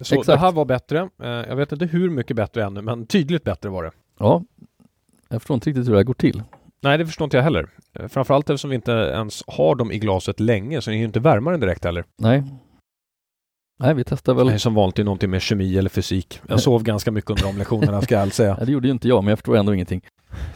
Så 0.00 0.14
Exakt. 0.14 0.26
det 0.26 0.36
här 0.36 0.52
var 0.52 0.64
bättre. 0.64 1.08
Eh, 1.22 1.28
jag 1.28 1.56
vet 1.56 1.72
inte 1.72 1.86
hur 1.86 2.10
mycket 2.10 2.36
bättre 2.36 2.64
ännu, 2.64 2.82
men 2.82 3.06
tydligt 3.06 3.44
bättre 3.44 3.68
var 3.68 3.82
det. 3.82 3.92
Ja, 4.18 4.44
jag 5.28 5.42
förstår 5.42 5.54
inte 5.54 5.70
riktigt 5.70 5.86
hur 5.86 5.92
det 5.92 5.98
här 5.98 6.04
går 6.04 6.14
till. 6.14 6.42
Nej, 6.82 6.98
det 6.98 7.06
förstår 7.06 7.24
inte 7.24 7.36
jag 7.36 7.44
heller. 7.44 7.68
Eh, 7.92 8.08
framförallt 8.08 8.50
eftersom 8.50 8.70
vi 8.70 8.76
inte 8.76 8.92
ens 8.92 9.44
har 9.46 9.74
dem 9.74 9.92
i 9.92 9.98
glaset 9.98 10.40
länge, 10.40 10.82
så 10.82 10.90
ni 10.90 10.96
är 10.96 10.98
ju 10.98 11.04
inte 11.04 11.20
värmare 11.20 11.56
direkt 11.56 11.84
heller. 11.84 12.04
Nej. 12.18 12.42
Nej, 13.78 13.94
vi 13.94 14.04
testar 14.04 14.34
väl. 14.34 14.46
Det 14.46 14.52
är 14.52 14.58
som 14.58 14.74
vanligt 14.74 14.98
är 14.98 15.04
någonting 15.04 15.30
med 15.30 15.42
kemi 15.42 15.78
eller 15.78 15.90
fysik. 15.90 16.40
Jag 16.48 16.60
sov 16.60 16.82
ganska 16.84 17.10
mycket 17.10 17.30
under 17.30 17.42
de 17.44 17.58
lektionerna, 17.58 18.02
ska 18.02 18.14
jag 18.14 18.22
ärligt 18.22 18.34
säga. 18.34 18.54
Nej, 18.56 18.66
det 18.66 18.72
gjorde 18.72 18.88
ju 18.88 18.92
inte 18.92 19.08
jag, 19.08 19.24
men 19.24 19.30
jag 19.30 19.38
förstår 19.38 19.56
ändå 19.56 19.74
ingenting. 19.74 20.00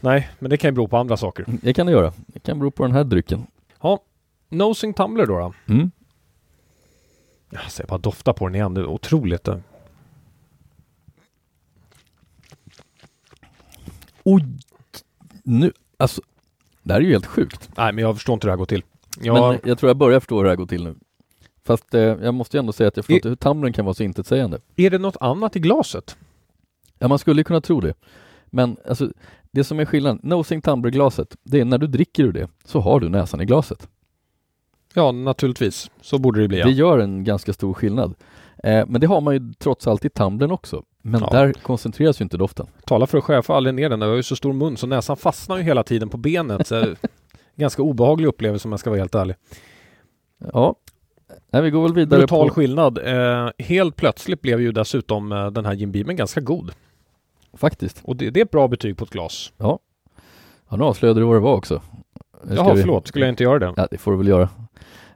Nej, 0.00 0.28
men 0.38 0.50
det 0.50 0.56
kan 0.56 0.68
ju 0.68 0.72
bero 0.72 0.88
på 0.88 0.96
andra 0.96 1.16
saker. 1.16 1.44
Det 1.48 1.74
kan 1.74 1.86
det 1.86 1.92
göra. 1.92 2.12
Det 2.26 2.40
kan 2.40 2.58
bero 2.58 2.70
på 2.70 2.82
den 2.82 2.92
här 2.92 3.04
drycken. 3.04 3.46
Nosing 4.48 4.94
Tumbler 4.94 5.26
då? 5.26 5.38
då? 5.38 5.72
Mm. 5.74 5.90
Jag 7.50 7.70
ser 7.70 7.86
bara 7.86 7.98
dofta 7.98 8.32
på 8.32 8.46
den 8.46 8.54
igen. 8.54 8.74
Det 8.74 8.80
är 8.80 8.86
otroligt. 8.86 9.44
det. 9.44 9.60
Oj! 14.24 14.42
Nu, 15.44 15.72
alltså, 15.96 16.22
det 16.82 16.92
här 16.92 17.00
är 17.00 17.04
ju 17.04 17.10
helt 17.12 17.26
sjukt. 17.26 17.70
Nej, 17.76 17.92
men 17.92 18.04
jag 18.04 18.14
förstår 18.16 18.32
inte 18.34 18.46
hur 18.46 18.48
det 18.48 18.52
här 18.52 18.58
går 18.58 18.66
till. 18.66 18.82
Jag, 19.20 19.34
Men 19.50 19.60
jag 19.64 19.78
tror 19.78 19.90
jag 19.90 19.96
börjar 19.96 20.20
förstå 20.20 20.36
hur 20.36 20.44
det 20.44 20.48
här 20.50 20.56
går 20.56 20.66
till 20.66 20.84
nu. 20.84 20.94
Fast 21.64 21.94
eh, 21.94 22.00
jag 22.02 22.34
måste 22.34 22.56
ju 22.56 22.58
ändå 22.58 22.72
säga 22.72 22.88
att 22.88 22.96
jag 22.96 23.04
förstår 23.04 23.14
I- 23.14 23.16
inte 23.16 23.28
hur 23.28 23.36
tumblern 23.36 23.72
kan 23.72 23.84
vara 23.84 23.94
så 23.94 24.02
intetsägande. 24.02 24.58
Är 24.76 24.90
det 24.90 24.98
något 24.98 25.16
annat 25.20 25.56
i 25.56 25.58
glaset? 25.60 26.16
Ja, 26.98 27.08
man 27.08 27.18
skulle 27.18 27.40
ju 27.40 27.44
kunna 27.44 27.60
tro 27.60 27.80
det. 27.80 27.94
Men 28.46 28.76
alltså, 28.88 29.10
det 29.50 29.64
som 29.64 29.80
är 29.80 29.84
skillnaden, 29.84 30.20
nosing 30.22 30.62
tumblerglaset, 30.62 31.36
det 31.42 31.60
är 31.60 31.64
när 31.64 31.78
du 31.78 31.86
dricker 31.86 32.24
ur 32.24 32.32
det 32.32 32.48
så 32.64 32.80
har 32.80 33.00
du 33.00 33.08
näsan 33.08 33.40
i 33.40 33.44
glaset. 33.44 33.88
Ja, 34.94 35.12
naturligtvis. 35.12 35.90
Så 36.00 36.18
borde 36.18 36.40
det 36.40 36.48
bli. 36.48 36.58
Ja. 36.58 36.66
Det 36.66 36.72
gör 36.72 36.98
en 36.98 37.24
ganska 37.24 37.52
stor 37.52 37.74
skillnad. 37.74 38.14
Eh, 38.64 38.84
men 38.86 39.00
det 39.00 39.06
har 39.06 39.20
man 39.20 39.34
ju 39.34 39.52
trots 39.58 39.86
allt 39.86 40.04
i 40.04 40.08
tumblern 40.08 40.50
också. 40.50 40.82
Men 41.10 41.20
Ja. 41.20 41.28
där 41.32 41.52
koncentreras 41.52 42.20
ju 42.20 42.22
inte 42.22 42.36
doften. 42.36 42.66
Tala 42.84 43.06
för 43.06 43.22
jag 43.32 43.44
får 43.44 43.54
aldrig 43.54 43.74
ner 43.74 43.88
den. 43.90 44.00
Jag 44.00 44.08
har 44.08 44.16
ju 44.16 44.22
så 44.22 44.36
stor 44.36 44.52
mun 44.52 44.76
så 44.76 44.86
näsan 44.86 45.16
fastnar 45.16 45.56
ju 45.56 45.62
hela 45.62 45.82
tiden 45.82 46.08
på 46.08 46.16
benet. 46.16 46.70
Ganska 47.56 47.82
obehaglig 47.82 48.26
upplevelse 48.28 48.68
om 48.68 48.72
jag 48.72 48.80
ska 48.80 48.90
vara 48.90 49.00
helt 49.00 49.14
ärlig. 49.14 49.36
Ja, 50.52 50.74
Nej, 51.50 51.62
vi 51.62 51.70
går 51.70 51.82
väl 51.82 51.92
vidare 51.94 52.20
Brutal 52.20 52.48
på... 52.48 52.54
skillnad. 52.54 52.98
Eh, 52.98 53.48
helt 53.58 53.96
plötsligt 53.96 54.42
blev 54.42 54.60
ju 54.60 54.72
dessutom 54.72 55.32
eh, 55.32 55.46
den 55.50 55.64
här 55.64 55.72
Jim 55.72 55.92
Beamen 55.92 56.16
ganska 56.16 56.40
god. 56.40 56.70
Faktiskt. 57.52 58.00
Och 58.04 58.16
det, 58.16 58.30
det 58.30 58.40
är 58.40 58.44
ett 58.44 58.50
bra 58.50 58.68
betyg 58.68 58.96
på 58.96 59.04
ett 59.04 59.10
glas. 59.10 59.52
Ja, 59.56 59.78
nu 60.70 60.84
avslöjade 60.84 61.20
du 61.20 61.24
vad 61.26 61.36
det 61.36 61.40
var 61.40 61.54
också. 61.54 61.82
Jaha, 62.50 62.74
vi- 62.74 62.80
förlåt. 62.80 63.08
Skulle 63.08 63.24
jag 63.24 63.32
inte 63.32 63.42
göra 63.42 63.58
det? 63.58 63.72
Ja, 63.76 63.88
det 63.90 63.98
får 63.98 64.10
du 64.12 64.18
väl 64.18 64.28
göra. 64.28 64.48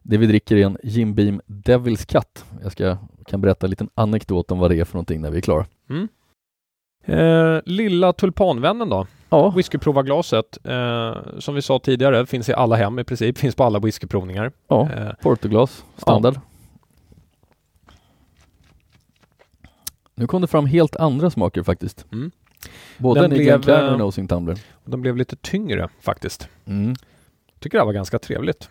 Det 0.03 0.17
vi 0.17 0.27
dricker 0.27 0.57
är 0.57 0.67
en 0.67 0.79
Jim 0.83 1.15
Beam 1.15 1.41
Devil's 1.47 2.07
Cut. 2.13 2.45
Jag 2.63 2.73
ska, 2.73 2.97
kan 3.27 3.41
berätta 3.41 3.67
en 3.67 3.71
liten 3.71 3.89
anekdot 3.95 4.51
om 4.51 4.59
vad 4.59 4.71
det 4.71 4.81
är 4.81 4.85
för 4.85 4.95
någonting 4.95 5.21
när 5.21 5.31
vi 5.31 5.37
är 5.37 5.43
klara. 5.43 5.67
Eh, 7.05 7.61
lilla 7.65 8.13
tulpanvännen 8.13 8.89
då? 8.89 9.07
Ja, 9.31 9.51
Whiskyprovarglaset. 9.57 10.59
Eh, 10.65 11.17
som 11.39 11.55
vi 11.55 11.63
sa 11.63 11.79
tidigare, 11.79 12.27
finns 12.27 12.49
i 12.49 12.53
alla 12.53 12.77
hem 12.77 12.99
i 12.99 13.05
princip. 13.05 13.39
Finns 13.39 13.55
på 13.55 13.65
alla 13.65 13.79
whiskyprovningar. 13.79 14.53
ja. 14.69 14.89
Eh, 14.93 15.13
Portoglas, 15.23 15.85
standard. 15.97 16.41
Nu 20.15 20.27
kom 20.27 20.41
det 20.41 20.47
fram 20.47 20.67
helt 20.67 20.97
andra 20.97 21.31
smaker 21.31 21.63
faktiskt. 21.63 22.07
Mm. 22.13 22.31
Både 22.99 23.21
Den 23.21 23.33
en 23.33 23.41
i 23.41 23.45
blev, 23.45 23.61
och 23.61 23.69
eh, 23.69 23.93
en 23.93 23.99
Nosing 23.99 24.29
Tumbler. 24.29 24.59
och 24.85 24.91
de 24.91 25.01
blev 25.03 25.17
lite 25.17 25.37
tyngre 25.37 25.89
faktiskt. 26.01 26.49
Mm. 26.65 26.95
Tycker 27.59 27.79
det 27.79 27.81
här 27.83 27.87
var 27.87 27.93
ganska 27.93 28.19
trevligt. 28.19 28.71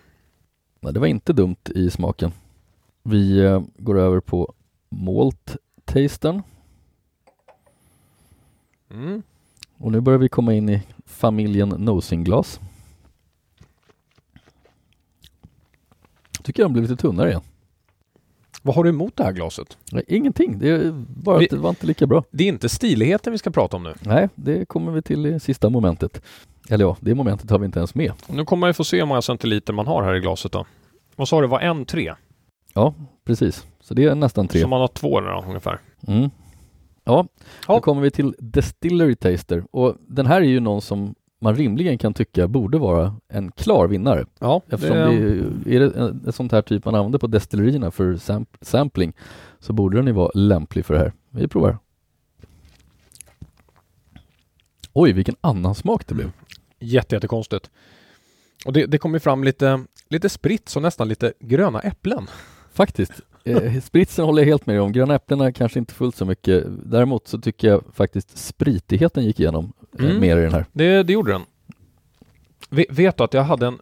Nej, 0.79 0.93
det 0.93 0.99
var 0.99 1.07
inte 1.07 1.33
dumt 1.33 1.55
i 1.75 1.89
smaken. 1.89 2.31
Vi 3.03 3.39
eh, 3.39 3.61
går 3.77 3.99
över 3.99 4.19
på 4.19 4.53
Malt-tasten 4.89 6.41
Mm. 8.91 9.23
och 9.77 9.91
nu 9.91 10.01
börjar 10.01 10.19
vi 10.19 10.29
komma 10.29 10.53
in 10.53 10.69
i 10.69 10.81
familjen 11.05 11.69
Nosing-glas. 11.69 12.59
Tycker 16.43 16.63
de 16.63 16.73
blev 16.73 16.83
lite 16.83 16.95
tunnare 17.01 17.29
igen. 17.29 17.41
Vad 18.61 18.75
har 18.75 18.83
du 18.83 18.89
emot 18.89 19.15
det 19.15 19.23
här 19.23 19.31
glaset? 19.31 19.77
Nej, 19.91 20.03
ingenting, 20.07 20.59
det 20.59 20.69
är 20.69 20.91
bara 21.23 21.37
Vi- 21.37 21.45
att 21.45 21.51
det 21.51 21.57
var 21.57 21.69
inte 21.69 21.85
lika 21.87 22.07
bra. 22.07 22.23
Det 22.31 22.43
är 22.43 22.47
inte 22.47 22.69
stiligheten 22.69 23.31
vi 23.31 23.37
ska 23.39 23.49
prata 23.51 23.77
om 23.77 23.83
nu. 23.83 23.93
Nej, 24.01 24.29
det 24.35 24.65
kommer 24.65 24.91
vi 24.91 25.01
till 25.01 25.25
i 25.25 25.39
sista 25.39 25.69
momentet. 25.69 26.21
Eller 26.69 26.85
ja, 26.85 26.97
det 26.99 27.15
momentet 27.15 27.49
har 27.49 27.59
vi 27.59 27.65
inte 27.65 27.79
ens 27.79 27.95
med. 27.95 28.11
Nu 28.27 28.45
kommer 28.45 28.59
man 28.61 28.69
ju 28.69 28.73
få 28.73 28.83
se 28.83 28.97
hur 28.99 29.05
många 29.05 29.21
centiliter 29.21 29.73
man 29.73 29.87
har 29.87 30.03
här 30.03 30.15
i 30.15 30.19
glaset 30.19 30.51
då. 30.51 30.65
Vad 31.15 31.27
sa 31.27 31.41
du, 31.41 31.47
var 31.47 31.59
en 31.59 31.85
tre? 31.85 32.13
Ja, 32.73 32.93
precis. 33.25 33.65
Så 33.81 33.93
det 33.93 34.03
är 34.03 34.15
nästan 34.15 34.47
tre. 34.47 34.61
Så 34.61 34.67
man 34.67 34.81
har 34.81 34.87
två 34.87 35.21
då 35.21 35.43
ungefär. 35.47 35.79
Mm. 36.07 36.29
Ja, 37.03 37.27
Ja. 37.67 37.73
då 37.73 37.79
kommer 37.81 38.01
vi 38.01 38.11
till 38.11 38.35
Distillery 38.39 39.15
Taster 39.15 39.63
och 39.71 39.95
den 40.07 40.25
här 40.25 40.41
är 40.41 40.45
ju 40.45 40.59
någon 40.59 40.81
som 40.81 41.15
man 41.41 41.55
rimligen 41.55 41.97
kan 41.97 42.13
tycka 42.13 42.47
borde 42.47 42.77
vara 42.77 43.15
en 43.29 43.51
klar 43.51 43.87
vinnare. 43.87 44.25
Ja, 44.39 44.61
Eftersom 44.69 44.97
det, 44.97 45.03
är, 45.03 45.75
är 45.75 45.79
det 45.79 45.91
en- 45.99 46.23
ett 46.27 46.35
sånt 46.35 46.51
här 46.51 46.61
typ 46.61 46.85
man 46.85 46.95
använder 46.95 47.19
på 47.19 47.27
destillerierna 47.27 47.91
för 47.91 48.15
samp- 48.17 48.57
sampling 48.61 49.13
så 49.59 49.73
borde 49.73 49.97
den 49.97 50.07
ju 50.07 50.13
vara 50.13 50.31
lämplig 50.33 50.85
för 50.85 50.93
det 50.93 50.99
här. 50.99 51.13
Vi 51.29 51.47
provar. 51.47 51.77
Oj, 54.93 55.11
vilken 55.13 55.35
annan 55.41 55.75
smak 55.75 56.07
det 56.07 56.15
blev. 56.15 56.31
jätte, 56.79 57.15
jättekonstigt. 57.15 57.69
Och 58.65 58.73
det, 58.73 58.85
det 58.85 58.97
kommer 58.97 59.19
fram 59.19 59.43
lite, 59.43 59.85
lite 60.09 60.29
spritt 60.29 60.73
och 60.75 60.81
nästan 60.81 61.07
lite 61.07 61.33
gröna 61.39 61.79
äpplen. 61.79 62.27
Faktiskt. 62.71 63.11
Eh, 63.45 63.81
spritsen 63.81 64.25
håller 64.25 64.41
jag 64.41 64.47
helt 64.47 64.65
med 64.65 64.81
om. 64.81 64.91
Gröna 64.91 65.15
äpplena 65.15 65.51
kanske 65.51 65.79
inte 65.79 65.93
fullt 65.93 66.15
så 66.15 66.25
mycket. 66.25 66.63
Däremot 66.85 67.27
så 67.27 67.37
tycker 67.41 67.67
jag 67.67 67.83
faktiskt 67.93 68.37
spritigheten 68.37 69.23
gick 69.25 69.39
igenom 69.39 69.73
Mm. 69.99 70.19
mer 70.19 70.37
i 70.37 70.41
den 70.41 70.53
här. 70.53 70.65
Det, 70.71 71.03
det 71.03 71.13
gjorde 71.13 71.31
den. 71.31 71.41
Ve- 72.69 72.85
vet 72.89 73.17
du 73.17 73.23
att 73.23 73.33
jag 73.33 73.43
hade 73.43 73.67
en... 73.67 73.79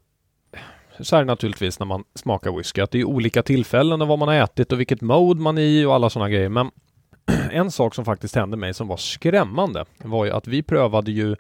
Så 1.00 1.16
här 1.16 1.22
är 1.22 1.26
det 1.26 1.32
naturligtvis 1.32 1.80
när 1.80 1.86
man 1.86 2.04
smakar 2.16 2.58
whisky, 2.58 2.82
att 2.82 2.92
det 2.92 3.00
är 3.00 3.06
olika 3.06 3.44
tillfällen 3.44 4.02
och 4.02 4.08
vad 4.08 4.20
man 4.20 4.28
har 4.28 4.36
ätit 4.36 4.72
och 4.72 4.80
vilket 4.80 5.02
mode 5.02 5.42
man 5.42 5.58
är 5.58 5.62
i 5.62 5.86
och 5.86 5.96
alla 5.96 6.10
sådana 6.10 6.30
grejer. 6.30 6.50
Men 6.50 6.72
en 7.52 7.72
sak 7.72 7.96
som 7.96 8.06
faktiskt 8.06 8.36
hände 8.36 8.58
mig 8.58 8.74
som 8.74 8.88
var 8.88 8.98
skrämmande 8.98 9.86
var 9.98 10.26
ju 10.26 10.32
att 10.32 10.48
vi 10.48 10.64
prövade 10.64 11.12
ju 11.12 11.36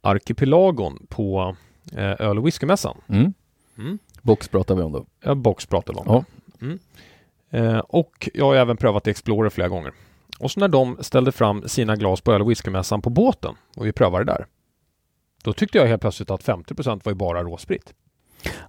Arkipelagon 0.00 1.06
på 1.08 1.56
eh, 1.96 2.20
öl 2.20 2.38
och 2.38 2.46
whiskymässan. 2.46 3.00
Mm. 3.08 3.34
Mm. 3.78 3.98
Box 4.22 4.48
pratar 4.48 4.74
vi 4.74 4.82
om 4.82 4.92
då. 4.92 5.06
Ja, 5.24 5.34
box 5.34 5.66
pratade 5.66 5.98
vi 6.04 6.08
om. 6.10 6.24
Ja. 6.60 6.66
Mm. 6.66 6.78
Eh, 7.50 7.78
och 7.78 8.28
jag 8.34 8.44
har 8.44 8.54
även 8.54 8.76
prövat 8.76 9.06
Explorer 9.06 9.50
flera 9.50 9.68
gånger. 9.68 9.92
Och 10.38 10.50
så 10.50 10.60
när 10.60 10.68
de 10.68 10.96
ställde 11.00 11.32
fram 11.32 11.68
sina 11.68 11.96
glas 11.96 12.20
på 12.20 12.32
öl 12.32 12.40
och 12.42 12.50
whiskymässan 12.50 13.02
på 13.02 13.10
båten 13.10 13.54
och 13.76 13.86
vi 13.86 13.92
prövade 13.92 14.24
där. 14.24 14.46
Då 15.44 15.52
tyckte 15.52 15.78
jag 15.78 15.86
helt 15.86 16.00
plötsligt 16.00 16.30
att 16.30 16.44
50% 16.44 17.00
var 17.04 17.12
ju 17.12 17.16
bara 17.16 17.42
råsprit. 17.42 17.94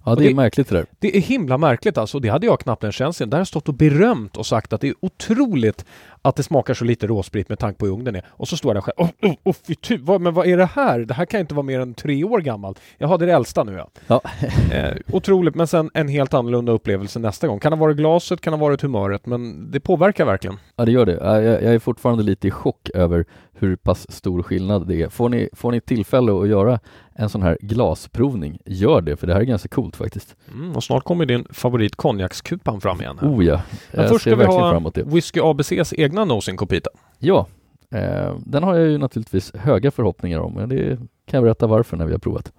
Ja, 0.04 0.14
det, 0.14 0.22
det- 0.22 0.30
är 0.30 0.34
märkligt 0.34 0.68
det 0.68 0.74
där. 0.74 0.86
Det 0.98 1.16
är 1.16 1.20
himla 1.20 1.58
märkligt 1.58 1.98
alltså. 1.98 2.18
Det 2.18 2.28
hade 2.28 2.46
jag 2.46 2.60
knappt 2.60 2.84
en 2.84 2.90
igen. 2.90 3.12
Där 3.18 3.30
har 3.30 3.38
jag 3.38 3.46
stått 3.48 3.68
och 3.68 3.74
berömt 3.74 4.36
och 4.36 4.46
sagt 4.46 4.72
att 4.72 4.80
det 4.80 4.88
är 4.88 4.94
otroligt 5.00 5.84
att 6.22 6.36
det 6.36 6.42
smakar 6.42 6.74
så 6.74 6.84
lite 6.84 7.06
råsprit 7.06 7.48
med 7.48 7.58
tanke 7.58 7.78
på 7.78 7.86
hur 7.86 7.92
ung 7.92 8.04
den 8.04 8.16
är. 8.16 8.24
Och 8.28 8.48
så 8.48 8.56
står 8.56 8.68
jag 8.68 8.76
där 8.76 8.80
själv. 8.80 8.94
Åh, 9.22 9.30
oh, 9.30 9.36
oh, 9.44 9.54
fy 9.66 9.74
ty, 9.74 9.98
vad, 10.02 10.20
men 10.20 10.34
vad 10.34 10.46
är 10.46 10.56
det 10.56 10.66
här? 10.66 11.00
Det 11.00 11.14
här 11.14 11.24
kan 11.24 11.40
inte 11.40 11.54
vara 11.54 11.66
mer 11.66 11.80
än 11.80 11.94
tre 11.94 12.24
år 12.24 12.40
gammalt. 12.40 12.80
Jag 12.98 13.18
det 13.18 13.24
är 13.24 13.26
det 13.26 13.32
äldsta 13.32 13.64
nu 13.64 13.72
ja. 13.72 13.88
Ja. 14.06 14.20
eh, 14.72 14.96
otroligt, 15.12 15.54
men 15.54 15.66
sen 15.66 15.90
en 15.94 16.08
helt 16.08 16.34
annorlunda 16.34 16.72
upplevelse 16.72 17.18
nästa 17.18 17.46
gång. 17.46 17.60
Kan 17.60 17.72
ha 17.72 17.80
varit 17.80 17.96
glaset, 17.96 18.40
kan 18.40 18.52
ha 18.52 18.60
varit 18.60 18.82
humöret, 18.82 19.26
men 19.26 19.70
det 19.70 19.80
påverkar 19.80 20.24
verkligen. 20.24 20.56
Ja, 20.76 20.84
det 20.84 20.92
gör 20.92 21.06
det. 21.06 21.18
Ja, 21.20 21.40
Jag, 21.40 21.62
jag 21.62 21.74
är 21.74 21.78
fortfarande 21.78 22.22
lite 22.22 22.48
i 22.48 22.50
chock 22.50 22.90
över 22.94 23.24
hur 23.62 23.76
pass 23.76 24.12
stor 24.12 24.42
skillnad 24.42 24.88
det 24.88 25.02
är. 25.02 25.08
Får 25.08 25.28
ni, 25.28 25.48
får 25.52 25.72
ni 25.72 25.80
tillfälle 25.80 26.32
att 26.32 26.48
göra 26.48 26.80
en 27.14 27.28
sån 27.28 27.42
här 27.42 27.58
glasprovning, 27.60 28.58
gör 28.64 29.00
det, 29.00 29.16
för 29.16 29.26
det 29.26 29.32
här 29.32 29.40
är 29.40 29.44
ganska 29.44 29.68
coolt 29.68 29.96
faktiskt. 29.96 30.36
Mm, 30.54 30.76
och 30.76 30.84
snart 30.84 31.04
kommer 31.04 31.26
din 31.26 31.46
favorit 31.50 31.96
konjakskupan 31.96 32.80
fram 32.80 33.00
igen. 33.00 33.18
Här. 33.20 33.28
Oh 33.28 33.44
ja, 33.44 33.60
Men 33.92 34.00
jag 34.00 34.10
först 34.10 34.24
ser 34.24 34.30
ska 34.30 34.36
vi 34.36 34.44
verkligen 34.44 34.62
ha 34.62 34.70
fram 34.70 34.82
emot 34.82 34.94
det. 34.94 35.02
Whisky 35.02 35.40
ABCs 35.40 35.92
egna 36.12 36.24
Nosing 36.24 36.56
Copita. 36.56 36.90
Ja, 37.18 37.46
eh, 37.90 38.36
den 38.46 38.62
har 38.62 38.74
jag 38.74 38.88
ju 38.88 38.98
naturligtvis 38.98 39.54
höga 39.54 39.90
förhoppningar 39.90 40.38
om, 40.38 40.54
men 40.54 40.68
det 40.68 40.96
kan 40.96 41.38
jag 41.38 41.42
berätta 41.42 41.66
varför 41.66 41.96
när 41.96 42.06
vi 42.06 42.12
har 42.12 42.18
provat. 42.18 42.52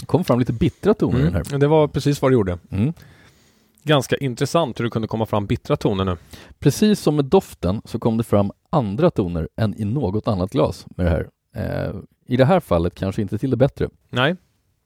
Det 0.00 0.06
kom 0.06 0.24
fram 0.24 0.38
lite 0.38 0.52
bittra 0.52 0.94
toner 0.94 1.20
i 1.20 1.22
den 1.22 1.34
här. 1.34 1.48
Mm, 1.48 1.60
det 1.60 1.66
var 1.66 1.88
precis 1.88 2.22
vad 2.22 2.30
det 2.30 2.34
gjorde. 2.34 2.58
Mm. 2.70 2.92
Ganska 3.82 4.16
intressant 4.16 4.80
hur 4.80 4.84
det 4.84 4.90
kunde 4.90 5.08
komma 5.08 5.26
fram 5.26 5.46
bittra 5.46 5.76
toner 5.76 6.04
nu. 6.04 6.16
Precis 6.58 7.00
som 7.00 7.16
med 7.16 7.24
doften 7.24 7.82
så 7.84 7.98
kom 7.98 8.16
det 8.16 8.24
fram 8.24 8.52
andra 8.70 9.10
toner 9.10 9.48
än 9.56 9.80
i 9.80 9.84
något 9.84 10.28
annat 10.28 10.50
glas 10.50 10.86
med 10.96 11.06
det 11.06 11.10
här. 11.10 11.28
Eh, 11.54 11.94
I 12.26 12.36
det 12.36 12.44
här 12.44 12.60
fallet 12.60 12.94
kanske 12.94 13.22
inte 13.22 13.38
till 13.38 13.50
det 13.50 13.56
bättre. 13.56 13.88
Nej, 14.10 14.36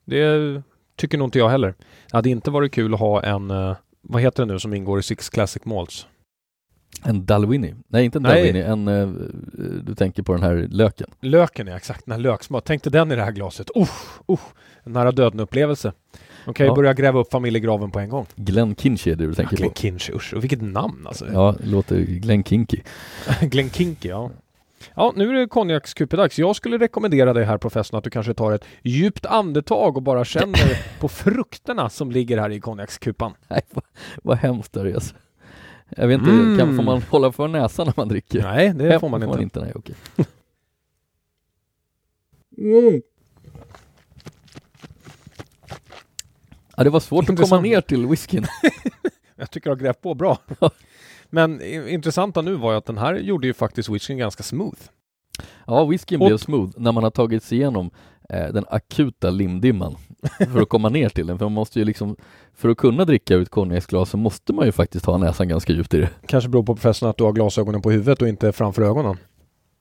det 0.05 0.61
tycker 0.95 1.17
nog 1.17 1.27
inte 1.27 1.39
jag 1.39 1.49
heller. 1.49 1.75
Det 2.11 2.17
hade 2.17 2.29
inte 2.29 2.51
varit 2.51 2.71
kul 2.71 2.93
att 2.93 2.99
ha 2.99 3.23
en, 3.23 3.51
eh, 3.51 3.75
vad 4.03 4.21
heter 4.21 4.45
det 4.45 4.53
nu 4.53 4.59
som 4.59 4.73
ingår 4.73 4.99
i 4.99 5.03
Six 5.03 5.29
Classic 5.29 5.65
Malts? 5.65 6.07
En 7.03 7.25
Dalwhinnie. 7.25 7.75
Nej, 7.87 8.05
inte 8.05 8.17
en 8.17 8.23
Nej. 8.23 8.35
Dalwhinnie. 8.35 8.63
En, 8.65 8.87
eh, 8.87 9.07
du 9.83 9.95
tänker 9.95 10.23
på 10.23 10.33
den 10.33 10.43
här 10.43 10.67
löken. 10.71 11.07
Löken 11.21 11.67
är 11.67 11.75
exakt, 11.75 12.05
den 12.05 12.11
här 12.11 12.19
löksmak. 12.19 12.63
Tänk 12.65 12.83
dig 12.83 12.91
den 12.91 13.11
i 13.11 13.15
det 13.15 13.23
här 13.23 13.31
glaset. 13.31 13.69
Usch, 13.77 14.19
usch. 14.31 14.53
En 14.83 14.93
nära 14.93 15.11
döden-upplevelse. 15.11 15.93
De 16.45 16.53
kan 16.53 16.65
ju 16.65 16.69
Ja. 16.71 16.75
börja 16.75 16.93
gräva 16.93 17.19
upp 17.19 17.31
familjegraven 17.31 17.91
på 17.91 17.99
en 17.99 18.09
gång. 18.09 18.25
Glenn 18.35 18.75
Kinchy 18.75 19.11
är 19.11 19.15
det 19.15 19.27
du 19.27 19.33
tänker 19.33 19.57
Glenn 19.57 19.69
på. 19.69 19.75
Kinch, 19.75 20.09
usch. 20.13 20.33
Och 20.33 20.43
vilket 20.43 20.61
namn 20.61 21.07
alltså. 21.07 21.27
Ja, 21.33 21.55
låter 21.63 21.97
Glenn 21.99 22.43
Kinky. 22.43 22.81
Glenn 23.41 23.69
Kinky, 23.69 24.09
ja. 24.09 24.31
Ja, 24.95 25.13
nu 25.15 25.29
är 25.29 25.33
det 25.33 25.47
konjakskupedags. 25.47 26.39
Jag 26.39 26.55
skulle 26.55 26.77
rekommendera 26.77 27.33
dig 27.33 27.43
här 27.45 27.57
professorn 27.57 27.97
att 27.97 28.03
du 28.03 28.09
kanske 28.09 28.33
tar 28.33 28.51
ett 28.51 28.65
djupt 28.81 29.25
andetag 29.25 29.97
och 29.97 30.03
bara 30.03 30.25
känner 30.25 30.97
på 30.99 31.07
frukterna 31.07 31.89
som 31.89 32.11
ligger 32.11 32.37
här 32.37 32.49
i 32.49 32.59
konjakskupan. 32.59 33.33
Nej, 33.47 33.61
vad, 33.69 33.83
vad 34.23 34.37
hemskt 34.37 34.73
det 34.73 34.81
är 34.81 34.93
alltså. 34.93 35.15
Jag 35.97 36.07
vet 36.07 36.19
inte, 36.19 36.31
Mm. 36.31 36.57
kan, 36.57 36.75
får 36.75 36.83
man 36.83 37.01
hålla 37.01 37.31
för 37.31 37.47
näsan 37.47 37.85
när 37.87 37.93
man 37.97 38.07
dricker? 38.07 38.41
Nej, 38.43 38.73
det 38.73 38.99
får 38.99 39.09
man 39.09 39.41
inte. 39.41 39.59
nej, 39.59 39.71
okej. 39.75 39.95
Ja, 46.77 46.83
det 46.83 46.89
var 46.89 46.99
svårt 46.99 47.21
att 47.23 47.27
komma 47.27 47.33
Intressant. 47.33 47.63
ner 47.63 47.81
till 47.81 48.07
whiskyn. 48.07 48.45
Jag 49.35 49.51
tycker 49.51 49.69
du 49.69 49.75
har 49.75 49.79
grävt 49.81 50.01
på 50.01 50.13
bra. 50.13 50.37
Men 51.33 51.61
intressanta 51.87 52.41
nu 52.41 52.55
var 52.55 52.71
ju 52.71 52.77
att 52.77 52.85
den 52.85 52.97
här 52.97 53.15
gjorde 53.15 53.47
ju 53.47 53.53
faktiskt 53.53 53.89
whiskyn 53.89 54.17
ganska 54.17 54.43
smooth. 54.43 54.79
Ja, 55.67 55.85
whiskyn 55.85 56.21
Och- 56.21 56.27
blev 56.27 56.37
smooth 56.37 56.71
när 56.77 56.91
man 56.91 57.03
har 57.03 57.11
tagit 57.11 57.43
sig 57.43 57.57
igenom 57.57 57.91
eh, 58.29 58.53
den 58.53 58.65
akuta 58.69 59.29
limdimman 59.29 59.95
för 60.51 60.61
att 60.61 60.69
komma 60.69 60.89
ner 60.89 61.09
till 61.09 61.27
den. 61.27 61.37
För 61.37 61.45
man 61.45 61.53
måste 61.53 61.79
ju 61.79 61.85
liksom, 61.85 62.15
för 62.53 62.69
att 62.69 62.77
kunna 62.77 63.05
dricka 63.05 63.41
ett 63.41 63.49
konjaksglas 63.49 64.09
så 64.09 64.17
måste 64.17 64.53
man 64.53 64.65
ju 64.65 64.71
faktiskt 64.71 65.05
ha 65.05 65.17
näsan 65.17 65.47
ganska 65.47 65.73
djupt 65.73 65.93
i 65.93 65.97
det. 65.97 66.09
Kanske 66.27 66.49
beror 66.49 66.63
på 66.63 66.75
professorn 66.75 67.09
att 67.09 67.17
du 67.17 67.23
har 67.23 67.31
glasögonen 67.33 67.81
på 67.81 67.91
huvudet 67.91 68.21
och 68.21 68.27
inte 68.27 68.51
framför 68.51 68.81
ögonen. 68.81 69.17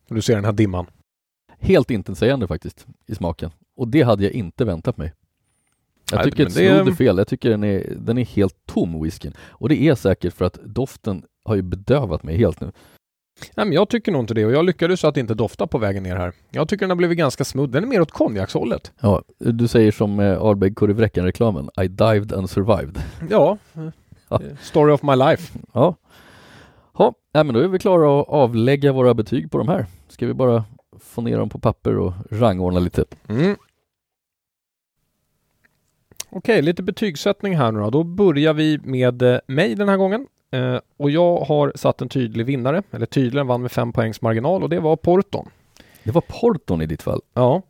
Och 0.08 0.14
du 0.14 0.22
ser 0.22 0.34
den 0.34 0.44
här 0.44 0.52
dimman. 0.52 0.86
Helt 1.58 1.90
intetsägande 1.90 2.46
faktiskt 2.46 2.86
i 3.06 3.14
smaken. 3.14 3.50
Och 3.76 3.88
det 3.88 4.02
hade 4.02 4.24
jag 4.24 4.32
inte 4.32 4.64
väntat 4.64 4.96
mig. 4.96 5.12
Jag 6.10 6.24
tycker 6.24 6.46
att 6.46 6.54
det 6.54 6.66
är 6.66 6.92
fel. 6.92 7.18
Jag 7.18 7.28
tycker 7.28 7.50
den 7.50 7.64
är, 7.64 7.94
den 7.98 8.18
är 8.18 8.24
helt 8.24 8.66
tom 8.66 9.02
whiskyn. 9.02 9.32
Och 9.40 9.68
det 9.68 9.82
är 9.82 9.94
säkert 9.94 10.34
för 10.34 10.44
att 10.44 10.58
doften 10.64 11.24
har 11.44 11.54
ju 11.54 11.62
bedövat 11.62 12.22
mig 12.22 12.36
helt 12.36 12.60
nu. 12.60 12.72
Nej, 13.56 13.66
men 13.66 13.72
jag 13.72 13.88
tycker 13.88 14.12
nog 14.12 14.22
inte 14.22 14.34
det 14.34 14.46
och 14.46 14.52
jag 14.52 14.64
lyckades 14.64 15.04
att 15.04 15.16
inte 15.16 15.34
dofta 15.34 15.66
på 15.66 15.78
vägen 15.78 16.02
ner 16.02 16.16
här. 16.16 16.32
Jag 16.50 16.68
tycker 16.68 16.80
den 16.80 16.90
har 16.90 16.96
blivit 16.96 17.18
ganska 17.18 17.44
smooth. 17.44 17.70
Den 17.70 17.82
är 17.82 17.88
mer 17.88 18.00
åt 18.00 18.10
konjakshållet. 18.10 18.92
Ja, 19.00 19.22
du 19.38 19.68
säger 19.68 19.92
som 19.92 20.20
eh, 20.20 20.42
Ardbeg 20.42 20.76
Kurrevräckan-reklamen. 20.76 21.70
I 21.82 21.88
dived 21.88 22.32
and 22.32 22.50
survived. 22.50 23.02
Ja. 23.30 23.58
Ja. 24.28 24.42
eh, 24.42 24.56
Story 24.60 24.92
of 24.92 25.02
my 25.02 25.16
life. 25.16 25.58
Ja. 25.72 25.94
Ja, 26.98 27.14
nej, 27.34 27.44
men 27.44 27.54
då 27.54 27.60
är 27.60 27.68
vi 27.68 27.78
klara 27.78 28.20
att 28.20 28.28
avlägga 28.28 28.92
våra 28.92 29.14
betyg 29.14 29.50
på 29.50 29.58
de 29.58 29.68
här. 29.68 29.86
Ska 30.08 30.26
vi 30.26 30.34
bara 30.34 30.64
få 31.00 31.20
ner 31.20 31.38
dem 31.38 31.48
på 31.48 31.58
papper 31.58 31.98
och 31.98 32.12
rangordna 32.30 32.80
lite. 32.80 33.04
Mm. 33.28 33.56
Okej, 36.30 36.62
lite 36.62 36.82
betygssättning 36.82 37.56
här 37.56 37.72
nu 37.72 37.80
då. 37.80 37.90
Då 37.90 38.04
börjar 38.04 38.54
vi 38.54 38.78
med 38.84 39.22
eh, 39.22 39.38
mig 39.46 39.74
den 39.74 39.88
här 39.88 39.96
gången. 39.96 40.26
Eh, 40.52 40.78
och 40.96 41.10
jag 41.10 41.36
har 41.38 41.72
satt 41.74 42.00
en 42.00 42.08
tydlig 42.08 42.46
vinnare, 42.46 42.82
eller 42.90 43.06
tydligen 43.06 43.46
vann 43.46 43.62
med 43.62 43.72
fem 43.72 43.92
poängs 43.92 44.22
marginal 44.22 44.62
och 44.62 44.68
det 44.68 44.80
var 44.80 44.96
Porton. 44.96 45.48
Det 46.04 46.10
var 46.10 46.22
Porton 46.26 46.82
i 46.82 46.86
ditt 46.86 47.02
fall. 47.02 47.20
Ja, 47.34 47.62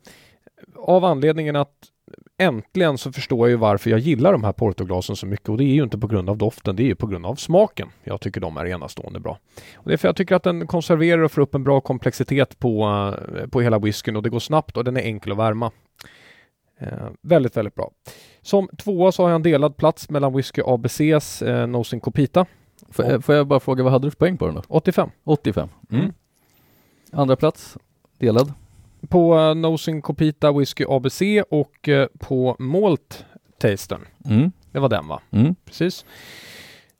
av 0.75 1.05
anledningen 1.05 1.55
att 1.55 1.89
äntligen 2.37 2.97
så 2.97 3.11
förstår 3.11 3.39
jag 3.39 3.49
ju 3.49 3.55
varför 3.55 3.89
jag 3.89 3.99
gillar 3.99 4.31
de 4.31 4.43
här 4.43 4.51
Portoglasen 4.51 5.15
så 5.15 5.25
mycket 5.25 5.49
och 5.49 5.57
det 5.57 5.63
är 5.63 5.73
ju 5.73 5.83
inte 5.83 5.97
på 5.97 6.07
grund 6.07 6.29
av 6.29 6.37
doften, 6.37 6.75
det 6.75 6.83
är 6.83 6.85
ju 6.85 6.95
på 6.95 7.07
grund 7.07 7.25
av 7.25 7.35
smaken. 7.35 7.89
Jag 8.03 8.21
tycker 8.21 8.41
de 8.41 8.57
är 8.57 8.65
enastående 8.65 9.19
bra. 9.19 9.39
Och 9.75 9.89
det 9.89 9.93
är 9.93 9.97
för 9.97 10.07
jag 10.07 10.15
tycker 10.15 10.35
att 10.35 10.43
den 10.43 10.67
konserverar 10.67 11.21
och 11.21 11.31
får 11.31 11.41
upp 11.41 11.55
en 11.55 11.63
bra 11.63 11.81
komplexitet 11.81 12.59
på, 12.59 12.85
eh, 13.37 13.47
på 13.47 13.61
hela 13.61 13.79
whiskyn 13.79 14.15
och 14.15 14.23
det 14.23 14.29
går 14.29 14.39
snabbt 14.39 14.77
och 14.77 14.83
den 14.83 14.97
är 14.97 15.01
enkel 15.01 15.31
att 15.31 15.37
värma. 15.37 15.71
Eh, 16.79 17.09
väldigt, 17.21 17.57
väldigt 17.57 17.75
bra. 17.75 17.91
Som 18.41 18.67
tvåa 18.77 19.11
så 19.11 19.23
har 19.23 19.29
jag 19.29 19.35
en 19.35 19.43
delad 19.43 19.77
plats 19.77 20.09
mellan 20.09 20.33
Whisky 20.33 20.61
ABCs 20.65 21.41
eh, 21.41 21.67
Nosing 21.67 21.99
Copita, 21.99 22.45
Eh, 22.99 23.19
får 23.19 23.35
jag 23.35 23.47
bara 23.47 23.59
fråga, 23.59 23.83
vad 23.83 23.91
hade 23.91 24.07
du 24.07 24.11
för 24.11 24.17
poäng 24.17 24.37
på 24.37 24.45
den 24.45 24.55
då? 24.55 24.61
85. 24.67 25.09
85. 25.23 25.69
Mm. 25.89 26.03
Mm. 26.03 26.13
Andra 27.11 27.35
plats, 27.35 27.77
delad. 28.17 28.53
På 29.09 29.35
uh, 29.35 29.55
Nosing 29.55 30.01
Copita 30.01 30.51
Whisky 30.51 30.85
ABC 30.89 31.21
och 31.49 31.89
eh, 31.89 32.07
på 32.19 32.55
Malt 32.59 33.25
Tastern. 33.57 34.01
Mm. 34.25 34.51
Det 34.71 34.79
var 34.79 34.89
den 34.89 35.07
va? 35.07 35.21
Mm. 35.31 35.55
Precis. 35.65 36.05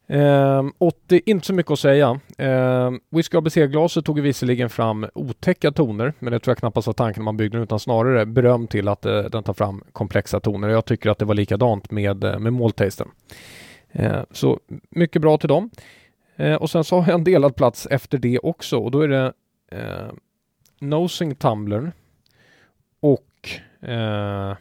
Ehm, 0.08 0.74
80, 0.78 1.22
inte 1.26 1.48
så 1.48 1.54
mycket 1.54 1.72
att 1.72 1.80
säga. 1.80 2.20
Ehm, 2.38 3.00
Whisky 3.10 3.38
ABC-glaset 3.38 4.06
tog 4.06 4.20
visserligen 4.20 4.70
fram 4.70 5.06
otäcka 5.16 5.72
toner, 5.72 6.14
men 6.20 6.34
det 6.34 6.39
tror 6.39 6.52
jag 6.52 6.58
knappast 6.58 6.88
var 6.88 6.94
tanken 6.94 7.22
när 7.22 7.26
man 7.26 7.38
byggde 7.38 7.58
den, 7.58 7.64
utan 7.64 7.80
snarare 7.80 8.26
beröm 8.26 8.68
till 8.68 8.88
att 8.88 9.06
eh, 9.06 9.22
den 9.22 9.44
tar 9.44 9.54
fram 9.54 9.84
komplexa 9.91 10.39
toner. 10.39 10.70
Jag 10.70 10.86
tycker 10.86 11.10
att 11.10 11.18
det 11.18 11.26
var 11.26 11.36
likadant 11.36 11.91
med, 11.91 12.24
eh, 12.24 12.39
med 12.39 12.54
Maltasten. 12.54 13.08
Ehm, 13.94 14.26
så 14.32 14.60
mycket 14.89 15.22
bra 15.22 15.38
till 15.38 15.50
dem. 15.50 15.70
Ehm, 16.36 16.58
och 16.58 16.70
sen 16.70 16.84
så 16.84 17.00
har 17.00 17.12
jag 17.12 17.20
en 17.20 17.24
delad 17.24 17.56
plats 17.56 17.88
efter 17.91 18.18
det 18.18 18.39
också 18.39 18.78
och 18.78 18.91
då 18.91 19.02
är 19.02 19.08
det 19.08 19.34
eh, 19.72 20.12
Nosing 20.80 21.36
Tumblern 21.36 21.91
och 23.00 23.50
eh, 23.89 24.56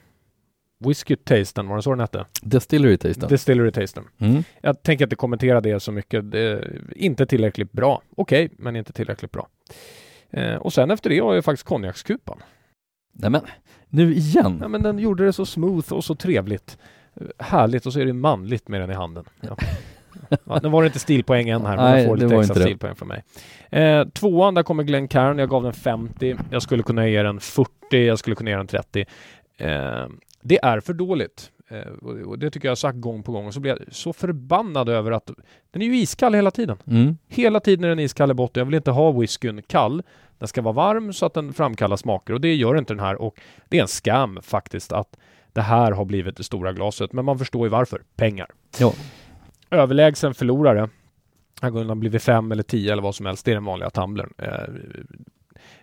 Whisky 0.86 1.16
Tasten, 1.16 1.68
var 1.68 1.76
det 1.76 1.82
så 1.82 1.90
den 1.90 2.00
hette? 2.00 2.26
Distillery 2.42 2.96
taste. 2.96 3.26
Distillery 3.26 3.70
Tasten. 3.70 4.04
Mm. 4.18 4.42
Jag 4.60 4.82
tänker 4.82 5.04
inte 5.04 5.16
kommentera 5.16 5.60
det 5.60 5.80
så 5.80 5.92
mycket. 5.92 6.30
Det 6.30 6.70
inte 6.96 7.26
tillräckligt 7.26 7.72
bra. 7.72 8.02
Okej, 8.16 8.50
men 8.58 8.76
inte 8.76 8.92
tillräckligt 8.92 9.32
bra. 9.32 9.48
Eh, 10.30 10.54
och 10.54 10.72
sen 10.72 10.90
efter 10.90 11.10
det 11.10 11.18
har 11.18 11.34
jag 11.34 11.44
faktiskt 11.44 11.68
konjakskupan. 11.68 12.38
Nej 13.12 13.30
men, 13.30 13.40
nu 13.88 14.14
igen. 14.14 14.58
Ja, 14.60 14.68
men 14.68 14.82
den 14.82 14.98
gjorde 14.98 15.24
det 15.24 15.32
så 15.32 15.46
smooth 15.46 15.92
och 15.92 16.04
så 16.04 16.14
trevligt. 16.14 16.78
Härligt 17.38 17.86
och 17.86 17.92
så 17.92 18.00
är 18.00 18.06
det 18.06 18.12
manligt 18.12 18.68
med 18.68 18.80
den 18.80 18.90
i 18.90 18.94
handen. 18.94 19.24
Ja. 19.40 19.56
Ja, 20.44 20.60
nu 20.62 20.68
var 20.68 20.82
det 20.82 20.86
inte 20.86 20.98
stilpoäng 20.98 21.48
än 21.48 21.66
här, 21.66 21.76
men 21.76 21.84
Nej, 21.84 21.98
jag 21.98 22.08
får 22.08 22.16
lite 22.16 22.36
extra 22.36 22.54
stilpoäng 22.54 22.94
från 22.94 23.08
mig. 23.08 23.24
Eh, 23.70 24.08
tvåan, 24.08 24.54
där 24.54 24.62
kommer 24.62 24.82
Glenn 24.82 25.08
Cairn. 25.08 25.38
Jag 25.38 25.48
gav 25.48 25.62
den 25.62 25.72
50. 25.72 26.36
Jag 26.50 26.62
skulle 26.62 26.82
kunna 26.82 27.08
ge 27.08 27.22
den 27.22 27.40
40. 27.40 27.70
Jag 27.90 28.18
skulle 28.18 28.36
kunna 28.36 28.50
ge 28.50 28.56
den 28.56 28.66
30. 28.66 29.04
Eh, 29.58 30.06
det 30.42 30.58
är 30.62 30.80
för 30.80 30.92
dåligt. 30.92 31.50
Eh, 31.68 31.92
och 32.02 32.10
och 32.10 32.38
det 32.38 32.50
tycker 32.50 32.68
jag 32.68 32.70
har 32.70 32.76
sagt 32.76 33.00
gång 33.00 33.22
på 33.22 33.32
gång. 33.32 33.46
Och 33.46 33.54
så 33.54 33.60
blir 33.60 33.70
jag 33.78 33.94
så 33.94 34.12
förbannad 34.12 34.88
över 34.88 35.10
att 35.10 35.30
den 35.70 35.82
är 35.82 35.86
ju 35.86 35.96
iskall 35.96 36.34
hela 36.34 36.50
tiden. 36.50 36.76
Mm. 36.86 37.16
Hela 37.28 37.60
tiden 37.60 37.84
är 37.84 37.88
den 37.88 37.98
iskall 37.98 38.30
i 38.30 38.34
botten. 38.34 38.60
Jag 38.60 38.64
vill 38.64 38.74
inte 38.74 38.90
ha 38.90 39.12
whiskyn 39.12 39.62
kall. 39.62 40.02
Den 40.38 40.48
ska 40.48 40.62
vara 40.62 40.74
varm 40.74 41.12
så 41.12 41.26
att 41.26 41.34
den 41.34 41.52
framkallar 41.52 41.96
smaker 41.96 42.34
och 42.34 42.40
det 42.40 42.54
gör 42.54 42.78
inte 42.78 42.94
den 42.94 43.00
här. 43.00 43.22
Och 43.22 43.40
det 43.68 43.78
är 43.78 43.82
en 43.82 43.88
skam 43.88 44.38
faktiskt 44.42 44.92
att 44.92 45.16
det 45.52 45.60
här 45.60 45.92
har 45.92 46.04
blivit 46.04 46.36
det 46.36 46.42
stora 46.42 46.72
glaset. 46.72 47.12
Men 47.12 47.24
man 47.24 47.38
förstår 47.38 47.66
ju 47.66 47.70
varför. 47.70 48.02
Pengar. 48.16 48.46
Ja. 48.78 48.92
Överlägsen 49.70 50.34
förlorare. 50.34 50.88
Här 51.62 51.70
kunde 51.70 51.86
ha 51.86 51.94
blivit 51.94 52.22
fem 52.22 52.52
eller 52.52 52.62
tio 52.62 52.92
eller 52.92 53.02
vad 53.02 53.14
som 53.14 53.26
helst. 53.26 53.44
Det 53.44 53.50
är 53.50 53.54
den 53.54 53.64
vanliga 53.64 53.90
tumblern. 53.90 54.32
Eh, 54.38 54.48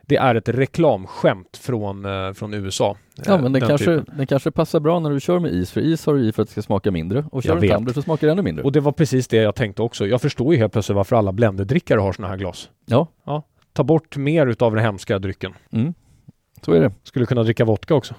det 0.01 0.15
är 0.15 0.36
ett 0.36 0.49
reklamskämt 0.49 1.57
från, 1.57 2.05
eh, 2.05 2.34
från 2.34 2.53
USA. 2.53 2.97
Ja, 3.26 3.36
men 3.36 3.43
den, 3.43 3.53
den 3.53 3.61
kanske, 3.61 3.86
typen. 3.86 4.17
den 4.17 4.28
kanske 4.28 4.51
passar 4.51 4.80
bra 4.80 4.99
när 4.99 5.09
du 5.09 5.20
kör 5.20 5.39
med 5.39 5.51
is, 5.51 5.72
för 5.72 5.82
is 5.82 6.05
har 6.05 6.13
du 6.13 6.28
i 6.28 6.32
för 6.32 6.41
att 6.43 6.47
det 6.47 6.51
ska 6.51 6.61
smaka 6.61 6.91
mindre 6.91 7.26
och 7.32 7.43
kör 7.43 7.55
du 7.55 7.61
vet. 7.61 7.72
tumbler 7.72 7.93
så 7.93 8.01
smakar 8.01 8.28
det 8.28 8.34
ännu 8.34 8.41
mindre. 8.41 8.63
Och 8.63 8.72
det 8.72 8.80
var 8.80 8.91
precis 8.91 9.28
det 9.28 9.38
jag 9.38 9.55
tänkte 9.55 9.82
också. 9.82 10.07
Jag 10.07 10.22
förstår 10.22 10.53
ju 10.53 10.59
helt 10.59 10.74
plötsligt 10.74 10.95
varför 10.95 11.15
alla 11.15 11.32
bländerdrickare 11.32 11.99
har 11.99 12.13
såna 12.13 12.28
här 12.28 12.38
glas. 12.38 12.70
Ja. 12.86 13.07
Ta 13.74 13.84
bort 13.84 14.17
mer 14.17 14.47
utav 14.47 14.76
den 14.76 14.84
hemska 14.84 15.20
drycken. 15.20 15.53
Mm. 15.72 15.93
Så 16.61 16.74
är 16.74 16.82
det. 16.82 16.91
Skulle 17.03 17.26
kunna 17.26 17.43
dricka 17.43 17.65
vodka 17.65 17.95
också. 17.95 18.15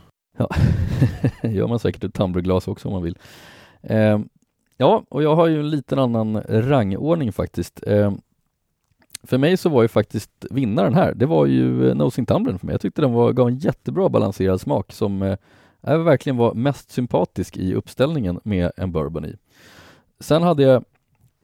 gör 1.42 1.66
man 1.66 1.78
säkert 1.78 2.04
ett 2.04 2.14
tumblerglas 2.14 2.68
också 2.68 2.88
om 2.88 2.94
man 2.94 3.02
vill. 3.02 3.18
Eh, 3.82 4.18
ja, 4.76 5.04
och 5.08 5.22
jag 5.22 5.36
har 5.36 5.46
ju 5.46 5.60
en 5.60 5.70
liten 5.70 5.98
annan 5.98 6.42
rangordning 6.48 7.32
faktiskt. 7.32 7.82
Eh, 7.86 8.12
för 9.22 9.38
mig 9.38 9.56
så 9.56 9.68
var 9.68 9.82
ju 9.82 9.88
faktiskt 9.88 10.46
vinnaren 10.50 10.94
här, 10.94 11.14
det 11.14 11.26
var 11.26 11.46
ju 11.46 11.88
eh, 11.88 11.94
Nosing 11.94 12.26
Tumblern 12.26 12.58
för 12.58 12.66
mig. 12.66 12.74
Jag 12.74 12.80
tyckte 12.80 13.02
den 13.02 13.12
var, 13.12 13.32
gav 13.32 13.48
en 13.48 13.58
jättebra 13.58 14.08
balanserad 14.08 14.60
smak 14.60 14.92
som 14.92 15.22
eh, 15.22 15.36
verkligen 15.80 16.36
var 16.36 16.54
mest 16.54 16.90
sympatisk 16.90 17.56
i 17.56 17.74
uppställningen 17.74 18.40
med 18.44 18.70
en 18.76 18.92
bourbon 18.92 19.24
i. 19.24 19.36
Sen 20.20 20.42
hade 20.42 20.62
jag 20.62 20.84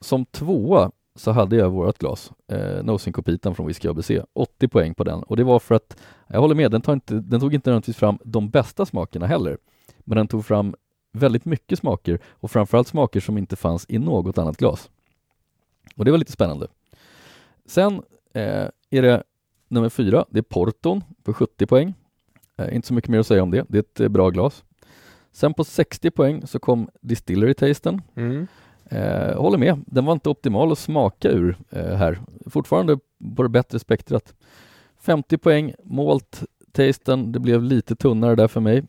som 0.01 0.24
tvåa 0.24 0.90
så 1.17 1.31
hade 1.31 1.57
jag 1.57 1.71
vårat 1.71 1.99
glas, 1.99 2.33
eh, 2.53 2.85
Nosing 2.85 3.12
Copitan 3.12 3.55
från 3.55 3.67
Whisky 3.67 3.89
ABC, 3.89 4.11
80 4.33 4.69
poäng 4.69 4.95
på 4.95 5.05
den 5.05 5.23
och 5.23 5.37
det 5.37 5.45
var 5.45 5.59
för 5.59 5.75
att, 5.75 5.97
jag 6.27 6.41
håller 6.41 6.55
med, 6.55 6.71
den, 6.71 6.83
tar 6.83 6.93
inte, 6.93 7.14
den 7.14 7.41
tog 7.41 7.55
inte 7.55 7.71
nödvändigtvis 7.71 7.97
fram 7.97 8.19
de 8.25 8.51
bästa 8.51 8.87
smakerna 8.87 9.27
heller, 9.27 9.59
men 9.99 10.17
den 10.17 10.29
tog 10.29 10.45
fram 10.45 10.75
väldigt 11.12 11.45
mycket 11.45 11.79
smaker 11.79 12.19
och 12.27 12.51
framförallt 12.51 12.89
smaker 12.89 13.21
som 13.21 13.39
inte 13.39 13.57
fanns 13.57 13.87
i 13.89 13.99
något 13.99 14.39
annat 14.39 14.57
glas. 14.57 14.91
Och 15.97 16.05
det 16.05 16.11
var 16.11 16.19
lite 16.19 16.33
spännande. 16.33 16.67
Sen 17.67 18.03
eh, 18.33 18.69
är 18.91 19.03
det 19.03 19.23
nummer 19.69 19.89
fyra, 19.89 20.25
det 20.31 20.39
är 20.39 20.43
Porton 20.43 21.05
på 21.23 21.35
70 21.35 21.67
poäng. 21.67 21.95
Eh, 22.57 22.75
inte 22.75 22.89
så 22.89 22.95
mycket 22.95 23.11
mer 23.11 23.19
att 23.19 23.27
säga 23.27 23.43
om 23.43 23.51
det, 23.51 23.67
det 23.69 23.79
är 23.79 23.83
ett 23.83 24.01
eh, 24.01 24.09
bra 24.09 24.31
glas. 24.31 24.64
Sen 25.33 25.55
på 25.55 25.64
60 25.64 26.11
poäng 26.11 26.47
så 26.47 26.59
kom 26.59 26.89
Distillery 27.01 27.55
Tasten. 27.55 28.03
Mm. 28.14 28.47
Eh, 28.91 29.37
håller 29.37 29.59
med, 29.59 29.84
den 29.87 30.05
var 30.05 30.12
inte 30.12 30.28
optimal 30.30 30.72
att 30.72 30.78
smaka 30.78 31.28
ur 31.30 31.57
eh, 31.70 31.95
här. 31.95 32.20
Fortfarande 32.47 32.99
på 33.37 33.43
det 33.43 33.49
bättre 33.49 33.78
spektrat. 33.78 34.34
50 35.01 35.39
poäng, 35.39 35.74
Malt 35.84 36.45
Tasten, 36.72 37.32
det 37.32 37.41
blev 37.41 37.62
lite 37.62 37.97
tunnare 37.97 38.34
där 38.34 38.49
för 38.49 38.61
mig. 38.61 38.84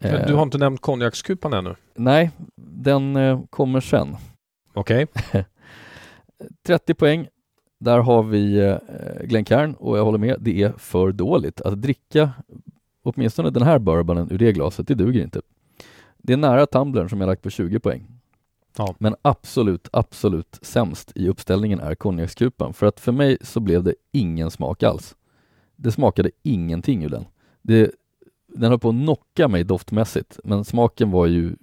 Men 0.00 0.26
Du 0.26 0.34
har 0.34 0.42
inte 0.42 0.58
nämnt 0.58 0.80
konjakskupan 0.80 1.52
ännu? 1.52 1.74
Nej, 1.94 2.30
den 2.56 3.16
eh, 3.16 3.40
kommer 3.50 3.80
sen. 3.80 4.16
Okej. 4.74 5.06
30 6.66 6.94
poäng, 6.94 7.28
där 7.80 7.98
har 7.98 8.22
vi 8.22 8.58
eh, 8.58 8.76
Glencairn 9.24 9.74
och 9.74 9.98
jag 9.98 10.04
håller 10.04 10.18
med, 10.18 10.36
det 10.40 10.62
är 10.62 10.72
för 10.78 11.12
dåligt. 11.12 11.60
Att 11.60 11.82
dricka 11.82 12.30
åtminstone 13.02 13.50
den 13.50 13.62
här 13.62 13.78
bourbonen 13.78 14.30
ur 14.30 14.38
det 14.38 14.52
glaset, 14.52 14.88
det 14.88 14.94
duger 14.94 15.22
inte. 15.22 15.40
Det 16.18 16.32
är 16.32 16.36
nära 16.36 16.66
tumblern 16.66 17.08
som 17.08 17.20
jag 17.20 17.28
lagt 17.28 17.42
på 17.42 17.50
20 17.50 17.80
poäng. 17.80 18.17
Ja. 18.78 18.94
Men 18.98 19.16
absolut, 19.22 19.88
absolut 19.92 20.58
sämst 20.62 21.12
i 21.14 21.28
uppställningen 21.28 21.80
är 21.80 21.94
konjakskupan. 21.94 22.74
För 22.74 22.86
att 22.86 23.00
för 23.00 23.12
mig 23.12 23.38
så 23.40 23.60
blev 23.60 23.82
det 23.82 23.94
ingen 24.12 24.50
smak 24.50 24.82
alls. 24.82 25.16
Det 25.76 25.92
smakade 25.92 26.30
ingenting 26.42 27.04
ur 27.04 27.08
den. 27.08 27.24
Det, 27.62 27.90
den 28.46 28.70
höll 28.70 28.78
på 28.78 28.88
att 28.88 28.94
knocka 28.94 29.48
mig 29.48 29.64
doftmässigt, 29.64 30.38
men 30.44 30.64
smaken 30.64 31.10
var 31.10 31.26
ju 31.26 31.56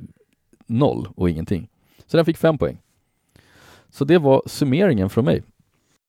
noll 0.65 1.07
och 1.15 1.29
ingenting. 1.29 1.69
Så 2.05 2.17
den 2.17 2.25
fick 2.25 2.37
fem 2.37 2.57
poäng. 2.57 2.77
Så 3.89 4.05
det 4.05 4.17
var 4.17 4.41
summeringen 4.45 5.09
från 5.09 5.25
mig. 5.25 5.43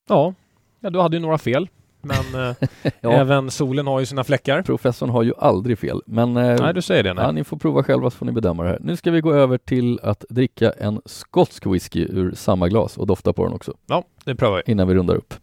Ja. 0.09 0.35
ja, 0.81 0.91
du 0.91 1.01
hade 1.01 1.17
ju 1.17 1.21
några 1.21 1.39
fel. 1.39 1.69
Men 2.07 2.49
eh, 2.49 2.57
Ja. 3.01 3.13
även 3.13 3.51
solen 3.51 3.87
har 3.87 4.01
ju 4.01 4.07
sina 4.07 4.25
fläckar. 4.25 4.63
Professorn 4.63 5.11
har 5.11 5.23
ju 5.23 5.33
aldrig 5.39 5.79
fel, 5.79 6.01
men 6.07 6.37
eh, 6.37 6.57
Nej, 6.61 6.75
du 6.75 6.83
säger 6.83 7.03
det. 7.03 7.15
Nej. 7.15 7.25
ja, 7.25 7.33
ni 7.33 7.45
får 7.45 7.57
prova 7.57 7.83
själva 7.83 8.11
så 8.11 8.17
får 8.17 8.27
ni 8.27 8.33
bedöma 8.33 8.63
det 8.63 8.69
här. 8.69 8.79
Nu 8.81 8.97
ska 8.97 9.11
vi 9.11 9.21
gå 9.21 9.33
över 9.35 9.59
till 9.59 10.01
att 10.03 10.25
dricka 10.29 10.71
en 10.71 11.01
skotsk 11.05 11.67
whisky 11.67 12.07
ur 12.11 12.33
samma 12.35 12.69
glas 12.69 12.97
och 12.99 13.07
dofta 13.07 13.33
på 13.33 13.45
den 13.45 13.53
också 13.55 13.73
Ja, 13.87 14.05
det 14.25 14.35
prövar 14.35 14.63
vi. 14.67 14.73
innan 14.73 14.89
vi 14.89 14.95
rundar 14.95 15.15
upp. 15.15 15.35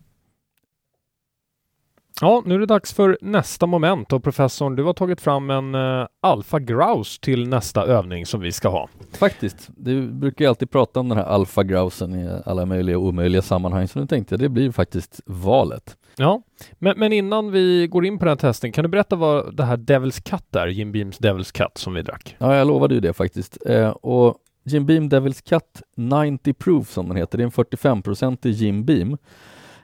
Ja, 2.22 2.44
nu 2.46 2.56
är 2.56 2.60
det 2.60 2.66
dags 2.66 2.94
för 2.94 3.18
nästa 3.22 3.66
moment 3.66 4.14
och 4.14 4.24
professorn, 4.24 4.76
du 4.76 4.84
har 4.84 4.94
tagit 4.94 5.22
fram 5.22 5.50
en 5.50 5.76
uh, 5.76 6.08
Alpha 6.22 6.60
Grouse 6.60 7.22
till 7.22 7.48
nästa 7.50 7.86
övning 7.86 8.26
som 8.26 8.42
vi 8.42 8.52
ska 8.52 8.70
ha. 8.70 8.90
Faktiskt, 9.12 9.70
du 9.78 10.08
brukar 10.12 10.46
ju 10.46 10.50
alltid 10.50 10.72
prata 10.72 11.00
om 11.00 11.10
den 11.10 11.18
här 11.18 11.26
alfa-grausen 11.26 12.16
i 12.16 12.42
alla 12.46 12.66
möjliga 12.66 12.98
och 12.98 13.04
omöjliga 13.06 13.42
sammanhang, 13.42 13.88
så 13.88 14.00
nu 14.00 14.08
tänkte 14.08 14.34
jag 14.36 14.40
det 14.40 14.50
blir 14.50 14.72
faktiskt 14.72 15.22
valet. 15.26 15.98
Ja, 16.18 16.42
men, 16.80 17.00
men 17.00 17.14
innan 17.14 17.52
vi 17.52 17.88
går 17.88 18.06
in 18.06 18.20
på 18.20 18.26
den 18.26 18.30
här 18.30 18.36
testen, 18.36 18.72
kan 18.72 18.84
du 18.84 18.90
berätta 18.90 19.16
vad 19.16 19.56
det 19.56 19.64
här 19.64 19.78
Devil's 19.78 20.30
Cut 20.30 20.56
är, 20.56 20.68
Jim 20.68 20.92
Beams 20.92 21.20
Devil's 21.20 21.58
Cut 21.58 21.78
som 21.78 21.94
vi 21.94 22.02
drack? 22.02 22.36
Ja, 22.38 22.56
jag 22.56 22.68
lovade 22.68 22.94
ju 22.96 23.00
det 23.00 23.14
faktiskt. 23.14 23.58
Eh, 23.66 23.90
och 23.90 24.38
Jim 24.64 24.86
Beam 24.86 25.10
Devil's 25.10 25.50
Cut 25.50 25.82
90 25.96 26.54
Proof 26.54 26.92
som 26.92 27.08
den 27.08 27.18
heter, 27.18 27.38
det 27.38 27.44
är 27.44 27.46
en 27.46 27.52
45-procentig 27.52 28.50
Jim 28.50 28.86
Beam. 28.86 29.18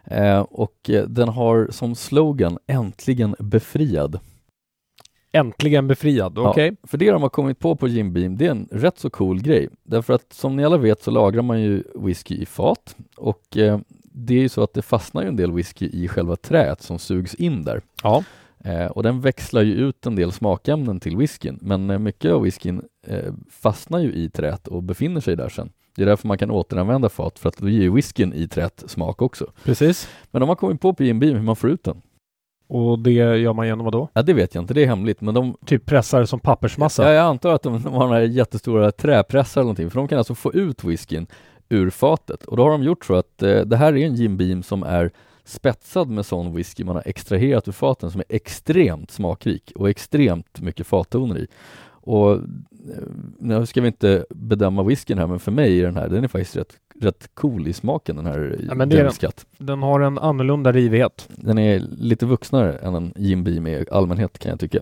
Eh, 0.03 0.39
och 0.39 0.89
eh, 0.89 1.03
den 1.03 1.29
har 1.29 1.67
som 1.71 1.95
slogan 1.95 2.57
Äntligen 2.67 3.35
befriad. 3.39 4.19
Äntligen 5.31 5.87
befriad, 5.87 6.37
okej? 6.37 6.77
Ja, 6.81 6.87
för 6.87 6.97
det 6.97 7.11
de 7.11 7.21
har 7.21 7.29
kommit 7.29 7.59
på 7.59 7.75
på 7.75 7.87
Jim 7.87 8.13
Beam, 8.13 8.37
det 8.37 8.45
är 8.45 8.51
en 8.51 8.67
rätt 8.71 8.99
så 8.99 9.09
cool 9.09 9.41
grej. 9.41 9.69
Därför 9.83 10.13
att 10.13 10.33
som 10.33 10.55
ni 10.55 10.65
alla 10.65 10.77
vet 10.77 11.03
så 11.03 11.11
lagrar 11.11 11.41
man 11.41 11.61
ju 11.61 11.83
whisky 11.95 12.35
i 12.35 12.45
fat 12.45 12.95
och 13.17 13.57
eh, 13.57 13.79
det 14.25 14.33
är 14.33 14.41
ju 14.41 14.49
så 14.49 14.63
att 14.63 14.73
det 14.73 14.81
fastnar 14.81 15.21
ju 15.21 15.27
en 15.27 15.35
del 15.35 15.51
whisky 15.51 15.89
i 15.93 16.07
själva 16.07 16.35
träet 16.35 16.81
som 16.81 16.99
sugs 16.99 17.35
in 17.35 17.63
där. 17.63 17.81
Ja. 18.03 18.23
Eh, 18.63 18.85
och 18.85 19.03
den 19.03 19.21
växlar 19.21 19.61
ju 19.61 19.73
ut 19.73 20.05
en 20.05 20.15
del 20.15 20.31
smakämnen 20.31 20.99
till 20.99 21.17
whiskyn, 21.17 21.59
men 21.61 21.89
eh, 21.89 21.99
mycket 21.99 22.31
av 22.31 22.41
whiskyn 22.41 22.81
eh, 23.07 23.33
fastnar 23.49 23.99
ju 23.99 24.13
i 24.13 24.29
träet 24.29 24.67
och 24.67 24.83
befinner 24.83 25.21
sig 25.21 25.35
där 25.35 25.49
sen. 25.49 25.69
Det 25.95 26.01
är 26.01 26.05
därför 26.05 26.27
man 26.27 26.37
kan 26.37 26.51
återanvända 26.51 27.09
fat, 27.09 27.39
för 27.39 27.49
att 27.49 27.57
då 27.57 27.69
ger 27.69 27.81
ju 27.81 27.91
whiskyn 27.91 28.33
i 28.33 28.47
träet 28.47 28.83
smak 28.87 29.21
också. 29.21 29.51
Precis. 29.63 30.09
Men 30.31 30.39
de 30.39 30.49
har 30.49 30.55
kommit 30.55 30.81
på 30.81 30.93
på 30.93 31.03
Jim 31.03 31.19
Beam 31.19 31.35
hur 31.35 31.43
man 31.43 31.55
får 31.55 31.69
ut 31.69 31.83
den. 31.83 32.01
Och 32.67 32.99
det 32.99 33.11
gör 33.11 33.53
man 33.53 33.67
genom 33.67 33.85
vad 33.85 33.93
då? 33.93 34.09
Ja, 34.13 34.21
det 34.21 34.33
vet 34.33 34.55
jag 34.55 34.63
inte, 34.63 34.73
det 34.73 34.83
är 34.83 34.87
hemligt, 34.87 35.21
men 35.21 35.33
de 35.33 35.55
Typ 35.65 35.85
pressar 35.85 36.25
som 36.25 36.39
pappersmassa? 36.39 37.03
Ja, 37.03 37.11
jag 37.11 37.25
antar 37.25 37.53
att 37.53 37.63
de, 37.63 37.81
de 37.81 37.93
har 37.93 38.07
några 38.07 38.23
jättestora 38.23 38.91
träpressar 38.91 39.61
eller 39.61 39.65
någonting, 39.65 39.89
för 39.89 39.99
de 39.99 40.07
kan 40.07 40.17
alltså 40.17 40.35
få 40.35 40.53
ut 40.53 40.83
whiskyn 40.83 41.27
ur 41.69 41.89
fatet. 41.89 42.45
Och 42.45 42.57
då 42.57 42.63
har 42.63 42.71
de 42.71 42.83
gjort 42.83 43.05
så 43.05 43.15
att 43.15 43.43
eh, 43.43 43.61
det 43.61 43.77
här 43.77 43.97
är 43.97 44.05
en 44.05 44.15
Jim 44.15 44.37
Beam 44.37 44.63
som 44.63 44.83
är 44.83 45.11
spetsad 45.43 46.09
med 46.09 46.25
sån 46.25 46.55
whisky 46.55 46.83
man 46.83 46.95
har 46.95 47.03
extraherat 47.05 47.67
ur 47.67 47.71
faten 47.71 48.11
som 48.11 48.21
är 48.21 48.35
extremt 48.35 49.11
smakrik 49.11 49.71
och 49.75 49.89
extremt 49.89 50.61
mycket 50.61 50.87
fattoner 50.87 51.37
i. 51.37 51.47
Och 52.01 52.31
eh, 52.31 52.39
nu 53.39 53.65
ska 53.65 53.81
vi 53.81 53.87
inte 53.87 54.25
bedöma 54.29 54.83
whiskyn 54.83 55.17
här, 55.17 55.27
men 55.27 55.39
för 55.39 55.51
mig 55.51 55.79
är 55.79 55.85
den 55.85 55.95
här, 55.95 56.09
den 56.09 56.23
är 56.23 56.27
faktiskt 56.27 56.55
rätt, 56.55 56.73
rätt 57.01 57.29
cool 57.33 57.67
i 57.67 57.73
smaken 57.73 58.15
den 58.15 58.25
här 58.25 58.59
Ja, 58.67 58.75
men 58.75 59.11
Cut. 59.11 59.45
Den 59.57 59.81
har 59.83 59.99
en 59.99 60.17
annorlunda 60.17 60.71
rivighet. 60.71 61.29
Den 61.35 61.57
är 61.57 61.79
lite 61.79 62.25
vuxnare 62.25 62.77
än 62.77 62.95
en 62.95 63.13
Jim 63.15 63.43
Beam 63.43 63.67
i 63.67 63.85
allmänhet 63.91 64.39
kan 64.39 64.49
jag 64.49 64.59
tycka. 64.59 64.79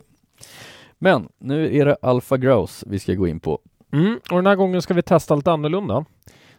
Men 1.00 1.30
nu 1.40 1.78
är 1.78 1.86
det 1.86 1.98
Alpha 2.02 2.38
Grouse 2.38 2.86
vi 2.90 3.00
ska 3.00 3.14
gå 3.14 3.28
in 3.28 3.40
på. 3.40 3.60
Mm. 3.92 4.20
Och 4.32 4.36
den 4.36 4.46
här 4.46 4.56
gången 4.56 4.82
ska 4.82 4.94
vi 4.94 5.02
testa 5.02 5.36
lite 5.36 5.52
annorlunda. 5.52 6.06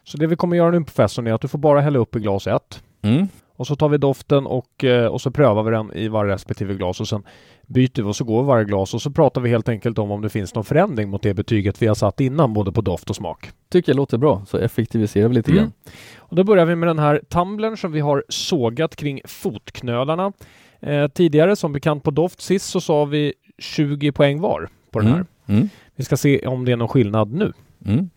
Så 0.03 0.17
det 0.17 0.27
vi 0.27 0.35
kommer 0.35 0.57
göra 0.57 0.71
nu 0.71 0.83
professorn 0.83 1.27
är 1.27 1.33
att 1.33 1.41
du 1.41 1.47
får 1.47 1.59
bara 1.59 1.81
hälla 1.81 1.99
upp 1.99 2.15
i 2.15 2.19
glas 2.19 2.47
ett. 2.47 2.83
Mm. 3.01 3.27
Och 3.55 3.67
så 3.67 3.75
tar 3.75 3.89
vi 3.89 3.97
doften 3.97 4.45
och, 4.47 4.83
eh, 4.83 5.05
och 5.05 5.21
så 5.21 5.31
prövar 5.31 5.63
vi 5.63 5.71
den 5.71 5.93
i 5.93 6.07
varje 6.07 6.33
respektive 6.33 6.73
glas 6.73 6.99
och 6.99 7.07
sen 7.07 7.23
byter 7.67 7.95
vi 8.01 8.03
och 8.03 8.15
så 8.15 8.23
går 8.23 8.41
vi 8.41 8.47
varje 8.47 8.65
glas 8.65 8.93
och 8.93 9.01
så 9.01 9.11
pratar 9.11 9.41
vi 9.41 9.49
helt 9.49 9.69
enkelt 9.69 9.97
om 9.99 10.11
om 10.11 10.21
det 10.21 10.29
finns 10.29 10.55
någon 10.55 10.63
förändring 10.63 11.09
mot 11.09 11.21
det 11.21 11.33
betyget 11.33 11.81
vi 11.81 11.87
har 11.87 11.95
satt 11.95 12.21
innan 12.21 12.53
både 12.53 12.71
på 12.71 12.81
doft 12.81 13.09
och 13.09 13.15
smak. 13.15 13.49
Tycker 13.69 13.91
jag 13.91 13.95
låter 13.97 14.17
bra, 14.17 14.45
så 14.47 14.57
effektiviserar 14.57 15.27
vi 15.27 15.35
lite 15.35 15.51
Mm. 15.51 15.63
grann. 15.63 15.71
Och 16.17 16.35
då 16.35 16.43
börjar 16.43 16.65
vi 16.65 16.75
med 16.75 16.89
den 16.89 16.99
här 16.99 17.21
tumblern 17.29 17.77
som 17.77 17.91
vi 17.91 17.99
har 17.99 18.23
sågat 18.29 18.95
kring 18.95 19.21
fotknölarna. 19.25 20.33
Eh, 20.79 21.07
tidigare 21.07 21.55
som 21.55 21.73
bekant 21.73 22.03
på 22.03 22.11
doft 22.11 22.41
sist 22.41 22.65
så 22.69 22.81
sa 22.81 23.05
vi 23.05 23.33
20 23.57 24.11
poäng 24.11 24.39
var 24.41 24.69
på 24.91 24.99
den 24.99 25.07
här. 25.07 25.15
Mm. 25.15 25.27
Mm. 25.47 25.69
Vi 25.95 26.03
ska 26.03 26.17
se 26.17 26.47
om 26.47 26.65
det 26.65 26.71
är 26.71 26.75
någon 26.75 26.87
skillnad 26.87 27.33
nu. 27.33 27.53
Mm. 27.85 28.09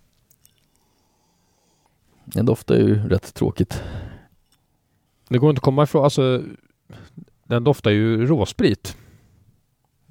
Den 2.25 2.47
doftar 2.47 2.75
ju 2.75 3.09
rätt 3.09 3.35
tråkigt. 3.35 3.83
Det 5.29 5.39
går 5.39 5.51
inte 5.51 5.59
att 5.59 5.65
komma 5.65 5.83
ifrån, 5.83 6.05
alltså 6.05 6.43
den 7.45 7.65
doftar 7.65 7.91
ju 7.91 8.27
råsprit. 8.27 8.97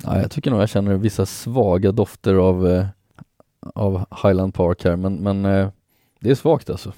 Ja, 0.03 0.20
jag 0.22 0.32
tycker 0.32 0.51
nog 0.51 0.62
jag 0.62 0.70
känner 0.70 0.95
vissa 0.97 1.26
svaga 1.26 1.91
dofter 1.91 2.34
av, 2.36 2.68
eh, 2.68 2.86
av 3.76 4.05
Highland 4.24 4.53
Park 4.53 4.84
här, 4.84 4.95
men, 4.95 5.16
men 5.16 5.45
eh, 5.45 5.70
det 6.20 6.32
är 6.32 6.36
svagt 6.36 6.70
alltså. 6.70 6.93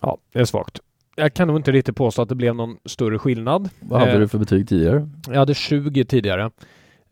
Ja, 0.00 0.18
det 0.32 0.38
är 0.40 0.44
svagt. 0.44 0.80
Jag 1.16 1.34
kan 1.34 1.48
nog 1.48 1.56
inte 1.56 1.72
riktigt 1.72 1.96
påstå 1.96 2.22
att 2.22 2.28
det 2.28 2.34
blev 2.34 2.54
någon 2.54 2.76
större 2.84 3.18
skillnad. 3.18 3.68
Vad 3.80 4.00
hade 4.00 4.12
Eh. 4.12 4.18
du 4.18 4.28
för 4.28 4.38
betyg 4.38 4.68
tidigare? 4.68 5.08
Jag 5.26 5.34
hade 5.38 5.54
20 5.54 6.04
tidigare. 6.04 6.50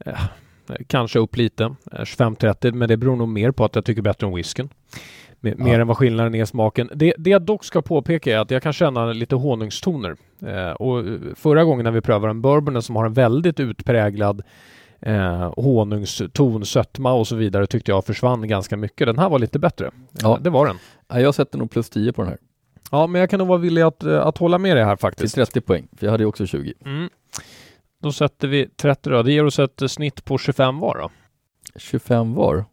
Eh, 0.06 0.18
kanske 0.86 1.18
upp 1.18 1.36
lite, 1.36 1.64
eh, 1.92 2.04
25-30, 2.04 2.72
men 2.72 2.88
det 2.88 2.96
beror 2.96 3.16
nog 3.16 3.28
mer 3.28 3.50
på 3.50 3.64
att 3.64 3.74
jag 3.74 3.84
tycker 3.84 4.02
bättre 4.02 4.26
om 4.26 4.34
whiskyn. 4.34 4.68
Mer, 5.44 5.54
mer 5.54 5.80
än 5.80 5.86
vad 5.86 5.96
skillnaden 5.96 6.34
är 6.34 6.42
i 6.42 6.46
smaken. 6.46 6.90
Det, 6.94 7.14
det 7.18 7.30
jag 7.30 7.42
dock 7.42 7.64
ska 7.64 7.82
påpeka 7.82 8.34
är 8.34 8.38
att 8.38 8.50
jag 8.50 8.62
kan 8.62 8.72
känna 8.72 9.06
lite 9.06 9.34
honungstoner. 9.34 10.16
Eh, 10.46 10.70
och 10.70 11.04
förra 11.36 11.64
gången 11.64 11.84
när 11.84 11.90
vi 11.90 12.00
prövade 12.00 12.30
en 12.30 12.42
bourbon 12.42 12.82
som 12.82 12.96
har 12.96 13.04
en 13.04 13.12
väldigt 13.12 13.60
utpräglad 13.60 14.42
eh, 15.00 15.52
honungston, 15.56 16.64
sötma 16.66 17.12
och 17.12 17.26
så 17.26 17.36
vidare 17.36 17.66
tyckte 17.66 17.90
jag 17.90 18.04
försvann 18.04 18.48
ganska 18.48 18.76
mycket. 18.76 19.06
Den 19.06 19.18
här 19.18 19.28
var 19.28 19.38
lite 19.38 19.58
bättre. 19.58 19.90
Ja. 20.12 20.36
Eh, 20.36 20.42
det 20.42 20.50
var 20.50 20.66
den. 20.66 20.76
Ja, 21.08 21.20
jag 21.20 21.34
sätter 21.34 21.58
nog 21.58 21.70
plus 21.70 21.90
10 21.90 22.12
på 22.12 22.22
den 22.22 22.28
här. 22.28 22.38
Ja, 22.90 23.06
men 23.06 23.20
jag 23.20 23.30
kan 23.30 23.38
nog 23.38 23.48
vara 23.48 23.58
villig 23.58 23.82
att, 23.82 24.02
eh, 24.02 24.26
att 24.26 24.38
hålla 24.38 24.58
med 24.58 24.76
dig 24.76 24.84
här 24.84 24.96
Till 24.96 25.00
faktiskt. 25.00 25.34
30 25.34 25.60
poäng, 25.60 25.88
för 25.96 26.06
jag 26.06 26.10
hade 26.10 26.22
ju 26.22 26.28
också 26.28 26.46
20. 26.46 26.74
Mm. 26.84 27.08
Då 28.02 28.12
sätter 28.12 28.48
vi 28.48 28.68
30 28.76 29.10
då. 29.10 29.22
Det 29.22 29.32
ger 29.32 29.44
oss 29.44 29.58
ett 29.58 29.82
eh, 29.82 29.88
snitt 29.88 30.24
på 30.24 30.38
25 30.38 30.78
var 30.78 30.98
då. 30.98 31.10
25 31.76 32.34
var? 32.34 32.64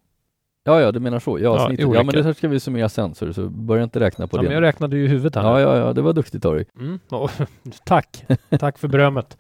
Ja, 0.64 0.82
ja, 0.82 0.92
du 0.92 1.00
menar 1.00 1.20
så. 1.20 1.40
Ja, 1.40 1.44
Ja, 1.44 1.68
snittet. 1.68 1.86
ja 1.94 2.04
men 2.04 2.16
det 2.16 2.24
här 2.24 2.34
ska 2.34 2.48
vi 2.48 2.60
summera 2.60 2.90
sen, 2.90 3.16
så, 3.16 3.34
så 3.34 3.50
börja 3.50 3.84
inte 3.84 4.00
räkna 4.00 4.28
på 4.28 4.38
Ja, 4.38 4.42
det. 4.42 4.48
men 4.48 4.54
jag 4.56 4.62
räknade 4.62 4.98
ju 4.98 5.06
i 5.06 5.08
huvudet 5.08 5.36
här. 5.36 5.44
ja, 5.44 5.60
ja, 5.60 5.78
ja, 5.78 5.94
det 5.94 6.02
var 6.02 6.14
duktigt 6.14 6.44
dig. 6.44 6.66
Mm. 6.80 7.00
Ja, 7.10 7.30
tack. 7.86 8.26
Tack 8.60 8.78
för 8.78 8.88
berömmet. 8.88 9.38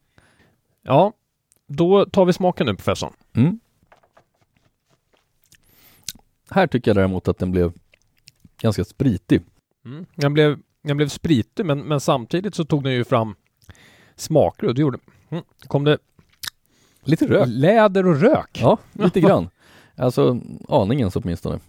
Ja, 0.81 1.13
då 1.67 2.05
tar 2.05 2.25
vi 2.25 2.33
smaken 2.33 2.65
nu 2.67 2.75
professorn. 2.75 3.13
Mm. 3.33 3.59
Här 6.49 6.67
tycker 6.67 6.91
jag 6.91 6.95
däremot 6.95 7.27
att 7.27 7.37
den 7.37 7.51
blev 7.51 7.73
ganska 8.61 8.83
spritig. 8.83 9.41
Mm. 9.85 10.05
Den, 10.15 10.33
blev, 10.33 10.59
den 10.83 10.97
blev 10.97 11.07
spritig 11.07 11.65
men, 11.65 11.79
men 11.79 11.99
samtidigt 11.99 12.55
så 12.55 12.65
tog 12.65 12.83
den 12.83 12.93
ju 12.93 13.03
fram 13.03 13.35
smaker 14.15 14.67
och 14.67 14.75
det 14.75 14.81
gjorde 14.81 14.99
mm. 15.29 15.43
kom 15.67 15.83
det 15.83 15.97
Lite 17.03 17.27
rök. 17.27 17.47
läder 17.47 18.07
och 18.07 18.21
rök. 18.21 18.59
Ja, 18.61 18.77
lite 18.93 19.21
grann. 19.21 19.49
Alltså 19.99 20.39
aningen 20.67 21.11
så 21.11 21.19
åtminstone. 21.19 21.59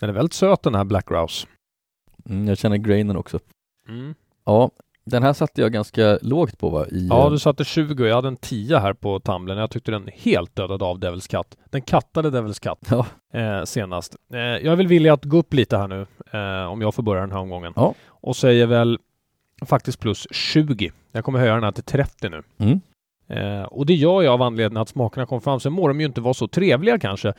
Den 0.00 0.08
är 0.08 0.14
väldigt 0.14 0.32
söt 0.32 0.62
den 0.62 0.74
här 0.74 0.84
Black 0.84 1.10
Rouse. 1.10 1.46
Mm, 2.28 2.48
jag 2.48 2.58
känner 2.58 2.76
grainen 2.76 3.16
också. 3.16 3.38
Mm. 3.88 4.14
Ja, 4.44 4.70
den 5.04 5.22
här 5.22 5.32
satte 5.32 5.60
jag 5.60 5.72
ganska 5.72 6.18
lågt 6.22 6.58
på 6.58 6.70
va? 6.70 6.86
I, 6.86 7.06
Ja, 7.10 7.24
eh, 7.24 7.30
du 7.30 7.38
satte 7.38 7.64
20 7.64 8.02
och 8.02 8.08
jag 8.08 8.14
hade 8.14 8.28
en 8.28 8.36
10 8.36 8.78
här 8.78 8.92
på 8.92 9.20
Tumblern. 9.20 9.58
Jag 9.58 9.70
tyckte 9.70 9.90
den 9.90 10.08
helt 10.14 10.56
dödade 10.56 10.84
av 10.84 10.98
Devils 10.98 11.28
Cut. 11.28 11.56
Den 11.70 11.82
kattade 11.82 12.30
Devils 12.30 12.58
Cut 12.58 12.78
Ja. 12.90 13.06
eh, 13.40 13.64
senast. 13.64 14.16
Eh, 14.32 14.38
jag 14.40 14.66
är 14.66 14.76
väl 14.76 14.86
villig 14.86 15.10
att 15.10 15.24
gå 15.24 15.36
upp 15.36 15.54
lite 15.54 15.76
här 15.76 15.88
nu 15.88 16.06
eh, 16.32 16.66
om 16.72 16.80
jag 16.80 16.94
får 16.94 17.02
börja 17.02 17.20
den 17.20 17.32
här 17.32 17.38
omgången. 17.38 17.72
Ja. 17.76 17.94
Och 18.06 18.36
säger 18.36 18.66
väl 18.66 18.98
faktiskt 19.66 20.00
plus 20.00 20.26
20. 20.30 20.90
Jag 21.12 21.24
kommer 21.24 21.38
höja 21.38 21.54
den 21.54 21.64
här 21.64 21.72
till 21.72 21.84
30 21.84 22.28
nu. 22.28 22.42
Mm. 22.58 22.80
Eh, 23.30 23.62
och 23.62 23.86
det 23.86 23.94
gör 23.94 24.22
jag 24.22 24.34
av 24.34 24.42
anledningen 24.42 24.82
att 24.82 24.88
smakerna 24.88 25.26
kom 25.26 25.40
fram. 25.40 25.60
Sen 25.60 25.72
må 25.72 25.88
de 25.88 26.00
ju 26.00 26.06
inte 26.06 26.20
vara 26.20 26.34
så 26.34 26.48
trevliga 26.48 26.98
kanske. 26.98 27.32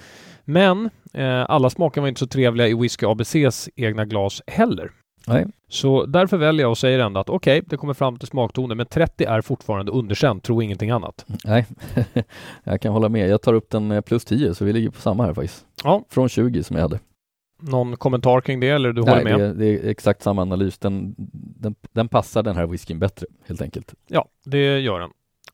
Men 0.44 0.90
eh, 1.14 1.46
alla 1.50 1.70
smaker 1.70 2.02
var 2.02 2.08
inte 2.08 2.20
så 2.20 2.28
trevliga 2.28 2.68
i 2.68 2.74
Whisky 2.74 3.06
ABCs 3.06 3.70
egna 3.76 4.06
glas 4.06 4.42
heller. 4.48 4.92
Nej. 5.28 5.46
Så 5.70 6.06
därför 6.06 6.38
väljer 6.38 6.64
jag 6.64 6.70
och 6.72 6.78
säger 6.78 7.00
ändå 7.00 7.20
att 7.20 7.30
okej, 7.30 7.62
det 7.68 7.78
kommer 7.78 7.94
fram 7.94 8.18
till 8.18 8.28
smaktoner, 8.28 8.76
men 8.76 8.86
30 8.86 9.24
är 9.24 9.42
fortfarande 9.42 9.92
underkänt, 9.92 10.44
tro 10.44 10.62
ingenting 10.62 10.90
annat. 10.90 11.26
Nej, 11.46 11.66
jag 12.64 12.82
kan 12.82 12.94
hålla 12.94 13.10
med. 13.10 13.30
Jag 13.30 13.42
tar 13.42 13.54
upp 13.54 13.70
den 13.70 14.04
plus 14.04 14.26
10 14.26 14.56
så 14.56 14.66
vi 14.66 14.74
ligger 14.74 14.90
på 14.90 15.02
samma 15.02 15.26
här 15.26 15.34
faktiskt. 15.34 15.66
Ja. 15.84 16.04
Från 16.10 16.30
20 16.30 16.64
som 16.64 16.76
jag 16.76 16.84
hade. 16.84 17.00
Någon 17.62 17.98
kommentar 17.98 18.42
kring 18.42 18.60
det 18.60 18.70
eller 18.70 18.94
du 18.94 19.02
Nej, 19.02 19.14
håller 19.14 19.38
med? 19.38 19.40
det 19.40 19.54
det 19.54 19.66
är 19.66 19.90
exakt 19.90 20.22
samma 20.22 20.42
analys. 20.42 20.78
Den, 20.78 21.16
den, 21.60 21.76
den 21.92 22.08
passar 22.08 22.44
den 22.44 22.56
här 22.56 22.68
whiskyn 22.68 23.00
bättre 23.00 23.28
helt 23.48 23.62
enkelt. 23.62 23.94
Ja, 24.08 24.28
det 24.46 24.80
gör 24.80 25.00
den. 25.00 25.10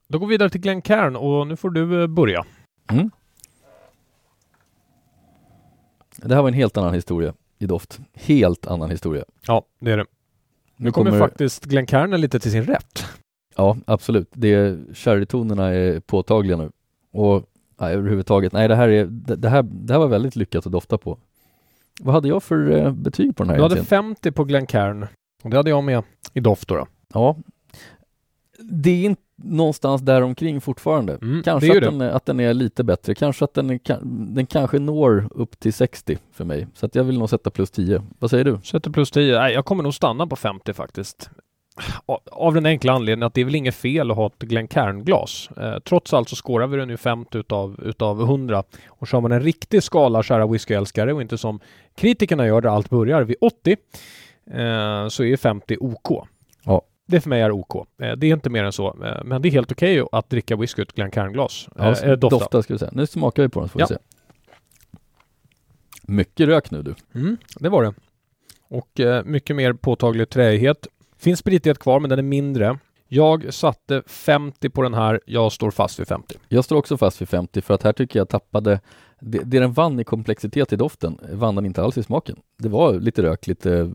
Då 0.07 0.19
går 0.19 0.27
vi 0.27 0.31
vidare 0.33 0.49
till 0.49 0.61
Glencairn 0.61 1.15
och 1.15 1.47
nu 1.47 1.55
får 1.55 1.69
du 1.69 2.01
eh, 2.01 2.07
börja. 2.07 2.45
Mm. 2.91 3.11
Det 6.17 6.35
här 6.35 6.41
var 6.41 6.47
en 6.47 6.53
helt 6.53 6.77
annan 6.77 6.93
historia 6.93 7.33
i 7.59 7.65
doft. 7.65 7.99
Helt 8.13 8.67
annan 8.67 8.89
historia. 8.89 9.23
Ja, 9.47 9.65
det 9.79 9.91
är 9.91 9.97
det. 9.97 10.05
Nu 10.75 10.85
Nu 10.85 10.91
kommer, 10.91 11.11
kommer- 11.11 11.19
faktiskt 11.27 11.65
Glencairn 11.65 12.21
lite 12.21 12.39
till 12.39 12.51
sin 12.51 12.63
rätt. 12.63 13.05
Ja, 13.55 13.77
absolut. 13.87 14.29
Det, 14.31 14.77
sherrytonerna 14.93 15.67
är 15.69 15.99
påtagliga 15.99 16.57
nu. 16.57 16.71
Och 17.11 17.43
nej, 17.79 17.93
överhuvudtaget, 17.93 18.53
nej 18.53 18.67
det 18.67 18.75
här, 18.75 18.87
är, 18.89 19.05
det, 19.05 19.35
det, 19.35 19.49
här, 19.49 19.63
det 19.63 19.93
här 19.93 19.99
var 19.99 20.07
väldigt 20.07 20.35
lyckat 20.35 20.65
att 20.65 20.71
dofta 20.71 20.97
på. 20.97 21.17
Vad 22.01 22.13
hade 22.15 22.27
jag 22.27 22.43
för 22.43 22.71
eh, 22.71 22.91
betyg 22.91 23.35
på 23.35 23.43
den 23.43 23.49
här 23.49 23.57
Du 23.57 23.63
hade 23.63 23.75
egentligen? 23.75 24.03
50 24.15 24.31
på 24.31 24.43
Glencairn 24.43 25.07
och 25.43 25.49
det 25.49 25.57
hade 25.57 25.69
jag 25.69 25.83
med 25.83 26.03
i 26.33 26.39
doft 26.39 26.67
då. 26.67 26.75
då. 26.75 26.87
Ja. 27.13 27.37
Det 28.59 28.89
är 28.89 29.05
inte 29.05 29.21
någonstans 29.43 30.01
där 30.01 30.21
omkring 30.21 30.61
fortfarande. 30.61 31.17
Mm, 31.21 31.43
Kanske 31.43 31.67
ju 31.67 31.77
att, 31.77 31.83
den, 31.91 32.01
är- 32.01 32.09
att 32.09 32.25
den 32.25 32.39
är 32.39 32.53
lite 32.53 32.83
bättre. 32.83 33.15
Kanske 33.15 33.45
att 33.45 33.53
den, 33.53 33.69
är, 33.69 33.79
den 34.33 34.45
kanske 34.45 34.79
når 34.79 35.27
upp 35.31 35.59
till 35.59 35.73
60 35.73 36.17
för 36.31 36.45
mig. 36.45 36.67
Så 36.73 36.85
att 36.85 36.95
jag 36.95 37.03
vill 37.03 37.19
nog 37.19 37.29
sätta 37.29 37.49
plus 37.49 37.71
10. 37.71 38.01
Vad 38.19 38.29
säger 38.29 38.43
du? 38.43 38.59
Sätter 38.63 38.91
plus 38.91 39.11
10. 39.11 39.39
Nej, 39.39 39.53
jag 39.53 39.65
kommer 39.65 39.83
nog 39.83 39.93
stanna 39.93 40.27
på 40.27 40.35
50 40.35 40.73
faktiskt. 40.73 41.29
Av 42.31 42.53
den 42.53 42.65
enkla 42.65 42.93
anledningen 42.93 43.27
att 43.27 43.33
det 43.33 43.41
är 43.41 43.45
väl 43.45 43.55
inget 43.55 43.75
fel 43.75 44.11
att 44.11 44.17
ha 44.17 44.27
ett 44.27 44.39
Glencairn-glas. 44.39 45.49
Eh, 45.57 45.79
trots 45.79 46.13
allt 46.13 46.29
så 46.29 46.35
skårar 46.35 46.67
vi 46.67 46.77
den 46.77 46.89
ju 46.89 46.97
50 46.97 47.37
utav, 47.37 47.79
utav 47.83 48.21
100. 48.21 48.63
Och 48.87 49.07
så 49.07 49.15
har 49.17 49.21
man 49.21 49.31
en 49.31 49.41
riktig 49.41 49.83
skala, 49.83 50.23
kära 50.23 50.47
whiskyälskare, 50.47 51.13
och 51.13 51.21
inte 51.21 51.37
som 51.37 51.59
kritikerna 51.95 52.47
gör 52.47 52.61
där 52.61 52.69
allt 52.69 52.89
börjar 52.89 53.23
vid 53.23 53.35
80, 53.41 53.71
eh, 54.51 55.07
så 55.07 55.23
är 55.23 55.37
50 55.37 55.77
OK. 55.79 56.27
Ja. 56.63 56.81
Det 57.09 57.21
för 57.21 57.29
mig 57.29 57.41
är 57.41 57.51
OK. 57.51 57.75
Eh, 57.75 58.11
det 58.17 58.27
är 58.27 58.33
inte 58.33 58.49
mer 58.49 58.63
än 58.63 58.71
så. 58.71 58.87
Eh, 59.05 59.23
men 59.23 59.41
det 59.41 59.47
är 59.47 59.51
helt 59.51 59.71
okej 59.71 60.03
att 60.11 60.29
dricka 60.29 60.55
whisky 60.55 60.81
ur 60.81 60.85
ett 60.87 60.95
Glencairn-glas. 60.95 61.69
Ja, 61.75 61.83
Eh, 61.83 62.03
eh, 62.09 62.17
dofta. 62.17 62.37
dofta 62.39 62.63
ska 62.63 62.73
vi 62.73 62.79
säga. 62.79 62.91
Nu 62.93 63.07
smakar 63.07 63.43
vi 63.43 63.49
på 63.49 63.59
den 63.59 63.69
så 63.69 63.73
får 63.73 63.81
Ja. 63.81 63.87
vi 63.89 63.95
se. 63.95 63.99
Mycket 66.03 66.47
rök 66.47 66.71
nu 66.71 66.81
du. 66.81 66.95
Mm, 67.15 67.37
det 67.59 67.69
var 67.69 67.83
det. 67.83 67.93
Och 68.69 68.99
eh, 68.99 69.23
mycket 69.23 69.55
mer 69.55 69.73
påtaglig 69.73 70.29
träighet. 70.29 70.87
Finns 71.17 71.39
spritighet 71.39 71.79
kvar, 71.79 71.99
men 71.99 72.09
den 72.09 72.19
är 72.19 72.23
mindre. 72.23 72.79
Jag 73.07 73.53
satte 73.53 74.03
50 74.07 74.69
på 74.69 74.81
den 74.81 74.93
här. 74.93 75.21
Jag 75.25 75.51
står 75.51 75.71
fast 75.71 75.99
vid 75.99 76.07
50. 76.07 76.35
Jag 76.47 76.63
står 76.65 76.75
också 76.75 76.97
fast 76.97 77.21
vid 77.21 77.29
50 77.29 77.61
för 77.61 77.73
att 77.73 77.83
här 77.83 77.93
tycker 77.93 78.19
jag 78.19 78.29
tappade 78.29 78.79
det, 79.19 79.37
det 79.43 79.59
den 79.59 79.73
vann 79.73 79.99
i 79.99 80.03
komplexitet 80.03 80.73
i 80.73 80.75
doften 80.75 81.19
vann 81.33 81.55
den 81.55 81.65
inte 81.65 81.83
alls 81.83 81.97
i 81.97 82.03
smaken. 82.03 82.39
Det 82.57 82.69
var 82.69 82.93
lite 82.93 83.23
rök, 83.23 83.47
lite 83.47 83.91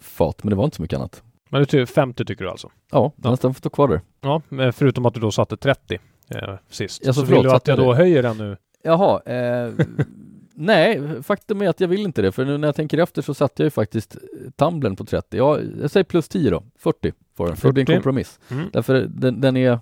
fat, 0.00 0.44
men 0.44 0.50
det 0.50 0.56
var 0.56 0.64
inte 0.64 0.76
så 0.76 0.82
mycket 0.82 0.98
annat. 0.98 1.22
Men 1.54 1.62
du 1.62 1.66
tycker 1.66 1.86
50 1.86 2.24
tycker 2.24 2.44
du 2.44 2.50
alltså? 2.50 2.70
Ja, 2.90 3.12
Ja. 3.22 3.30
nästan 3.30 3.54
får 3.54 3.58
stå 3.58 3.70
kvar 3.70 3.88
där. 3.88 4.00
Ja, 4.20 4.42
men 4.48 4.72
förutom 4.72 5.06
att 5.06 5.14
du 5.14 5.20
då 5.20 5.30
satte 5.30 5.56
30 5.56 5.98
eh, 6.28 6.54
sist. 6.70 7.02
Ja, 7.04 7.12
så 7.12 7.26
förlåt, 7.26 7.38
vill 7.44 7.50
du 7.50 7.56
att 7.56 7.68
jag 7.68 7.78
då 7.78 7.90
det? 7.92 7.96
höjer 7.96 8.22
den 8.22 8.38
nu? 8.38 8.56
Jaha, 8.82 9.20
eh, 9.22 9.72
nej, 10.54 11.22
faktum 11.22 11.62
är 11.62 11.68
att 11.68 11.80
jag 11.80 11.88
vill 11.88 12.00
inte 12.00 12.22
det, 12.22 12.32
för 12.32 12.44
nu 12.44 12.58
när 12.58 12.68
jag 12.68 12.74
tänker 12.74 12.98
efter 12.98 13.22
så 13.22 13.34
satte 13.34 13.62
jag 13.62 13.66
ju 13.66 13.70
faktiskt 13.70 14.16
tumblern 14.56 14.96
på 14.96 15.04
30. 15.04 15.36
Ja, 15.36 15.58
jag 15.80 15.90
säger 15.90 16.04
plus 16.04 16.28
10 16.28 16.50
då, 16.50 16.62
40 16.78 17.12
får 17.36 17.46
den, 17.46 17.56
för 17.56 17.68
det 17.68 17.72
blir 17.72 17.82
en 17.82 17.86
40. 17.86 17.96
kompromiss. 17.96 18.40
Mm. 18.50 18.68
Därför 18.72 19.06
den, 19.08 19.40
den 19.40 19.56
är, 19.56 19.78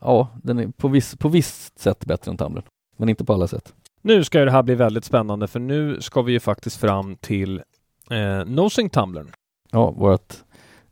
ja, 0.00 0.28
den 0.42 0.58
är 0.58 0.68
på, 0.68 0.88
viss, 0.88 1.16
på 1.16 1.28
visst 1.28 1.78
sätt 1.78 2.04
bättre 2.04 2.30
än 2.30 2.36
tumblern, 2.36 2.64
men 2.96 3.08
inte 3.08 3.24
på 3.24 3.32
alla 3.32 3.46
sätt. 3.46 3.74
Nu 4.02 4.24
ska 4.24 4.38
ju 4.38 4.44
det 4.44 4.50
här 4.50 4.62
bli 4.62 4.74
väldigt 4.74 5.04
spännande 5.04 5.46
för 5.48 5.60
nu 5.60 6.00
ska 6.00 6.22
vi 6.22 6.32
ju 6.32 6.40
faktiskt 6.40 6.76
fram 6.76 7.16
till 7.16 7.62
eh, 8.10 8.44
Nosing 8.46 8.90
Tumblern. 8.90 9.26
Ja, 9.70 9.90
vårt 9.90 10.34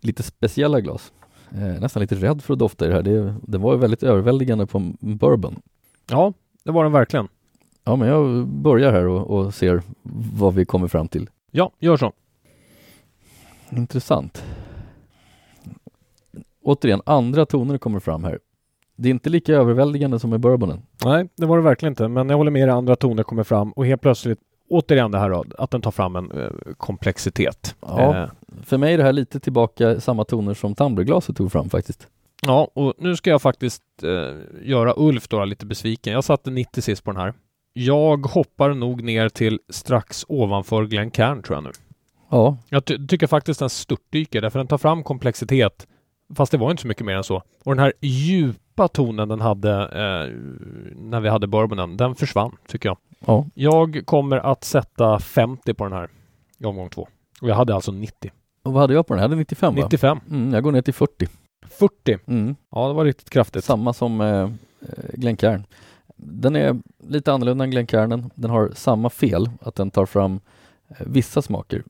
lite 0.01 0.23
speciella 0.23 0.81
glas. 0.81 1.13
Eh, 1.53 1.81
nästan 1.81 2.01
lite 2.01 2.15
rädd 2.15 2.43
för 2.43 2.53
att 2.53 2.59
dofta 2.59 2.85
i 2.85 2.89
det 2.89 2.95
här. 2.95 3.03
Det, 3.03 3.35
det 3.43 3.59
var 3.59 3.73
ju 3.73 3.79
väldigt 3.79 4.03
överväldigande 4.03 4.67
på 4.67 4.93
bourbon. 5.01 5.63
Ja, 6.11 6.33
det 6.65 6.71
var 6.71 6.83
den 6.83 6.93
verkligen. 6.93 7.29
Ja, 7.85 7.97
men 7.97 8.09
jag 8.09 8.47
börjar 8.47 8.93
här 8.93 9.07
och, 9.07 9.39
och 9.39 9.55
ser 9.55 9.83
vad 10.33 10.55
vi 10.55 10.65
kommer 10.65 10.89
fram 10.89 11.09
till. 11.09 11.29
Ja, 11.51 11.71
gör 11.79 11.97
så. 11.97 12.13
Intressant. 13.71 14.45
Återigen, 16.63 17.03
andra 17.07 17.47
toner 17.47 17.79
kommer 17.79 18.01
fram 18.01 18.25
här. 18.25 18.39
Det 18.97 19.09
är 19.09 19.11
inte 19.11 19.31
lika 19.31 19.53
överväldigande 19.53 20.19
som 20.19 20.35
i 20.35 20.39
bourbonen. 20.39 20.83
Nej, 21.05 21.29
det 21.37 21.47
var 21.47 21.57
det 21.57 21.63
verkligen 21.63 21.93
inte. 21.93 22.09
Men 22.09 22.29
jag 22.31 22.37
håller 22.37 22.51
med 22.51 22.69
dig, 22.69 22.75
andra 22.75 22.97
toner 22.97 23.23
kommer 23.23 23.43
fram 23.43 23.73
och 23.73 23.87
helt 23.87 24.03
plötsligt 24.03 24.39
återigen 24.71 25.11
det 25.11 25.19
här 25.19 25.31
då, 25.31 25.45
att 25.59 25.71
den 25.71 25.81
tar 25.81 25.91
fram 25.91 26.17
en 26.17 26.31
eh, 26.31 26.51
komplexitet. 26.77 27.77
Ja. 27.81 28.17
Eh, 28.17 28.31
För 28.63 28.79
mig 28.79 28.95
är 28.95 28.99
det 28.99 29.05
här 29.05 29.13
lite 29.13 29.41
tillbaka 29.41 30.01
samma 30.01 30.25
toner 30.25 30.55
som 30.55 30.75
tumblerglaset 30.75 31.37
tog 31.37 31.53
fram 31.53 31.71
faktiskt. 31.71 32.07
ja, 32.43 32.69
och 32.75 32.95
nu 32.99 33.17
ska 33.17 33.31
jag 33.31 33.43
faktiskt 33.43 33.83
eh, 34.03 34.69
göra 34.69 34.95
Ulf 34.97 35.29
då 35.29 35.45
lite 35.45 35.67
besviken. 35.67 36.13
Jag 36.13 36.25
satte 36.25 36.51
90 36.51 36.83
sist 36.83 37.05
på 37.05 37.11
den 37.13 37.21
här. 37.21 37.35
Jag 37.73 38.27
hoppar 38.27 38.75
nog 38.75 39.03
ner 39.03 39.29
till 39.29 39.61
strax 39.69 40.25
ovanför 40.29 40.85
Glencairn 40.87 41.43
tror 41.43 41.57
jag 41.57 41.65
nu. 41.65 41.71
Ja, 42.31 42.57
Jag 42.69 42.85
ty- 42.85 43.07
tycker 43.07 43.27
faktiskt 43.27 43.61
den 43.61 43.71
störtdyker 43.71 44.41
därför 44.41 44.59
den 44.59 44.67
tar 44.67 44.79
fram 44.79 45.03
komplexitet. 45.03 45.87
Fast 46.35 46.53
det 46.53 46.59
var 46.59 46.71
inte 46.71 46.81
så 46.83 46.89
mycket 46.89 47.07
mer 47.07 47.17
än 47.17 47.25
så. 47.25 47.37
Och 47.65 47.75
den 47.75 47.79
här 47.79 47.93
djupa 48.01 48.89
tonen 48.89 49.29
den 49.29 49.41
hade 49.41 49.73
eh, 49.73 50.35
när 50.97 51.21
vi 51.21 51.29
hade 51.29 51.47
bourbonen, 51.47 51.97
den 51.97 52.15
försvann 52.15 52.57
tycker 52.69 52.89
jag. 52.89 52.99
ja. 53.27 53.47
Jag 53.55 54.03
kommer 54.05 54.37
att 54.37 54.65
sätta 54.65 55.19
50 55.19 55.75
på 55.75 55.85
den 55.85 55.93
här 55.93 56.09
i 56.59 56.65
omgång 56.65 56.89
två. 56.91 57.09
Och 57.43 57.49
jag 57.49 57.55
hade 57.55 57.75
alltså 57.75 57.93
90. 57.93 58.31
Och 58.63 58.73
vad 58.73 58.81
hade 58.83 58.95
jag 58.95 59.07
på 59.07 59.15
den? 59.15 59.19
Jag 59.23 59.29
hade 59.29 59.37
95 59.37 59.75
va? 59.75 59.83
95. 59.83 60.19
Mm, 60.31 60.55
jag 60.55 60.63
går 60.63 60.73
ner 60.73 60.83
till 60.83 60.95
40. 60.95 61.29
40. 61.69 62.19
Mm. 62.27 62.57
Ja, 62.71 62.89
det 62.89 62.95
var 62.95 63.05
riktigt 63.05 63.31
kraftigt. 63.31 63.65
Samma 63.65 63.93
som 63.93 64.21
eh, 64.21 64.29
eh, 64.29 64.49
Glencairn. 65.15 65.65
Den 66.17 66.57
är 66.57 66.81
lite 67.09 67.33
annorlunda 67.33 67.65
än 67.65 67.71
Glencairnen. 67.71 68.31
Den 68.35 68.51
har 68.51 68.71
samma 68.75 69.11
fel, 69.11 69.51
att 69.61 69.75
den 69.75 69.91
tar 69.91 70.07
fram 70.07 70.41
eh, 70.89 70.97
vissa 71.07 71.43
smaker 71.43 71.83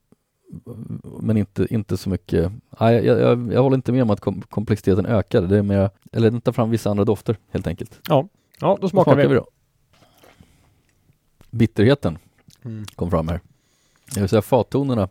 men 1.20 1.36
inte, 1.36 1.66
inte 1.74 1.96
så 1.96 2.10
mycket. 2.10 2.52
Nej, 2.80 3.06
jag, 3.06 3.20
jag, 3.20 3.52
jag 3.52 3.62
håller 3.62 3.76
inte 3.76 3.92
med 3.92 4.02
om 4.02 4.10
att 4.10 4.20
kom, 4.20 4.42
komplexiteten 4.42 5.06
ökar. 5.06 5.42
Det 5.42 5.58
är 5.58 5.62
mer, 5.62 5.90
eller 6.12 6.30
den 6.30 6.40
tar 6.40 6.52
fram 6.52 6.70
vissa 6.70 6.90
andra 6.90 7.04
dofter 7.04 7.36
helt 7.50 7.66
enkelt. 7.66 8.00
Ja, 8.08 8.28
ja 8.60 8.68
då 8.74 8.78
Vad 8.80 8.90
smakar, 8.90 9.16
vi. 9.16 9.26
vi 9.26 9.34
då. 9.34 9.46
Bitterheten 11.50 12.18
Mm. 12.62 12.84
kom 12.94 13.10
fram 13.10 13.28
här. 13.28 13.40
Det 14.14 14.20
vill 14.20 14.28
säga 14.28 14.42
fattonerna 14.42 15.08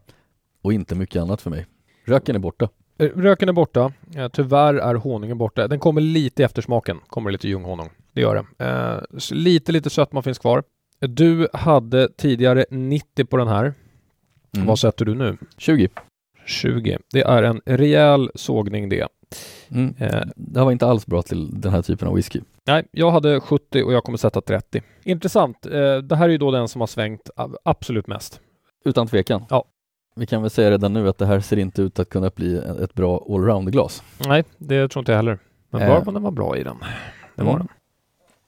och 0.62 0.74
inte 0.74 0.96
mycket 0.96 1.22
annat 1.22 1.42
för 1.42 1.50
mig. 1.50 1.66
Röken 2.06 2.36
är 2.36 2.40
borta. 2.40 2.70
Eh, 3.00 3.06
Röken 3.06 3.50
är 3.50 3.54
borta. 3.54 3.92
Eh, 4.16 4.28
Tyvärr 4.28 4.74
är 4.74 4.96
honungen 4.96 5.38
borta. 5.38 5.68
Den 5.68 5.80
kommer 5.80 6.02
lite 6.02 6.42
i 6.42 6.46
eftersmaken. 6.46 7.00
Kommer 7.08 7.32
lite 7.32 7.48
ljunghonung. 7.48 7.90
Det 8.14 8.22
gör 8.22 8.46
det. 8.58 8.66
Eh, 8.66 9.18
lite, 9.32 9.72
lite 9.72 9.90
sötma 9.90 10.22
finns 10.22 10.40
kvar. 10.40 10.64
Eh, 11.02 11.10
Du 11.10 11.48
hade 11.54 12.10
tidigare 12.18 12.66
90 12.70 13.26
på 13.26 13.38
den 13.38 13.48
här. 13.48 13.74
Mm. 14.56 14.68
Vad 14.68 14.80
sätter 14.80 15.06
du 15.06 15.16
nu? 15.16 15.38
20. 15.58 15.90
20. 16.46 16.98
Det 17.14 17.22
är 17.22 17.44
en 17.44 17.62
rejäl 17.66 18.32
sågning 18.36 18.90
det. 18.90 19.08
Mm. 19.72 19.96
Eh, 20.00 20.22
Det 20.36 20.60
här 20.60 20.66
var 20.66 20.72
inte 20.72 20.86
alls 20.88 21.06
bra 21.06 21.22
till 21.22 21.62
den 21.62 21.72
här 21.72 21.82
typen 21.82 22.08
av 22.08 22.16
whisky. 22.16 22.42
nej, 22.68 22.86
jag 22.92 23.12
hade 23.12 23.40
70 23.40 23.84
och 23.84 23.94
jag 23.94 24.04
kommer 24.04 24.18
sätta 24.18 24.42
30. 24.42 24.82
Intressant. 25.04 25.66
Eh, 25.66 25.98
det 25.98 26.16
här 26.16 26.26
är 26.26 26.30
ju 26.30 26.38
då 26.38 26.52
den 26.52 26.68
som 26.68 26.82
har 26.82 26.88
svängt 26.88 27.30
absolut 27.64 28.08
mest. 28.08 28.42
Utan 28.86 29.08
tvekan. 29.08 29.46
Ja. 29.50 29.66
Vi 30.20 30.26
kan 30.26 30.42
väl 30.42 30.52
säga 30.52 30.72
redan 30.72 30.94
nu 30.94 31.10
att 31.10 31.18
det 31.18 31.26
här 31.26 31.40
ser 31.40 31.58
inte 31.60 31.82
ut 31.82 32.00
att 32.00 32.10
kunna 32.10 32.30
bli 32.36 32.58
ett 32.58 32.94
bra 32.94 33.26
allround-glas. 33.30 34.04
Nej, 34.28 34.44
det 34.58 34.88
tror 34.88 35.02
inte 35.02 35.12
jag 35.12 35.18
heller. 35.18 35.40
Men 35.70 35.82
Eh. 35.82 36.22
var 36.22 36.32
bra 36.32 36.58
i 36.58 36.64
den. 36.64 36.78
Det 37.36 37.44
var 37.44 37.52
Mm. 37.54 37.58
den. 37.68 37.76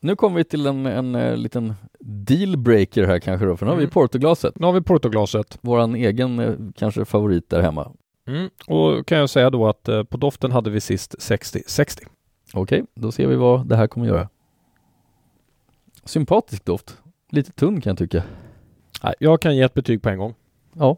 Nu 0.00 0.16
kommer 0.16 0.36
vi 0.36 0.44
till 0.44 0.66
en, 0.66 0.86
en, 0.86 1.14
eh, 1.14 1.36
liten 1.36 1.74
dealbreaker 2.00 3.06
här 3.06 3.18
kanske 3.18 3.46
då, 3.46 3.56
för 3.56 3.66
nu 3.66 3.70
har 3.72 3.76
vi 3.76 3.82
Mm. 3.82 3.90
Portoglaset. 3.90 4.58
Nu 4.58 4.66
har 4.66 4.72
vi 4.72 4.80
portoglaset. 4.80 5.58
Våran 5.60 5.94
egen 5.94 6.38
eh, 6.38 6.54
kanske 6.76 7.04
favorit 7.04 7.50
där 7.50 7.62
hemma. 7.62 7.92
Mm. 8.26 8.50
Och 8.66 9.06
kan 9.06 9.18
jag 9.18 9.30
säga 9.30 9.50
då 9.50 9.68
att 9.68 9.88
eh, 9.88 10.02
på 10.04 10.16
doften 10.16 10.52
hade 10.52 10.70
vi 10.70 10.80
sist 10.80 11.14
60-60. 11.18 12.06
Okej, 12.54 12.84
då 12.94 13.12
ser 13.12 13.26
vi 13.26 13.36
vad 13.36 13.66
det 13.66 13.76
här 13.76 13.86
kommer 13.86 14.06
göra. 14.06 14.28
Sympatisk 16.04 16.64
doft. 16.64 16.96
Lite 17.30 17.52
tunn 17.52 17.80
kan 17.80 17.90
jag 17.90 17.98
tycka. 17.98 18.22
Nej, 19.02 19.14
jag 19.18 19.40
kan 19.40 19.56
ge 19.56 19.62
ett 19.62 19.74
betyg 19.74 20.02
på 20.02 20.08
en 20.08 20.18
gång. 20.18 20.34
Ja, 20.72 20.96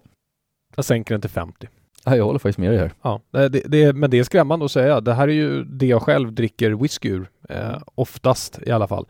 Jag 0.76 0.84
sänker 0.84 1.14
den 1.14 1.20
till 1.20 1.30
50. 1.30 1.68
Nej, 2.06 2.18
jag 2.18 2.24
håller 2.24 2.38
faktiskt 2.38 2.58
med 2.58 2.70
dig 2.70 2.78
här. 2.78 2.92
Ja, 3.02 3.20
det, 3.30 3.48
det, 3.48 3.62
det, 3.66 3.92
men 3.92 4.10
det 4.10 4.18
är 4.18 4.24
skrämmande 4.24 4.64
att 4.64 4.70
säga. 4.70 5.00
Det 5.00 5.14
här 5.14 5.28
är 5.28 5.32
ju 5.32 5.64
det 5.64 5.86
jag 5.86 6.02
själv 6.02 6.32
dricker 6.32 6.70
whisky 6.70 7.08
ur. 7.08 7.30
Eh, 7.48 7.78
oftast 7.94 8.60
i 8.66 8.70
alla 8.70 8.88
fall. 8.88 9.06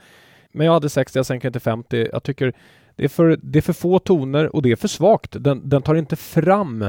Men 0.53 0.67
jag 0.67 0.73
hade 0.73 0.89
60, 0.89 1.19
jag 1.19 1.27
sänker 1.27 1.49
den 1.49 1.53
till 1.53 1.61
50. 1.61 2.09
Jag 2.13 2.23
tycker 2.23 2.53
det 2.97 3.05
är 3.05 3.09
för, 3.09 3.39
det 3.43 3.59
är 3.59 3.63
för 3.63 3.73
få 3.73 3.99
toner 3.99 4.57
och 4.57 4.63
det 4.63 4.73
är 4.73 4.77
för 4.77 4.89
svagt. 4.89 5.37
Den, 5.41 5.69
den 5.69 5.83
tar 5.83 5.95
inte 5.95 6.17
fram 6.17 6.85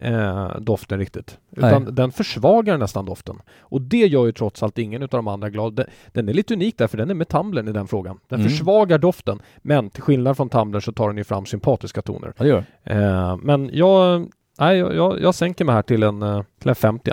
eh, 0.00 0.58
doften 0.60 0.98
riktigt. 0.98 1.38
Utan 1.56 1.82
Nej. 1.84 1.92
den 1.92 2.12
försvagar 2.12 2.78
nästan 2.78 3.04
doften. 3.04 3.36
Och 3.60 3.80
det 3.82 3.96
gör 4.06 4.26
ju 4.26 4.32
trots 4.32 4.62
allt 4.62 4.78
ingen 4.78 5.02
av 5.02 5.08
de 5.08 5.28
andra 5.28 5.50
glas. 5.50 5.72
Den, 5.74 5.86
den 6.12 6.28
är 6.28 6.32
lite 6.32 6.54
unik 6.54 6.78
där 6.78 6.86
för 6.86 6.98
den 6.98 7.10
är 7.10 7.14
med 7.14 7.28
tumblern 7.28 7.68
i 7.68 7.72
den 7.72 7.86
frågan. 7.88 8.18
Den 8.28 8.40
Mm. 8.40 8.50
försvagar 8.50 8.98
doften. 8.98 9.38
Men 9.62 9.90
till 9.90 10.02
skillnad 10.02 10.36
från 10.36 10.48
tumblern 10.48 10.82
så 10.82 10.92
tar 10.92 11.08
den 11.08 11.16
ju 11.16 11.24
fram 11.24 11.46
sympatiska 11.46 12.02
toner. 12.02 12.32
Ja, 12.38 12.46
gör. 12.46 12.64
Eh, 12.84 13.36
men 13.36 13.70
jag, 13.72 14.26
nej, 14.58 14.78
jag, 14.78 14.94
jag, 14.94 15.20
jag 15.20 15.34
sänker 15.34 15.64
mig 15.64 15.74
här 15.74 15.82
till 15.82 16.02
en, 16.02 16.22
eh, 16.22 16.42
till 16.60 16.68
en 16.68 16.74
50. 16.74 17.12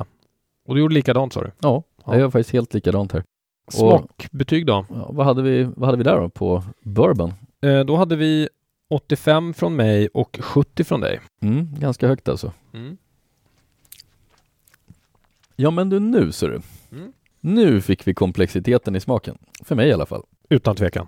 Och 0.68 0.76
du 0.76 0.82
gjorde 0.82 0.94
likadant 0.96 1.34
sa 1.34 1.42
du? 1.42 1.52
Ja, 1.60 1.84
Ja. 2.06 2.14
jag 2.14 2.20
gör 2.20 2.30
faktiskt 2.30 2.54
helt 2.54 2.74
likadant 2.74 3.12
här. 3.12 3.24
Smakbetyg 3.72 4.66
då? 4.66 4.86
Ja, 4.90 5.10
vad, 5.10 5.26
hade 5.26 5.42
vi, 5.42 5.64
vad 5.76 5.86
hade 5.86 5.98
vi 5.98 6.04
där 6.04 6.18
då 6.22 6.30
på 6.30 6.64
bourbon? 6.82 7.34
Eh, 7.62 7.80
då 7.80 7.96
hade 7.96 8.16
vi 8.16 8.50
85 8.90 9.54
från 9.54 9.76
mig 9.76 10.08
och 10.08 10.40
70 10.42 10.84
från 10.84 11.02
dig. 11.02 11.20
Mm, 11.42 11.68
ganska 11.80 12.08
högt 12.08 12.30
alltså. 12.30 12.54
Mm. 12.74 12.98
Ja 15.56 15.72
men 15.72 15.90
du 15.90 16.00
nu 16.00 16.32
ser 16.32 16.50
du. 16.50 16.62
Mm. 16.98 17.14
Nu 17.40 17.82
fick 17.82 18.08
vi 18.08 18.14
komplexiteten 18.14 18.96
i 18.96 19.00
smaken. 19.00 19.38
För 19.64 19.76
mig 19.76 19.90
i 19.90 19.94
alla 19.94 20.06
fall. 20.06 20.24
Utan 20.50 20.76
tvekan. 20.76 21.08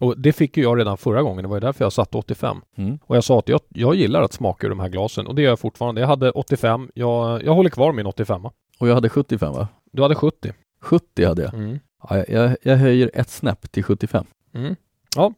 Och 0.00 0.18
det 0.20 0.32
fick 0.32 0.56
ju 0.56 0.62
jag 0.62 0.78
redan 0.78 0.96
förra 0.98 1.22
gången. 1.22 1.42
Det 1.42 1.48
var 1.48 1.56
ju 1.56 1.60
därför 1.60 1.84
jag 1.84 1.92
satte 1.92 2.16
85. 2.18 2.56
Mm. 2.76 2.98
Och 3.04 3.16
jag 3.16 3.24
sa 3.24 3.38
att 3.38 3.48
jag, 3.48 3.60
jag 3.68 3.94
gillar 3.94 4.22
att 4.22 4.32
smaka 4.32 4.66
ur 4.66 4.70
de 4.70 4.80
här 4.80 4.88
glasen 4.88 5.26
och 5.26 5.34
det 5.34 5.42
gör 5.42 5.48
jag 5.50 5.58
fortfarande. 5.60 6.00
Jag 6.00 6.08
hade 6.08 6.30
85. 6.30 6.90
Jag, 6.94 7.42
jag 7.42 7.54
håller 7.54 7.70
kvar 7.70 7.92
min 7.92 8.06
85. 8.06 8.44
Och 8.78 8.88
jag 8.88 8.94
hade 8.94 9.08
75 9.08 9.52
va? 9.52 9.68
Du 9.92 10.02
hade 10.02 10.14
70. 10.14 10.52
70 10.80 11.24
hade 11.24 11.42
jag. 11.42 11.54
Mm. 11.54 11.78
Ja, 12.08 12.24
jag- 12.28 12.56
jag, 12.62 12.76
höjer 12.76 13.10
ett 13.14 13.30
snäpp 13.30 13.72
till 13.72 13.84
75. 13.84 14.24
Mm. 14.54 14.76
Ja, 15.16 15.32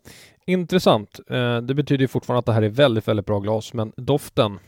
intressant. 0.47 1.21
Eh, 1.31 1.57
det 1.59 1.75
betyder 1.75 2.03
ju 2.03 2.09
fortfarande 2.09 2.39
att 2.39 2.47
det 2.47 2.53
här 2.53 2.63
är 2.63 2.69
väldigt, 2.69 3.09
väldigt 3.09 3.27
bra 3.27 3.41
glas, 3.41 3.73
men 3.73 3.93
doften 3.97 4.59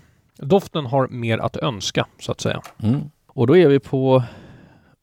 Doften 0.41 0.87
har 0.87 1.09
mer 1.09 1.39
att 1.39 1.57
önska, 1.57 2.07
så 2.21 2.33
att 2.33 2.41
säga. 2.41 2.63
Mm. 2.83 3.01
Och 3.27 3.47
då 3.47 3.57
är 3.57 3.69
vi 3.69 3.79
på 3.81 4.23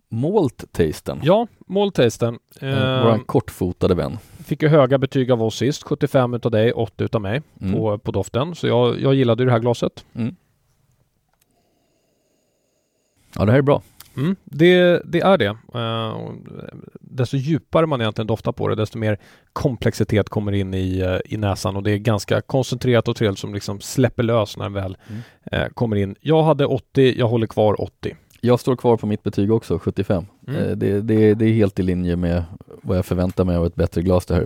Malt-tasten. 0.09 1.19
Ja, 1.23 1.47
måltasten. 1.67 2.39
Eh, 2.61 2.69
Eh, 2.69 3.03
Våran 3.03 3.19
kortfotade 3.19 3.95
vän. 3.95 4.17
fick 4.45 4.61
ju 4.61 4.67
höga 4.67 4.97
betyg 4.97 5.31
av 5.31 5.43
oss 5.43 5.55
sist. 5.57 5.83
75 5.83 6.33
utav 6.33 6.51
dig, 6.51 6.73
80 6.73 7.03
utav 7.03 7.21
mig 7.21 7.41
Mm. 7.61 7.73
på, 7.73 7.97
på 7.97 8.11
doften. 8.11 8.55
Så 8.55 8.67
jag, 8.67 9.01
jag 9.01 9.13
gillade 9.15 9.43
ju 9.43 9.45
det 9.45 9.51
här 9.51 9.59
glaset. 9.59 10.05
Ja, 13.37 13.45
det 13.45 13.51
här 13.51 13.57
är 13.59 13.61
bra. 13.61 13.81
Mm, 14.17 14.35
det, 14.43 15.01
det 15.05 15.19
är 15.21 15.37
det. 15.37 15.49
Och 16.15 16.33
desto 17.01 17.37
djupare 17.37 17.85
man 17.85 18.01
egentligen 18.01 18.27
doftar 18.27 18.51
på 18.51 18.67
det, 18.67 18.75
desto 18.75 18.97
mer 18.97 19.17
komplexitet 19.53 20.29
kommer 20.29 20.51
in 20.51 20.73
i, 20.73 20.99
eh, 20.99 21.33
i 21.33 21.37
näsan 21.37 21.75
och 21.75 21.83
det 21.83 21.91
är 21.91 21.97
ganska 21.97 22.41
koncentrerat 22.41 23.07
och 23.07 23.15
trevligt 23.15 23.39
som 23.39 23.53
liksom 23.53 23.79
släpper 23.81 24.23
lös 24.23 24.57
när 24.57 24.65
den 24.65 24.73
väl 24.73 24.97
Mm. 25.07 25.21
eh, 25.51 25.67
kommer 25.73 25.95
in. 25.95 26.15
Jag 26.21 26.43
hade 26.43 26.65
80, 26.65 27.19
jag 27.19 27.27
håller 27.27 27.47
kvar 27.47 27.81
80. 27.81 28.15
Jag 28.41 28.59
står 28.59 28.75
kvar 28.75 28.97
på 28.97 29.07
mitt 29.07 29.23
betyg 29.23 29.51
också, 29.51 29.79
75. 29.79 30.25
Mm. 30.47 30.79
Det, 30.79 31.01
det, 31.01 31.33
det 31.33 31.45
är 31.45 31.53
helt 31.53 31.79
i 31.79 31.83
linje 31.83 32.15
med 32.15 32.43
vad 32.83 32.97
jag 32.97 33.05
förväntar 33.05 33.45
mig 33.45 33.55
av 33.55 33.65
ett 33.65 33.75
bättre 33.75 34.01
glas 34.01 34.25
det 34.25 34.33
här. 34.35 34.45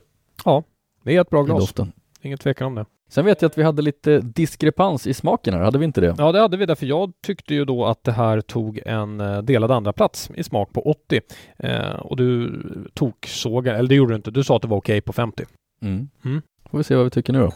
Det 1.03 1.15
är 1.15 1.21
ett 1.21 1.29
bra 1.29 1.43
glas, 1.43 1.59
Doften. 1.59 1.91
Ingen 2.21 2.37
tvekan 2.37 2.67
om 2.67 2.75
det. 2.75 2.85
Sen 3.09 3.25
vet 3.25 3.41
jag 3.41 3.49
att 3.49 3.57
vi 3.57 3.63
hade 3.63 3.81
lite 3.81 4.19
diskrepans 4.19 5.07
i 5.07 5.13
smaken 5.13 5.53
här, 5.53 5.61
hade 5.61 5.77
vi 5.77 5.85
inte 5.85 6.01
det? 6.01 6.15
Ja, 6.17 6.31
det 6.31 6.39
hade 6.39 6.57
vi 6.57 6.65
därför 6.65 6.85
jag 6.85 7.13
tyckte 7.21 7.53
ju 7.53 7.65
då 7.65 7.85
att 7.85 8.03
det 8.03 8.11
här 8.11 8.41
tog 8.41 8.79
en 8.85 9.21
eh, 9.21 9.41
delad 9.41 9.71
andra 9.71 9.93
plats 9.93 10.31
i 10.35 10.43
smak 10.43 10.73
på 10.73 10.81
80. 10.81 11.21
Eh, 11.57 11.89
och 11.89 12.17
du 12.17 12.61
tog 12.93 13.13
sågar, 13.27 13.75
eller 13.75 13.89
det 13.89 13.95
gjorde 13.95 14.11
du 14.11 14.15
inte, 14.15 14.31
du 14.31 14.43
sa 14.43 14.55
att 14.55 14.61
det 14.61 14.67
var 14.67 14.77
okej 14.77 15.01
på 15.01 15.13
50. 15.13 15.45
Mm. 15.81 16.09
Mm. 16.25 16.41
Får 16.71 16.77
vi 16.77 16.83
se 16.83 16.95
vad 16.95 17.03
vi 17.03 17.09
tycker 17.09 17.33
nu 17.33 17.39
då. 17.39 17.51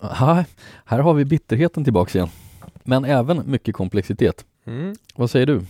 Aha, 0.00 0.44
här 0.84 0.98
har 0.98 1.14
vi 1.14 1.24
bitterheten 1.24 1.84
tillbaks 1.84 2.16
igen. 2.16 2.28
Men 2.82 3.04
även 3.04 3.50
mycket 3.50 3.74
komplexitet. 3.74 4.44
Mm. 4.64 4.94
Vad 5.14 5.30
säger 5.30 5.46
du? 5.46 5.60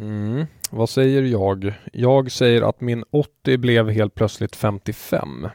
Mm. 0.00 0.46
Vad 0.70 0.90
säger 0.90 1.22
jag? 1.22 1.74
Jag 1.92 2.32
säger 2.32 2.62
att 2.62 2.80
min 2.80 3.04
80 3.10 3.56
blev 3.56 3.90
helt 3.90 4.14
plötsligt 4.14 4.56
55. 4.56 5.48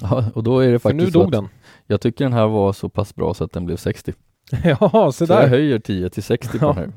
Ja, 0.00 0.24
och 0.34 0.42
då 0.42 0.58
är 0.58 0.72
det 0.72 0.78
För 0.78 0.88
faktiskt 0.90 1.06
nu 1.06 1.12
så 1.12 1.18
dog 1.22 1.32
den. 1.32 1.48
jag 1.86 2.00
tycker 2.00 2.24
den 2.24 2.32
här 2.32 2.46
var 2.46 2.72
så 2.72 2.88
pass 2.88 3.14
bra 3.14 3.34
så 3.34 3.44
att 3.44 3.52
den 3.52 3.66
blev 3.66 3.76
60. 3.76 4.12
ja, 4.64 5.12
Så 5.12 5.26
se 5.26 5.32
jag 5.34 5.42
där. 5.42 5.48
höjer 5.48 5.78
10 5.78 6.10
till 6.10 6.22
60 6.22 6.58
på 6.58 6.64
Ja. 6.64 6.68
den 6.72 6.76
här. 6.76 6.92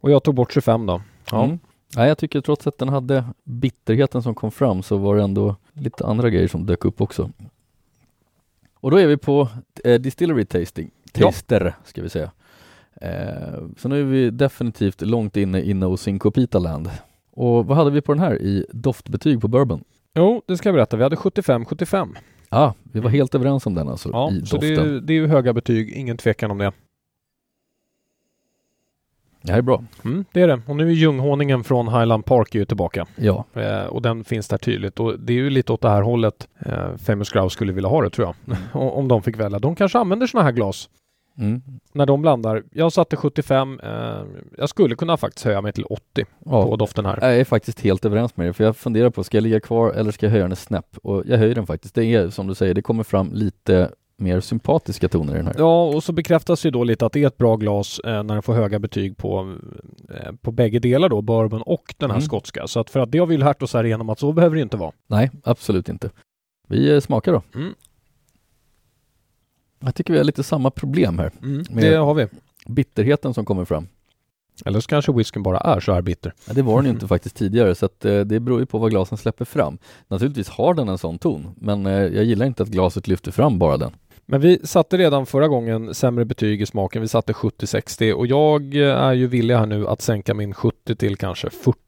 Och 0.00 0.10
jag 0.10 0.22
tog 0.22 0.34
bort 0.34 0.52
25 0.52 0.86
då. 0.86 1.02
Ja. 1.30 1.44
Mm. 1.44 1.58
Nej, 1.96 2.08
jag 2.08 2.18
tycker 2.18 2.40
trots 2.40 2.66
att 2.66 2.78
den 2.78 2.88
hade 2.88 3.24
bitterheten 3.44 4.22
som 4.22 4.34
kom 4.34 4.50
fram 4.50 4.82
så 4.82 4.96
var 4.96 5.16
det 5.16 5.22
ändå 5.22 5.56
lite 5.72 6.06
andra 6.06 6.30
grejer 6.30 6.48
som 6.48 6.66
dök 6.66 6.84
upp 6.84 7.00
också. 7.00 7.30
Och 8.80 8.90
då 8.90 8.96
är 9.00 9.06
vi 9.06 9.16
på 9.16 9.48
eh, 9.84 10.00
Distillery 10.00 10.44
Tasting, 10.44 10.90
Ja. 11.14 11.26
Taster 11.26 11.74
ska 11.84 12.02
vi 12.02 12.08
säga. 12.08 12.30
Eh, 13.00 13.62
så 13.76 13.88
nu 13.88 14.00
är 14.00 14.04
vi 14.04 14.30
definitivt 14.30 15.00
långt 15.00 15.36
inne 15.36 15.60
i 15.60 15.74
No 15.74 15.96
Syncopita 15.96 16.58
Land. 16.58 16.90
Och 17.30 17.66
vad 17.66 17.76
hade 17.76 17.90
vi 17.90 18.00
på 18.00 18.12
den 18.14 18.22
här 18.22 18.42
i 18.42 18.66
doftbetyg 18.72 19.40
på 19.40 19.48
bourbon? 19.48 19.84
Jo, 20.14 20.42
det 20.46 20.56
ska 20.56 20.68
jag 20.68 20.74
berätta. 20.74 20.96
Vi 20.96 21.02
hade 21.02 21.16
75-75. 21.16 22.16
Ja, 22.54 22.60
ah, 22.60 22.74
vi 22.92 23.00
var 23.00 23.10
helt 23.10 23.34
överens 23.34 23.66
om 23.66 23.74
den 23.74 23.88
alltså 23.88 24.08
Ja, 24.12 24.30
i 24.32 24.46
så 24.46 24.56
det 24.56 24.66
är, 24.66 24.84
ju- 24.84 25.00
det 25.00 25.12
är 25.18 25.26
höga 25.26 25.52
betyg, 25.52 25.90
ingen 25.90 26.16
tvekan 26.16 26.50
om 26.50 26.58
det. 26.58 26.72
Det 29.42 29.50
här 29.52 29.58
är 29.58 29.62
bra. 29.62 29.84
Mm, 30.04 30.24
det 30.32 30.40
är 30.42 30.48
det. 30.48 30.60
Och 30.66 30.76
nu 30.76 30.88
är 30.88 30.92
ljunghonungen 30.92 31.64
från 31.64 31.88
Highland 31.88 32.24
Park 32.24 32.54
ju 32.54 32.64
tillbaka. 32.64 33.06
Ja, 33.16 33.44
Eh, 33.54 33.84
och 33.86 34.02
den 34.02 34.24
finns 34.24 34.48
där 34.48 34.58
tydligt. 34.58 35.00
Och 35.00 35.20
det 35.20 35.32
är 35.32 35.36
ju 35.36 35.50
lite 35.50 35.72
åt 35.72 35.80
det 35.80 35.88
här 35.90 36.02
hållet 36.02 36.48
eh, 36.58 36.96
Famous 36.96 37.30
Grouse 37.30 37.54
skulle 37.54 37.72
vilja 37.72 37.88
ha 37.90 38.02
det 38.02 38.10
tror 38.10 38.26
jag. 38.48 38.56
O- 38.82 38.90
om 38.98 39.08
de 39.08 39.22
fick 39.22 39.36
välja. 39.40 39.58
De 39.58 39.74
kanske 39.76 39.98
använder 39.98 40.26
sådana 40.26 40.44
här 40.44 40.52
glas 40.52 40.88
mm. 41.38 41.62
när 41.92 42.06
de 42.06 42.22
blandar. 42.22 42.62
Jag 42.70 42.92
satte 42.92 43.16
75. 43.16 43.80
Eh, 43.82 43.90
jag 44.58 44.68
skulle 44.68 44.96
kunna 44.96 45.16
faktiskt 45.16 45.44
höja 45.44 45.60
mig 45.60 45.72
till 45.72 45.84
80 45.84 46.24
på 46.24 46.68
ja. 46.70 46.76
doften 46.76 47.06
här. 47.06 47.18
Jag 47.20 47.36
är 47.40 47.44
faktiskt 47.44 47.80
helt 47.80 48.04
överens 48.04 48.36
med 48.36 48.46
dig, 48.46 48.52
för 48.52 48.64
jag 48.64 48.76
funderar 48.76 49.10
på, 49.10 49.24
ska 49.24 49.36
jag 49.36 49.42
ligga 49.42 49.60
kvar 49.60 49.92
eller 49.92 50.10
ska 50.10 50.26
jag 50.26 50.30
höja 50.30 50.42
den 50.42 50.52
en 50.52 50.56
snäpp? 50.56 50.96
Och 51.02 51.22
jag 51.26 51.38
höjer 51.38 51.54
den 51.54 51.66
faktiskt. 51.66 51.94
Det 51.94 52.04
är 52.04 52.30
som 52.30 52.46
du 52.46 52.54
säger, 52.54 52.74
det 52.74 52.82
kommer 52.82 53.02
fram 53.04 53.30
lite 53.32 53.90
mer 54.16 54.40
sympatiska 54.40 55.08
toner 55.08 55.34
i 55.34 55.36
den 55.36 55.46
här. 55.46 55.54
Ja, 55.58 55.84
och 55.84 56.04
så 56.04 56.12
bekräftas 56.12 56.66
ju 56.66 56.70
då 56.70 56.84
lite 56.84 57.06
att 57.06 57.12
det 57.12 57.22
är 57.22 57.26
ett 57.26 57.38
bra 57.38 57.56
glas 57.56 57.98
eh, 57.98 58.22
när 58.22 58.34
den 58.34 58.42
får 58.42 58.54
höga 58.54 58.78
betyg 58.78 59.16
på, 59.16 59.54
eh, 60.10 60.32
på 60.42 60.52
bägge 60.52 60.78
delar 60.78 61.08
då, 61.08 61.22
bourbon 61.22 61.62
och 61.62 61.94
den 61.98 62.10
här 62.10 62.16
Mm. 62.16 62.26
skotska. 62.26 62.66
Så 62.66 62.80
att 62.80 62.90
för 62.90 63.00
att 63.00 63.12
det 63.12 63.18
har 63.18 63.26
vi 63.26 63.36
lärt 63.36 63.62
oss 63.62 63.74
här 63.74 63.84
igenom 63.84 64.10
att 64.10 64.18
så 64.18 64.32
behöver 64.32 64.56
det 64.56 64.62
inte 64.62 64.76
vara. 64.76 64.92
Nej, 65.06 65.30
absolut 65.44 65.88
inte. 65.88 66.10
Vi 66.68 66.94
eh, 66.94 67.00
smakar 67.00 67.32
då. 67.32 67.42
Mm. 67.54 67.74
Jag 69.84 69.94
tycker 69.94 70.12
vi 70.12 70.18
har 70.18 70.24
lite 70.24 70.42
samma 70.42 70.70
problem 70.70 71.18
här. 71.18 71.30
Mm, 71.42 71.64
det 71.70 71.96
har 71.96 72.14
vi. 72.14 72.26
Bitterheten 72.66 73.34
som 73.34 73.44
kommer 73.44 73.64
fram. 73.64 73.86
Eller 74.64 74.80
så 74.80 74.88
kanske 74.88 75.12
whiskyn 75.12 75.42
bara 75.42 75.58
är 75.58 75.80
så 75.80 75.92
här 75.92 76.02
bitter. 76.02 76.34
Ja, 76.46 76.52
det 76.52 76.62
var 76.62 76.76
den 76.76 76.84
ju 76.84 76.90
inte 76.90 77.08
faktiskt 77.14 77.36
tidigare 77.36 77.74
så 77.74 77.86
att, 77.86 78.04
eh, 78.04 78.20
det 78.20 78.40
beror 78.40 78.60
ju 78.60 78.66
på 78.66 78.78
vad 78.78 78.90
glasen 78.90 79.18
släpper 79.18 79.44
fram. 79.44 79.78
Naturligtvis 80.08 80.48
har 80.48 80.74
den 80.74 80.88
en 80.88 80.98
sån 80.98 81.18
ton 81.18 81.54
men 81.56 81.86
eh, 81.86 81.92
jag 81.92 82.24
gillar 82.24 82.46
inte 82.46 82.62
att 82.62 82.68
glaset 82.68 83.08
lyfter 83.08 83.32
fram 83.32 83.58
bara 83.58 83.76
den. 83.76 83.92
Men 84.26 84.40
vi 84.40 84.60
satte 84.64 84.96
redan 84.96 85.26
förra 85.26 85.48
gången 85.48 85.94
sämre 85.94 86.24
betyg 86.24 86.62
i 86.62 86.66
smaken. 86.66 87.02
Vi 87.02 87.08
satte 87.08 87.32
70-60 87.32 88.12
och 88.12 88.26
jag 88.26 88.76
eh, 88.76 89.02
är 89.02 89.12
ju 89.12 89.26
villig 89.26 89.54
här 89.54 89.66
nu 89.66 89.88
att 89.88 90.00
sänka 90.00 90.34
min 90.34 90.54
70 90.54 90.96
till 90.96 91.16
kanske 91.16 91.50
40. 91.50 91.78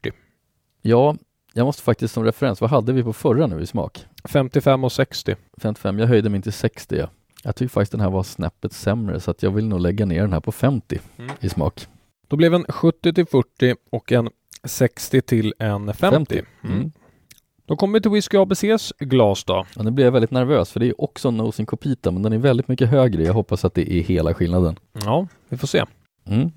Ja, 0.83 1.17
jag 1.53 1.65
måste 1.65 1.83
faktiskt 1.83 2.15
som 2.15 2.25
referens, 2.25 2.61
vad 2.61 2.71
hade 2.71 2.93
vi 2.93 3.03
på 3.03 3.13
förra 3.13 3.47
nu 3.47 3.61
i 3.61 3.67
smak? 3.67 4.05
55 4.25 4.85
och 4.85 4.93
60. 4.93 5.37
55, 5.59 5.99
jag 5.99 6.07
höjde 6.07 6.29
min 6.29 6.43
till 6.43 6.53
60 6.53 6.97
ja. 6.97 7.09
Jag 7.47 7.57
tycker 7.57 7.69
faktiskt 7.71 7.93
den 7.93 8.01
här 8.01 8.11
var 8.11 8.23
snäppet 8.23 8.73
sämre 8.73 9.21
så 9.21 9.31
att 9.31 9.43
jag 9.43 9.51
vill 9.51 9.67
nog 9.69 9.81
lägga 9.81 10.07
ner 10.07 10.21
den 10.21 10.33
här 10.33 10.41
på 10.41 10.53
50 10.53 10.99
Mm. 11.19 11.31
i 11.41 11.49
smak. 11.49 11.87
Då 12.29 12.37
blev 12.37 12.55
en 12.55 12.65
70 12.69 13.13
till 13.13 13.27
40 13.27 13.75
och 13.91 14.13
en 14.13 14.29
60 14.65 15.21
till 15.21 15.55
en 15.59 15.95
50. 15.95 16.43
Mm. 16.65 16.77
Mm. 16.77 16.93
Då 17.67 17.77
kommer 17.77 17.95
vi 17.99 18.03
till 18.03 18.11
Whisky 18.11 18.37
ABCs 18.37 18.93
glas 18.99 19.45
då. 19.45 19.67
Och 19.77 19.85
nu 19.85 19.91
blir 19.91 20.05
jag 20.05 20.13
väldigt 20.13 20.31
nervös 20.31 20.71
för 20.73 20.81
det 20.81 20.87
är 20.87 21.01
också 21.01 21.29
en 21.29 21.37
Nosing 21.37 21.67
Copita 21.67 22.11
men 22.11 22.23
den 22.23 22.33
är 22.33 22.39
väldigt 22.39 22.69
mycket 22.69 22.89
högre. 22.89 23.23
Jag 23.23 23.35
hoppas 23.35 23.65
att 23.65 23.75
det 23.75 23.93
är 23.93 24.03
hela 24.03 24.35
skillnaden. 24.35 24.79
Ja, 25.05 25.27
vi 25.49 25.57
får 25.57 25.67
se. 25.67 25.85
Mm. 26.25 26.51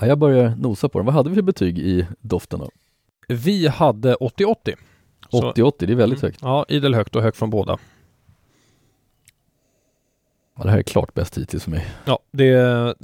Ja, 0.00 0.06
jag 0.06 0.18
börjar 0.18 0.56
nosa 0.56 0.88
på 0.88 0.98
den. 0.98 1.06
Vad 1.06 1.14
hade 1.14 1.28
vi 1.30 1.34
för 1.34 1.42
betyg 1.42 1.78
i 1.78 2.06
doften 2.20 2.58
då? 2.60 2.70
Vi 3.28 3.68
hade 3.68 4.14
80-80. 4.14 4.74
Så- 5.30 5.38
80-80, 5.52 5.86
det 5.86 5.92
är 5.92 5.96
väldigt 5.96 6.22
Mm. 6.22 6.28
högt. 6.32 6.38
Ja, 6.42 6.64
idel 6.68 6.94
högt 6.94 7.16
och 7.16 7.22
högt 7.22 7.36
från 7.36 7.50
båda. 7.50 7.78
Ja, 10.62 10.66
det 10.66 10.70
här 10.70 10.78
är 10.78 10.82
klart 10.82 11.14
bäst 11.14 11.38
hittills 11.38 11.64
för 11.64 11.70
mig. 11.70 11.86
Ja, 12.04 12.18
det, 12.30 12.50
det 12.50 12.54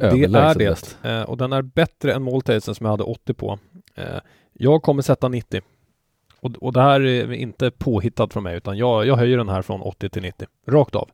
är 0.07 0.55
det. 0.55 0.59
bäst. 0.59 0.99
Eh, 1.03 1.23
och 1.23 1.37
den 1.37 1.53
är 1.53 1.63
bättre 1.63 2.13
än 2.13 2.23
Maltasen 2.23 2.75
som 2.75 2.85
jag 2.85 2.91
hade 2.91 3.03
80 3.05 3.35
på. 3.35 3.59
Eh, 3.95 4.05
jag 4.53 4.83
kommer 4.83 5.03
sätta 5.03 5.29
90. 5.29 5.61
Och, 6.41 6.51
och 6.61 6.73
det 6.73 6.81
här 6.83 7.01
är 7.01 7.33
inte 7.33 7.71
påhittat 7.71 8.33
från 8.33 8.43
mig 8.43 8.57
utan 8.57 8.79
jag, 8.79 9.07
jag 9.07 9.17
höjer 9.17 9.39
den 9.39 9.49
här 9.49 9.63
från 9.63 9.81
80 9.83 10.09
till 10.09 10.23
90. 10.23 10.47
Rakt 10.67 10.95
av. 10.95 11.09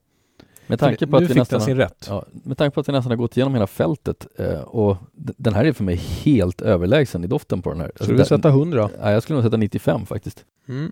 Med 0.67 0.79
tanke 0.79 1.07
på 1.07 1.17
att 1.17 1.23
vi 1.23 1.33
nästan 1.33 1.61
sin 1.61 1.77
rätt. 1.77 2.05
ja, 2.09 2.25
med 2.31 2.57
tanke 2.57 2.73
på 2.75 2.79
att 2.81 2.89
vi 2.89 2.93
nästan 2.93 3.11
har 3.11 3.17
gått 3.17 3.37
igenom 3.37 3.53
hela 3.53 3.67
fältet 3.67 4.27
eh, 4.37 4.59
och 4.61 4.97
den 5.13 5.53
här 5.53 5.65
är 5.65 5.73
för 5.73 5.83
mig 5.83 5.95
helt 5.95 6.61
överlägsen 6.61 7.23
i 7.23 7.27
doften 7.27 7.61
på 7.61 7.69
den 7.69 7.79
här. 7.81 7.91
Så 7.95 8.03
Alltså, 8.03 8.15
du 8.17 8.25
sätta 8.25 8.49
100? 8.49 8.89
Ja, 9.01 9.11
jag 9.11 9.23
skulle 9.23 9.35
nog 9.37 9.43
sätta 9.43 9.57
95 9.57 10.05
faktiskt. 10.05 10.45
Mm. 10.67 10.91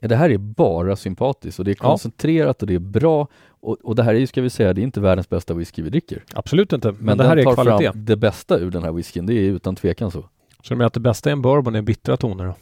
Ja, 0.00 0.08
det 0.08 0.16
här 0.16 0.30
är 0.30 0.38
bara 0.38 0.96
sympatiskt 0.96 1.58
och 1.58 1.64
det 1.64 1.70
är 1.70 1.76
Ja. 1.80 1.88
koncentrerat 1.88 2.62
och 2.62 2.68
det 2.68 2.74
är 2.74 2.78
bra 2.78 3.28
och, 3.60 3.76
och 3.82 3.94
det 3.94 4.02
här 4.02 4.14
är 4.14 4.18
ju, 4.18 4.26
ska 4.26 4.42
vi 4.42 4.50
säga, 4.50 4.72
det 4.72 4.80
är 4.80 4.82
inte 4.82 5.00
världens 5.00 5.28
bästa 5.28 5.54
whisky 5.54 5.82
vi 5.82 5.90
dricker. 5.90 6.24
Absolut 6.34 6.72
inte. 6.72 6.92
Men, 6.92 6.96
Men, 7.04 7.18
det 7.18 7.24
här 7.24 7.36
den 7.36 7.46
är 7.48 7.54
tar 7.54 7.64
kvalitet. 7.64 7.92
fram 7.92 8.04
det 8.04 8.16
bästa 8.16 8.58
ur 8.58 8.70
den 8.70 8.82
här 8.82 8.92
whiskyn, 8.92 9.26
det 9.26 9.34
är 9.34 9.40
utan 9.42 9.76
tvekan 9.76 10.10
så. 10.10 10.22
Så 10.62 10.74
du 10.74 10.76
menar 10.76 10.86
att 10.86 10.92
det 10.94 11.00
bästa 11.00 11.30
i 11.30 11.32
en 11.32 11.42
bourbon 11.42 11.74
är 11.74 11.82
bittra 11.82 12.16
toner? 12.16 12.44
Då? 12.46 12.54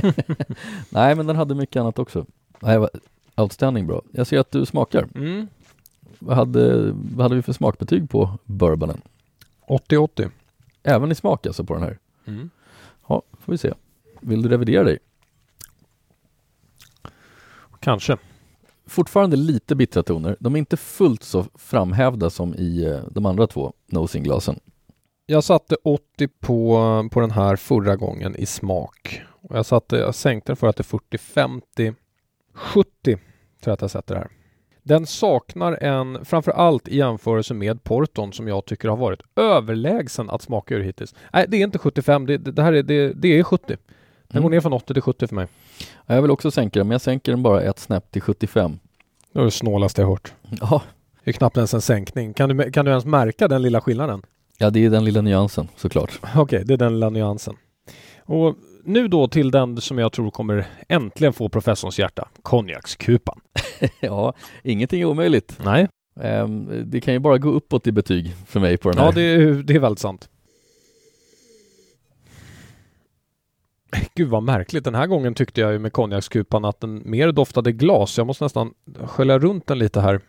Nej, 0.90 1.14
men 1.14 1.26
den 1.26 1.36
hade 1.36 1.54
mycket 1.54 1.80
annat 1.80 1.98
också. 1.98 2.26
Nej, 2.60 2.78
vad- 2.78 2.90
outstanding 3.36 3.86
bra. 3.86 4.02
Jag 4.12 4.26
ser 4.26 4.38
att 4.38 4.50
du 4.50 4.66
smakar. 4.66 5.08
Mm. 5.14 5.48
Vad 6.18 6.36
hade, 6.36 6.92
vad 6.92 7.22
hade 7.24 7.34
vi 7.34 7.42
för 7.42 7.52
smakbetyg 7.52 8.10
på 8.10 8.38
bourbonen? 8.44 9.00
80-80. 9.68 10.30
Även 10.82 11.12
i 11.12 11.14
smak 11.14 11.46
alltså 11.46 11.64
på 11.64 11.74
den 11.74 11.82
här? 11.82 11.98
Mm. 12.26 12.50
Ja, 13.08 13.22
får 13.40 13.52
vi 13.52 13.58
se. 13.58 13.72
Vill 14.20 14.42
du 14.42 14.48
revidera 14.48 14.84
dig? 14.84 14.98
Kanske. 17.80 18.16
Fortfarande 18.90 19.36
lite 19.36 19.74
bittra 19.76 20.02
toner. 20.02 20.36
De 20.40 20.54
är 20.54 20.58
inte 20.58 20.76
fullt 20.76 21.22
så 21.22 21.44
framhävda 21.54 22.30
som 22.30 22.54
i 22.54 22.84
eh, 22.84 23.00
de 23.10 23.26
andra 23.26 23.46
två 23.46 23.72
nosing-glasen. 23.86 24.60
Jag 25.26 25.44
satte 25.44 25.76
80 25.84 26.28
på, 26.40 27.08
på 27.12 27.20
den 27.20 27.30
här 27.30 27.56
förra 27.56 27.96
gången 27.96 28.36
i 28.36 28.46
smak. 28.46 29.22
Och 29.42 29.56
jag, 29.56 29.66
satte, 29.66 29.96
jag 29.96 30.14
sänkte 30.14 30.52
den 30.52 30.56
för 30.56 30.66
att 30.66 30.76
det 30.76 30.80
är 30.80 30.84
40, 30.84 31.18
50, 31.18 31.94
70 32.54 32.84
tror 33.04 33.20
jag 33.64 33.72
att 33.72 33.80
jag 33.80 33.90
sätter 33.90 34.14
här. 34.14 34.28
Den 34.82 35.06
saknar 35.06 35.72
en, 35.72 36.24
framför 36.24 36.52
allt 36.52 36.88
i 36.88 36.96
jämförelse 36.96 37.54
med 37.54 37.84
Porton 37.84 38.32
som 38.32 38.48
jag 38.48 38.66
tycker 38.66 38.88
har 38.88 38.96
varit 38.96 39.22
överlägsen 39.36 40.30
att 40.30 40.42
smaka 40.42 40.74
ur 40.74 40.80
hittills. 40.82 41.14
Nej, 41.32 41.46
det 41.48 41.56
är 41.56 41.64
inte 41.64 41.78
75, 41.78 42.26
det, 42.26 42.38
det, 42.38 42.52
det 42.52 42.62
här 42.62 42.72
är, 42.72 42.82
det, 42.82 43.12
det 43.12 43.38
är 43.38 43.42
70. 43.42 43.66
Den 43.66 43.76
Mm. 44.30 44.42
går 44.42 44.50
ner 44.50 44.60
från 44.60 44.72
80 44.72 44.94
till 44.94 45.02
70 45.02 45.26
för 45.26 45.34
mig. 45.34 45.46
Ja, 46.06 46.14
jag 46.14 46.22
vill 46.22 46.30
också 46.30 46.50
sänka 46.50 46.80
den, 46.80 46.88
men 46.88 46.94
jag 46.94 47.00
sänker 47.00 47.32
den 47.32 47.42
bara 47.42 47.62
ett 47.62 47.78
snäpp 47.78 48.10
till 48.10 48.22
75. 48.22 48.78
Det 49.32 49.38
var 49.38 49.44
det 49.44 49.50
snålaste 49.50 50.00
jag 50.02 50.08
hört. 50.08 50.32
Ja, 50.60 50.82
Det 51.24 51.30
är 51.30 51.32
knappt 51.32 51.56
ens 51.56 51.74
en 51.74 51.80
sänkning. 51.80 52.34
Kan 52.34 52.56
du, 52.56 52.72
kan 52.72 52.84
du 52.84 52.90
ens 52.90 53.04
märka 53.04 53.48
den 53.48 53.62
lilla 53.62 53.80
skillnaden? 53.80 54.22
ja 54.58 54.70
det 54.70 54.84
är 54.84 54.90
den 54.90 55.04
lilla 55.04 55.20
nyansen 55.20 55.68
såklart. 55.76 56.20
Okej, 56.36 56.64
det 56.64 56.74
är 56.74 56.78
den 56.78 56.92
lilla 56.92 57.10
nyansen. 57.10 57.56
Och 58.24 58.56
nu 58.84 59.08
då 59.08 59.28
till 59.28 59.50
den 59.50 59.80
som 59.80 59.98
jag 59.98 60.12
tror 60.12 60.30
kommer 60.30 60.66
äntligen 60.88 61.32
få 61.32 61.48
professorns 61.48 61.98
hjärta. 61.98 62.28
Konjakskupan. 62.42 63.40
ja, 64.00 64.34
ingenting 64.62 65.00
är 65.00 65.04
omöjligt. 65.04 65.58
Nej. 65.64 65.88
Ehm, 66.20 66.82
det 66.90 67.00
kan 67.00 67.14
ju 67.14 67.20
bara 67.20 67.38
gå 67.38 67.50
uppåt 67.50 67.86
i 67.86 67.92
betyg 67.92 68.34
för 68.46 68.60
mig 68.60 68.76
på 68.76 68.90
den 68.90 68.98
här. 68.98 69.06
Ja, 69.06 69.12
det 69.12 69.22
är, 69.22 69.52
det 69.52 69.74
är 69.74 69.78
väldigt 69.78 69.98
sant. 69.98 70.28
Gud 74.14 74.28
vad 74.28 74.42
märkligt. 74.42 74.84
Den 74.84 74.94
här 74.94 75.06
gången 75.06 75.34
tyckte 75.34 75.60
jag 75.60 75.72
ju 75.72 75.78
med 75.78 75.92
konjakskupan 75.92 76.64
att 76.64 76.80
den 76.80 77.02
mer 77.04 77.32
doftade 77.32 77.72
glas. 77.72 78.18
Jag 78.18 78.26
måste 78.26 78.44
nästan 78.44 78.74
skölja 79.04 79.38
runt 79.38 79.66
den 79.66 79.78
lite 79.78 80.00
här. 80.00 80.20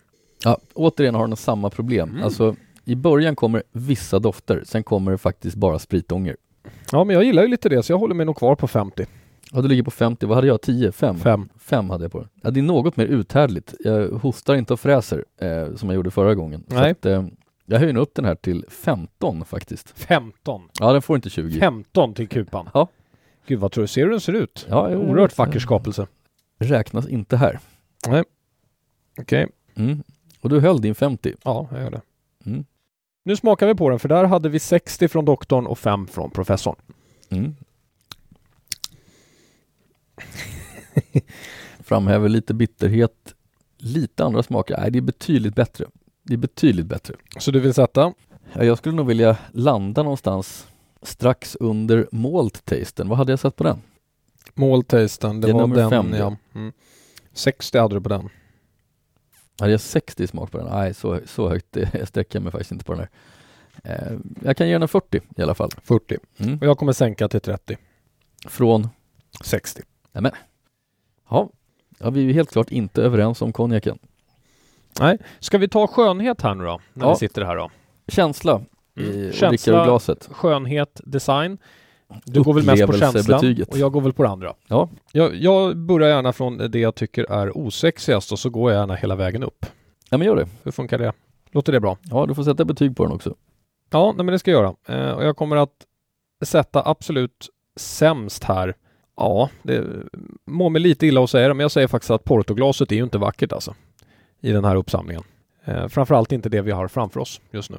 Ja, 0.43 0.57
återigen 0.73 1.15
har 1.15 1.27
den 1.27 1.37
samma 1.37 1.69
problem. 1.69 2.09
Mm. 2.09 2.23
Alltså, 2.23 2.55
i 2.85 2.95
början 2.95 3.35
kommer 3.35 3.63
vissa 3.71 4.19
dofter, 4.19 4.63
sen 4.65 4.83
kommer 4.83 5.11
det 5.11 5.17
faktiskt 5.17 5.55
bara 5.55 5.79
spritånger. 5.79 6.35
Ja, 6.91 7.03
men 7.03 7.13
jag 7.13 7.23
gillar 7.23 7.41
ju 7.41 7.47
lite 7.47 7.69
det 7.69 7.83
så 7.83 7.91
jag 7.93 7.97
håller 7.97 8.15
mig 8.15 8.25
nog 8.25 8.37
kvar 8.37 8.55
på 8.55 8.67
50. 8.67 9.05
Ja, 9.51 9.61
du 9.61 9.67
ligger 9.67 9.83
på 9.83 9.91
50. 9.91 10.25
Vad 10.25 10.37
hade 10.37 10.47
jag? 10.47 10.61
10? 10.61 10.91
5? 10.91 11.17
5. 11.17 11.49
5 11.59 11.89
hade 11.89 12.03
jag 12.03 12.11
på 12.11 12.19
den. 12.19 12.29
Ja, 12.41 12.51
det 12.51 12.59
är 12.59 12.63
något 12.63 12.97
mer 12.97 13.05
uthärdligt. 13.05 13.73
Jag 13.79 14.07
hostar 14.09 14.55
inte 14.55 14.73
och 14.73 14.79
fräser 14.79 15.25
eh, 15.41 15.75
som 15.75 15.89
jag 15.89 15.95
gjorde 15.95 16.11
förra 16.11 16.35
gången. 16.35 16.63
Så 16.67 16.75
Nej. 16.75 16.91
att, 16.91 17.05
eh, 17.05 17.25
jag 17.65 17.79
höjer 17.79 17.97
upp 17.97 18.15
den 18.15 18.25
här 18.25 18.35
till 18.35 18.65
15 18.69 19.45
faktiskt. 19.45 19.99
15. 19.99 20.61
Ja, 20.79 20.93
den 20.93 21.01
får 21.01 21.15
inte 21.15 21.29
20. 21.29 21.59
15 21.59 22.13
till 22.13 22.27
kupan. 22.27 22.69
Ja. 22.73 22.87
Gud 23.47 23.59
vad 23.59 23.71
tror 23.71 23.81
du? 23.81 23.87
Ser 23.87 24.03
hur 24.03 24.11
den 24.11 24.21
ser 24.21 24.33
ut? 24.33 24.67
Ja, 24.69 24.89
jo, 24.91 24.99
Oerhört 24.99 25.37
vacker 25.37 25.59
skapelse. 25.59 26.07
Räknas 26.59 27.07
inte 27.07 27.37
här. 27.37 27.59
Okej. 29.19 29.47
Mm. 29.75 30.03
Och 30.41 30.49
du 30.49 30.59
höll 30.59 30.81
din 30.81 30.95
50. 30.95 31.35
Ja, 31.43 31.67
jag 31.71 31.81
gör 31.81 31.91
det. 31.91 32.01
Mm. 32.45 32.65
Nu 33.23 33.35
smakar 33.35 33.67
vi 33.67 33.75
på 33.75 33.89
den 33.89 33.99
för 33.99 34.09
där 34.09 34.23
hade 34.23 34.49
vi 34.49 34.59
60 34.59 35.07
från 35.07 35.25
doktorn 35.25 35.65
och 35.67 35.79
5 35.79 36.07
från 36.07 36.31
professorn. 36.31 36.75
Mm. 37.29 37.55
Framhäver 41.79 42.29
lite 42.29 42.53
bitterhet, 42.53 43.35
lite 43.77 44.25
andra 44.25 44.43
smaker. 44.43 44.77
Nej, 44.77 44.91
det 44.91 44.99
är 44.99 45.01
betydligt 45.01 45.55
bättre. 45.55 45.85
Det 46.23 46.33
är 46.33 46.37
betydligt 46.37 46.85
bättre. 46.85 47.15
Så 47.39 47.51
du 47.51 47.59
vill 47.59 47.73
sätta? 47.73 48.13
Ja, 48.53 48.63
jag 48.63 48.77
skulle 48.77 48.95
nog 48.95 49.07
vilja 49.07 49.37
landa 49.51 50.03
någonstans 50.03 50.67
strax 51.01 51.57
under 51.59 52.07
malt 52.11 52.65
tasten. 52.65 53.09
Vad 53.09 53.17
hade 53.17 53.31
jag 53.31 53.39
satt 53.39 53.55
på 53.55 53.63
den? 53.63 53.81
Måltasten, 54.53 55.41
det, 55.41 55.47
Det 55.47 55.51
är 55.51 55.67
var 55.67 55.67
den 55.67 55.89
fem, 55.89 56.13
ja. 56.13 56.35
Mm. 56.55 56.73
60 57.33 57.77
hade 57.77 57.95
du 57.95 58.01
på 58.01 58.09
den. 58.09 58.29
Hade 59.59 59.71
jag 59.71 59.81
60 59.81 60.27
smak 60.27 60.51
på 60.51 60.57
den? 60.57 60.67
Nej, 60.67 60.93
så, 60.93 61.19
så 61.25 61.49
högt 61.49 61.77
eh, 61.77 62.05
sträcker 62.05 62.35
jag 62.35 62.43
mig 62.43 62.51
faktiskt 62.51 62.71
inte 62.71 62.85
på 62.85 62.93
den 62.93 63.01
här. 63.01 63.09
Eh, 63.83 64.17
jag 64.43 64.57
kan 64.57 64.67
ge 64.67 64.73
den 64.73 64.81
en 64.81 64.87
40 64.87 65.21
i 65.37 65.41
alla 65.41 65.53
fall. 65.55 65.69
40. 65.83 66.17
Mm. 66.37 66.57
Och 66.57 66.65
jag 66.65 66.77
kommer 66.77 66.93
sänka 66.93 67.27
till 67.29 67.41
30. 67.41 67.77
Från, 68.47 68.89
60. 69.43 69.81
ja, 71.29 71.49
ja, 71.99 72.09
vi 72.09 72.29
är 72.29 72.33
helt 72.33 72.51
klart 72.51 72.71
inte 72.71 73.01
överens 73.03 73.41
om 73.41 73.53
konjaken. 73.53 73.99
Nej, 74.99 75.17
ska 75.39 75.57
vi 75.57 75.67
ta 75.67 75.87
skönhet 75.87 76.41
här 76.41 76.55
nu 76.55 76.63
då? 76.63 76.81
När 76.93 77.05
Ja. 77.05 77.13
vi 77.13 77.17
sitter 77.19 77.41
här 77.41 77.55
då? 77.55 77.71
Känsla 78.07 78.61
i, 79.01 79.19
Mm. 79.21 79.31
Känsla, 79.33 79.83
glaset. 79.85 80.29
skönhet, 80.31 81.01
design. 81.05 81.57
Du 82.25 82.43
går 82.43 82.53
väl 82.53 82.65
mest 82.65 82.85
på 82.85 82.91
känslan 82.93 83.09
Upplevelsebetyget. 83.09 83.69
och 83.69 83.77
jag 83.77 83.91
går 83.91 84.01
väl 84.01 84.13
på 84.13 84.23
det 84.23 84.29
andra. 84.29 84.53
Ja. 84.67 84.89
Jag, 85.11 85.35
jag 85.35 85.77
börjar 85.77 86.09
gärna 86.09 86.33
från 86.33 86.57
det 86.57 86.79
jag 86.79 86.95
tycker 86.95 87.31
är 87.31 87.57
osexigast 87.57 88.31
och 88.31 88.39
så 88.39 88.49
går 88.49 88.71
jag 88.71 88.79
gärna 88.79 88.95
hela 88.95 89.15
vägen 89.15 89.43
upp. 89.43 89.65
Ja, 90.09 90.17
men 90.17 90.27
gör 90.27 90.35
det. 90.35 90.47
Hur 90.63 90.71
funkar 90.71 90.97
det? 90.97 91.13
Låter 91.51 91.71
det 91.73 91.79
bra? 91.79 91.97
Ja, 92.01 92.25
du 92.25 92.35
får 92.35 92.43
sätta 92.43 92.65
betyg 92.65 92.97
på 92.97 93.03
den 93.03 93.13
också. 93.13 93.35
Ja, 93.89 94.05
nej, 94.17 94.25
men 94.25 94.33
det 94.33 94.39
ska 94.39 94.51
jag 94.51 94.63
göra. 94.87 94.99
Eh, 95.07 95.11
och 95.15 95.23
jag 95.25 95.37
kommer 95.37 95.55
att 95.55 95.85
sätta 96.45 96.83
absolut 96.89 97.49
sämst 97.75 98.43
här. 98.43 98.75
Ja, 99.17 99.49
det 99.63 99.83
mår 100.45 100.69
mig 100.69 100.81
lite 100.81 101.07
illa 101.07 101.23
att 101.23 101.29
säga 101.29 101.47
det, 101.47 101.53
men 101.53 101.63
jag 101.63 101.71
säger 101.71 101.87
faktiskt 101.87 102.11
att 102.11 102.23
portoglaset 102.23 102.91
är 102.91 102.95
ju 102.95 103.03
inte 103.03 103.17
vackert 103.17 103.51
alltså. 103.53 103.73
I 104.41 104.51
den 104.51 104.65
här 104.65 104.75
uppsamlingen. 104.75 105.23
Eh, 105.65 105.87
framförallt 105.87 106.31
inte 106.31 106.49
det 106.49 106.61
vi 106.61 106.71
har 106.71 106.87
framför 106.87 107.19
oss 107.19 107.41
just 107.51 107.69
nu. 107.71 107.77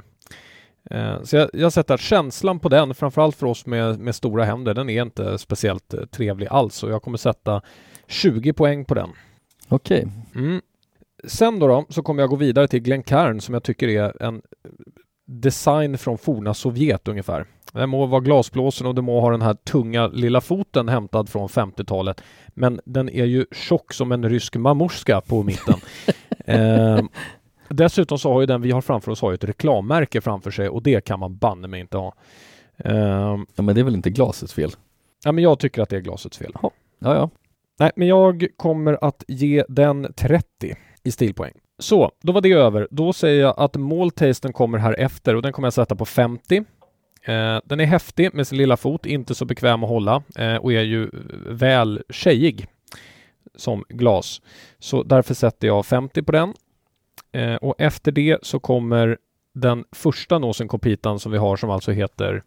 Eh, 0.90 1.22
så 1.22 1.36
jag, 1.36 1.50
jag 1.52 1.72
sätter 1.72 1.94
att 1.94 2.00
känslan 2.00 2.58
på 2.58 2.68
den, 2.68 2.94
framförallt 2.94 3.36
för 3.36 3.46
oss 3.46 3.66
med, 3.66 3.98
med 3.98 4.14
stora 4.14 4.44
händer, 4.44 4.74
den 4.74 4.90
är 4.90 5.02
inte 5.02 5.38
speciellt 5.38 5.94
eh, 5.94 6.00
trevlig 6.04 6.46
alls. 6.50 6.82
Och 6.82 6.90
jag 6.90 7.02
kommer 7.02 7.18
sätta 7.18 7.62
20 8.06 8.52
poäng 8.52 8.84
på 8.84 8.94
den. 8.94 9.10
Okej. 9.68 10.08
Mm. 10.34 10.60
Sen 11.24 11.58
då, 11.58 11.66
då 11.66 11.86
så 11.88 12.02
kommer 12.02 12.22
jag 12.22 12.30
gå 12.30 12.36
vidare 12.36 12.68
till 12.68 12.80
Glencairn 12.80 13.40
som 13.40 13.54
jag 13.54 13.62
tycker 13.62 13.88
är 13.88 14.22
en 14.22 14.42
design 15.26 15.98
från 15.98 16.18
forna 16.18 16.54
Sovjet 16.54 17.08
ungefär. 17.08 17.46
Det 17.72 17.86
må 17.86 18.06
vara 18.06 18.20
glasblåsen 18.20 18.86
och 18.86 18.94
det 18.94 19.02
må 19.02 19.20
ha 19.20 19.30
den 19.30 19.42
här 19.42 19.54
tunga 19.54 20.06
lilla 20.06 20.40
foten 20.40 20.88
hämtad 20.88 21.28
från 21.28 21.48
50-talet. 21.48 22.22
Men 22.46 22.80
den 22.84 23.08
är 23.08 23.24
ju 23.24 23.46
tjock 23.52 23.92
som 23.92 24.12
en 24.12 24.28
rysk 24.28 24.56
mamorska 24.56 25.20
på 25.20 25.42
mitten. 25.42 25.80
eh, 26.44 27.04
dessutom 27.72 28.18
så 28.18 28.32
har 28.32 28.40
ju 28.40 28.46
den 28.46 28.62
vi 28.62 28.70
har 28.70 28.80
framför 28.80 29.12
oss 29.12 29.20
har 29.20 29.30
ju 29.30 29.34
ett 29.34 29.44
reklammärke 29.44 30.20
framför 30.20 30.50
sig 30.50 30.68
och 30.68 30.82
det 30.82 31.04
kan 31.04 31.20
man 31.20 31.36
banne 31.36 31.68
mig 31.68 31.80
inte 31.80 31.96
ha. 31.96 32.14
Eh, 32.76 33.38
ja 33.54 33.62
men 33.62 33.74
det 33.74 33.80
är 33.80 33.84
väl 33.84 33.94
inte 33.94 34.10
glasets 34.10 34.54
fel? 34.54 34.70
Ja 35.24 35.32
men 35.32 35.44
jag 35.44 35.58
tycker 35.58 35.82
att 35.82 35.88
det 35.88 35.96
är 35.96 36.00
glasets 36.00 36.38
fel. 36.38 36.52
Ja, 36.62 36.70
ja. 36.98 37.30
Nej, 37.78 37.90
men 37.96 38.08
jag 38.08 38.46
kommer 38.56 38.98
att 39.04 39.24
ge 39.28 39.64
den 39.68 40.12
30 40.16 40.76
i 41.02 41.10
stilpoäng. 41.12 41.52
Så, 41.78 42.10
då 42.22 42.32
var 42.32 42.40
det 42.40 42.52
över. 42.52 42.88
Då 42.90 43.12
säger 43.12 43.40
jag 43.40 43.54
att 43.56 43.76
måltasten 43.76 44.52
kommer 44.52 44.78
här 44.78 45.00
efter 45.00 45.36
och 45.36 45.42
den 45.42 45.52
kommer 45.52 45.66
jag 45.66 45.72
sätta 45.72 45.96
på 45.96 46.04
50. 46.04 46.56
Eh, 47.22 47.58
den 47.64 47.80
är 47.80 47.84
häftig 47.84 48.34
med 48.34 48.46
sin 48.46 48.58
lilla 48.58 48.76
fot, 48.76 49.06
inte 49.06 49.34
så 49.34 49.44
bekväm 49.44 49.84
att 49.84 49.90
hålla 49.90 50.22
eh, 50.36 50.56
och 50.56 50.72
är 50.72 50.82
ju 50.82 51.10
väl 51.46 52.02
tjejig 52.10 52.66
som 53.54 53.84
glas. 53.88 54.42
Så 54.78 55.02
därför 55.02 55.34
sätter 55.34 55.66
jag 55.66 55.86
50 55.86 56.22
på 56.22 56.32
den. 56.32 56.54
Eh, 57.32 57.54
och 57.54 57.74
efter 57.78 58.12
det 58.12 58.38
så 58.42 58.58
kommer 58.58 59.18
den 59.54 59.84
första 59.92 60.38
Nosen 60.38 60.68
Copitan 60.68 61.18
som 61.18 61.32
vi 61.32 61.38
har 61.38 61.56
som 61.56 61.70
alltså 61.70 61.92
heter 61.92 62.42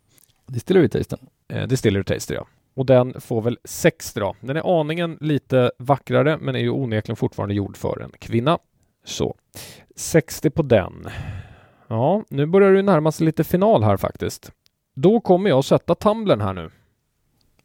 Distillery 0.47 0.89
Tasten. 0.89 1.19
Eh, 1.47 1.67
Distillery 1.67 2.03
Taster 2.03 2.35
ja. 2.35 2.47
Och 2.73 2.85
den 2.85 3.21
får 3.21 3.41
väl 3.41 3.57
6 3.63 4.13
då. 4.13 4.35
Den 4.39 4.57
är 4.57 4.79
aningen 4.79 5.17
lite 5.21 5.71
vackrare 5.77 6.37
men 6.37 6.55
är 6.55 6.59
ju 6.59 6.69
onekligen 6.69 7.15
fortfarande 7.15 7.55
gjord 7.55 7.77
för 7.77 8.01
en 8.01 8.11
kvinna. 8.19 8.59
Så 9.05 9.35
60 9.95 10.49
på 10.49 10.61
den. 10.61 11.07
Ja, 11.87 12.23
nu 12.29 12.45
börjar 12.45 12.71
det 12.71 12.81
närma 12.81 13.11
sig 13.11 13.25
lite 13.25 13.43
final 13.43 13.83
här 13.83 13.97
faktiskt. 13.97 14.51
Då 14.95 15.19
kommer 15.19 15.49
jag 15.49 15.65
sätta 15.65 15.95
tumblern 15.95 16.41
här 16.41 16.53
nu. 16.53 16.71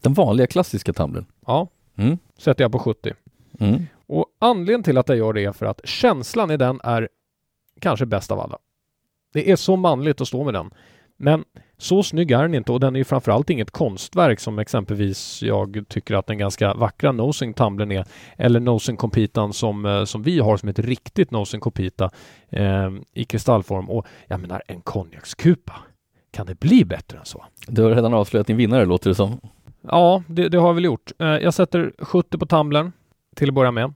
Den 0.00 0.14
vanliga 0.14 0.46
klassiska 0.46 0.92
tumblern? 0.92 1.26
Ja, 1.46 1.68
mm. 1.96 2.18
sätter 2.38 2.64
jag 2.64 2.72
på 2.72 2.78
70. 2.78 3.12
Mm. 3.58 3.86
Och 4.10 4.26
anledningen 4.38 4.82
till 4.82 4.98
att 4.98 5.08
jag 5.08 5.18
gör 5.18 5.32
det 5.32 5.44
är 5.44 5.52
för 5.52 5.66
att 5.66 5.80
känslan 5.84 6.50
i 6.50 6.56
den 6.56 6.80
är 6.84 7.08
kanske 7.80 8.06
bäst 8.06 8.30
av 8.30 8.40
alla. 8.40 8.58
Det 9.32 9.50
är 9.50 9.56
så 9.56 9.76
manligt 9.76 10.20
att 10.20 10.28
stå 10.28 10.44
med 10.44 10.54
den. 10.54 10.70
Men 11.16 11.44
så 11.78 12.02
snygg 12.02 12.30
är 12.30 12.42
den 12.42 12.54
inte 12.54 12.72
och 12.72 12.80
den 12.80 12.96
är 12.96 12.98
ju 12.98 13.04
framförallt 13.04 13.50
inget 13.50 13.70
konstverk 13.70 14.40
som 14.40 14.58
exempelvis 14.58 15.42
jag 15.42 15.84
tycker 15.88 16.14
att 16.14 16.26
den 16.26 16.38
ganska 16.38 16.74
vackra 16.74 17.12
Nosing 17.12 17.54
Tumblern 17.54 17.92
är. 17.92 18.04
Eller 18.36 18.60
Nosing 18.60 18.96
Compitan 18.96 19.52
som, 19.52 19.86
eh, 19.86 20.04
som 20.04 20.22
vi 20.22 20.38
har 20.40 20.56
som 20.56 20.68
ett 20.68 20.78
riktigt 20.78 21.30
Nosing 21.30 21.60
Compita 21.60 22.10
eh, 22.48 22.90
i 23.14 23.24
kristallform. 23.24 23.90
Och 23.90 24.06
jag 24.26 24.40
menar 24.40 24.62
en 24.66 24.80
konjakskupa. 24.80 25.76
Kan 26.30 26.46
det 26.46 26.60
bli 26.60 26.84
bättre 26.84 27.18
än 27.18 27.24
så? 27.24 27.44
Du 27.66 27.82
har 27.82 27.90
redan 27.90 28.14
avslöjat 28.14 28.46
din 28.46 28.56
vinnare 28.56 28.84
låter 28.84 29.10
det 29.10 29.14
som. 29.14 29.40
Ja, 29.82 30.22
det, 30.26 30.48
det 30.48 30.58
har 30.58 30.66
jag 30.66 30.74
väl 30.74 30.84
gjort. 30.84 31.12
Eh, 31.18 31.26
jag 31.28 31.54
sätter 31.54 31.92
70 31.98 32.38
på 32.38 32.46
tumblern 32.46 32.92
till 33.40 33.48
att 33.48 33.54
börja 33.54 33.70
med. 33.70 33.92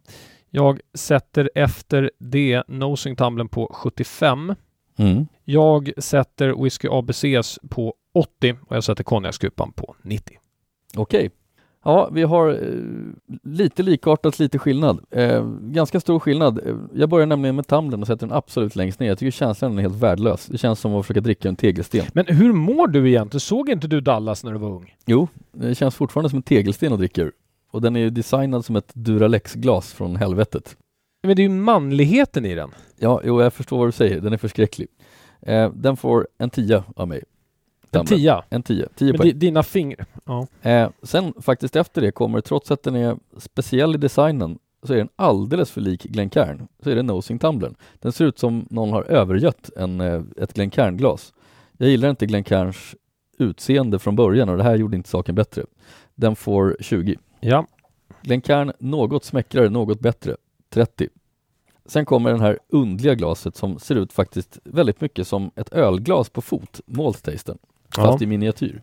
Jag 0.51 0.81
sätter 0.95 1.51
efter 1.55 2.11
det 2.19 2.63
Nosing 2.69 3.17
Tumblern 3.17 3.49
på 3.49 3.71
75. 3.75 4.55
Mm. 4.97 5.27
Jag 5.45 5.91
sätter 5.99 6.63
Whisky 6.63 6.89
ABCs 6.91 7.59
på 7.69 7.95
80 8.15 8.57
och 8.67 8.77
jag 8.77 8.85
sätter 8.85 9.05
konjakskupan 9.05 9.73
på 9.73 9.95
90. 10.03 10.39
Okej. 10.97 11.19
Okay. 11.19 11.31
Ja, 11.85 12.09
vi 12.13 12.23
har 12.23 12.51
eh, 12.51 12.59
lite 13.43 13.83
likartat, 13.83 14.39
lite 14.39 14.59
skillnad. 14.59 15.01
Eh, 15.11 15.45
ganska 15.61 16.01
stor 16.01 16.21
skillnad. 16.21 16.59
Eh, 16.67 16.77
jag 16.95 17.09
börjar 17.09 17.27
nämligen 17.27 17.57
med 17.57 17.67
Tumblern 17.67 18.01
och 18.01 18.07
sätter 18.07 18.27
den 18.27 18.37
absolut 18.37 18.77
längst 18.77 19.01
ner. 19.01 19.09
Jag 19.09 19.19
tycker 19.19 19.31
känslan 19.31 19.79
är 19.79 19.83
helt 19.83 20.03
värdelös. 20.03 20.47
Det 20.47 20.59
känns 20.59 20.81
som 20.81 20.95
att 20.95 21.07
försöka 21.07 21.21
dricka 21.21 21.49
en 21.49 21.57
tegelsten. 21.57 22.07
Men 22.13 22.27
hur 22.27 22.53
mår 22.53 22.87
du 22.87 23.09
egentligen? 23.09 23.41
Såg 23.41 23.69
inte 23.69 23.87
du 23.87 24.01
Dallas 24.01 24.45
när 24.45 24.53
du 24.53 24.59
var 24.59 24.71
ung? 24.71 24.95
Jo, 25.07 25.29
det 25.53 25.75
känns 25.75 25.95
fortfarande 25.95 26.31
som 26.31 26.37
en 26.37 26.43
tegelsten 26.43 26.93
att 26.93 26.99
dricka 26.99 27.23
ur. 27.23 27.33
Och 27.75 27.83
den 27.83 27.97
är 27.97 28.01
ju 28.01 28.11
designad 28.11 28.65
som 28.65 28.77
ett 28.77 28.91
Duralex-glas 28.93 29.93
från 29.93 30.17
helvetet. 30.17 30.77
Men 31.23 31.37
det 31.37 31.43
är 31.43 31.45
ju 31.45 31.49
manligheten 31.49 32.45
i 32.45 32.55
den. 32.55 32.71
Ja, 32.99 33.21
jo, 33.25 33.43
jag 33.43 33.53
förstår 33.53 33.79
vad 33.79 33.89
du 33.89 33.93
säger. 33.93 34.21
Den 34.21 34.33
är 34.33 34.37
förskräcklig. 34.37 34.89
Eh, 35.41 35.73
den 35.75 35.97
får 35.97 36.29
en 36.39 36.51
tia 36.51 36.85
av 36.97 37.09
mig. 37.09 37.23
En 37.91 38.07
tia? 38.07 38.45
En 38.51 38.63
tia. 38.63 38.89
Tio 38.97 39.13
Men 39.13 39.19
poäng. 39.19 39.39
dina 39.39 39.63
fingrar? 39.63 40.07
Ja. 40.25 40.47
Eh, 40.63 40.91
sen 41.03 41.35
faktiskt 41.41 41.77
efter 41.77 42.01
det 42.01 42.13
kommer, 42.13 42.41
trots 42.41 42.71
att 42.71 42.83
den 42.83 42.95
är 42.95 43.17
speciell 43.39 43.95
i 43.95 43.99
designen, 43.99 44.59
så 44.83 44.93
är 44.93 44.99
den 44.99 45.09
alldeles 45.17 45.71
för 45.71 45.81
lik 45.81 46.03
Glencairn. 46.03 46.69
Så 46.83 46.91
är 46.91 46.95
det 46.97 47.03
Nosing 47.03 47.39
Tumblern. 47.39 47.75
Den 47.99 48.13
ser 48.13 48.25
ut 48.25 48.39
som 48.39 48.67
någon 48.71 48.93
har 48.93 49.03
övergött 49.03 49.71
en, 49.77 50.01
eh, 50.01 50.23
ett 50.37 50.55
Glencairn-glas. 50.55 51.33
Jag 51.79 51.89
gillar 51.89 52.11
inte 52.11 52.27
Glencairns 52.27 52.95
utseende 53.39 53.99
från 53.99 54.17
början 54.17 54.49
och 54.49 54.57
det 54.57 54.65
här 54.65 54.77
gjorde 54.77 54.97
inte 54.97 55.09
saken 55.09 55.35
bättre. 55.35 55.65
Den 56.15 56.37
får 56.37 56.77
20. 56.81 57.17
Ja. 57.45 57.67
Glencairn 58.23 58.73
något 58.79 59.25
smäckrare, 59.25 59.69
något 59.69 60.01
bättre. 60.01 60.37
30. 60.71 61.09
Sen 61.87 62.05
kommer 62.05 62.31
den 62.31 62.41
här 62.41 62.59
undliga 62.69 63.15
glaset 63.15 63.57
som 63.57 63.79
ser 63.79 63.95
ut 63.95 64.13
faktiskt 64.13 64.59
väldigt 64.65 65.01
mycket 65.01 65.29
som 65.29 65.51
ett 65.57 65.73
ölglas 65.73 66.29
på 66.29 66.41
fot, 66.41 66.81
Malt 66.87 67.23
Tasten, 67.23 67.59
fast 67.97 68.21
ja. 68.21 68.25
i 68.25 68.27
miniatyr. 68.27 68.81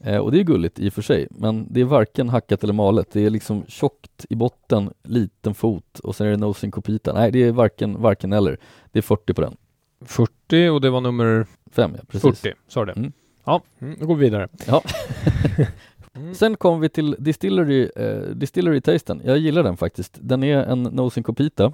Eh, 0.00 0.16
och 0.16 0.32
det 0.32 0.40
är 0.40 0.44
gulligt 0.44 0.78
i 0.78 0.88
och 0.88 0.92
för 0.92 1.02
sig, 1.02 1.28
men 1.30 1.66
det 1.70 1.80
är 1.80 1.84
varken 1.84 2.28
hackat 2.28 2.64
eller 2.64 2.72
malet. 2.72 3.08
Det 3.12 3.26
är 3.26 3.30
liksom 3.30 3.64
tjockt 3.68 4.26
i 4.30 4.34
botten, 4.34 4.92
liten 5.02 5.54
fot 5.54 5.98
och 5.98 6.16
sen 6.16 6.26
är 6.26 6.30
det 6.30 6.36
nosing 6.36 6.70
copita. 6.70 7.12
Nej, 7.12 7.30
det 7.30 7.42
är 7.42 7.52
varken, 7.52 8.02
varken 8.02 8.32
eller. 8.32 8.58
Det 8.92 8.98
är 8.98 9.02
40 9.02 9.34
på 9.34 9.40
den. 9.40 9.56
40 10.00 10.68
och 10.68 10.80
det 10.80 10.90
var 10.90 11.00
nummer? 11.00 11.46
5, 11.70 11.92
ja 11.96 12.02
precis. 12.08 12.40
40, 12.40 12.54
sa 12.68 12.84
det. 12.84 12.92
Mm. 12.92 13.12
Ja, 13.44 13.62
mm, 13.78 13.96
då 14.00 14.06
går 14.06 14.14
vi 14.14 14.24
vidare. 14.24 14.48
Ja. 14.66 14.82
Mm. 16.14 16.34
Sen 16.34 16.56
kommer 16.56 16.78
vi 16.78 16.88
till 16.88 17.16
Distillery, 17.18 17.90
eh, 17.96 18.20
Distillery 18.20 18.80
Tasten. 18.80 19.22
Jag 19.24 19.38
gillar 19.38 19.62
den 19.62 19.76
faktiskt. 19.76 20.18
Den 20.20 20.42
är 20.42 20.58
en 20.58 20.82
Nosing 20.82 21.24
Copita 21.24 21.72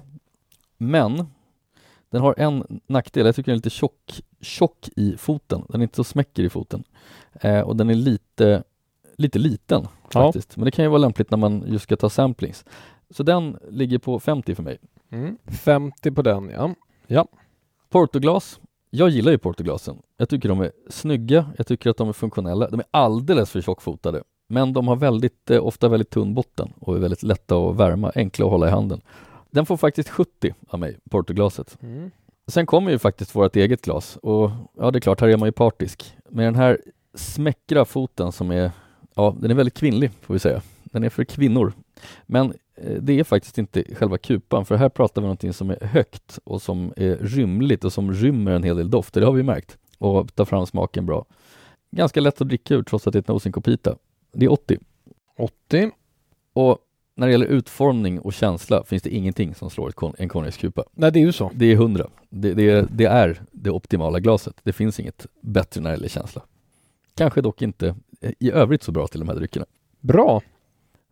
men 0.81 1.25
den 2.09 2.21
har 2.21 2.35
en 2.37 2.81
nackdel, 2.87 3.25
jag 3.25 3.35
tycker 3.35 3.51
den 3.51 3.53
är 3.53 3.57
lite 3.57 3.69
tjock, 3.69 4.21
tjock 4.41 4.89
i 4.95 5.17
foten. 5.17 5.65
Den 5.69 5.81
är 5.81 5.83
inte 5.83 5.95
så 5.95 6.03
smäcker 6.03 6.43
i 6.43 6.49
foten. 6.49 6.83
Eh, 7.33 7.61
och 7.61 7.75
den 7.75 7.89
är 7.89 7.95
lite, 7.95 8.63
lite 9.17 9.39
liten 9.39 9.87
faktiskt. 10.11 10.49
Ja. 10.49 10.59
Men 10.59 10.65
det 10.65 10.71
kan 10.71 10.85
ju 10.85 10.89
vara 10.89 10.99
lämpligt 10.99 11.31
när 11.31 11.37
man 11.37 11.63
just 11.67 11.83
ska 11.83 11.95
ta 11.95 12.09
samplings. 12.09 12.65
Så 13.09 13.23
den 13.23 13.57
ligger 13.69 13.97
på 13.97 14.19
50 14.19 14.55
för 14.55 14.63
mig. 14.63 14.77
Mm. 15.09 15.37
50 15.47 16.11
på 16.11 16.21
den, 16.21 16.49
ja. 16.49 16.75
ja. 17.07 17.27
Portoglas. 17.89 18.59
Jag 18.89 19.09
gillar 19.09 19.31
ju 19.31 19.37
portoglasen. 19.37 20.01
Jag 20.17 20.29
tycker 20.29 20.49
de 20.49 20.61
är 20.61 20.71
snygga, 20.89 21.45
jag 21.57 21.67
tycker 21.67 21.89
att 21.89 21.97
de 21.97 22.09
är 22.09 22.13
funktionella. 22.13 22.69
De 22.69 22.79
är 22.79 22.85
alldeles 22.91 23.51
för 23.51 23.61
tjockfotade. 23.61 24.23
Men 24.51 24.73
de 24.73 24.87
har 24.87 24.95
väldigt, 24.95 25.51
eh, 25.51 25.65
ofta 25.65 25.87
väldigt 25.87 26.09
tunn 26.09 26.33
botten 26.33 26.73
och 26.79 26.95
är 26.95 26.99
väldigt 26.99 27.23
lätta 27.23 27.55
att 27.55 27.75
värma, 27.75 28.11
enkla 28.15 28.45
att 28.45 28.51
hålla 28.51 28.67
i 28.67 28.71
handen. 28.71 29.01
Den 29.51 29.65
får 29.65 29.77
faktiskt 29.77 30.09
70 30.09 30.53
av 30.67 30.79
mig, 30.79 30.97
portoglaset. 31.09 31.77
Mm. 31.81 32.11
Sen 32.47 32.65
kommer 32.65 32.91
ju 32.91 32.99
faktiskt 32.99 33.35
vårt 33.35 33.55
eget 33.55 33.81
glas 33.81 34.15
och 34.15 34.51
ja, 34.77 34.91
det 34.91 34.97
är 34.97 35.01
klart, 35.01 35.21
här 35.21 35.27
är 35.27 35.37
man 35.37 35.47
ju 35.47 35.51
partisk. 35.51 36.13
Med 36.29 36.45
den 36.45 36.55
här 36.55 36.81
smäckra 37.13 37.85
foten 37.85 38.31
som 38.31 38.51
är, 38.51 38.71
ja, 39.15 39.35
den 39.39 39.51
är 39.51 39.55
väldigt 39.55 39.77
kvinnlig 39.77 40.11
får 40.21 40.33
vi 40.33 40.39
säga. 40.39 40.61
Den 40.83 41.03
är 41.03 41.09
för 41.09 41.23
kvinnor. 41.23 41.73
Men 42.25 42.53
eh, 42.75 42.93
det 43.01 43.19
är 43.19 43.23
faktiskt 43.23 43.57
inte 43.57 43.83
själva 43.95 44.17
kupan, 44.17 44.65
för 44.65 44.75
här 44.75 44.89
pratar 44.89 45.21
vi 45.21 45.25
om 45.25 45.27
någonting 45.27 45.53
som 45.53 45.69
är 45.69 45.85
högt 45.85 46.39
och 46.43 46.61
som 46.61 46.93
är 46.97 47.15
rymligt 47.15 47.83
och 47.83 47.93
som 47.93 48.13
rymmer 48.13 48.51
en 48.51 48.63
hel 48.63 48.77
del 48.77 48.89
dofter, 48.89 49.21
det 49.21 49.27
har 49.27 49.33
vi 49.33 49.43
märkt. 49.43 49.77
Och 49.97 50.35
tar 50.35 50.45
fram 50.45 50.65
smaken 50.65 51.05
bra. 51.05 51.25
Ganska 51.91 52.21
lätt 52.21 52.41
att 52.41 52.47
dricka 52.47 52.75
ur 52.75 52.83
trots 52.83 53.07
att 53.07 53.13
det 53.13 53.17
är 53.17 53.21
ett 53.21 53.27
Nosing 53.27 53.51
Copita. 53.51 53.95
Det 54.31 54.45
är 54.45 54.51
80. 54.51 54.77
80. 55.37 55.91
Och 56.53 56.77
när 57.15 57.27
det 57.27 57.31
gäller 57.31 57.45
utformning 57.45 58.19
och 58.19 58.33
känsla 58.33 58.83
finns 58.83 59.03
det 59.03 59.09
ingenting 59.09 59.55
som 59.55 59.69
slår 59.69 59.93
en 60.17 60.29
konjakskupa. 60.29 60.83
Nej, 60.91 61.11
det 61.11 61.19
är 61.19 61.25
ju 61.25 61.31
så. 61.31 61.51
Det 61.55 61.65
är 61.65 61.75
hundra. 61.75 62.07
Det, 62.29 62.53
det, 62.53 62.87
det, 62.91 63.05
är 63.05 63.41
det 63.51 63.69
optimala 63.69 64.19
glaset. 64.19 64.55
Det 64.63 64.73
finns 64.73 64.99
inget 64.99 65.25
bättre 65.41 65.81
när 65.81 65.89
det 65.89 65.95
gäller 65.95 66.07
känsla. 66.07 66.41
Kanske 67.15 67.41
dock 67.41 67.61
inte 67.61 67.95
i 68.39 68.51
övrigt 68.51 68.83
så 68.83 68.91
bra 68.91 69.07
till 69.07 69.19
de 69.19 69.29
här 69.29 69.35
dryckerna. 69.35 69.65
Bra! 69.99 70.41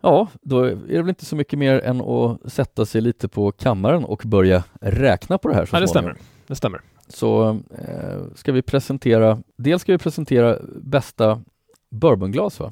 Ja, 0.02 0.28
då 0.42 0.64
är 0.64 0.76
det 0.76 1.02
väl 1.02 1.10
inte 1.10 1.26
så 1.26 1.36
mycket 1.36 1.60
mer 1.60 1.80
än 1.80 2.02
att 2.02 2.52
sätta 2.52 2.86
sig 2.86 3.02
lite 3.02 3.28
på 3.28 3.52
kammaren 3.52 4.06
och 4.06 4.24
börja 4.26 4.64
räkna 4.82 5.38
på 5.38 5.48
det 5.48 5.56
här 5.56 5.66
så 5.66 5.76
Nej, 5.76 5.82
det 5.82 5.88
stämmer. 5.88 6.16
Det 6.48 6.56
stämmer. 6.56 6.82
Så 7.08 7.50
eh, 7.78 8.22
ska 8.36 8.52
vi 8.52 8.62
presentera, 8.62 9.40
dels 9.56 9.82
ska 9.82 9.92
vi 9.92 9.98
presentera 9.98 10.58
bästa 10.82 11.42
bourbonglas 11.90 12.60
va? 12.60 12.72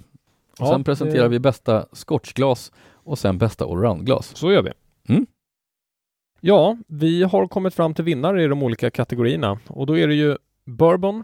Och 0.59 0.67
ja, 0.67 0.71
sen 0.71 0.83
presenterar 0.83 1.23
det... 1.23 1.29
vi 1.29 1.39
bästa 1.39 1.85
scotchglas 1.91 2.71
och 2.93 3.19
sen 3.19 3.37
bästa 3.37 3.65
allroundglas. 3.65 4.35
Så 4.35 4.51
gör 4.51 4.61
vi. 4.61 4.71
Mm. 5.13 5.25
Ja, 6.41 6.77
vi 6.87 7.23
har 7.23 7.47
kommit 7.47 7.73
fram 7.73 7.93
till 7.93 8.03
vinnare 8.03 8.43
i 8.43 8.47
de 8.47 8.63
olika 8.63 8.91
kategorierna 8.91 9.59
och 9.67 9.85
då 9.85 9.97
är 9.97 10.07
det 10.07 10.15
ju 10.15 10.37
Bourbon 10.65 11.23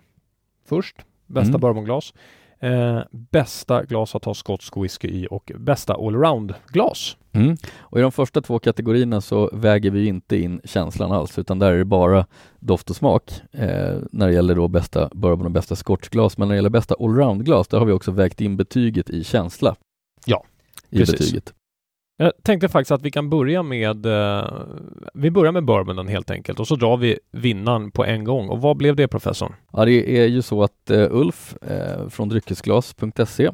först, 0.65 0.95
bästa 1.25 1.49
mm. 1.49 1.61
bourbonglas. 1.61 2.13
Eh, 2.59 3.01
bästa 3.11 3.83
glas 3.83 4.15
att 4.15 4.25
ha 4.25 4.33
skotsk 4.33 4.77
whisky 4.77 5.07
i 5.07 5.27
och 5.31 5.51
bästa 5.55 5.93
allround-glas. 5.93 7.17
Mm. 7.33 7.57
Och 7.79 7.99
i 7.99 8.01
de 8.01 8.11
första 8.11 8.41
två 8.41 8.59
kategorierna 8.59 9.21
så 9.21 9.49
väger 9.53 9.91
vi 9.91 10.07
inte 10.07 10.37
in 10.37 10.61
känslan 10.63 11.11
alls 11.11 11.39
utan 11.39 11.59
där 11.59 11.71
är 11.71 11.77
det 11.77 11.85
bara 11.85 12.25
doft 12.59 12.89
och 12.89 12.95
smak 12.95 13.31
eh, 13.51 13.97
när 14.11 14.27
det 14.27 14.33
gäller 14.33 14.55
då 14.55 14.67
bästa 14.67 15.09
bourbon 15.13 15.45
och 15.45 15.51
bästa 15.51 15.75
scotchglas. 15.75 16.37
Men 16.37 16.47
när 16.47 16.55
det 16.55 16.57
gäller 16.57 16.69
bästa 16.69 16.95
allroundglas 16.99 17.67
där 17.67 17.79
har 17.79 17.85
vi 17.85 17.91
också 17.91 18.11
vägt 18.11 18.41
in 18.41 18.57
betyget 18.57 19.09
i 19.09 19.23
känsla. 19.23 19.75
Ja, 20.25 20.43
i 20.89 20.97
precis. 20.97 21.19
betyget. 21.19 21.53
Jag 22.17 22.33
tänkte 22.43 22.69
faktiskt 22.69 22.91
att 22.91 23.01
vi 23.01 23.11
kan 23.11 23.29
börja 23.29 23.63
med 23.63 24.05
eh, 24.05 24.53
Vi 25.13 25.31
börjar 25.31 25.51
med 25.51 25.65
bourbonen 25.65 26.07
helt 26.07 26.31
enkelt 26.31 26.59
och 26.59 26.67
så 26.67 26.75
drar 26.75 26.97
vi 26.97 27.19
vinnaren 27.31 27.91
på 27.91 28.05
en 28.05 28.23
gång. 28.23 28.49
Och 28.49 28.61
vad 28.61 28.77
blev 28.77 28.95
det 28.95 29.07
professorn? 29.07 29.53
Ja, 29.73 29.85
det 29.85 30.19
är 30.19 30.27
ju 30.27 30.41
så 30.41 30.63
att 30.63 30.89
eh, 30.89 31.07
Ulf 31.11 31.55
eh, 31.61 32.09
från 32.09 32.29
dryckesglas.se 32.29 33.51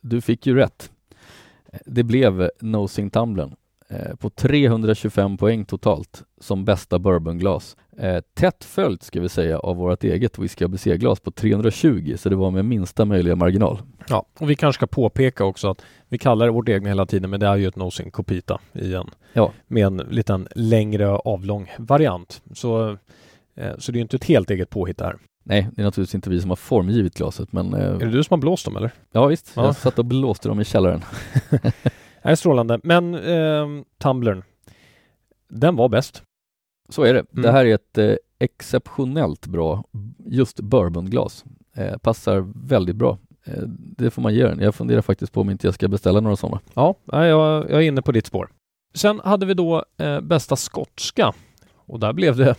Du 0.00 0.20
fick 0.20 0.46
ju 0.46 0.54
rätt. 0.54 0.90
Det 1.86 2.02
blev 2.02 2.50
Nosing 2.60 3.10
Tumblern 3.10 3.54
eh, 3.88 4.16
på 4.16 4.30
325 4.30 5.36
poäng 5.36 5.64
totalt 5.64 6.22
som 6.40 6.64
bästa 6.64 6.98
bourbonglas. 6.98 7.76
Eh, 7.98 8.20
tätt 8.34 8.64
följt 8.64 9.02
ska 9.02 9.20
vi 9.20 9.28
säga 9.28 9.58
av 9.58 9.76
vårt 9.76 10.04
eget 10.04 10.38
Whisky 10.38 10.64
ABC-glas 10.64 11.20
på 11.20 11.30
320 11.30 12.14
så 12.18 12.28
det 12.28 12.36
var 12.36 12.50
med 12.50 12.64
minsta 12.64 13.04
möjliga 13.04 13.36
marginal. 13.36 13.78
Ja, 14.08 14.26
och 14.38 14.50
vi 14.50 14.56
kanske 14.56 14.78
ska 14.78 14.86
påpeka 14.86 15.44
också 15.44 15.70
att 15.70 15.82
vi 16.08 16.18
kallar 16.18 16.46
det 16.46 16.52
vårt 16.52 16.68
egna 16.68 16.88
hela 16.88 17.06
tiden 17.06 17.30
men 17.30 17.40
det 17.40 17.46
är 17.46 17.56
ju 17.56 17.66
ett 17.66 17.76
Nosing 17.76 18.10
Copita 18.10 18.60
i 18.72 18.94
en 18.94 19.10
Ja. 19.32 19.52
med 19.66 19.86
en 19.86 19.96
liten 19.96 20.48
längre 20.54 21.08
avlång 21.08 21.70
variant. 21.78 22.42
Så, 22.54 22.90
eh, 23.54 23.72
så 23.78 23.92
det 23.92 23.96
är 23.96 23.98
ju 23.98 24.02
inte 24.02 24.16
ett 24.16 24.24
helt 24.24 24.50
eget 24.50 24.70
påhitt 24.70 25.00
här. 25.00 25.16
Nej, 25.44 25.68
det 25.72 25.82
är 25.82 25.84
naturligtvis 25.84 26.14
inte 26.14 26.30
vi 26.30 26.40
som 26.40 26.50
har 26.50 26.56
formgivit 26.56 27.14
glaset 27.14 27.52
men 27.52 27.74
eh, 27.74 27.80
Är 27.90 27.98
det 27.98 28.10
du 28.10 28.24
som 28.24 28.34
har 28.34 28.38
blåst 28.40 28.64
dem 28.64 28.76
eller? 28.76 28.90
ja 29.12 29.26
visst, 29.26 29.52
Ja. 29.56 29.64
jag 29.64 29.76
satt 29.76 29.98
och 29.98 30.04
blåste 30.04 30.48
dem 30.48 30.60
i 30.60 30.64
källaren. 30.64 31.00
Nej, 32.22 32.36
strålande. 32.36 32.80
Men 32.84 33.14
eh, 33.14 33.66
Tumblern, 33.98 34.42
den 35.48 35.76
var 35.76 35.88
bäst. 35.88 36.22
Så 36.88 37.02
är 37.02 37.14
det. 37.14 37.24
Mm. 37.32 37.42
Det 37.42 37.52
här 37.52 37.64
är 37.66 37.74
ett 37.74 37.98
eh, 37.98 38.14
exceptionellt 38.38 39.46
bra 39.46 39.84
just 40.26 40.60
bourbonglas. 40.60 41.44
Eh, 41.76 41.96
passar 41.98 42.52
väldigt 42.68 42.96
bra. 42.96 43.18
Eh, 43.44 43.62
det 43.96 44.10
får 44.10 44.22
man 44.22 44.34
ge 44.34 44.46
den. 44.46 44.58
Jag 44.60 44.74
funderar 44.74 45.02
faktiskt 45.02 45.32
på 45.32 45.40
om 45.40 45.50
inte 45.50 45.66
jag 45.66 45.74
ska 45.74 45.88
beställa 45.88 46.20
några 46.20 46.36
sådana. 46.36 46.60
Ja, 46.74 46.94
jag, 47.04 47.70
jag 47.70 47.70
är 47.70 47.80
inne 47.80 48.02
på 48.02 48.12
ditt 48.12 48.26
spår. 48.26 48.48
Sen 48.94 49.20
hade 49.24 49.46
vi 49.46 49.54
då 49.54 49.84
eh, 49.96 50.20
bästa 50.20 50.56
skotska 50.56 51.32
och 51.74 52.00
där 52.00 52.12
blev 52.12 52.36
det 52.36 52.54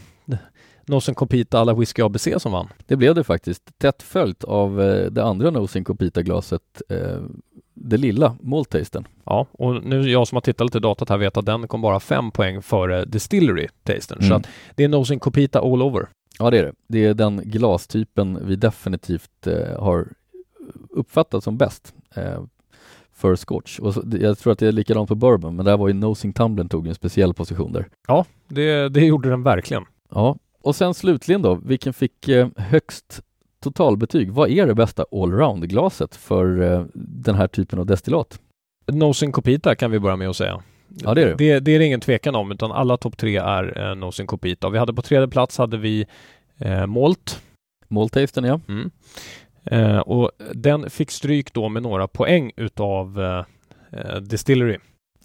Nosen 0.88 1.16
Copita 1.16 1.60
alla 1.60 1.74
Whisky 1.74 2.02
ABC 2.02 2.28
som 2.38 2.52
vann. 2.52 2.68
Det 2.86 2.96
blev 2.96 3.16
det 3.16 3.24
faktiskt. 3.24 3.80
Tätt 3.80 4.04
följt 4.04 4.44
av 4.44 4.82
eh, 4.82 5.12
det 5.12 5.24
andra 5.24 5.50
Nosing 5.52 5.84
Copita-glaset, 5.84 6.82
eh, 6.90 7.18
det 7.74 7.98
lilla 7.98 8.36
Maltasten. 8.42 9.08
Ja, 9.26 9.48
och 9.52 9.84
nu 9.84 10.10
jag 10.12 10.28
som 10.28 10.36
har 10.36 10.42
tittat 10.42 10.66
lite 10.66 10.80
datat 10.80 11.10
här 11.10 11.18
vet 11.18 11.38
att 11.38 11.46
den 11.46 11.68
kom 11.68 11.82
bara 11.82 12.00
fem 12.00 12.32
poäng 12.32 12.62
före 12.62 13.06
Distillery 13.06 13.68
Tasten. 13.84 14.18
Så 14.20 14.26
Mm. 14.26 14.38
att 14.38 14.48
det 14.76 14.84
är 14.84 14.88
Nosen 14.88 15.20
Copita 15.20 15.60
all 15.60 15.82
over. 15.82 16.08
Ja, 16.40 16.50
det 16.50 16.58
är 16.60 16.64
det. 16.64 16.74
Det 16.88 17.06
är 17.06 17.14
den 17.14 17.42
glastypen 17.46 18.40
vi 18.48 18.56
definitivt 18.56 19.48
eh, 19.48 19.80
har 19.84 20.08
uppfattat 20.90 21.44
som 21.44 21.58
bäst 21.58 21.94
eh, 22.16 22.42
för 23.16 23.36
scotch. 23.36 23.80
Och 23.80 23.94
så, 23.94 24.04
jag 24.20 24.38
tror 24.38 24.54
att 24.54 24.60
det 24.60 24.68
är 24.68 24.72
likadant 24.72 25.10
på 25.10 25.16
bourbon, 25.16 25.56
men 25.56 25.66
där 25.66 25.78
var 25.78 25.88
ju 25.88 25.94
Nosing 25.94 26.34
Tumblern 26.34 26.70
tog 26.70 26.88
en 26.88 26.96
speciell 26.96 27.34
position 27.34 27.72
där. 27.74 27.88
Ja, 28.08 28.26
det, 28.48 28.90
det 28.90 29.06
gjorde 29.06 29.30
den 29.30 29.44
verkligen. 29.44 29.86
Ja, 30.10 30.36
och 30.64 30.76
sen 30.76 30.93
slutligen 30.93 31.41
då, 31.41 31.55
vilken 31.55 31.93
fick 31.93 32.28
eh, 32.28 32.47
högst 32.57 33.22
totalbetyg? 33.64 34.32
Vad 34.32 34.49
är 34.49 34.68
det 34.68 34.76
bästa 34.76 35.05
allround-glaset 35.11 36.16
för 36.16 36.61
eh, 36.61 36.86
den 36.93 37.36
här 37.36 37.47
typen 37.47 37.80
av 37.80 37.86
destillat? 37.86 38.39
Nosen 38.91 39.32
Copita 39.32 39.76
kan 39.76 39.91
vi 39.91 39.99
börja 39.99 40.16
med 40.16 40.30
att 40.30 40.36
säga. 40.36 40.61
Ja, 40.88 41.14
det 41.14 41.22
är 41.22 41.26
det. 41.26 41.36
Det, 41.36 41.59
det 41.59 41.72
är 41.72 41.80
det 41.80 41.86
ingen 41.86 42.01
tvekan 42.01 42.36
om, 42.36 42.51
utan 42.51 42.72
alla 42.72 42.97
topp 42.97 43.18
tre 43.18 43.38
är 43.38 43.89
eh, 43.89 43.95
Nosen 43.95 44.28
Copita. 44.28 44.70
Vi 44.70 44.78
hade 44.78 44.93
på 44.93 45.01
tredje 45.01 45.28
plats 45.28 45.57
hade 45.57 45.78
vi 45.78 46.05
eh, 46.57 46.88
Malt. 46.88 47.41
Maltasten, 47.88 48.43
ja. 48.43 48.59
Mm. 48.68 48.91
Eh, 49.66 49.99
och 49.99 50.32
den 50.53 50.89
fick 50.89 51.11
stryk 51.11 51.53
då 51.53 51.70
med 51.70 51.84
några 51.84 52.07
poäng 52.07 52.51
utav 52.57 53.22
eh, 53.22 53.45
eh, 53.99 54.16
Distillery. 54.16 54.78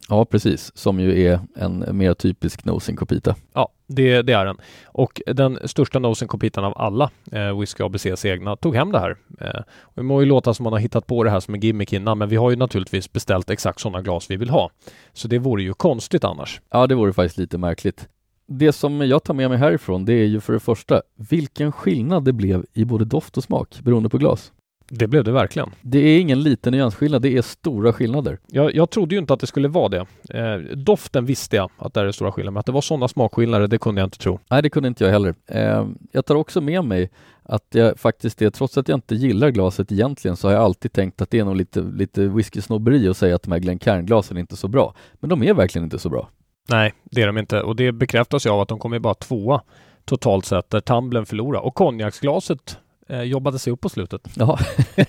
Ja, 0.08 0.24
precis. 0.24 0.76
Som 0.76 1.00
ju 1.00 1.22
är 1.22 1.40
en 1.56 1.84
mer 1.92 2.14
typisk 2.14 2.64
Nosing 2.64 2.96
Copita. 2.96 3.34
Ja, 3.54 3.68
det, 3.86 4.22
det 4.22 4.32
är 4.32 4.44
den. 4.44 4.56
Och 4.86 5.22
den 5.26 5.58
största 5.64 5.98
Nosen 5.98 6.28
Copitan 6.28 6.64
av 6.64 6.78
alla, 6.78 7.10
eh, 7.32 7.60
Whisky 7.60 7.82
ABCs 7.82 8.24
egna, 8.24 8.56
tog 8.56 8.76
hem 8.76 8.92
det 8.92 8.98
här. 8.98 9.16
Eh, 9.40 9.60
och 9.80 9.92
det 9.94 10.02
må 10.02 10.20
ju 10.20 10.26
låta 10.26 10.54
som 10.54 10.64
man 10.64 10.72
har 10.72 10.80
hittat 10.80 11.06
på 11.06 11.24
det 11.24 11.30
här 11.30 11.40
som 11.40 11.54
en 11.54 11.60
gimmick 11.60 11.92
innan, 11.92 12.18
men 12.18 12.28
vi 12.28 12.36
har 12.36 12.50
ju 12.50 12.56
naturligtvis 12.56 13.12
beställt 13.12 13.50
exakt 13.50 13.80
sådana 13.80 14.02
glas 14.02 14.30
vi 14.30 14.36
vill 14.36 14.50
ha. 14.50 14.70
Så 15.12 15.28
det 15.28 15.38
vore 15.38 15.62
ju 15.62 15.74
konstigt 15.74 16.24
annars. 16.24 16.60
Ja, 16.70 16.86
det 16.86 16.94
vore 16.94 17.12
faktiskt 17.12 17.38
lite 17.38 17.58
märkligt. 17.58 18.08
Det 18.46 18.72
som 18.72 19.00
jag 19.00 19.24
tar 19.24 19.34
med 19.34 19.50
mig 19.50 19.58
härifrån, 19.58 20.04
det 20.04 20.12
är 20.12 20.26
ju 20.26 20.40
för 20.40 20.52
det 20.52 20.60
första 20.60 21.02
vilken 21.16 21.72
skillnad 21.72 22.24
det 22.24 22.32
blev 22.32 22.64
i 22.72 22.84
både 22.84 23.04
doft 23.04 23.36
och 23.36 23.44
smak 23.44 23.80
beroende 23.80 24.08
på 24.08 24.18
glas. 24.18 24.52
Det 24.90 25.06
blev 25.06 25.24
det 25.24 25.32
verkligen. 25.32 25.70
Det 25.82 25.98
är 25.98 26.20
ingen 26.20 26.42
liten 26.42 26.72
nyansskillnad, 26.72 27.22
det 27.22 27.36
är 27.36 27.42
stora 27.42 27.92
skillnader. 27.92 28.38
Jag, 28.46 28.74
jag 28.74 28.90
trodde 28.90 29.14
ju 29.14 29.18
inte 29.18 29.32
att 29.32 29.40
det 29.40 29.46
skulle 29.46 29.68
vara 29.68 29.88
det. 29.88 30.06
Eh, 30.30 30.76
doften 30.76 31.24
visste 31.24 31.56
jag 31.56 31.70
att 31.78 31.94
det 31.94 32.00
är 32.00 32.04
det 32.04 32.12
stora 32.12 32.32
skillnaden, 32.32 32.54
men 32.54 32.60
att 32.60 32.66
det 32.66 32.72
var 32.72 32.80
sådana 32.80 33.08
smakskillnader, 33.08 33.66
det 33.66 33.78
kunde 33.78 34.00
jag 34.00 34.06
inte 34.06 34.18
tro. 34.18 34.38
Nej, 34.50 34.62
det 34.62 34.70
kunde 34.70 34.88
inte 34.88 35.04
jag 35.04 35.10
heller. 35.10 35.34
Eh, 35.46 35.86
jag 36.12 36.26
tar 36.26 36.34
också 36.34 36.60
med 36.60 36.84
mig 36.84 37.10
att 37.42 37.66
jag 37.70 37.98
faktiskt 37.98 38.42
är, 38.42 38.50
trots 38.50 38.78
att 38.78 38.88
jag 38.88 38.96
inte 38.96 39.14
gillar 39.14 39.50
glaset 39.50 39.92
egentligen, 39.92 40.36
så 40.36 40.48
har 40.48 40.52
jag 40.52 40.62
alltid 40.62 40.92
tänkt 40.92 41.22
att 41.22 41.30
det 41.30 41.38
är 41.38 41.44
nog 41.44 41.56
lite, 41.56 41.80
lite 41.80 42.28
whiskysnobberi 42.28 43.08
att 43.08 43.16
säga 43.16 43.34
att 43.34 43.42
de 43.42 43.52
här 43.52 43.58
Glencairn-glasen 43.58 44.36
är 44.36 44.40
inte 44.40 44.56
så 44.56 44.68
bra. 44.68 44.94
Men 45.20 45.30
de 45.30 45.42
är 45.42 45.54
verkligen 45.54 45.84
inte 45.84 45.98
så 45.98 46.08
bra. 46.08 46.28
Nej, 46.68 46.94
det 47.04 47.22
är 47.22 47.26
de 47.26 47.38
inte. 47.38 47.62
Och 47.62 47.76
det 47.76 47.92
bekräftas 47.92 48.46
ju 48.46 48.50
av 48.50 48.60
att 48.60 48.68
de 48.68 48.78
kom 48.78 48.92
ju 48.92 48.98
bara 48.98 49.14
tvåa 49.14 49.62
totalt 50.04 50.44
sett, 50.44 50.70
där 50.70 50.80
Tumblen 50.80 51.26
förlorade. 51.26 51.66
Och 51.66 51.74
konjaksglaset 51.74 52.78
eh, 53.08 53.22
jobbade 53.22 53.58
sig 53.58 53.72
upp 53.72 53.80
på 53.80 53.88
slutet. 53.88 54.28
Ja, 54.36 54.58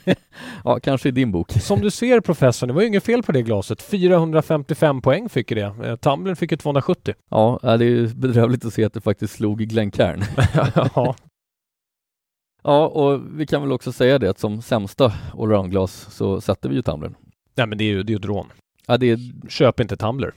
ja 0.64 0.80
kanske 0.80 1.10
i 1.10 1.12
din 1.12 1.32
bok. 1.32 1.52
Som 1.52 1.82
du 1.82 1.92
ser 1.92 2.20
professorn, 2.20 2.68
det 2.68 2.74
var 2.74 2.82
ju 2.82 2.88
inget 2.88 3.04
fel 3.04 3.24
på 3.24 3.32
det 3.32 3.42
glaset. 3.42 3.82
455 3.82 5.02
poäng 5.02 5.30
fick 5.30 5.50
det. 5.50 5.74
Eh, 5.84 5.96
Tumblen 5.96 6.36
fick 6.36 6.52
ju 6.52 6.58
270. 6.58 7.14
Ja, 7.30 7.60
det 7.64 7.70
är 7.70 7.80
ju 7.80 8.08
bedrövligt 8.08 8.66
att 8.66 8.74
se 8.74 8.84
att 8.84 8.94
det 8.94 9.02
faktiskt 9.02 9.34
slog 9.34 9.60
Glencairn. 9.60 10.24
ja, 10.96 11.16
Ja, 12.64 12.88
och 12.88 13.22
vi 13.40 13.48
kan 13.48 13.62
väl 13.62 13.72
också 13.72 13.92
säga 13.92 14.20
det 14.20 14.30
att 14.30 14.40
som 14.40 14.62
sämsta 14.62 15.14
allroundglas 15.34 16.08
så 16.12 16.42
sätter 16.42 16.70
vi 16.70 16.76
ju 16.76 16.82
Tumblern. 16.82 17.16
nej 17.56 17.68
men 17.68 17.78
det 17.78 17.84
är 17.84 17.86
ju 17.86 18.04
det 18.04 18.12
är 18.12 18.14
ju 18.14 18.20
ett 18.20 18.26
rån. 18.26 18.48
Ja, 18.88 18.98
det 18.98 19.10
är, 19.10 19.50
Köp 19.50 19.80
inte 19.80 19.98
Tumbler. 19.98 20.34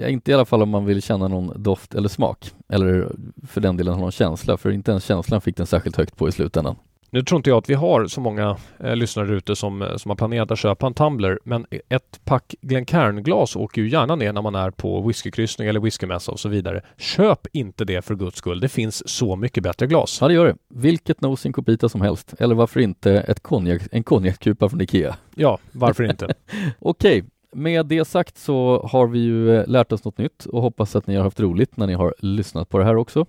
Ja, 0.00 0.08
inte 0.08 0.30
i 0.30 0.34
alla 0.34 0.44
fall 0.44 0.62
om 0.62 0.68
man 0.68 0.84
vill 0.84 1.02
känna 1.02 1.28
någon 1.28 1.62
doft 1.62 1.94
eller 1.94 2.08
smak. 2.08 2.50
Eller 2.68 3.12
för 3.46 3.60
den 3.60 3.76
delen 3.76 3.94
ha 3.94 4.00
någon 4.00 4.12
känsla, 4.12 4.56
för 4.56 4.70
inte 4.70 4.90
ens 4.90 5.04
känslan 5.04 5.40
fick 5.40 5.56
den 5.56 5.66
särskilt 5.66 5.96
högt 5.96 6.16
på 6.16 6.28
i 6.28 6.32
slutändan. 6.32 6.76
Nu 7.12 7.22
tror 7.22 7.36
inte 7.36 7.50
jag 7.50 7.58
att 7.58 7.70
vi 7.70 7.74
har 7.74 8.06
så 8.06 8.20
många 8.20 8.56
eh, 8.80 8.96
lyssnare 8.96 9.34
ute 9.34 9.56
som, 9.56 9.82
eh, 9.82 9.96
som 9.96 10.08
har 10.08 10.16
planerat 10.16 10.50
att 10.50 10.58
köpa 10.58 10.86
en 10.86 10.94
Tumbler, 10.94 11.38
men 11.44 11.66
ett 11.88 12.20
pack 12.24 12.54
Glencairn-glas 12.60 13.56
åker 13.56 13.82
ju 13.82 13.88
gärna 13.88 14.14
ner 14.14 14.32
när 14.32 14.42
man 14.42 14.54
är 14.54 14.70
på 14.70 15.00
whiskykryssning 15.00 15.68
eller 15.68 15.80
whiskymässa 15.80 16.32
och 16.32 16.40
så 16.40 16.48
vidare. 16.48 16.82
Köp 16.98 17.46
inte 17.52 17.84
det 17.84 18.02
för 18.02 18.14
guds 18.14 18.36
skull. 18.36 18.60
Det 18.60 18.68
finns 18.68 19.08
så 19.08 19.36
mycket 19.36 19.62
bättre 19.62 19.86
glas. 19.86 20.18
Ja, 20.20 20.28
det 20.28 20.34
gör 20.34 20.46
det. 20.46 20.56
Vilket 20.68 21.20
Nosing 21.20 21.52
Copita 21.52 21.88
som 21.88 22.00
helst. 22.00 22.34
Eller 22.38 22.54
varför 22.54 22.80
inte 22.80 23.12
ett 23.12 23.42
konjak, 23.42 23.82
en 23.92 24.02
konjakkupa 24.02 24.68
från 24.68 24.80
Ikea. 24.80 25.16
Ja, 25.34 25.58
varför 25.72 26.04
inte? 26.04 26.34
Okej, 26.78 27.24
med 27.52 27.86
det 27.86 28.04
sagt 28.04 28.38
så 28.38 28.86
har 28.90 29.06
vi 29.06 29.18
ju 29.18 29.56
eh, 29.56 29.66
lärt 29.66 29.92
oss 29.92 30.04
något 30.04 30.18
nytt 30.18 30.46
och 30.46 30.62
hoppas 30.62 30.96
att 30.96 31.06
ni 31.06 31.16
har 31.16 31.22
haft 31.22 31.40
roligt 31.40 31.76
när 31.76 31.86
ni 31.86 31.94
har 31.94 32.14
lyssnat 32.18 32.68
på 32.68 32.78
det 32.78 32.84
här 32.84 32.96
också. 32.96 33.26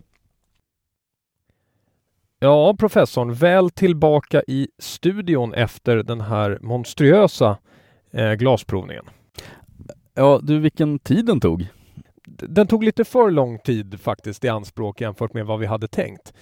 Ja, 2.39 2.75
professorn, 2.79 3.33
väl 3.33 3.69
tillbaka 3.69 4.43
i 4.47 4.67
studion 4.79 5.53
efter 5.53 5.97
den 5.97 6.21
här 6.21 6.59
monstruösa 6.61 7.57
eh, 8.11 8.33
glasprovningen. 8.33 9.05
Ja, 10.13 10.39
du 10.43 10.59
vilken 10.59 10.99
tid 10.99 11.25
den 11.25 11.39
tog. 11.39 11.67
Den 12.25 12.67
tog 12.67 12.83
lite 12.83 13.03
för 13.03 13.31
lång 13.31 13.59
tid 13.59 13.99
faktiskt 14.01 14.43
i 14.43 14.49
anspråk 14.49 15.01
jämfört 15.01 15.33
med 15.33 15.45
vad 15.45 15.59
vi 15.59 15.65
hade 15.65 15.87
tänkt. 15.87 16.33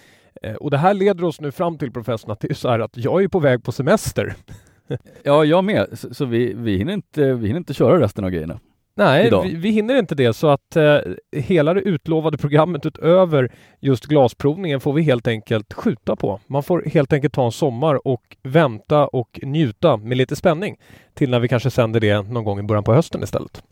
Eh, 0.42 0.54
och 0.54 0.72
det 0.72 0.78
här 0.78 0.94
leder 0.94 1.24
oss 1.24 1.42
nu 1.42 1.52
fram 1.52 1.78
till 1.78 1.92
professorn 1.92 2.32
att 2.32 2.40
det 2.40 2.50
är 2.50 2.54
så 2.54 2.70
här 2.70 2.80
att 2.80 2.98
jag 2.98 3.24
är 3.24 3.28
på 3.28 3.40
väg 3.40 3.64
på 3.64 3.72
semester. 3.72 4.36
Ja, 5.24 5.46
jag 5.46 5.64
med. 5.64 5.88
Så, 5.94 6.14
så 6.14 6.26
vi, 6.26 6.54
vi, 6.54 6.78
hinner 6.78 6.94
inte, 6.94 7.34
vi 7.34 7.48
hinner 7.48 7.60
inte 7.60 7.74
köra 7.74 8.00
resten 8.00 8.24
av 8.24 8.30
grejerna. 8.30 8.60
Nej, 8.96 9.32
vi, 9.44 9.56
vi 9.56 9.70
hinner 9.70 9.96
inte 10.00 10.16
det 10.16 10.34
så 10.34 10.48
att 10.48 10.76
eh, 10.76 10.98
hela 11.32 11.74
det 11.74 11.82
utlovade 11.82 12.38
programmet 12.38 12.86
utöver 12.86 13.52
just 13.80 14.06
glasprovningen 14.06 14.80
får 14.80 14.94
vi 14.94 15.02
helt 15.02 15.28
enkelt 15.28 15.74
skjuta 15.74 16.16
på. 16.16 16.40
Man 16.48 16.64
får 16.64 16.84
helt 16.86 17.14
enkelt 17.14 17.34
ta 17.34 17.46
en 17.46 17.52
sommar 17.52 18.08
och 18.08 18.38
vänta 18.44 19.08
och 19.08 19.40
njuta 19.44 19.98
med 19.98 20.18
lite 20.18 20.36
spänning 20.36 20.78
till 21.14 21.30
när 21.30 21.40
vi 21.40 21.48
kanske 21.48 21.70
sänder 21.70 22.00
det 22.00 22.22
någon 22.22 22.44
gång 22.44 22.60
i 22.60 22.64
början 22.64 22.84
på 22.84 22.94
hösten 22.94 23.24
istället. 23.24 23.64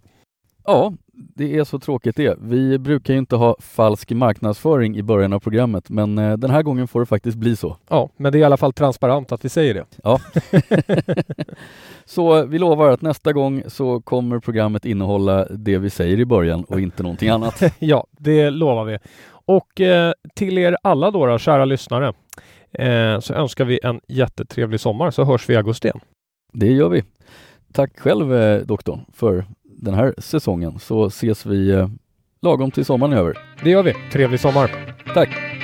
Ja, 0.66 0.94
det 1.18 1.58
är 1.58 1.64
så 1.64 1.80
tråkigt 1.80 2.16
det. 2.16 2.38
Vi 2.42 2.78
brukar 2.78 3.14
ju 3.14 3.20
inte 3.20 3.36
ha 3.36 3.56
falsk 3.60 4.12
marknadsföring 4.12 4.98
i 4.98 5.04
början 5.04 5.34
av 5.34 5.40
programmet, 5.40 5.90
men 5.90 6.18
eh, 6.18 6.38
den 6.38 6.50
här 6.50 6.62
gången 6.64 6.88
får 6.88 7.00
det 7.00 7.06
faktiskt 7.06 7.38
bli 7.38 7.56
så. 7.56 7.78
Ja, 7.90 8.10
men 8.18 8.32
det 8.32 8.38
är 8.38 8.40
i 8.40 8.44
alla 8.44 8.58
fall 8.58 8.74
transparent 8.74 9.32
att 9.32 9.46
vi 9.46 9.50
säger 9.50 9.74
det. 9.74 9.86
Ja. 10.04 10.20
så 12.06 12.46
vi 12.46 12.60
lovar 12.60 12.92
att 12.92 13.02
nästa 13.02 13.34
gång 13.34 13.64
så 13.68 14.02
kommer 14.02 14.40
programmet 14.40 14.86
innehålla 14.86 15.46
det 15.46 15.78
vi 15.78 15.90
säger 15.90 16.20
i 16.20 16.26
början 16.26 16.64
och 16.64 16.82
inte 16.82 17.04
någonting 17.04 17.30
annat. 17.30 17.62
ja, 17.80 18.08
det 18.12 18.50
lovar 18.50 18.86
vi. 18.86 18.98
Och 19.30 19.82
eh, 19.82 20.14
till 20.36 20.58
er 20.58 20.78
alla 20.84 21.12
då, 21.12 21.26
då 21.26 21.38
kära 21.38 21.66
lyssnare, 21.66 22.14
eh, 22.72 23.20
så 23.20 23.34
önskar 23.34 23.66
vi 23.66 23.80
en 23.84 24.02
jättetrevlig 24.08 24.80
sommar 24.80 25.12
så 25.12 25.24
hörs 25.24 25.50
vi 25.50 25.54
i 25.54 25.58
augusti 25.58 25.88
igen. 25.88 26.00
Det 26.54 26.72
gör 26.72 26.90
vi. 26.90 27.04
Tack 27.74 28.00
själv 28.00 28.34
eh, 28.34 28.62
doktorn 28.62 29.00
för 29.14 29.46
den 29.78 29.94
här 29.94 30.14
säsongen 30.18 30.80
så 30.80 31.06
ses 31.06 31.46
vi 31.46 31.70
eh, 31.70 31.90
lagom 32.42 32.72
till 32.72 32.86
sommaren 32.86 33.14
är 33.14 33.18
över. 33.18 33.38
Det 33.64 33.70
gör 33.70 33.84
vi. 33.84 33.94
Trevlig 34.12 34.40
sommar. 34.40 34.96
Tack! 35.14 35.57